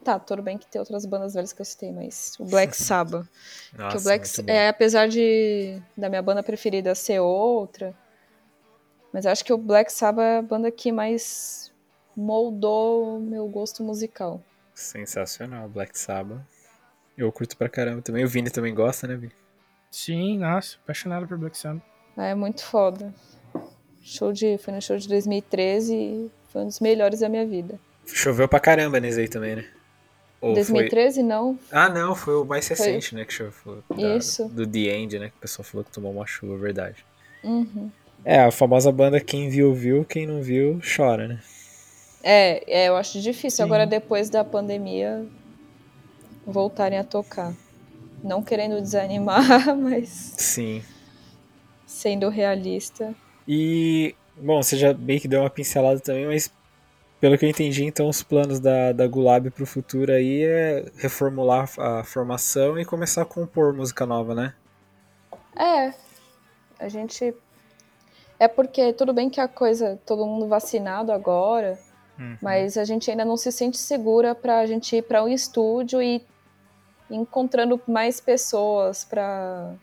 Tá, 0.03 0.19
tudo 0.19 0.41
bem 0.41 0.57
que 0.57 0.67
tem 0.67 0.79
outras 0.79 1.05
bandas 1.05 1.33
velhas 1.33 1.53
que 1.53 1.61
eu 1.61 1.65
citei, 1.65 1.89
mas 1.91 2.35
o 2.37 2.45
Black 2.45 2.75
Sabbath. 2.77 3.25
Nossa, 3.73 3.95
que 3.95 4.01
o 4.01 4.03
Black 4.03 4.29
é 4.45 4.67
apesar 4.67 5.07
de 5.07 5.81
da 5.95 6.09
minha 6.09 6.21
banda 6.21 6.43
preferida 6.43 6.93
ser 6.93 7.21
outra, 7.21 7.95
mas 9.13 9.25
acho 9.25 9.45
que 9.45 9.53
o 9.53 9.57
Black 9.57 9.91
Sabbath 9.91 10.25
é 10.25 10.37
a 10.39 10.41
banda 10.41 10.69
que 10.69 10.91
mais 10.91 11.71
moldou 12.15 13.17
o 13.17 13.21
meu 13.21 13.47
gosto 13.47 13.83
musical. 13.83 14.43
Sensacional, 14.73 15.69
Black 15.69 15.97
Sabbath. 15.97 16.54
Eu 17.17 17.31
curto 17.31 17.55
pra 17.55 17.69
caramba 17.69 18.01
também. 18.01 18.23
O 18.23 18.27
Vini 18.27 18.49
também 18.49 18.73
gosta, 18.73 19.07
né, 19.07 19.15
Vini? 19.15 19.31
Sim, 19.89 20.37
nossa, 20.39 20.77
apaixonado 20.83 21.27
por 21.27 21.37
Black 21.37 21.57
Sabbath. 21.57 21.81
É 22.17 22.35
muito 22.35 22.63
foda. 22.63 23.13
Show 24.01 24.31
de, 24.33 24.57
foi 24.57 24.73
no 24.73 24.81
show 24.81 24.97
de 24.97 25.07
2013 25.07 25.95
e 25.95 26.31
foi 26.49 26.61
um 26.63 26.67
dos 26.67 26.79
melhores 26.79 27.21
da 27.21 27.29
minha 27.29 27.45
vida. 27.45 27.79
Choveu 28.05 28.47
pra 28.47 28.59
caramba 28.59 28.99
nesse 28.99 29.19
aí 29.21 29.27
também, 29.27 29.55
né? 29.55 29.65
Ou 30.41 30.53
foi... 30.53 30.63
2013 30.63 31.23
não, 31.23 31.57
Ah, 31.71 31.89
não, 31.89 32.13
foi 32.13 32.35
o 32.35 32.45
mais 32.45 32.67
recente, 32.67 33.15
né, 33.15 33.25
que 33.25 33.33
choveu. 33.33 33.83
Da- 33.89 34.15
Isso. 34.15 34.47
Do 34.49 34.67
The 34.67 34.79
End, 34.79 35.17
né, 35.17 35.29
que 35.29 35.37
o 35.37 35.39
pessoal 35.39 35.63
falou 35.63 35.83
que 35.83 35.91
tomou 35.91 36.11
uma 36.11 36.27
chuva, 36.27 36.57
verdade. 36.57 37.05
Uhum. 37.43 37.89
É, 38.23 38.41
a 38.41 38.51
famosa 38.51 38.91
banda 38.91 39.19
quem 39.19 39.49
viu, 39.49 39.73
viu, 39.73 40.03
quem 40.05 40.27
não 40.27 40.41
viu, 40.41 40.79
chora, 40.95 41.27
né? 41.27 41.39
É, 42.21 42.83
é, 42.83 42.89
eu 42.89 42.95
acho 42.95 43.19
difícil 43.21 43.57
Sim. 43.57 43.63
agora 43.63 43.85
depois 43.87 44.29
da 44.29 44.43
pandemia 44.43 45.25
voltarem 46.45 46.97
a 46.99 47.03
tocar. 47.03 47.53
Não 48.23 48.41
querendo 48.41 48.81
desanimar, 48.81 49.75
mas 49.75 50.09
Sim. 50.09 50.81
sendo 51.85 52.29
realista. 52.29 53.13
E, 53.47 54.15
bom, 54.37 54.61
você 54.61 54.77
já 54.77 54.93
meio 54.93 55.19
que 55.21 55.27
deu 55.27 55.41
uma 55.41 55.49
pincelada 55.49 55.99
também, 55.99 56.25
mas 56.25 56.51
pelo 57.19 57.37
que 57.37 57.45
eu 57.45 57.49
entendi, 57.49 57.83
então 57.83 58.09
os 58.09 58.21
planos 58.23 58.59
da, 58.59 58.91
da 58.91 59.07
Gulab 59.07 59.49
pro 59.51 59.65
futuro 59.65 60.11
aí 60.11 60.43
é 60.43 60.85
reformular 60.97 61.69
a 61.79 62.03
formação 62.03 62.79
e 62.79 62.85
começar 62.85 63.21
a 63.21 63.25
compor 63.25 63.73
música 63.73 64.05
nova, 64.05 64.33
né? 64.35 64.53
É, 65.55 65.93
a 66.79 66.89
gente. 66.89 67.33
É 68.37 68.47
porque 68.47 68.91
tudo 68.91 69.13
bem 69.13 69.29
que 69.29 69.39
a 69.39 69.47
coisa, 69.47 69.97
todo 70.05 70.25
mundo 70.25 70.47
vacinado 70.47 71.11
agora, 71.11 71.79
Uhum. 72.17 72.37
mas 72.41 72.77
a 72.77 72.85
gente 72.85 73.11
ainda 73.11 73.25
não 73.25 73.35
se 73.35 73.51
sente 73.51 73.77
segura 73.77 74.33
pra 74.33 74.65
gente 74.65 74.95
ir 74.95 75.01
pra 75.01 75.21
um 75.23 75.27
estúdio 75.27 76.01
e 76.01 76.21
encontrando 77.09 77.79
mais 77.87 78.19
pessoas 78.19 79.03
pra 79.03 79.73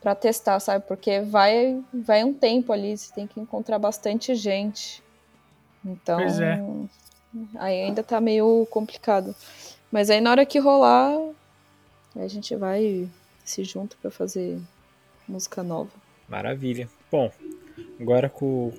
para 0.00 0.16
testar, 0.16 0.58
sabe? 0.58 0.84
Porque 0.86 1.20
vai 1.20 1.80
vai 1.92 2.24
um 2.24 2.34
tempo 2.34 2.72
ali, 2.72 2.96
você 2.96 3.14
tem 3.14 3.26
que 3.26 3.38
encontrar 3.40 3.78
bastante 3.78 4.34
gente. 4.34 5.02
Então, 5.84 6.18
Pois 6.18 6.40
é. 6.40 6.60
aí 7.56 7.82
ainda 7.84 8.02
tá 8.02 8.20
meio 8.20 8.66
complicado. 8.70 9.34
Mas 9.90 10.10
aí 10.10 10.20
na 10.20 10.30
hora 10.30 10.46
que 10.46 10.58
rolar, 10.58 11.16
a 12.16 12.26
gente 12.28 12.54
vai 12.56 13.08
se 13.44 13.62
junta 13.64 13.96
pra 14.00 14.10
fazer 14.10 14.58
música 15.28 15.62
nova. 15.62 15.90
Maravilha. 16.28 16.88
Bom, 17.10 17.30
agora 18.00 18.28
com 18.28 18.72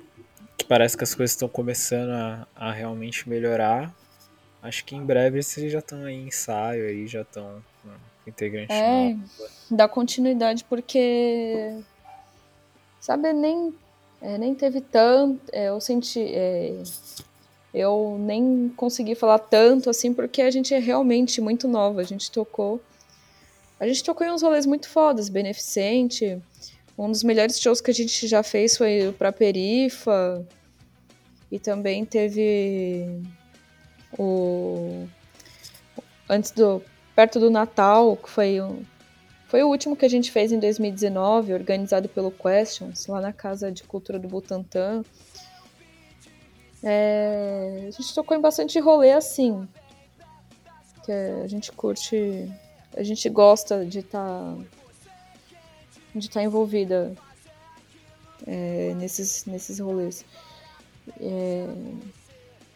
que 0.58 0.66
parece 0.66 0.98
que 0.98 1.04
as 1.04 1.14
coisas 1.14 1.32
estão 1.32 1.48
começando 1.48 2.12
a, 2.12 2.48
a 2.56 2.72
realmente 2.72 3.28
melhorar, 3.30 3.94
acho 4.64 4.84
que 4.86 4.96
em 4.96 5.06
breve 5.06 5.44
vocês 5.44 5.72
já 5.72 5.80
estão 5.80 6.04
aí 6.06 6.16
em 6.16 6.28
ensaio 6.28 6.88
aí, 6.88 7.06
já 7.06 7.22
estão 7.22 7.62
com 7.84 7.90
integrante 8.30 8.72
É, 8.72 9.10
novo. 9.10 9.24
dá 9.70 9.88
continuidade 9.88 10.64
porque. 10.64 11.78
Sabe, 13.00 13.32
nem, 13.34 13.74
é, 14.22 14.38
nem 14.38 14.56
teve 14.56 14.82
tanto. 14.82 15.40
é, 15.52 15.68
eu 15.70 15.80
senti. 15.82 16.22
é, 16.34 16.82
eu 17.74 18.18
nem 18.20 18.70
consegui 18.78 19.14
falar 19.16 19.40
tanto 19.40 19.90
assim, 19.90 20.14
porque 20.14 20.42
a 20.42 20.50
gente 20.52 20.74
é 20.74 20.80
realmente 20.80 21.42
muito 21.42 21.68
nova. 21.68 22.02
A 22.02 22.04
gente 22.04 22.32
tocou. 22.32 22.82
A 23.80 23.88
gente 23.88 24.04
tocou 24.04 24.26
em 24.26 24.32
uns 24.32 24.42
rolês 24.42 24.66
muito 24.66 24.88
fodas, 24.88 25.28
beneficente. 25.28 26.42
Um 26.98 27.10
dos 27.12 27.24
melhores 27.24 27.60
shows 27.60 27.82
que 27.82 27.90
a 27.92 27.94
gente 27.94 28.28
já 28.28 28.44
fez 28.44 28.78
foi 28.78 29.08
o 29.10 29.14
pra 29.14 29.32
Perifa. 29.34 30.46
E 31.52 31.60
também 31.60 32.06
teve 32.06 33.22
o. 34.18 35.08
Antes 36.30 36.52
do. 36.52 36.82
Perto 37.16 37.40
do 37.40 37.52
Natal, 37.52 38.18
que 38.18 38.30
foi 38.30 38.60
foi 39.54 39.62
o 39.62 39.68
último 39.68 39.96
que 39.96 40.04
a 40.04 40.10
gente 40.10 40.32
fez 40.32 40.52
em 40.52 40.58
2019, 40.58 41.54
organizado 41.54 42.10
pelo 42.10 42.32
Questions, 42.32 43.06
lá 43.06 43.22
na 43.22 43.32
Casa 43.32 43.72
de 43.72 43.84
Cultura 43.84 44.18
do 44.18 44.28
Butantã. 44.28 45.04
É, 46.82 47.86
a 47.88 47.92
gente 47.92 48.16
tocou 48.16 48.36
em 48.36 48.42
bastante 48.42 48.80
rolê 48.80 49.12
assim. 49.12 49.68
Que 51.06 51.12
a 51.12 51.48
gente 51.48 51.72
curte. 51.72 52.52
A 52.98 53.04
gente 53.04 53.30
gosta 53.30 53.86
de 53.86 54.00
estar. 54.00 54.58
de 56.16 56.28
estar 56.28 56.42
envolvida 56.42 57.14
é, 58.48 58.96
nesses, 58.96 59.46
nesses 59.46 59.78
rolês. 59.78 60.26
É, 61.20 61.68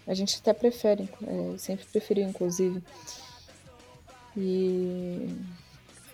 a 0.07 0.13
gente 0.13 0.38
até 0.39 0.53
prefere, 0.53 1.09
é, 1.25 1.57
sempre 1.57 1.85
preferiu, 1.85 2.27
inclusive. 2.27 2.81
E 4.35 5.35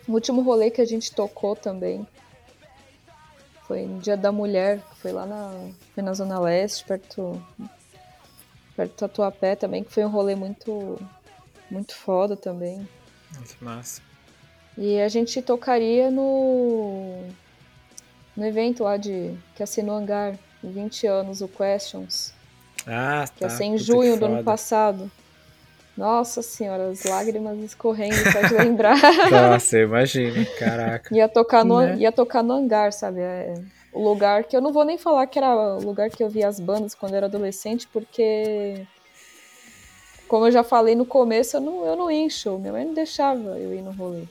o 0.07 0.13
último 0.13 0.41
rolê 0.41 0.71
que 0.71 0.81
a 0.81 0.85
gente 0.85 1.13
tocou 1.13 1.55
também 1.55 2.07
foi 3.67 3.85
no 3.85 3.99
Dia 3.99 4.17
da 4.17 4.31
Mulher, 4.31 4.79
que 4.79 4.97
foi 4.97 5.11
lá 5.11 5.25
na, 5.25 5.69
foi 5.93 6.03
na 6.03 6.13
Zona 6.13 6.39
Leste, 6.39 6.83
perto, 6.85 7.41
perto 8.75 8.91
do 8.91 8.95
Tatuapé 8.95 9.55
também, 9.55 9.83
que 9.83 9.91
foi 9.91 10.03
um 10.03 10.09
rolê 10.09 10.35
muito, 10.35 10.99
muito 11.69 11.95
foda 11.95 12.35
também. 12.35 12.87
Muito 13.35 13.63
massa. 13.63 14.01
E 14.77 14.99
a 14.99 15.07
gente 15.07 15.41
tocaria 15.41 16.09
no, 16.09 17.27
no 18.35 18.45
evento 18.45 18.83
lá 18.83 18.97
de 18.97 19.37
que 19.55 19.81
no 19.83 19.93
Hangar, 19.93 20.37
20 20.63 21.05
anos, 21.05 21.41
o 21.41 21.47
Questions, 21.47 22.33
Ah, 22.87 23.25
que 23.33 23.39
tá. 23.39 23.45
ia 23.45 23.49
ser 23.49 23.63
em 23.65 23.77
junho 23.77 24.13
que 24.13 24.19
do 24.19 24.25
ano 24.25 24.43
passado. 24.43 25.11
Nossa 25.95 26.41
senhora, 26.41 26.89
as 26.89 27.03
lágrimas 27.03 27.59
escorrendo 27.59 28.15
só 28.31 28.41
de 28.41 28.53
lembrar. 28.55 28.97
Nossa, 29.29 29.77
eu 29.77 29.87
imagino, 29.87 30.45
caraca. 30.57 31.15
Ia 31.15 31.29
tocar 31.29 31.63
no, 31.63 31.79
Né? 31.81 31.97
ia 31.97 32.11
tocar 32.11 32.41
no 32.41 32.53
hangar, 32.53 32.91
sabe? 32.91 33.19
É, 33.21 33.53
o 33.91 34.03
lugar 34.03 34.43
que 34.43 34.57
eu 34.57 34.61
não 34.61 34.73
vou 34.73 34.83
nem 34.83 34.97
falar 34.97 35.27
que 35.27 35.37
era 35.37 35.53
o 35.55 35.83
lugar 35.83 36.09
que 36.09 36.23
eu 36.23 36.29
via 36.29 36.47
as 36.47 36.59
bandas 36.59 36.95
quando 36.95 37.11
eu 37.13 37.17
era 37.17 37.25
adolescente, 37.27 37.87
porque 37.93 38.87
como 40.27 40.47
eu 40.47 40.51
já 40.51 40.63
falei 40.63 40.95
no 40.95 41.05
começo, 41.05 41.57
eu 41.57 41.61
não, 41.61 41.85
eu 41.85 41.95
não 41.95 42.09
ia 42.09 42.23
em 42.23 42.29
show. 42.29 42.57
Minha 42.57 42.73
mãe 42.73 42.85
não 42.85 42.93
deixava 42.95 43.59
eu 43.59 43.71
ir 43.71 43.83
no 43.83 43.91
rolê. 43.91 44.23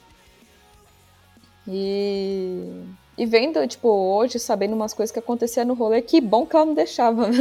E, 1.69 2.83
e 3.17 3.27
vendo, 3.27 3.67
tipo, 3.67 3.89
hoje, 3.89 4.39
sabendo 4.39 4.75
umas 4.75 4.95
coisas 4.95 5.13
que 5.13 5.19
aconteciam 5.19 5.67
no 5.67 5.75
rolê, 5.75 6.01
que 6.01 6.21
bom 6.21 6.47
que 6.47 6.57
ela 6.57 6.67
não 6.67 6.75
deixava. 6.75 7.29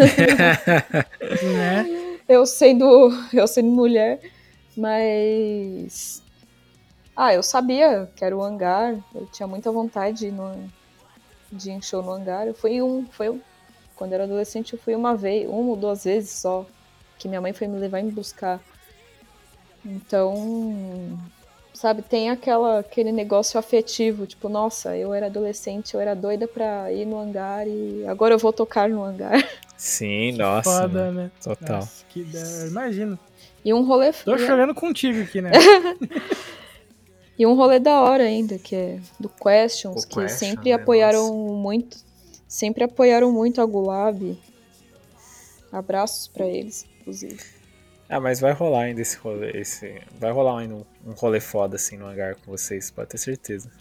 Né? 1.21 2.17
eu 2.27 2.45
sendo 2.45 3.09
eu 3.33 3.47
sendo 3.47 3.69
mulher, 3.69 4.19
mas 4.75 6.21
ah, 7.15 7.33
eu 7.33 7.43
sabia 7.43 8.09
que 8.15 8.23
era 8.25 8.35
o 8.35 8.43
hangar, 8.43 8.95
eu 9.13 9.25
tinha 9.27 9.47
muita 9.47 9.71
vontade 9.71 10.19
de 10.19 10.27
ir, 10.27 10.31
no, 10.31 10.71
de 11.51 11.81
show 11.81 12.01
no 12.01 12.11
hangar. 12.11 12.47
Eu 12.47 12.53
fui 12.53 12.81
um, 12.81 13.05
foi 13.05 13.29
um- 13.29 13.41
quando 13.95 14.11
eu 14.11 14.15
era 14.15 14.23
adolescente, 14.23 14.73
eu 14.73 14.79
fui 14.79 14.95
uma 14.95 15.15
vez, 15.15 15.47
uma 15.47 15.69
ou 15.69 15.75
duas 15.75 16.03
vezes 16.03 16.31
só, 16.31 16.65
que 17.19 17.27
minha 17.27 17.41
mãe 17.41 17.53
foi 17.53 17.67
me 17.67 17.77
levar 17.77 17.99
e 17.99 18.03
me 18.03 18.11
buscar. 18.11 18.59
Então, 19.85 21.17
sabe, 21.81 22.03
tem 22.03 22.29
aquela 22.29 22.79
aquele 22.79 23.11
negócio 23.11 23.59
afetivo, 23.59 24.27
tipo, 24.27 24.47
nossa, 24.47 24.95
eu 24.95 25.13
era 25.13 25.25
adolescente, 25.25 25.95
eu 25.95 25.99
era 25.99 26.13
doida 26.15 26.47
pra 26.47 26.91
ir 26.93 27.05
no 27.05 27.17
hangar 27.17 27.67
e 27.67 28.05
agora 28.07 28.35
eu 28.35 28.37
vou 28.37 28.53
tocar 28.53 28.87
no 28.87 29.03
hangar. 29.03 29.43
Sim, 29.75 30.33
nossa. 30.33 30.81
Foda, 30.81 31.11
né? 31.11 31.31
Total. 31.43 31.77
Nossa, 31.77 32.05
que 32.09 32.23
da... 32.23 32.67
Imagina. 32.67 33.19
E 33.65 33.73
um 33.73 33.83
rolê 33.83 34.13
Tô 34.13 34.35
e- 34.35 34.39
chorando 34.45 34.75
contigo 34.75 35.21
aqui, 35.21 35.41
né? 35.41 35.51
E 37.39 37.45
um 37.47 37.55
rolê 37.55 37.79
da 37.79 38.01
hora 38.01 38.23
ainda, 38.23 38.59
que 38.59 38.75
é 38.75 38.99
do 39.19 39.27
Questions, 39.27 40.03
O 40.03 40.07
que 40.07 40.13
Questions, 40.15 40.37
sempre 40.37 40.69
né? 40.69 40.75
apoiaram 40.75 41.33
muito, 41.33 41.97
sempre 42.47 42.83
apoiaram 42.83 43.31
muito 43.31 43.59
a 43.59 43.65
Gulab. 43.65 44.37
Abraços 45.71 46.27
pra 46.27 46.45
eles, 46.45 46.85
inclusive. 46.99 47.39
Ah, 48.11 48.19
mas 48.19 48.41
vai 48.41 48.51
rolar 48.51 48.81
ainda 48.81 49.01
esse 49.01 49.17
rolê. 49.17 49.51
Esse... 49.51 50.01
Vai 50.19 50.31
rolar 50.31 50.59
ainda 50.59 50.75
um, 50.75 50.85
um 51.05 51.11
rolê 51.13 51.39
foda 51.39 51.77
assim 51.77 51.97
no 51.97 52.05
hangar 52.05 52.35
com 52.35 52.51
vocês, 52.51 52.91
pode 52.91 53.09
ter 53.09 53.17
certeza. 53.17 53.71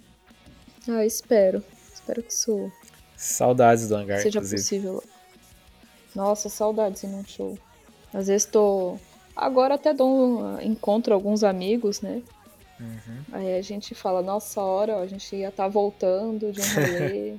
Ah, 0.88 1.04
espero. 1.04 1.64
Espero 1.92 2.22
que 2.22 2.32
isso 2.32 2.70
Saudades 3.16 3.88
do 3.88 3.96
hangar, 3.96 4.20
seja 4.20 4.38
inclusive. 4.38 4.62
possível. 4.62 5.04
Nossa, 6.14 6.48
saudades 6.48 7.04
em 7.04 7.14
um 7.14 7.22
show. 7.22 7.58
Às 8.14 8.28
vezes 8.28 8.46
tô. 8.46 8.96
Agora 9.36 9.74
até 9.74 9.92
dou 9.92 10.08
um... 10.08 10.60
encontro 10.60 11.12
alguns 11.12 11.44
amigos, 11.44 12.00
né? 12.00 12.22
Uhum. 12.80 13.24
Aí 13.32 13.58
a 13.58 13.62
gente 13.62 13.94
fala, 13.94 14.22
nossa 14.22 14.62
hora, 14.62 14.96
ó, 14.96 15.02
a 15.02 15.06
gente 15.06 15.36
ia 15.36 15.48
estar 15.48 15.68
voltando 15.68 16.50
de 16.50 16.60
um 16.60 16.64
rolê. 16.74 17.34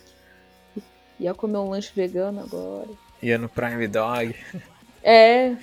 ia 1.20 1.32
comer 1.32 1.58
um 1.58 1.70
lanche 1.70 1.92
vegano 1.94 2.40
agora. 2.40 2.88
Ia 3.22 3.38
no 3.38 3.48
Prime 3.48 3.86
Dog. 3.86 4.34
É, 5.00 5.56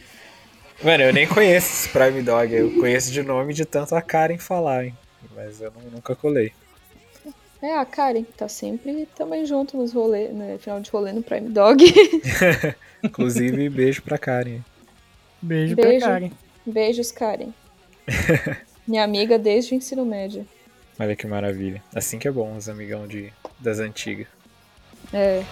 Mano, 0.83 1.03
eu 1.03 1.13
nem 1.13 1.27
conheço 1.27 1.67
esse 1.71 1.89
Prime 1.89 2.21
Dog. 2.21 2.53
Eu 2.53 2.71
conheço 2.79 3.11
de 3.11 3.23
nome 3.23 3.53
de 3.53 3.65
tanto 3.65 3.95
a 3.95 4.01
Karen 4.01 4.37
falar, 4.37 4.85
hein? 4.85 4.97
Mas 5.35 5.61
eu 5.61 5.71
não- 5.71 5.91
nunca 5.91 6.15
colei. 6.15 6.51
É, 7.61 7.77
a 7.77 7.85
Karen, 7.85 8.23
que 8.23 8.33
tá 8.33 8.47
sempre 8.47 9.07
também 9.15 9.45
junto 9.45 9.75
nos 9.77 9.91
rolês, 9.93 10.31
né? 10.33 10.57
Final 10.59 10.81
de 10.81 10.91
rolê 10.91 11.11
no 11.13 11.23
Prime 11.23 11.49
Dog. 11.49 11.83
Inclusive, 13.03 13.69
beijo 13.69 14.01
pra 14.03 14.17
Karen. 14.17 14.59
Beijo, 15.41 15.75
Beijo. 15.75 15.99
pra 15.99 16.09
Karen. 16.09 16.31
Beijos, 16.65 17.11
Karen. 17.11 17.49
Minha 18.87 19.03
amiga 19.03 19.39
desde 19.39 19.73
o 19.73 19.77
ensino 19.77 20.05
médio. 20.05 20.45
Olha 20.99 21.15
que 21.15 21.25
maravilha. 21.25 21.83
Assim 21.93 22.19
que 22.19 22.27
é 22.27 22.31
bom, 22.31 22.55
os 22.55 22.69
amigão 22.69 23.07
de, 23.07 23.31
das 23.59 23.79
antigas. 23.79 24.27
É. 25.11 25.43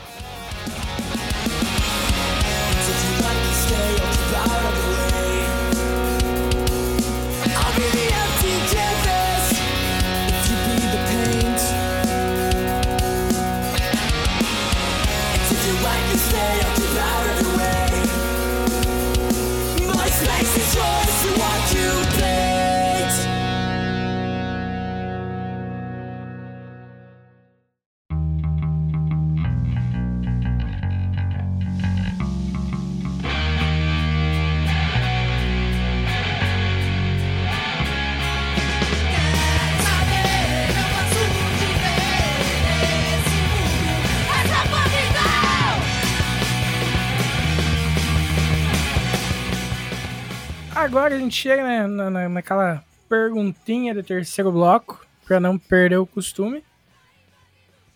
Agora 51.03 51.15
a 51.17 51.19
gente 51.19 51.35
chega 51.35 51.61
né, 51.61 51.85
na, 51.85 52.09
na- 52.09 52.29
naquela 52.29 52.81
perguntinha 53.09 53.93
do 53.93 54.01
terceiro 54.01 54.53
bloco, 54.53 55.05
pra 55.25 55.37
não 55.37 55.59
perder 55.59 55.97
o 55.97 56.05
costume. 56.07 56.63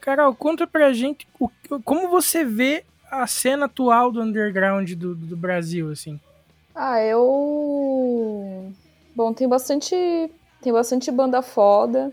Carol, 0.02 0.36
conta 0.36 0.68
pra 0.68 0.92
gente 0.92 1.26
o- 1.40 1.50
como 1.86 2.10
você 2.10 2.44
vê 2.44 2.84
a 3.10 3.26
cena 3.26 3.68
atual 3.68 4.12
do 4.12 4.22
underground 4.22 4.92
do, 4.92 5.16
do 5.16 5.38
Brasil, 5.38 5.90
assim. 5.90 6.20
Ah, 6.76 7.02
eu. 7.02 8.74
Bom, 9.16 9.32
tem 9.34 9.48
bastante. 9.48 9.96
Tem 10.62 10.74
bastante 10.74 11.10
banda 11.10 11.42
foda. 11.42 12.12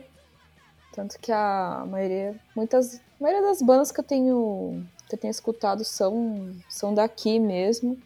Tanto 0.95 1.19
que 1.19 1.33
a 1.33 1.85
maioria. 1.91 2.37
Muitas. 2.55 2.95
A 2.99 3.01
maioria 3.25 3.43
das 3.49 3.61
bandas 3.61 3.91
que 3.91 3.99
eu 3.99 4.05
tenho. 4.05 4.87
Que 5.09 5.16
eu 5.16 5.19
tenho 5.19 5.33
escutado 5.33 5.85
são, 5.85 6.53
são 6.69 6.95
daqui 6.95 7.41
mesmo. 7.41 7.99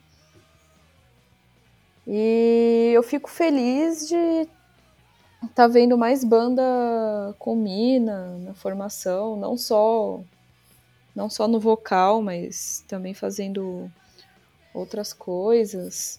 E 2.09 2.91
eu 2.95 3.03
fico 3.03 3.29
feliz 3.29 4.09
de 4.09 4.49
tá 5.55 5.67
vendo 5.69 5.99
mais 5.99 6.25
banda 6.25 6.63
com 7.39 7.55
mina 7.55 8.39
na 8.39 8.55
formação, 8.55 9.37
não 9.37 9.59
só 9.59 10.21
não 11.15 11.29
só 11.29 11.47
no 11.47 11.61
vocal, 11.61 12.23
mas 12.23 12.83
também 12.89 13.13
fazendo 13.13 13.91
outras 14.73 15.13
coisas. 15.13 16.19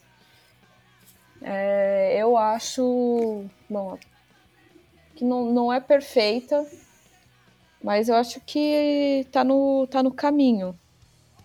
É, 1.42 2.18
eu 2.22 2.38
acho, 2.38 3.46
bom, 3.70 3.98
que 5.16 5.24
não, 5.24 5.52
não 5.52 5.74
é 5.74 5.80
perfeita, 5.80 6.66
mas 7.82 8.10
eu 8.10 8.16
acho 8.16 8.42
que 8.42 9.26
tá 9.32 9.44
no, 9.44 9.88
tá 9.88 10.04
no 10.04 10.12
caminho. 10.12 10.78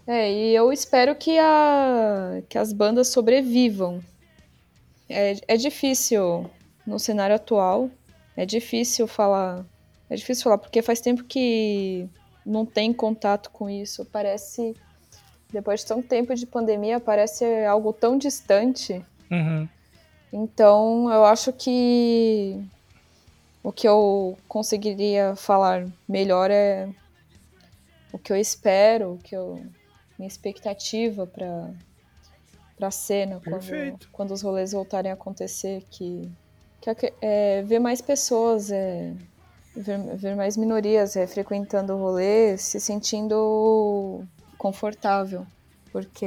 É, 0.07 0.31
e 0.31 0.55
eu 0.55 0.73
espero 0.73 1.15
que, 1.15 1.39
a, 1.39 2.43
que 2.49 2.59
as 2.59 2.73
bandas 2.73 3.09
sobrevivam. 3.09 4.03
É, 5.09 5.37
é 5.47 5.57
difícil 5.57 6.51
no 6.87 6.99
cenário 6.99 7.37
atual, 7.37 7.91
é 8.37 8.45
difícil 8.45 9.07
falar. 9.07 9.65
É 10.09 10.17
difícil 10.17 10.45
falar, 10.45 10.59
porque 10.59 10.83
faz 10.83 11.01
tempo 11.01 11.25
que 11.25 12.09
não 12.45 12.67
tem 12.67 12.93
contato 12.93 13.51
com 13.51 13.69
isso. 13.69 14.05
Parece. 14.07 14.75
Depois 15.51 15.81
de 15.81 15.87
tanto 15.87 16.09
tempo 16.09 16.35
de 16.35 16.47
pandemia, 16.47 16.99
parece 16.99 17.45
algo 17.65 17.93
tão 17.93 18.19
distante. 18.19 19.05
Uhum. 19.31 19.69
Então, 20.33 21.13
eu 21.13 21.25
acho 21.25 21.53
que 21.53 22.61
o 23.63 23.71
que 23.71 23.87
eu 23.87 24.37
conseguiria 24.49 25.37
falar 25.37 25.87
melhor 26.09 26.51
é 26.51 26.89
o 28.13 28.19
que 28.19 28.33
eu 28.33 28.37
espero, 28.37 29.13
o 29.13 29.19
que 29.19 29.35
eu 29.37 29.65
minha 30.19 30.29
expectativa 30.29 31.27
para 31.27 31.71
para 32.85 32.91
cena 32.91 33.41
quando, 33.43 34.09
quando 34.13 34.31
os 34.33 34.43
rolês 34.43 34.73
voltarem 34.73 35.11
a 35.11 35.15
acontecer 35.15 35.83
que, 35.91 36.31
que 36.81 37.13
é, 37.21 37.63
ver 37.63 37.79
mais 37.79 38.01
pessoas 38.01 38.71
é, 38.71 39.13
ver, 39.75 39.99
ver 40.17 40.37
mais 40.37 40.57
minorias 40.57 41.17
é, 41.17 41.27
frequentando 41.27 41.95
o 41.95 41.99
rolê 41.99 42.59
se 42.59 42.79
sentindo 42.79 44.23
confortável 44.59 45.47
porque 45.91 46.27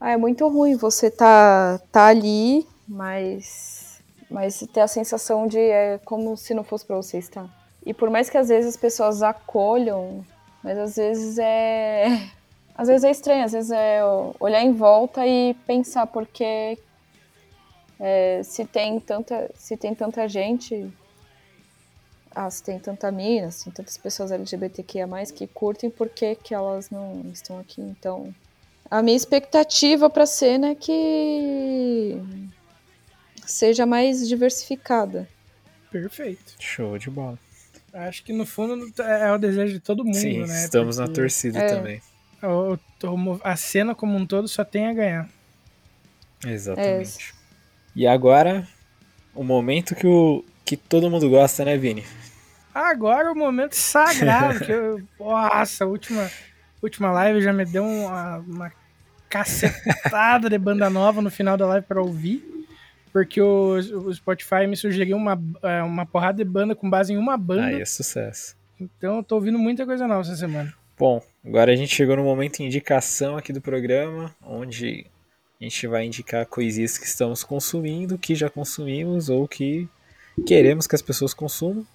ah, 0.00 0.10
é 0.10 0.16
muito 0.16 0.46
ruim 0.48 0.76
você 0.76 1.10
tá 1.10 1.80
tá 1.90 2.06
ali 2.06 2.66
mas 2.86 4.02
mas 4.30 4.64
ter 4.72 4.80
a 4.80 4.88
sensação 4.88 5.46
de 5.46 5.58
é 5.58 5.98
como 6.04 6.36
se 6.36 6.54
não 6.54 6.62
fosse 6.62 6.86
para 6.86 6.96
você 6.96 7.18
estar 7.18 7.48
e 7.84 7.92
por 7.92 8.10
mais 8.10 8.30
que 8.30 8.38
às 8.38 8.48
vezes 8.48 8.74
as 8.74 8.76
pessoas 8.76 9.22
acolham 9.22 10.24
mas 10.62 10.78
às 10.78 10.96
vezes 10.96 11.38
é. 11.38 12.28
Às 12.76 12.88
vezes 12.88 13.04
é 13.04 13.10
estranho, 13.10 13.44
às 13.44 13.52
vezes 13.52 13.70
é 13.70 14.00
olhar 14.38 14.62
em 14.62 14.72
volta 14.72 15.26
e 15.26 15.54
pensar 15.66 16.06
porque 16.06 16.78
é, 17.98 18.42
se 18.42 18.64
tem 18.66 19.00
tanta 19.00 19.50
se 19.54 19.76
tem 19.76 19.94
tanta 19.94 20.28
gente 20.28 20.92
ah, 22.36 22.50
se 22.50 22.62
tem 22.62 22.78
tanta 22.78 23.10
mina, 23.10 23.46
assim, 23.46 23.70
tantas 23.70 23.96
pessoas 23.96 24.30
LGBTQIA+, 24.30 25.08
que 25.34 25.46
curtem, 25.46 25.88
por 25.88 26.06
que, 26.10 26.34
que 26.34 26.52
elas 26.52 26.90
não 26.90 27.24
estão 27.32 27.58
aqui? 27.58 27.80
Então, 27.80 28.34
a 28.90 29.02
minha 29.02 29.16
expectativa 29.16 30.10
para 30.10 30.24
a 30.24 30.26
cena 30.26 30.68
é 30.68 30.74
que 30.74 32.20
seja 33.46 33.86
mais 33.86 34.28
diversificada. 34.28 35.26
Perfeito. 35.90 36.56
Show 36.58 36.98
de 36.98 37.08
bola. 37.08 37.38
Acho 37.90 38.22
que 38.22 38.34
no 38.34 38.44
fundo 38.44 38.92
é 39.02 39.32
o 39.32 39.38
desejo 39.38 39.72
de 39.72 39.80
todo 39.80 40.04
mundo, 40.04 40.14
Sim, 40.14 40.40
né? 40.40 40.64
Estamos 40.64 40.96
Porque 40.96 41.08
na 41.08 41.14
torcida 41.14 41.58
é, 41.58 41.68
também. 41.68 42.02
A 43.42 43.56
cena 43.56 43.94
como 43.94 44.16
um 44.16 44.26
todo 44.26 44.48
só 44.48 44.64
tem 44.64 44.86
a 44.88 44.92
ganhar. 44.92 45.28
Exatamente. 46.44 47.30
É. 47.30 47.36
E 47.94 48.06
agora, 48.06 48.66
o 49.34 49.42
momento 49.42 49.94
que, 49.94 50.06
o, 50.06 50.44
que 50.64 50.76
todo 50.76 51.10
mundo 51.10 51.28
gosta, 51.30 51.64
né, 51.64 51.76
Vini? 51.76 52.04
Agora 52.74 53.32
o 53.32 53.34
momento 53.34 53.74
sagrado. 53.74 54.60
que 54.64 54.72
eu, 54.72 55.02
nossa, 55.18 55.84
a 55.84 55.86
última, 55.86 56.30
última 56.82 57.10
live 57.10 57.40
já 57.40 57.52
me 57.52 57.64
deu 57.64 57.84
uma, 57.84 58.36
uma 58.38 58.72
cacetada 59.28 60.50
de 60.50 60.58
banda 60.58 60.90
nova 60.90 61.22
no 61.22 61.30
final 61.30 61.56
da 61.56 61.66
live 61.66 61.86
para 61.86 62.02
ouvir 62.02 62.56
porque 63.16 63.40
o, 63.40 63.76
o 64.04 64.14
Spotify 64.14 64.66
me 64.68 64.76
sugeriu 64.76 65.16
uma, 65.16 65.42
é, 65.62 65.82
uma 65.82 66.04
porrada 66.04 66.36
de 66.36 66.44
banda 66.44 66.74
com 66.74 66.90
base 66.90 67.14
em 67.14 67.16
uma 67.16 67.34
banda. 67.38 67.68
Aí 67.68 67.80
é 67.80 67.84
sucesso. 67.86 68.54
Então 68.78 69.16
eu 69.16 69.22
tô 69.22 69.36
ouvindo 69.36 69.58
muita 69.58 69.86
coisa 69.86 70.06
nova 70.06 70.20
essa 70.20 70.36
semana. 70.36 70.74
Bom, 70.98 71.22
agora 71.46 71.72
a 71.72 71.76
gente 71.76 71.94
chegou 71.94 72.16
no 72.16 72.24
momento 72.24 72.60
indicação 72.60 73.36
aqui 73.36 73.52
do 73.52 73.60
programa, 73.60 74.34
onde 74.42 75.06
a 75.60 75.64
gente 75.64 75.86
vai 75.86 76.04
indicar 76.04 76.44
coisinhas 76.46 76.98
que 76.98 77.06
estamos 77.06 77.44
consumindo, 77.44 78.18
que 78.18 78.34
já 78.34 78.50
consumimos 78.50 79.28
ou 79.28 79.46
que 79.46 79.88
queremos 80.46 80.86
que 80.86 80.94
as 80.94 81.02
pessoas 81.02 81.32
consumam. 81.32 81.86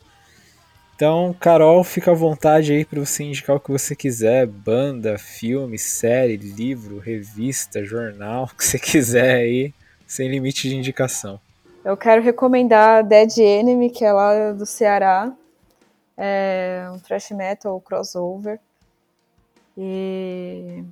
Então, 0.95 1.36
Carol, 1.40 1.84
fica 1.84 2.11
à 2.11 2.14
vontade 2.14 2.72
aí 2.72 2.86
para 2.86 2.99
você 2.99 3.23
indicar 3.23 3.56
o 3.56 3.60
que 3.60 3.72
você 3.72 3.95
quiser, 3.95 4.45
banda, 4.45 5.18
filme, 5.18 5.78
série, 5.78 6.38
livro, 6.38 6.99
revista, 6.99 7.84
jornal, 7.84 8.45
o 8.53 8.56
que 8.56 8.64
você 8.64 8.80
quiser 8.80 9.36
aí 9.36 9.73
sem 10.06 10.30
limite 10.30 10.69
de 10.69 10.76
indicação. 10.76 11.40
Eu 11.84 11.98
quero 11.98 12.22
recomendar 12.22 13.03
Dead 13.03 13.38
Enemy, 13.38 13.90
que 13.90 14.06
é 14.06 14.14
lá 14.14 14.52
do 14.52 14.65
Ceará. 14.65 15.34
É 16.15 16.88
um 16.94 16.99
thrash 16.99 17.32
metal 17.32 17.82
crossover. 17.82 18.60
E 19.77 20.84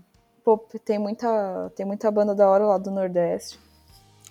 pô, 0.43 0.57
tem 0.83 0.97
muita 0.97 1.71
tem 1.75 1.85
muita 1.85 2.09
banda 2.09 2.33
da 2.33 2.49
hora 2.49 2.65
lá 2.65 2.77
do 2.77 2.91
Nordeste. 2.91 3.59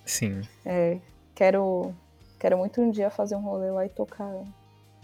Sim. 0.05 0.43
É, 0.65 0.99
quero 1.35 1.95
quero 2.39 2.57
muito 2.57 2.81
um 2.81 2.91
dia 2.91 3.11
fazer 3.11 3.37
um 3.37 3.43
rolê 3.43 3.71
lá 3.71 3.85
e 3.85 3.89
tocar 3.89 4.33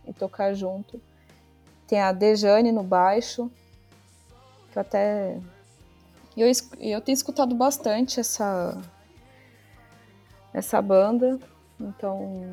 e 0.07 0.13
tocar 0.13 0.55
junto. 0.55 1.01
Tem 1.87 2.01
a 2.01 2.13
Dejane 2.13 2.73
no 2.73 2.83
baixo, 2.83 3.51
que 4.73 4.79
eu 4.79 4.81
até 4.81 5.39
eu, 6.37 6.51
eu 6.81 7.01
tenho 7.01 7.15
escutado 7.15 7.55
bastante 7.55 8.19
essa 8.19 8.77
essa 10.55 10.81
banda. 10.81 11.39
Então, 11.81 12.53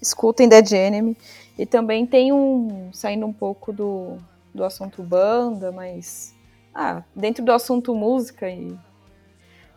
escutem 0.00 0.48
Dead 0.48 0.72
Enemy. 0.72 1.16
E 1.58 1.66
também 1.66 2.06
tem 2.06 2.32
um. 2.32 2.90
saindo 2.92 3.26
um 3.26 3.32
pouco 3.32 3.72
do, 3.72 4.18
do 4.54 4.64
assunto 4.64 5.02
banda, 5.02 5.72
mas. 5.72 6.34
Ah, 6.74 7.02
dentro 7.14 7.44
do 7.44 7.52
assunto 7.52 7.94
música, 7.94 8.48
e 8.48 8.76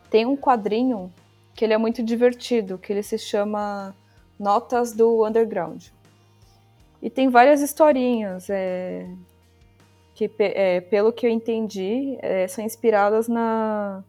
tem 0.10 0.26
um 0.26 0.36
quadrinho 0.36 1.14
que 1.54 1.66
ele 1.66 1.74
é 1.74 1.78
muito 1.78 2.04
divertido, 2.04 2.78
que 2.78 2.94
ele 2.94 3.04
se 3.04 3.18
chama 3.18 3.96
Notas 4.40 4.94
do 4.94 5.26
Underground. 5.26 5.88
E 7.02 7.10
tem 7.10 7.30
várias 7.30 7.62
historinhas, 7.62 8.50
é, 8.50 9.08
que 10.16 10.32
é, 10.40 10.82
pelo 10.82 11.14
que 11.14 11.28
eu 11.28 11.30
entendi, 11.30 12.18
é, 12.22 12.48
são 12.48 12.64
inspiradas 12.64 13.28
na, 13.28 14.04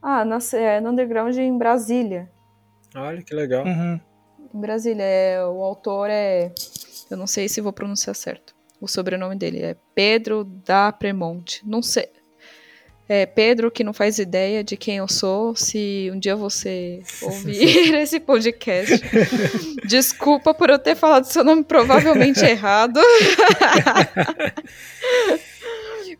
ah, 0.00 0.24
na, 0.24 0.38
é, 0.54 0.80
no 0.80 0.90
Underground 0.90 1.36
em 1.36 1.56
Brasília. 1.56 2.30
Olha 2.94 3.22
que 3.22 3.34
legal. 3.34 3.64
Uhum. 3.66 4.00
Em 4.54 4.60
Brasília. 4.60 5.02
É, 5.02 5.44
o 5.44 5.62
autor 5.62 6.08
é. 6.10 6.52
Eu 7.10 7.16
não 7.16 7.26
sei 7.26 7.48
se 7.48 7.60
vou 7.60 7.72
pronunciar 7.72 8.14
certo. 8.14 8.54
O 8.80 8.86
sobrenome 8.86 9.36
dele 9.36 9.62
é 9.62 9.76
Pedro 9.94 10.44
da 10.44 10.92
Premonte. 10.92 11.62
Não 11.66 11.82
sei. 11.82 12.08
É 13.08 13.24
Pedro 13.24 13.70
que 13.70 13.82
não 13.82 13.94
faz 13.94 14.18
ideia 14.18 14.62
de 14.62 14.76
quem 14.76 14.98
eu 14.98 15.08
sou. 15.08 15.56
Se 15.56 16.10
um 16.12 16.18
dia 16.18 16.36
você 16.36 17.02
ouvir 17.22 17.94
esse 17.96 18.20
podcast, 18.20 19.00
desculpa 19.86 20.52
por 20.52 20.68
eu 20.68 20.78
ter 20.78 20.94
falado 20.94 21.24
seu 21.24 21.42
nome 21.42 21.64
provavelmente 21.64 22.44
errado. 22.44 23.00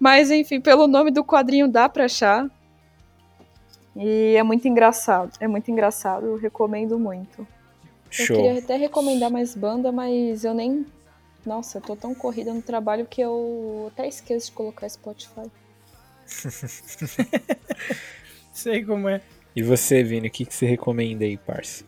Mas 0.01 0.31
enfim, 0.31 0.61
pelo 0.61 0.87
nome 0.89 1.11
do 1.11 1.25
quadrinho 1.25 1.69
dá 1.69 1.89
pra 1.89 2.07
achar. 2.07 2.49
E 3.95 4.37
é 4.37 4.43
muito 4.43 4.67
engraçado. 4.67 5.33
É 5.41 5.49
muito 5.49 5.71
engraçado, 5.71 6.27
eu 6.27 6.37
recomendo 6.37 6.99
muito. 6.99 7.47
Show. 8.11 8.37
Eu 8.37 8.43
queria 8.43 8.59
até 8.61 8.77
recomendar 8.77 9.31
mais 9.31 9.55
banda, 9.55 9.93
mas 9.93 10.45
eu 10.45 10.55
nem. 10.55 10.87
Nossa, 11.49 11.79
eu 11.79 11.83
tô 11.83 11.97
tão 11.97 12.15
corrida 12.15 12.53
no 12.53 12.61
trabalho 12.61 13.07
que 13.07 13.23
eu 13.23 13.91
até 13.93 14.07
esqueço 14.07 14.47
de 14.47 14.53
colocar 14.53 14.89
Spotify. 14.89 15.51
Sei 18.53 18.85
como 18.85 19.09
é. 19.09 19.23
E 19.57 19.63
você, 19.63 20.05
Vini, 20.05 20.29
o 20.29 20.31
que, 20.31 20.45
que 20.45 20.55
você 20.55 20.67
recomenda 20.67 21.25
aí, 21.25 21.39
parça? 21.39 21.85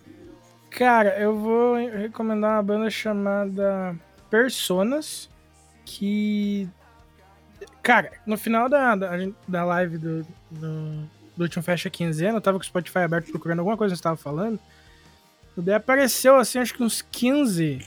Cara, 0.70 1.20
eu 1.20 1.39
vou 1.39 1.77
recomendar 1.77 2.57
uma 2.57 2.62
banda 2.62 2.89
chamada 2.89 3.95
Personas, 4.31 5.28
que. 5.85 6.66
Cara, 7.82 8.12
no 8.24 8.39
final 8.39 8.69
da, 8.69 8.97
da, 8.97 9.11
da 9.47 9.65
live 9.65 9.99
do, 9.99 10.27
do 10.51 11.09
do 11.41 11.45
último 11.45 11.62
Fecha 11.62 11.89
Quinzena, 11.89 12.37
eu 12.37 12.41
tava 12.41 12.59
com 12.59 12.62
o 12.62 12.66
Spotify 12.66 12.99
aberto 12.99 13.31
procurando 13.31 13.61
alguma 13.61 13.77
coisa 13.77 13.95
que 13.95 13.99
você 13.99 14.03
tava 14.03 14.16
falando. 14.16 14.61
E 15.57 15.61
daí 15.62 15.74
apareceu, 15.74 16.37
assim, 16.37 16.59
acho 16.59 16.74
que 16.74 16.82
uns 16.82 17.01
15, 17.01 17.81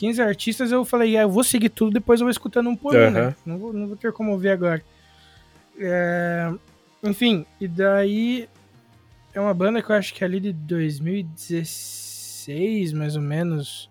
15 0.00 0.22
artistas. 0.22 0.72
Eu 0.72 0.82
falei, 0.82 1.14
ah, 1.18 1.22
eu 1.22 1.30
vou 1.30 1.44
seguir 1.44 1.68
tudo, 1.68 1.92
depois 1.92 2.20
eu 2.20 2.24
vou 2.24 2.30
escutando 2.30 2.70
um 2.70 2.76
por 2.76 2.96
um, 2.96 2.98
uhum. 2.98 3.10
né? 3.10 3.36
Não 3.44 3.58
vou, 3.58 3.74
não 3.74 3.86
vou 3.86 3.96
ter 3.96 4.14
como 4.14 4.32
ouvir 4.32 4.48
agora. 4.48 4.82
É, 5.78 6.50
enfim, 7.02 7.44
e 7.60 7.68
daí 7.68 8.48
é 9.34 9.40
uma 9.40 9.52
banda 9.52 9.82
que 9.82 9.90
eu 9.90 9.96
acho 9.96 10.14
que 10.14 10.24
é 10.24 10.26
ali 10.26 10.40
de 10.40 10.54
2016, 10.54 12.94
mais 12.94 13.14
ou 13.14 13.22
menos. 13.22 13.90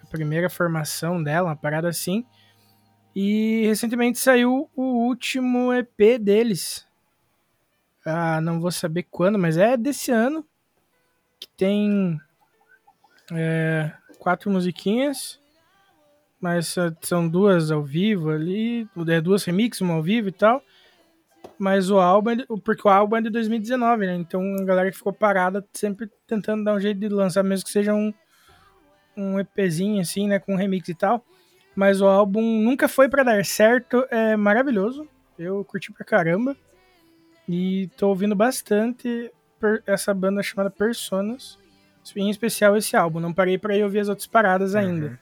A 0.00 0.06
primeira 0.06 0.48
formação 0.48 1.20
dela, 1.20 1.48
uma 1.48 1.56
parada 1.56 1.88
assim. 1.88 2.24
E 3.14 3.66
recentemente 3.66 4.18
saiu 4.20 4.70
o 4.76 5.08
último 5.08 5.72
EP 5.72 6.20
deles. 6.20 6.86
Ah, 8.04 8.40
não 8.40 8.60
vou 8.60 8.70
saber 8.70 9.08
quando, 9.10 9.40
mas 9.40 9.56
é 9.56 9.76
desse 9.76 10.12
ano. 10.12 10.46
Que 11.40 11.48
tem 11.56 12.20
é, 13.32 13.90
quatro 14.22 14.50
musiquinhas. 14.50 15.40
Mas 16.40 16.74
são 17.02 17.28
duas 17.28 17.70
ao 17.70 17.82
vivo 17.82 18.30
ali. 18.30 18.88
É 19.08 19.20
duas 19.20 19.44
remixes, 19.44 19.80
uma 19.80 19.94
ao 19.94 20.02
vivo 20.02 20.28
e 20.28 20.32
tal. 20.32 20.62
Mas 21.58 21.90
o 21.90 21.98
álbum, 21.98 22.30
é 22.30 22.36
porque 22.64 22.86
o 22.86 22.90
álbum 22.90 23.16
é 23.16 23.20
de 23.20 23.30
2019, 23.30 24.06
né? 24.06 24.14
Então 24.16 24.42
a 24.60 24.64
galera 24.64 24.90
que 24.90 24.96
ficou 24.96 25.12
parada 25.12 25.64
sempre 25.72 26.10
tentando 26.26 26.64
dar 26.64 26.74
um 26.74 26.80
jeito 26.80 26.98
de 26.98 27.08
lançar, 27.08 27.42
mesmo 27.42 27.64
que 27.64 27.70
seja 27.70 27.94
um, 27.94 28.12
um 29.16 29.38
EPzinho 29.38 30.00
assim, 30.00 30.26
né? 30.26 30.38
Com 30.38 30.56
remix 30.56 30.88
e 30.88 30.94
tal. 30.94 31.24
Mas 31.74 32.00
o 32.00 32.06
álbum 32.06 32.42
nunca 32.42 32.88
foi 32.88 33.08
para 33.08 33.22
dar 33.22 33.44
certo, 33.44 34.04
é 34.10 34.36
maravilhoso. 34.36 35.08
Eu 35.38 35.64
curti 35.64 35.92
pra 35.92 36.04
caramba. 36.04 36.56
E 37.48 37.88
tô 37.96 38.08
ouvindo 38.08 38.34
bastante 38.34 39.32
essa 39.86 40.12
banda 40.12 40.42
chamada 40.42 40.70
Personas. 40.70 41.58
Em 42.16 42.30
especial 42.30 42.76
esse 42.76 42.96
álbum. 42.96 43.20
Não 43.20 43.32
parei 43.32 43.58
pra 43.58 43.76
ir 43.76 43.84
ouvir 43.84 44.00
as 44.00 44.08
outras 44.08 44.26
paradas 44.26 44.74
ainda. 44.74 45.06
Uhum. 45.06 45.16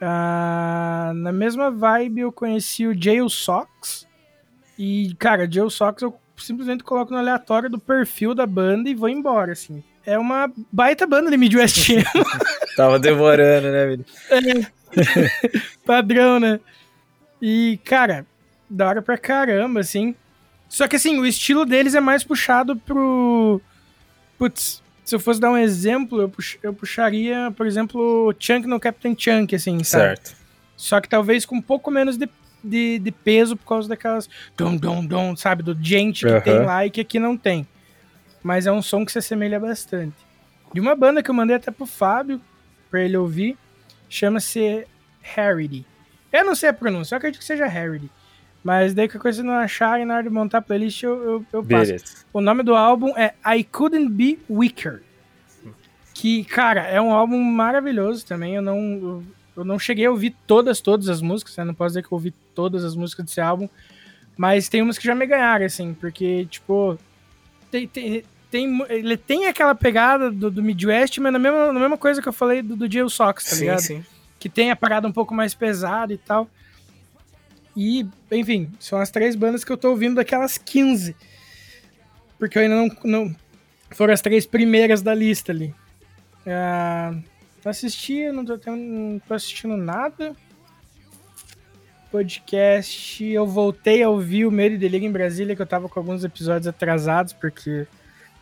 Ah, 0.00 1.12
na 1.14 1.30
mesma 1.30 1.70
vibe 1.70 2.22
eu 2.22 2.32
conheci 2.32 2.86
o 2.86 3.00
Jail 3.00 3.28
Socks. 3.28 4.06
E, 4.76 5.14
cara, 5.18 5.48
Jail 5.50 5.70
Socks 5.70 6.02
eu 6.02 6.18
simplesmente 6.36 6.82
coloco 6.82 7.12
no 7.12 7.18
aleatório 7.18 7.70
do 7.70 7.78
perfil 7.78 8.34
da 8.34 8.46
banda 8.46 8.88
e 8.88 8.94
vou 8.94 9.08
embora, 9.08 9.52
assim. 9.52 9.82
É 10.04 10.18
uma 10.18 10.50
baita 10.72 11.06
banda 11.06 11.30
de 11.30 11.36
Midwest 11.36 11.90
Tava 12.76 12.98
demorando, 12.98 13.70
né, 13.70 13.86
velho? 13.86 14.04
É. 14.30 15.62
Padrão, 15.86 16.40
né? 16.40 16.58
E, 17.40 17.78
cara, 17.84 18.26
da 18.68 18.88
hora 18.88 19.02
pra 19.02 19.16
caramba, 19.16 19.80
assim. 19.80 20.16
Só 20.68 20.88
que, 20.88 20.96
assim, 20.96 21.18
o 21.18 21.26
estilo 21.26 21.64
deles 21.64 21.94
é 21.94 22.00
mais 22.00 22.24
puxado 22.24 22.74
pro... 22.76 23.60
Putz, 24.38 24.82
se 25.04 25.14
eu 25.14 25.20
fosse 25.20 25.40
dar 25.40 25.50
um 25.50 25.56
exemplo, 25.56 26.20
eu, 26.20 26.28
pux... 26.28 26.58
eu 26.62 26.72
puxaria, 26.72 27.52
por 27.56 27.66
exemplo, 27.66 28.34
Chunk 28.38 28.66
no 28.66 28.80
Captain 28.80 29.14
Chunk, 29.18 29.54
assim, 29.54 29.82
sabe? 29.82 30.04
Certo. 30.04 30.36
Só 30.76 31.00
que 31.00 31.08
talvez 31.08 31.44
com 31.44 31.56
um 31.56 31.62
pouco 31.62 31.90
menos 31.90 32.16
de 32.16 32.28
de, 32.62 32.98
de 32.98 33.10
peso 33.10 33.56
por 33.56 33.66
causa 33.66 33.88
daquelas. 33.88 34.28
Dum, 34.56 34.76
dum, 34.76 35.04
dum, 35.04 35.36
sabe? 35.36 35.62
Do 35.62 35.76
gente 35.80 36.24
que 36.24 36.32
uhum. 36.32 36.40
tem 36.40 36.58
lá 36.60 36.86
e 36.86 36.90
que 36.90 37.00
aqui 37.00 37.18
não 37.18 37.36
tem. 37.36 37.66
Mas 38.42 38.66
é 38.66 38.72
um 38.72 38.82
som 38.82 39.04
que 39.04 39.12
se 39.12 39.18
assemelha 39.18 39.58
bastante. 39.58 40.16
De 40.72 40.80
uma 40.80 40.94
banda 40.94 41.22
que 41.22 41.30
eu 41.30 41.34
mandei 41.34 41.56
até 41.56 41.70
pro 41.70 41.86
Fábio, 41.86 42.40
pra 42.90 43.02
ele 43.02 43.16
ouvir, 43.16 43.56
chama-se 44.08 44.86
Harry. 45.20 45.84
Eu 46.32 46.44
não 46.44 46.54
sei 46.54 46.70
a 46.70 46.72
pronúncia, 46.72 47.14
eu 47.14 47.18
acredito 47.18 47.40
que 47.40 47.46
seja 47.46 47.66
Harry. 47.66 48.10
Mas 48.62 48.94
daí 48.94 49.08
que 49.08 49.16
a 49.16 49.20
coisa 49.20 49.42
não 49.42 49.54
acharem 49.54 50.04
na 50.04 50.14
hora 50.14 50.22
de 50.22 50.30
montar 50.30 50.58
a 50.58 50.62
playlist, 50.62 51.02
eu, 51.02 51.22
eu, 51.22 51.46
eu 51.52 51.64
passo. 51.64 52.24
O 52.32 52.40
nome 52.40 52.62
do 52.62 52.74
álbum 52.74 53.16
é 53.16 53.34
I 53.44 53.64
Couldn't 53.64 54.08
Be 54.08 54.38
Weaker. 54.48 55.02
Que, 56.14 56.44
cara, 56.44 56.82
é 56.82 57.00
um 57.00 57.12
álbum 57.12 57.42
maravilhoso 57.42 58.24
também. 58.24 58.54
Eu 58.54 58.62
não. 58.62 58.78
Eu, 58.78 59.24
eu 59.56 59.64
não 59.64 59.78
cheguei 59.78 60.06
a 60.06 60.10
ouvir 60.10 60.34
todas, 60.46 60.80
todas 60.80 61.08
as 61.08 61.20
músicas, 61.20 61.56
né? 61.56 61.64
Não 61.64 61.74
posso 61.74 61.90
dizer 61.90 62.02
que 62.02 62.12
eu 62.12 62.16
ouvi 62.16 62.32
todas 62.54 62.84
as 62.84 62.94
músicas 62.94 63.24
desse 63.24 63.40
álbum. 63.40 63.68
Mas 64.36 64.68
tem 64.68 64.80
umas 64.80 64.96
que 64.96 65.06
já 65.06 65.14
me 65.14 65.26
ganharam, 65.26 65.66
assim, 65.66 65.94
porque, 65.94 66.46
tipo. 66.46 66.96
Tem, 67.70 67.88
tem, 67.88 68.24
tem, 68.50 68.84
ele 68.88 69.16
tem 69.16 69.46
aquela 69.46 69.74
pegada 69.74 70.30
do, 70.30 70.50
do 70.50 70.62
Midwest, 70.62 71.18
mas 71.18 71.32
na 71.32 71.38
mesma, 71.38 71.72
na 71.72 71.80
mesma 71.80 71.96
coisa 71.96 72.22
que 72.22 72.28
eu 72.28 72.32
falei 72.32 72.62
do, 72.62 72.76
do 72.76 72.90
Jill 72.90 73.08
Sox, 73.08 73.44
tá 73.44 73.56
sim, 73.56 73.60
ligado? 73.62 73.80
Sim. 73.80 74.04
Que 74.38 74.48
tem 74.48 74.70
a 74.70 74.76
parada 74.76 75.08
um 75.08 75.12
pouco 75.12 75.34
mais 75.34 75.54
pesada 75.54 76.12
e 76.12 76.18
tal. 76.18 76.48
E, 77.76 78.06
enfim, 78.30 78.70
são 78.78 78.98
as 78.98 79.10
três 79.10 79.34
bandas 79.34 79.64
que 79.64 79.72
eu 79.72 79.76
tô 79.76 79.90
ouvindo 79.90 80.16
daquelas 80.16 80.58
15. 80.58 81.16
Porque 82.38 82.58
eu 82.58 82.62
ainda 82.62 82.76
não. 82.76 82.90
não 83.04 83.36
foram 83.90 84.12
as 84.12 84.20
três 84.20 84.46
primeiras 84.46 85.02
da 85.02 85.14
lista 85.14 85.52
ali. 85.52 85.74
Uh, 86.46 87.22
assisti, 87.64 88.30
não 88.32 88.44
tô, 88.44 88.58
não 88.66 89.20
tô 89.26 89.34
assistindo 89.34 89.76
nada. 89.76 90.34
Podcast, 92.10 93.24
eu 93.24 93.46
voltei 93.46 94.02
a 94.02 94.08
ouvir 94.08 94.44
o 94.44 94.50
Medo 94.50 94.74
e 94.74 94.78
Delírio 94.78 95.08
em 95.08 95.12
Brasília, 95.12 95.56
que 95.56 95.62
eu 95.62 95.66
tava 95.66 95.88
com 95.88 95.98
alguns 95.98 96.24
episódios 96.24 96.66
atrasados, 96.66 97.32
porque 97.32 97.86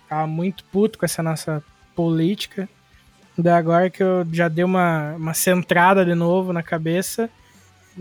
tava 0.08 0.26
muito 0.26 0.64
puto 0.64 0.98
com 0.98 1.04
essa 1.04 1.22
nossa 1.22 1.62
política. 1.94 2.68
Da 3.38 3.56
agora 3.56 3.88
que 3.88 4.02
eu 4.02 4.26
já 4.32 4.48
dei 4.48 4.64
uma, 4.64 5.14
uma 5.14 5.34
centrada 5.34 6.04
de 6.04 6.14
novo 6.14 6.52
na 6.52 6.62
cabeça, 6.62 7.30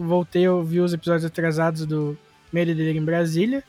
voltei 0.06 0.46
a 0.46 0.54
ouvir 0.54 0.80
os 0.80 0.94
episódios 0.94 1.26
atrasados 1.26 1.86
do 1.86 2.18
Medo 2.52 2.72
e 2.72 2.76
Delírio 2.76 3.02
em 3.02 3.06
Brasília, 3.06 3.64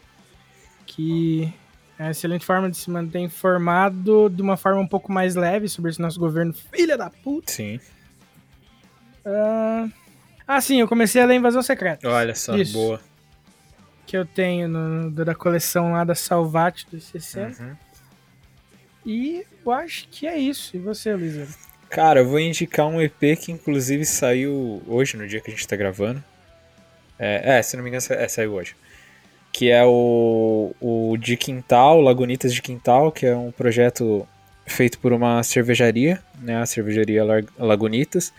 que 0.86 1.52
é 1.98 2.04
uma 2.04 2.10
excelente 2.10 2.46
forma 2.46 2.70
de 2.70 2.76
se 2.76 2.90
manter 2.90 3.18
informado 3.18 4.30
de 4.30 4.40
uma 4.40 4.56
forma 4.56 4.80
um 4.80 4.86
pouco 4.86 5.12
mais 5.12 5.34
leve 5.34 5.68
sobre 5.68 5.90
esse 5.90 6.00
nosso 6.00 6.18
governo 6.18 6.52
filha 6.52 6.96
da 6.96 7.10
puta. 7.10 7.52
Sim. 7.52 7.80
Uh... 9.24 9.90
Ah, 10.46 10.60
sim, 10.60 10.80
eu 10.80 10.88
comecei 10.88 11.22
a 11.22 11.26
ler 11.26 11.36
Invasão 11.36 11.62
Secreta. 11.62 12.08
Olha 12.08 12.34
só, 12.34 12.56
Isso. 12.56 12.72
boa. 12.72 13.00
Que 14.06 14.16
eu 14.16 14.26
tenho 14.26 14.66
no, 14.66 15.10
da 15.10 15.34
coleção 15.34 15.92
lá 15.92 16.02
da 16.02 16.14
Salvat 16.14 16.84
dos 16.90 17.04
60. 17.04 17.62
Uhum. 17.62 17.76
E 19.06 19.46
eu 19.64 19.70
acho 19.70 20.08
que 20.08 20.26
é 20.26 20.36
isso. 20.36 20.76
E 20.76 20.80
você, 20.80 21.14
Luísa? 21.14 21.46
Cara, 21.90 22.20
eu 22.20 22.28
vou 22.28 22.40
indicar 22.40 22.86
um 22.86 23.00
EP 23.00 23.36
que 23.38 23.52
inclusive 23.52 24.06
saiu 24.06 24.82
hoje, 24.86 25.16
no 25.16 25.26
dia 25.26 25.40
que 25.40 25.50
a 25.50 25.54
gente 25.54 25.68
tá 25.68 25.76
gravando. 25.76 26.22
É, 27.18 27.58
é 27.58 27.62
se 27.62 27.76
não 27.76 27.84
me 27.84 27.90
engano, 27.90 28.04
é, 28.10 28.28
saiu 28.28 28.54
hoje 28.54 28.74
que 29.52 29.70
é 29.70 29.84
o, 29.84 30.74
o 30.80 31.16
de 31.16 31.36
Quintal, 31.36 32.00
Lagunitas 32.00 32.54
de 32.54 32.62
Quintal, 32.62 33.10
que 33.10 33.26
é 33.26 33.36
um 33.36 33.50
projeto 33.50 34.26
feito 34.66 34.98
por 34.98 35.12
uma 35.12 35.42
cervejaria, 35.42 36.22
né, 36.40 36.56
a 36.56 36.66
cervejaria 36.66 37.22
Lagunitas. 37.58 38.32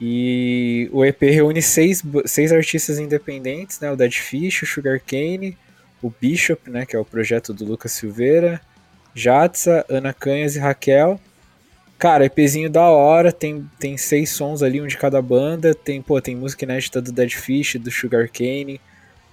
E 0.00 0.88
o 0.92 1.04
EP 1.04 1.20
reúne 1.22 1.60
seis, 1.60 2.02
seis 2.24 2.52
artistas 2.52 2.98
independentes, 2.98 3.80
né, 3.80 3.90
o 3.90 3.96
Dead 3.96 4.12
Fish, 4.12 4.62
o 4.62 4.66
Sugar 4.66 5.00
Cane, 5.00 5.56
o 6.00 6.10
Bishop, 6.10 6.70
né, 6.70 6.86
que 6.86 6.96
é 6.96 6.98
o 6.98 7.04
projeto 7.04 7.52
do 7.52 7.64
Lucas 7.64 7.92
Silveira, 7.92 8.60
Jatsa, 9.14 9.84
Ana 9.88 10.14
Canhas 10.14 10.56
e 10.56 10.58
Raquel. 10.58 11.20
Cara, 11.98 12.24
EPzinho 12.24 12.70
da 12.70 12.84
hora, 12.84 13.32
tem, 13.32 13.68
tem 13.78 13.96
seis 13.96 14.30
sons 14.30 14.62
ali, 14.62 14.80
um 14.80 14.86
de 14.86 14.96
cada 14.96 15.20
banda, 15.20 15.74
tem, 15.74 16.00
pô, 16.00 16.20
tem 16.20 16.36
música 16.36 16.64
inédita 16.64 17.02
do 17.02 17.10
Dead 17.10 17.32
Fish, 17.32 17.74
do 17.74 17.90
Sugar 17.90 18.30
Cane, 18.30 18.80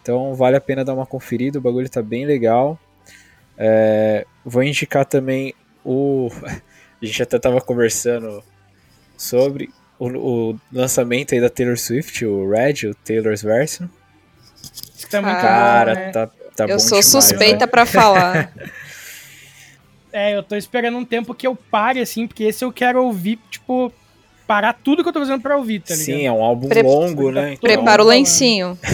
então 0.01 0.33
vale 0.33 0.57
a 0.57 0.61
pena 0.61 0.83
dar 0.83 0.95
uma 0.95 1.05
conferida, 1.05 1.59
o 1.59 1.61
bagulho 1.61 1.87
tá 1.87 2.01
bem 2.01 2.25
legal. 2.25 2.79
É, 3.57 4.25
vou 4.43 4.63
indicar 4.63 5.05
também 5.05 5.53
o. 5.83 6.29
A 7.01 7.05
gente 7.05 7.21
até 7.21 7.37
tava 7.37 7.61
conversando 7.61 8.41
sobre 9.17 9.69
o, 9.99 10.07
o 10.07 10.59
lançamento 10.71 11.35
aí 11.35 11.41
da 11.41 11.49
Taylor 11.49 11.77
Swift, 11.77 12.25
o 12.25 12.49
Red, 12.49 12.87
o 12.87 12.95
Taylor's 12.95 13.43
Version. 13.43 13.87
Tá 15.11 15.21
muito 15.21 15.39
Cara, 15.39 15.93
bom, 15.93 15.99
né? 15.99 16.11
tá, 16.11 16.27
tá 16.55 16.63
eu 16.63 16.77
bom 16.77 16.79
sou 16.79 16.99
demais, 16.99 17.05
suspeita 17.05 17.65
né? 17.65 17.67
para 17.67 17.85
falar. 17.85 18.51
é, 20.15 20.33
eu 20.37 20.41
tô 20.41 20.55
esperando 20.55 20.97
um 20.97 21.03
tempo 21.03 21.35
que 21.35 21.45
eu 21.45 21.53
pare, 21.53 21.99
assim, 21.99 22.25
porque 22.25 22.45
esse 22.45 22.63
eu 22.63 22.71
quero 22.71 23.03
ouvir, 23.03 23.37
tipo, 23.51 23.91
parar 24.47 24.71
tudo 24.71 25.03
que 25.03 25.09
eu 25.09 25.13
tô 25.13 25.19
fazendo 25.19 25.41
pra 25.41 25.57
ouvir, 25.57 25.81
tá 25.81 25.93
ligado? 25.93 26.05
Sim, 26.05 26.25
é 26.25 26.31
um 26.31 26.41
álbum 26.41 26.69
Pre 26.69 26.81
longo, 26.81 27.31
né? 27.31 27.53
Então... 27.53 27.69
Prepara 27.69 28.01
o 28.01 28.05
lencinho. 28.05 28.79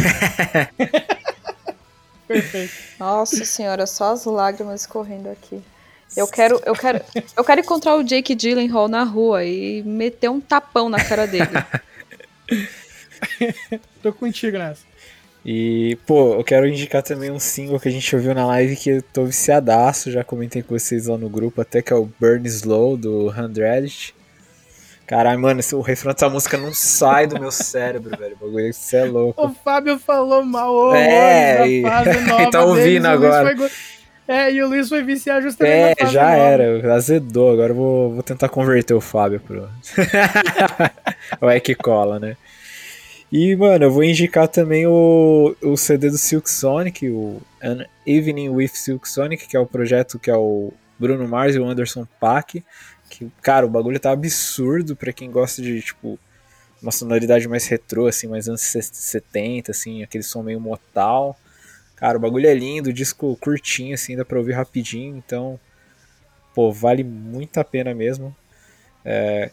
Perfeito. 2.27 2.73
Nossa 2.99 3.45
senhora, 3.45 3.85
só 3.85 4.13
as 4.13 4.25
lágrimas 4.25 4.87
correndo 4.87 5.29
aqui. 5.29 5.61
Eu 6.17 6.27
quero, 6.27 6.59
eu 6.65 6.73
quero, 6.73 6.99
eu 7.37 7.43
quero 7.43 7.61
encontrar 7.61 7.95
o 7.95 8.03
Jake 8.03 8.33
Gyllenhaal 8.33 8.87
na 8.87 9.03
rua 9.03 9.45
e 9.45 9.83
meter 9.83 10.29
um 10.29 10.41
tapão 10.41 10.89
na 10.89 11.03
cara 11.03 11.27
dele. 11.27 11.51
tô 14.01 14.11
contigo 14.11 14.57
nessa. 14.57 14.90
E, 15.43 15.97
pô, 16.05 16.35
eu 16.35 16.43
quero 16.43 16.67
indicar 16.67 17.01
também 17.01 17.31
um 17.31 17.39
single 17.39 17.79
que 17.79 17.89
a 17.89 17.91
gente 17.91 18.15
ouviu 18.15 18.33
na 18.35 18.45
live 18.45 18.75
que 18.75 18.89
eu 18.91 19.01
tô 19.01 19.25
viciadaço, 19.25 20.11
já 20.11 20.23
comentei 20.23 20.61
com 20.61 20.77
vocês 20.77 21.07
lá 21.07 21.17
no 21.17 21.29
grupo, 21.29 21.61
até 21.61 21.81
que 21.81 21.91
é 21.91 21.95
o 21.95 22.07
Burn 22.19 22.47
Slow 22.47 22.95
do 22.95 23.27
Handreddit. 23.29 24.13
Caralho, 25.07 25.39
mano, 25.39 25.59
o 25.73 25.81
refrão 25.81 26.13
dessa 26.13 26.29
música 26.29 26.57
não 26.57 26.73
sai 26.73 27.27
do 27.27 27.39
meu 27.39 27.51
cérebro, 27.51 28.11
velho. 28.17 28.37
O 28.39 28.45
bagulho, 28.45 28.73
você 28.73 28.97
é 28.97 29.03
louco. 29.03 29.45
O 29.45 29.49
Fábio 29.49 29.99
falou 29.99 30.43
mal 30.43 30.95
é, 30.95 31.67
e... 31.67 31.83
tá 32.51 32.63
ouvindo 32.63 32.83
deles, 32.83 33.05
agora. 33.05 33.57
Foi... 33.57 33.69
É, 34.27 34.49
e 34.53 34.63
o 34.63 34.69
Luiz 34.69 34.87
foi 34.87 35.03
viciar 35.03 35.41
justamente 35.41 36.01
É, 36.01 36.05
já 36.05 36.21
nova. 36.21 36.37
era, 36.37 36.93
azedou. 36.93 37.51
Agora 37.51 37.71
eu 37.71 37.75
vou, 37.75 38.13
vou 38.13 38.23
tentar 38.23 38.47
converter 38.47 38.93
o 38.93 39.01
Fábio 39.01 39.41
pro. 39.41 39.67
o 41.41 41.49
é 41.49 41.59
que 41.59 41.75
cola, 41.75 42.17
né? 42.17 42.37
E, 43.31 43.55
mano, 43.55 43.85
eu 43.85 43.91
vou 43.91 44.03
indicar 44.03 44.47
também 44.47 44.85
o, 44.85 45.55
o 45.61 45.77
CD 45.77 46.09
do 46.09 46.17
Silk 46.17 46.51
Sonic, 46.51 47.09
o 47.09 47.41
An 47.63 47.85
Evening 48.05 48.49
with 48.49 48.71
Silk 48.73 49.07
Sonic, 49.07 49.47
que 49.47 49.55
é 49.55 49.59
o 49.59 49.65
projeto 49.65 50.19
que 50.19 50.29
é 50.29 50.35
o 50.35 50.73
Bruno 50.99 51.25
Mars 51.27 51.55
e 51.55 51.59
o 51.59 51.65
Anderson 51.65 52.05
Paak. 52.19 52.61
Que, 53.09 53.31
cara, 53.41 53.65
o 53.65 53.69
bagulho 53.69 53.99
tá 53.99 54.11
absurdo 54.11 54.97
pra 54.97 55.13
quem 55.13 55.31
gosta 55.31 55.61
de, 55.61 55.81
tipo, 55.81 56.19
uma 56.81 56.91
sonoridade 56.91 57.47
mais 57.47 57.67
retrô, 57.67 58.07
assim, 58.07 58.27
mais 58.27 58.49
anos 58.49 58.61
70, 58.61 59.71
assim, 59.71 60.03
aquele 60.03 60.23
som 60.23 60.43
meio 60.43 60.59
motal. 60.59 61.39
Cara, 61.95 62.17
o 62.17 62.21
bagulho 62.21 62.47
é 62.47 62.53
lindo, 62.53 62.91
disco 62.91 63.37
curtinho, 63.37 63.93
assim, 63.93 64.15
dá 64.17 64.25
pra 64.25 64.39
ouvir 64.39 64.53
rapidinho, 64.53 65.15
então, 65.15 65.57
pô, 66.53 66.71
vale 66.71 67.03
muito 67.03 67.57
a 67.59 67.63
pena 67.63 67.93
mesmo. 67.93 68.35
É... 69.05 69.51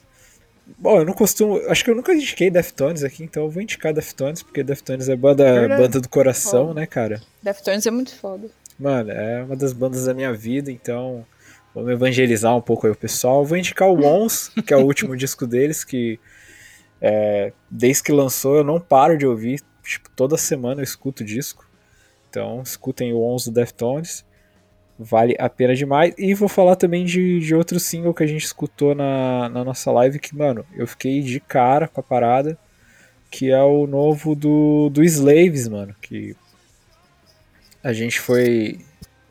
Bom, 0.77 0.99
eu 0.99 1.05
não 1.05 1.15
costumo. 1.15 1.61
Acho 1.69 1.85
que 1.85 1.91
eu 1.91 1.95
nunca 1.95 2.13
indiquei 2.13 2.51
Deftones 2.51 3.03
aqui, 3.03 3.25
então 3.25 3.45
eu 3.45 3.51
vou 3.51 3.63
indicar 3.63 3.93
Deftones, 3.93 4.43
porque 4.43 4.63
Deftones 4.63 5.09
é 5.09 5.17
banda, 5.17 5.69
banda 5.69 6.01
do 6.01 6.09
coração, 6.09 6.69
Foda. 6.69 6.81
né, 6.81 6.87
cara? 6.87 7.23
Deftones 7.43 7.87
é 7.87 7.91
muito 7.91 8.15
foda. 8.15 8.49
Mano, 8.79 9.11
é 9.11 9.43
uma 9.43 9.57
das 9.57 9.73
bandas 9.73 10.05
da 10.05 10.15
minha 10.15 10.33
vida, 10.33 10.71
então 10.71 11.25
vamos 11.75 11.91
evangelizar 11.91 12.55
um 12.55 12.61
pouco 12.61 12.87
aí 12.87 12.93
o 12.93 12.97
pessoal. 12.97 13.45
Vou 13.45 13.57
indicar 13.57 13.89
o 13.89 14.01
Wons, 14.01 14.51
que 14.67 14.75
é 14.75 14.77
o 14.77 14.85
último 14.85 15.17
disco 15.17 15.47
deles, 15.47 15.85
que 15.85 16.21
é, 17.01 17.53
desde 17.71 18.03
que 18.03 18.13
lançou 18.13 18.57
eu 18.57 18.65
não 18.65 18.81
paro 18.81 19.17
de 19.17 19.27
ouvir. 19.27 19.61
Tipo, 19.83 20.11
toda 20.11 20.37
semana 20.37 20.81
eu 20.81 20.85
escuto 20.85 21.23
o 21.23 21.27
disco. 21.27 21.67
Então 22.29 22.63
escutem 22.63 23.13
o 23.13 23.19
Wons 23.19 23.47
do 23.47 23.53
Deftones. 23.53 24.25
Vale 24.99 25.37
a 25.39 25.49
pena 25.49 25.75
demais. 25.77 26.13
E 26.19 26.35
vou 26.35 26.49
falar 26.49 26.75
também 26.75 27.05
de, 27.05 27.39
de 27.39 27.55
outro 27.55 27.79
single 27.79 28.13
que 28.13 28.25
a 28.25 28.27
gente 28.27 28.45
escutou 28.45 28.95
na, 28.95 29.49
na 29.49 29.65
nossa 29.65 29.93
live, 29.93 30.19
que, 30.19 30.37
mano, 30.37 30.67
eu 30.75 30.89
fiquei 30.89 31.23
de 31.23 31.39
cara 31.39 31.87
com 31.87 32.01
a 32.01 32.03
parada. 32.03 32.59
Que 33.31 33.51
é 33.51 33.63
o 33.63 33.87
novo 33.87 34.35
do, 34.35 34.89
do 34.89 35.05
Slaves, 35.05 35.69
mano. 35.69 35.95
Que 36.01 36.35
a 37.83 37.93
gente 37.93 38.19
foi, 38.19 38.81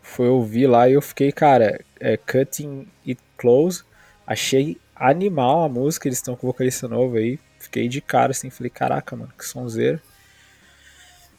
foi 0.01 0.27
ouvir 0.29 0.67
lá 0.67 0.87
e 0.87 0.93
eu 0.93 1.01
fiquei, 1.01 1.31
cara, 1.31 1.83
é 1.99 2.15
Cutting 2.15 2.87
It 3.05 3.21
Close. 3.37 3.83
Achei 4.25 4.77
animal 4.95 5.63
a 5.63 5.69
música, 5.69 6.07
eles 6.07 6.19
estão 6.19 6.35
com 6.35 6.47
vocalista 6.47 6.87
novo 6.87 7.17
aí. 7.17 7.39
Fiquei 7.59 7.87
de 7.87 8.01
cara 8.01 8.31
assim, 8.31 8.49
falei, 8.49 8.69
caraca, 8.69 9.15
mano, 9.15 9.33
que 9.37 9.45
sonzeira. 9.45 10.01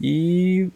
E, 0.01 0.69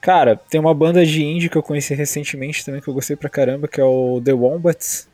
cara, 0.00 0.36
tem 0.36 0.60
uma 0.60 0.74
banda 0.74 1.04
de 1.04 1.22
indie 1.24 1.48
que 1.48 1.56
eu 1.56 1.62
conheci 1.62 1.94
recentemente 1.94 2.64
também 2.64 2.80
que 2.80 2.88
eu 2.88 2.94
gostei 2.94 3.16
pra 3.16 3.28
caramba, 3.28 3.68
que 3.68 3.80
é 3.80 3.84
o 3.84 4.20
The 4.24 4.32
Wombats. 4.32 5.08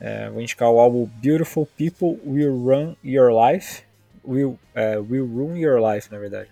É, 0.00 0.28
vou 0.28 0.42
indicar 0.42 0.68
o 0.70 0.78
álbum 0.78 1.08
Beautiful 1.22 1.66
People 1.78 2.18
Will 2.26 2.56
Run 2.58 2.94
Your 3.04 3.30
Life. 3.30 3.82
Will, 4.26 4.58
é, 4.74 4.98
will 4.98 5.26
Ruin 5.26 5.58
Your 5.58 5.78
Life, 5.78 6.10
na 6.10 6.18
verdade. 6.18 6.50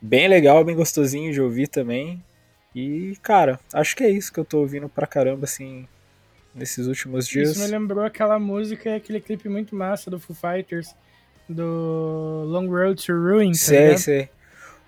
Bem 0.00 0.28
legal, 0.28 0.64
bem 0.64 0.74
gostosinho 0.74 1.32
de 1.32 1.40
ouvir 1.40 1.68
também. 1.68 2.22
E, 2.74 3.16
cara, 3.22 3.58
acho 3.72 3.96
que 3.96 4.04
é 4.04 4.10
isso 4.10 4.32
que 4.32 4.38
eu 4.38 4.44
tô 4.44 4.58
ouvindo 4.58 4.88
pra 4.88 5.06
caramba, 5.06 5.44
assim, 5.44 5.86
nesses 6.54 6.86
últimos 6.86 7.26
dias. 7.26 7.50
Isso 7.50 7.60
me 7.60 7.66
lembrou 7.66 8.04
aquela 8.04 8.38
música 8.38 8.90
e 8.90 8.94
aquele 8.94 9.20
clipe 9.20 9.48
muito 9.48 9.74
massa 9.74 10.10
do 10.10 10.20
Foo 10.20 10.36
Fighters, 10.36 10.94
do 11.48 12.44
Long 12.46 12.68
Road 12.68 13.04
to 13.04 13.12
Ruin, 13.12 13.52
tá 13.52 13.58
Sei, 13.58 13.80
ligado? 13.80 13.98
sei. 13.98 14.28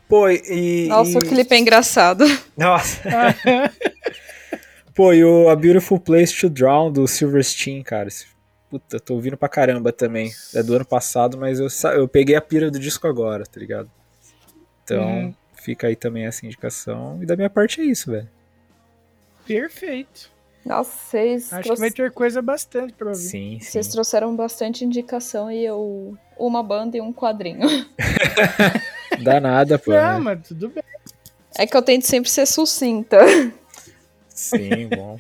Pô, 0.09 0.29
e. 0.29 0.87
Nossa, 0.89 1.11
e... 1.13 1.17
o 1.17 1.21
clipe 1.21 1.55
é 1.55 1.59
engraçado. 1.59 2.25
Nossa. 2.57 3.01
Pô, 4.95 5.13
e 5.13 5.23
o 5.25 5.49
A 5.49 5.55
Beautiful 5.55 6.01
Place 6.01 6.35
to 6.41 6.49
Drown 6.49 6.91
do 6.91 7.07
Silverstein, 7.07 7.83
cara. 7.83 8.09
Puta, 8.71 8.99
tô 8.99 9.15
ouvindo 9.15 9.37
pra 9.37 9.49
caramba 9.49 9.93
também. 9.93 10.33
É 10.55 10.63
do 10.63 10.75
ano 10.75 10.85
passado, 10.85 11.39
mas 11.39 11.61
eu, 11.61 11.69
eu 11.93 12.09
peguei 12.09 12.35
a 12.37 12.41
pira 12.41 12.71
do 12.71 12.79
disco 12.79 13.07
agora, 13.07 13.45
tá 13.47 13.61
ligado? 13.61 13.91
Então, 14.83 15.05
Uhum. 15.07 15.35
fica 15.63 15.87
aí 15.87 15.95
também 15.97 16.27
essa 16.27 16.45
indicação. 16.45 17.19
E 17.23 17.27
da 17.27 17.37
minha 17.37 17.49
parte 17.51 17.81
é 17.81 17.85
isso, 17.85 18.11
velho. 18.11 18.29
Perfeito. 19.47 20.31
Nossa, 20.67 20.91
vocês, 21.11 21.53
Acho 21.53 21.63
trouxe- 21.63 21.83
que 21.83 21.89
vai 21.89 21.91
ter 21.91 22.11
coisa 22.13 22.43
bastante 22.43 22.93
pra 22.93 23.09
ouvir. 23.09 23.21
Sim, 23.21 23.59
sim. 23.61 23.71
vocês 23.71 23.89
trouxeram 23.89 24.35
bastante 24.35 24.85
indicação 24.85 25.51
e 25.51 25.65
eu. 25.65 26.17
Uma 26.37 26.63
banda 26.63 26.97
e 26.97 27.01
um 27.01 27.13
quadrinho. 27.13 27.61
Dá 29.23 29.41
nada, 29.41 29.79
pô. 29.79 29.93
Não, 29.93 30.15
né? 30.15 30.19
mas 30.19 30.49
tudo 30.49 30.69
bem. 30.69 30.85
É 31.57 31.67
que 31.67 31.77
eu 31.77 31.83
tento 31.83 32.07
sempre 32.07 32.31
ser 32.31 32.47
sucinta. 32.47 33.19
Sim, 34.29 34.89
bom. 34.95 35.19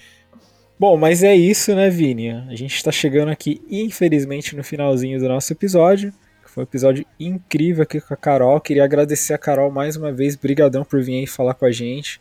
Bom, 0.78 0.96
mas 0.96 1.24
é 1.24 1.34
isso, 1.34 1.74
né, 1.74 1.90
Vini? 1.90 2.30
A 2.30 2.54
gente 2.54 2.84
tá 2.84 2.92
chegando 2.92 3.30
aqui, 3.30 3.60
infelizmente, 3.68 4.54
no 4.54 4.62
finalzinho 4.62 5.18
do 5.18 5.28
nosso 5.28 5.52
episódio. 5.52 6.12
Foi 6.46 6.62
um 6.62 6.66
episódio 6.66 7.04
incrível 7.18 7.82
aqui 7.82 8.00
com 8.00 8.14
a 8.14 8.16
Carol. 8.16 8.60
Queria 8.60 8.84
agradecer 8.84 9.34
a 9.34 9.38
Carol 9.38 9.72
mais 9.72 9.96
uma 9.96 10.12
vez. 10.12 10.36
Brigadão 10.36 10.84
por 10.84 11.02
vir 11.02 11.18
aí 11.18 11.26
falar 11.26 11.54
com 11.54 11.64
a 11.64 11.72
gente. 11.72 12.20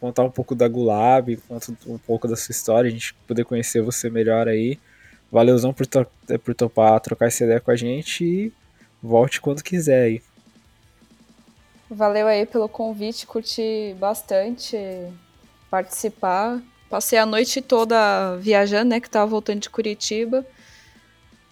Contar 0.00 0.22
um 0.22 0.30
pouco 0.30 0.54
da 0.54 0.66
Gulab, 0.66 1.36
contar 1.48 1.72
um 1.86 1.98
pouco 1.98 2.26
da 2.26 2.36
sua 2.36 2.52
história, 2.52 2.88
a 2.88 2.90
gente 2.90 3.14
poder 3.26 3.44
conhecer 3.44 3.82
você 3.82 4.08
melhor 4.08 4.48
aí. 4.48 4.78
Valeuzão 5.30 5.74
por, 5.74 5.86
to 5.86 6.06
por 6.42 6.54
topar 6.54 7.00
trocar 7.00 7.26
essa 7.26 7.44
ideia 7.44 7.60
com 7.60 7.70
a 7.70 7.76
gente 7.76 8.24
e 8.24 8.52
volte 9.02 9.40
quando 9.40 9.62
quiser 9.62 10.04
aí. 10.04 10.22
Valeu 11.90 12.26
aí 12.26 12.44
pelo 12.44 12.68
convite, 12.68 13.26
curti 13.26 13.96
bastante 13.98 14.76
participar. 15.70 16.60
Passei 16.90 17.18
a 17.18 17.26
noite 17.26 17.62
toda 17.62 18.36
viajando, 18.36 18.90
né? 18.90 19.00
Que 19.00 19.08
tava 19.08 19.26
voltando 19.26 19.60
de 19.60 19.70
Curitiba. 19.70 20.44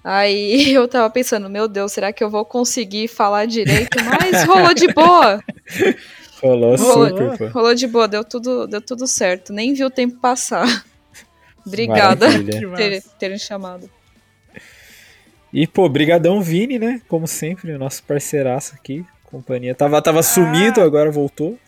Aí 0.04 0.70
eu 0.74 0.86
tava 0.86 1.10
pensando, 1.10 1.48
meu 1.48 1.66
Deus, 1.66 1.92
será 1.92 2.12
que 2.12 2.22
eu 2.22 2.30
vou 2.30 2.44
conseguir 2.44 3.08
falar 3.08 3.46
direito? 3.46 3.98
Mas 4.04 4.44
rolou 4.44 4.74
de 4.74 4.92
boa. 4.92 5.42
Rolou 6.42 6.76
Rolou, 6.76 7.08
super, 7.08 7.38
pô. 7.38 7.46
rolou 7.46 7.74
de 7.74 7.86
boa, 7.86 8.06
deu 8.06 8.22
tudo, 8.22 8.66
deu 8.66 8.82
tudo 8.82 9.06
certo. 9.06 9.54
Nem 9.54 9.72
vi 9.72 9.82
o 9.84 9.90
tempo 9.90 10.16
passar. 10.20 10.84
Obrigada 11.66 12.26
Maravilha. 12.26 12.68
Por 12.68 12.76
ter, 12.76 13.02
terem 13.18 13.38
chamado. 13.38 13.90
E, 15.50 15.66
pô, 15.66 15.88
brigadão 15.88 16.42
Vini, 16.42 16.78
né? 16.78 17.00
Como 17.08 17.26
sempre, 17.26 17.76
nosso 17.78 18.02
parceiraço 18.04 18.74
aqui. 18.74 19.02
Companhia. 19.26 19.74
Tava, 19.74 20.00
tava 20.00 20.22
sumido, 20.22 20.80
agora 20.80 21.10
voltou. 21.10 21.58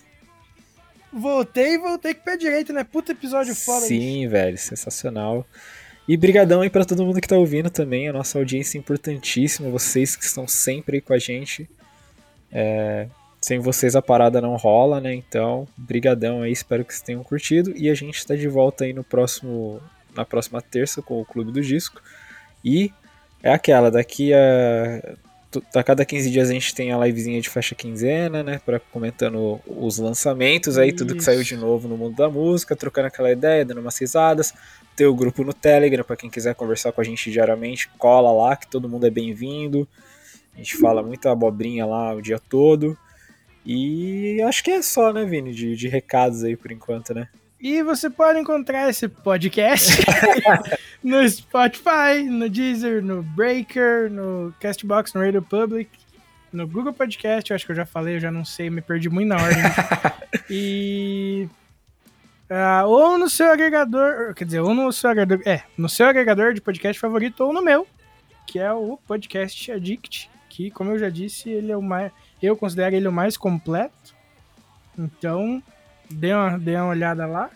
Voltei 1.11 1.73
e 1.73 1.77
voltei 1.77 2.13
com 2.13 2.21
o 2.21 2.23
pé 2.23 2.37
direito, 2.37 2.71
né? 2.71 2.83
Puta 2.83 3.11
episódio 3.11 3.55
foda. 3.55 3.85
Sim, 3.85 4.27
velho, 4.27 4.57
sensacional. 4.57 5.45
E 6.07 6.15
brigadão 6.15 6.61
aí 6.61 6.69
pra 6.69 6.85
todo 6.85 7.05
mundo 7.05 7.21
que 7.21 7.27
tá 7.27 7.37
ouvindo 7.37 7.69
também, 7.69 8.07
a 8.07 8.13
nossa 8.13 8.37
audiência 8.39 8.77
é 8.77 8.79
importantíssima, 8.79 9.69
vocês 9.69 10.15
que 10.15 10.23
estão 10.23 10.47
sempre 10.47 10.97
aí 10.97 11.01
com 11.01 11.13
a 11.13 11.19
gente. 11.19 11.69
É, 12.51 13.07
sem 13.41 13.59
vocês 13.59 13.95
a 13.95 14.01
parada 14.01 14.41
não 14.41 14.55
rola, 14.55 14.99
né? 14.99 15.13
Então, 15.13 15.67
brigadão 15.77 16.41
aí, 16.41 16.51
espero 16.51 16.83
que 16.83 16.93
vocês 16.93 17.03
tenham 17.03 17.23
curtido 17.23 17.73
e 17.75 17.89
a 17.89 17.93
gente 17.93 18.25
tá 18.25 18.35
de 18.35 18.47
volta 18.47 18.85
aí 18.85 18.93
no 18.93 19.03
próximo 19.03 19.81
na 20.15 20.25
próxima 20.25 20.61
terça 20.61 21.01
com 21.01 21.21
o 21.21 21.25
Clube 21.25 21.51
do 21.51 21.61
Disco. 21.61 22.01
E 22.63 22.91
é 23.41 23.53
aquela, 23.53 23.89
daqui 23.89 24.33
a 24.33 25.15
a 25.73 25.83
cada 25.83 26.05
15 26.05 26.29
dias 26.29 26.49
a 26.49 26.53
gente 26.53 26.75
tem 26.75 26.91
a 26.91 26.97
livezinha 26.97 27.41
de 27.41 27.49
fecha 27.49 27.73
quinzena, 27.73 28.43
né? 28.43 28.61
Pra 28.63 28.79
comentando 28.79 29.59
os 29.65 29.97
lançamentos 29.97 30.77
aí, 30.77 30.93
tudo 30.93 31.13
que 31.13 31.19
Isso. 31.19 31.25
saiu 31.25 31.43
de 31.43 31.57
novo 31.57 31.87
no 31.87 31.97
mundo 31.97 32.15
da 32.15 32.29
música, 32.29 32.75
trocando 32.75 33.07
aquela 33.07 33.31
ideia, 33.31 33.65
dando 33.65 33.81
umas 33.81 33.97
risadas. 33.97 34.53
Ter 34.95 35.07
o 35.07 35.15
grupo 35.15 35.43
no 35.43 35.53
Telegram 35.53 36.03
pra 36.03 36.15
quem 36.15 36.29
quiser 36.29 36.53
conversar 36.53 36.91
com 36.91 37.01
a 37.01 37.03
gente 37.03 37.31
diariamente, 37.31 37.89
cola 37.97 38.31
lá, 38.31 38.55
que 38.55 38.67
todo 38.67 38.89
mundo 38.89 39.07
é 39.07 39.09
bem-vindo. 39.09 39.87
A 40.53 40.57
gente 40.57 40.77
fala 40.77 41.01
muita 41.01 41.31
abobrinha 41.31 41.85
lá 41.85 42.13
o 42.13 42.21
dia 42.21 42.37
todo. 42.37 42.97
E 43.65 44.41
acho 44.43 44.63
que 44.63 44.71
é 44.71 44.81
só, 44.81 45.11
né, 45.13 45.25
Vini, 45.25 45.53
de, 45.53 45.75
de 45.75 45.87
recados 45.87 46.43
aí 46.43 46.55
por 46.55 46.71
enquanto, 46.71 47.13
né? 47.13 47.27
E 47.61 47.83
você 47.83 48.09
pode 48.09 48.39
encontrar 48.39 48.89
esse 48.89 49.07
podcast 49.09 50.01
no 51.03 51.27
Spotify, 51.27 52.23
no 52.25 52.49
Deezer, 52.49 53.03
no 53.03 53.21
Breaker, 53.21 54.09
no 54.09 54.53
Castbox, 54.61 55.13
no 55.13 55.21
Radio 55.21 55.41
Public, 55.41 55.89
no 56.53 56.65
Google 56.65 56.93
Podcast, 56.93 57.51
eu 57.51 57.55
acho 57.55 57.65
que 57.65 57.73
eu 57.73 57.75
já 57.75 57.85
falei, 57.85 58.15
eu 58.15 58.19
já 58.21 58.31
não 58.31 58.45
sei, 58.45 58.69
me 58.69 58.79
perdi 58.79 59.09
muito 59.09 59.27
na 59.27 59.35
ordem. 59.35 59.61
e. 60.49 61.49
ah, 62.49 62.85
ou 62.85 63.17
no 63.17 63.29
seu 63.29 63.51
agregador, 63.51 64.33
quer 64.33 64.45
dizer, 64.45 64.61
ou 64.61 64.73
no 64.73 64.89
seu 64.93 65.09
agregador, 65.09 65.45
é, 65.45 65.63
no 65.77 65.89
seu 65.89 66.07
agregador 66.07 66.53
de 66.53 66.61
podcast 66.61 66.97
favorito 66.97 67.41
ou 67.41 67.51
no 67.51 67.61
meu, 67.61 67.85
que 68.47 68.57
é 68.57 68.71
o 68.71 68.97
Podcast 69.05 69.69
Addict, 69.69 70.29
que, 70.49 70.71
como 70.71 70.91
eu 70.91 70.99
já 70.99 71.09
disse, 71.09 71.49
ele 71.49 71.73
é 71.73 71.77
o 71.77 71.81
mais, 71.81 72.09
eu 72.41 72.55
considero 72.55 72.95
ele 72.95 73.07
o 73.07 73.11
mais 73.11 73.35
completo. 73.35 74.15
Então, 74.97 75.61
dê 76.09 76.33
uma, 76.33 76.57
dê 76.57 76.75
uma 76.75 76.87
olhada 76.87 77.25
lá. 77.25 77.49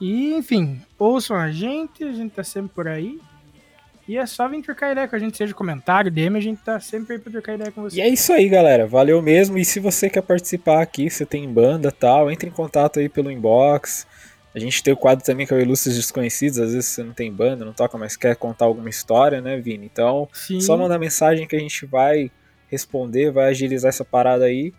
E, 0.00 0.34
enfim, 0.34 0.80
ouçam 0.98 1.36
a 1.36 1.50
gente, 1.50 2.04
a 2.04 2.12
gente 2.12 2.32
tá 2.32 2.44
sempre 2.44 2.70
por 2.74 2.86
aí. 2.86 3.18
E 4.08 4.16
é 4.16 4.24
só 4.24 4.46
vir 4.48 4.62
trocar 4.62 4.92
ideia 4.92 5.08
com 5.08 5.16
a 5.16 5.18
gente, 5.18 5.36
seja 5.36 5.52
comentário, 5.52 6.12
DM, 6.12 6.36
a 6.36 6.40
gente 6.40 6.60
tá 6.62 6.78
sempre 6.78 7.14
aí 7.14 7.18
pra 7.18 7.32
trocar 7.32 7.54
ideia 7.54 7.72
com 7.72 7.80
E 7.88 7.90
você. 7.90 8.00
é 8.00 8.08
isso 8.08 8.32
aí, 8.32 8.48
galera. 8.48 8.86
Valeu 8.86 9.20
mesmo. 9.20 9.58
E 9.58 9.64
se 9.64 9.80
você 9.80 10.08
quer 10.08 10.22
participar 10.22 10.80
aqui, 10.80 11.10
você 11.10 11.26
tem 11.26 11.48
banda 11.52 11.90
tal, 11.90 12.30
entre 12.30 12.48
em 12.48 12.52
contato 12.52 13.00
aí 13.00 13.08
pelo 13.08 13.32
inbox. 13.32 14.06
A 14.54 14.60
gente 14.60 14.80
tem 14.82 14.94
o 14.94 14.96
quadro 14.96 15.24
também 15.24 15.44
que 15.44 15.52
é 15.52 15.56
o 15.56 15.60
Ilustres 15.60 15.96
Desconhecidos. 15.96 16.58
Às 16.58 16.72
vezes 16.72 16.86
você 16.88 17.02
não 17.02 17.12
tem 17.12 17.32
banda, 17.32 17.64
não 17.64 17.72
toca, 17.72 17.98
mas 17.98 18.16
quer 18.16 18.36
contar 18.36 18.66
alguma 18.66 18.88
história, 18.88 19.40
né, 19.40 19.58
Vini? 19.58 19.86
Então, 19.92 20.28
Sim, 20.32 20.60
só 20.60 20.76
mandar 20.76 20.98
mensagem 21.00 21.46
que 21.46 21.56
a 21.56 21.60
gente 21.60 21.84
vai 21.84 22.30
responder, 22.70 23.32
vai 23.32 23.50
agilizar 23.50 23.88
essa 23.88 24.04
parada 24.04 24.44
aí. 24.44 24.72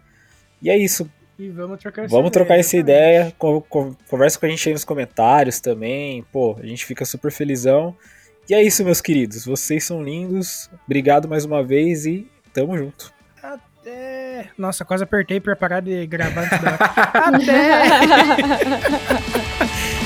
E 0.62 0.70
é 0.70 0.78
isso. 0.78 1.10
E 1.40 1.50
vamos 1.50 1.80
trocar 1.80 2.06
essa 2.06 2.12
Vamos 2.16 2.30
ideia, 2.30 2.32
trocar 2.46 2.58
essa 2.60 2.78
ideia, 2.78 3.34
co- 3.38 3.62
co- 3.62 3.96
conversa 4.10 4.40
com 4.40 4.46
a 4.46 4.50
gente 4.50 4.68
aí 4.68 4.74
nos 4.74 4.84
comentários 4.84 5.60
também. 5.60 6.24
Pô, 6.32 6.56
a 6.62 6.66
gente 6.66 6.84
fica 6.86 7.06
super 7.06 7.32
felizão. 7.32 7.96
E 8.50 8.54
é 8.56 8.64
isso, 8.64 8.84
meus 8.84 9.02
queridos. 9.02 9.46
Vocês 9.46 9.84
são 9.84 10.02
lindos. 10.04 10.70
Obrigado 10.86 11.28
mais 11.28 11.46
uma 11.46 11.64
vez 11.64 12.06
e 12.06 12.28
tamo 12.54 12.76
junto. 12.78 13.14
Até. 13.44 14.50
Nossa, 14.58 14.84
quase 14.84 15.04
apertei 15.04 15.40
pra 15.40 15.56
parar 15.56 15.80
de 15.82 16.08
gravar 16.08 16.42
antes 16.46 16.58
da. 16.62 16.76
Até! 17.14 17.82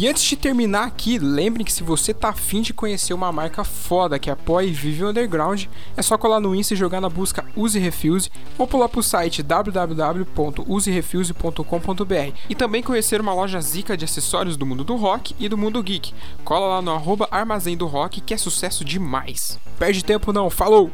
E 0.00 0.08
antes 0.08 0.22
de 0.22 0.34
terminar 0.34 0.86
aqui, 0.86 1.18
lembrem 1.18 1.62
que 1.62 1.70
se 1.70 1.82
você 1.82 2.14
tá 2.14 2.30
afim 2.30 2.62
de 2.62 2.72
conhecer 2.72 3.12
uma 3.12 3.30
marca 3.30 3.62
foda 3.62 4.18
que 4.18 4.30
apoia 4.30 4.64
e 4.64 4.72
vive 4.72 5.04
o 5.04 5.10
underground, 5.10 5.66
é 5.94 6.00
só 6.00 6.16
colar 6.16 6.40
no 6.40 6.54
Insta 6.54 6.72
e 6.72 6.76
jogar 6.76 7.02
na 7.02 7.10
busca 7.10 7.44
Use 7.54 7.78
Refuse 7.78 8.30
ou 8.56 8.66
pular 8.66 8.88
pro 8.88 9.02
site 9.02 9.42
www.userefuse.com.br 9.42 12.34
e 12.48 12.54
também 12.54 12.82
conhecer 12.82 13.20
uma 13.20 13.34
loja 13.34 13.60
zica 13.60 13.94
de 13.94 14.06
acessórios 14.06 14.56
do 14.56 14.64
mundo 14.64 14.84
do 14.84 14.96
rock 14.96 15.36
e 15.38 15.50
do 15.50 15.58
mundo 15.58 15.82
geek. 15.82 16.14
Cola 16.44 16.76
lá 16.76 16.80
no 16.80 16.92
arroba 16.92 17.28
Armazém 17.30 17.76
do 17.76 17.86
Rock 17.86 18.22
que 18.22 18.32
é 18.32 18.38
sucesso 18.38 18.82
demais. 18.82 19.60
Perde 19.78 20.02
tempo 20.02 20.32
não, 20.32 20.48
falou! 20.48 20.90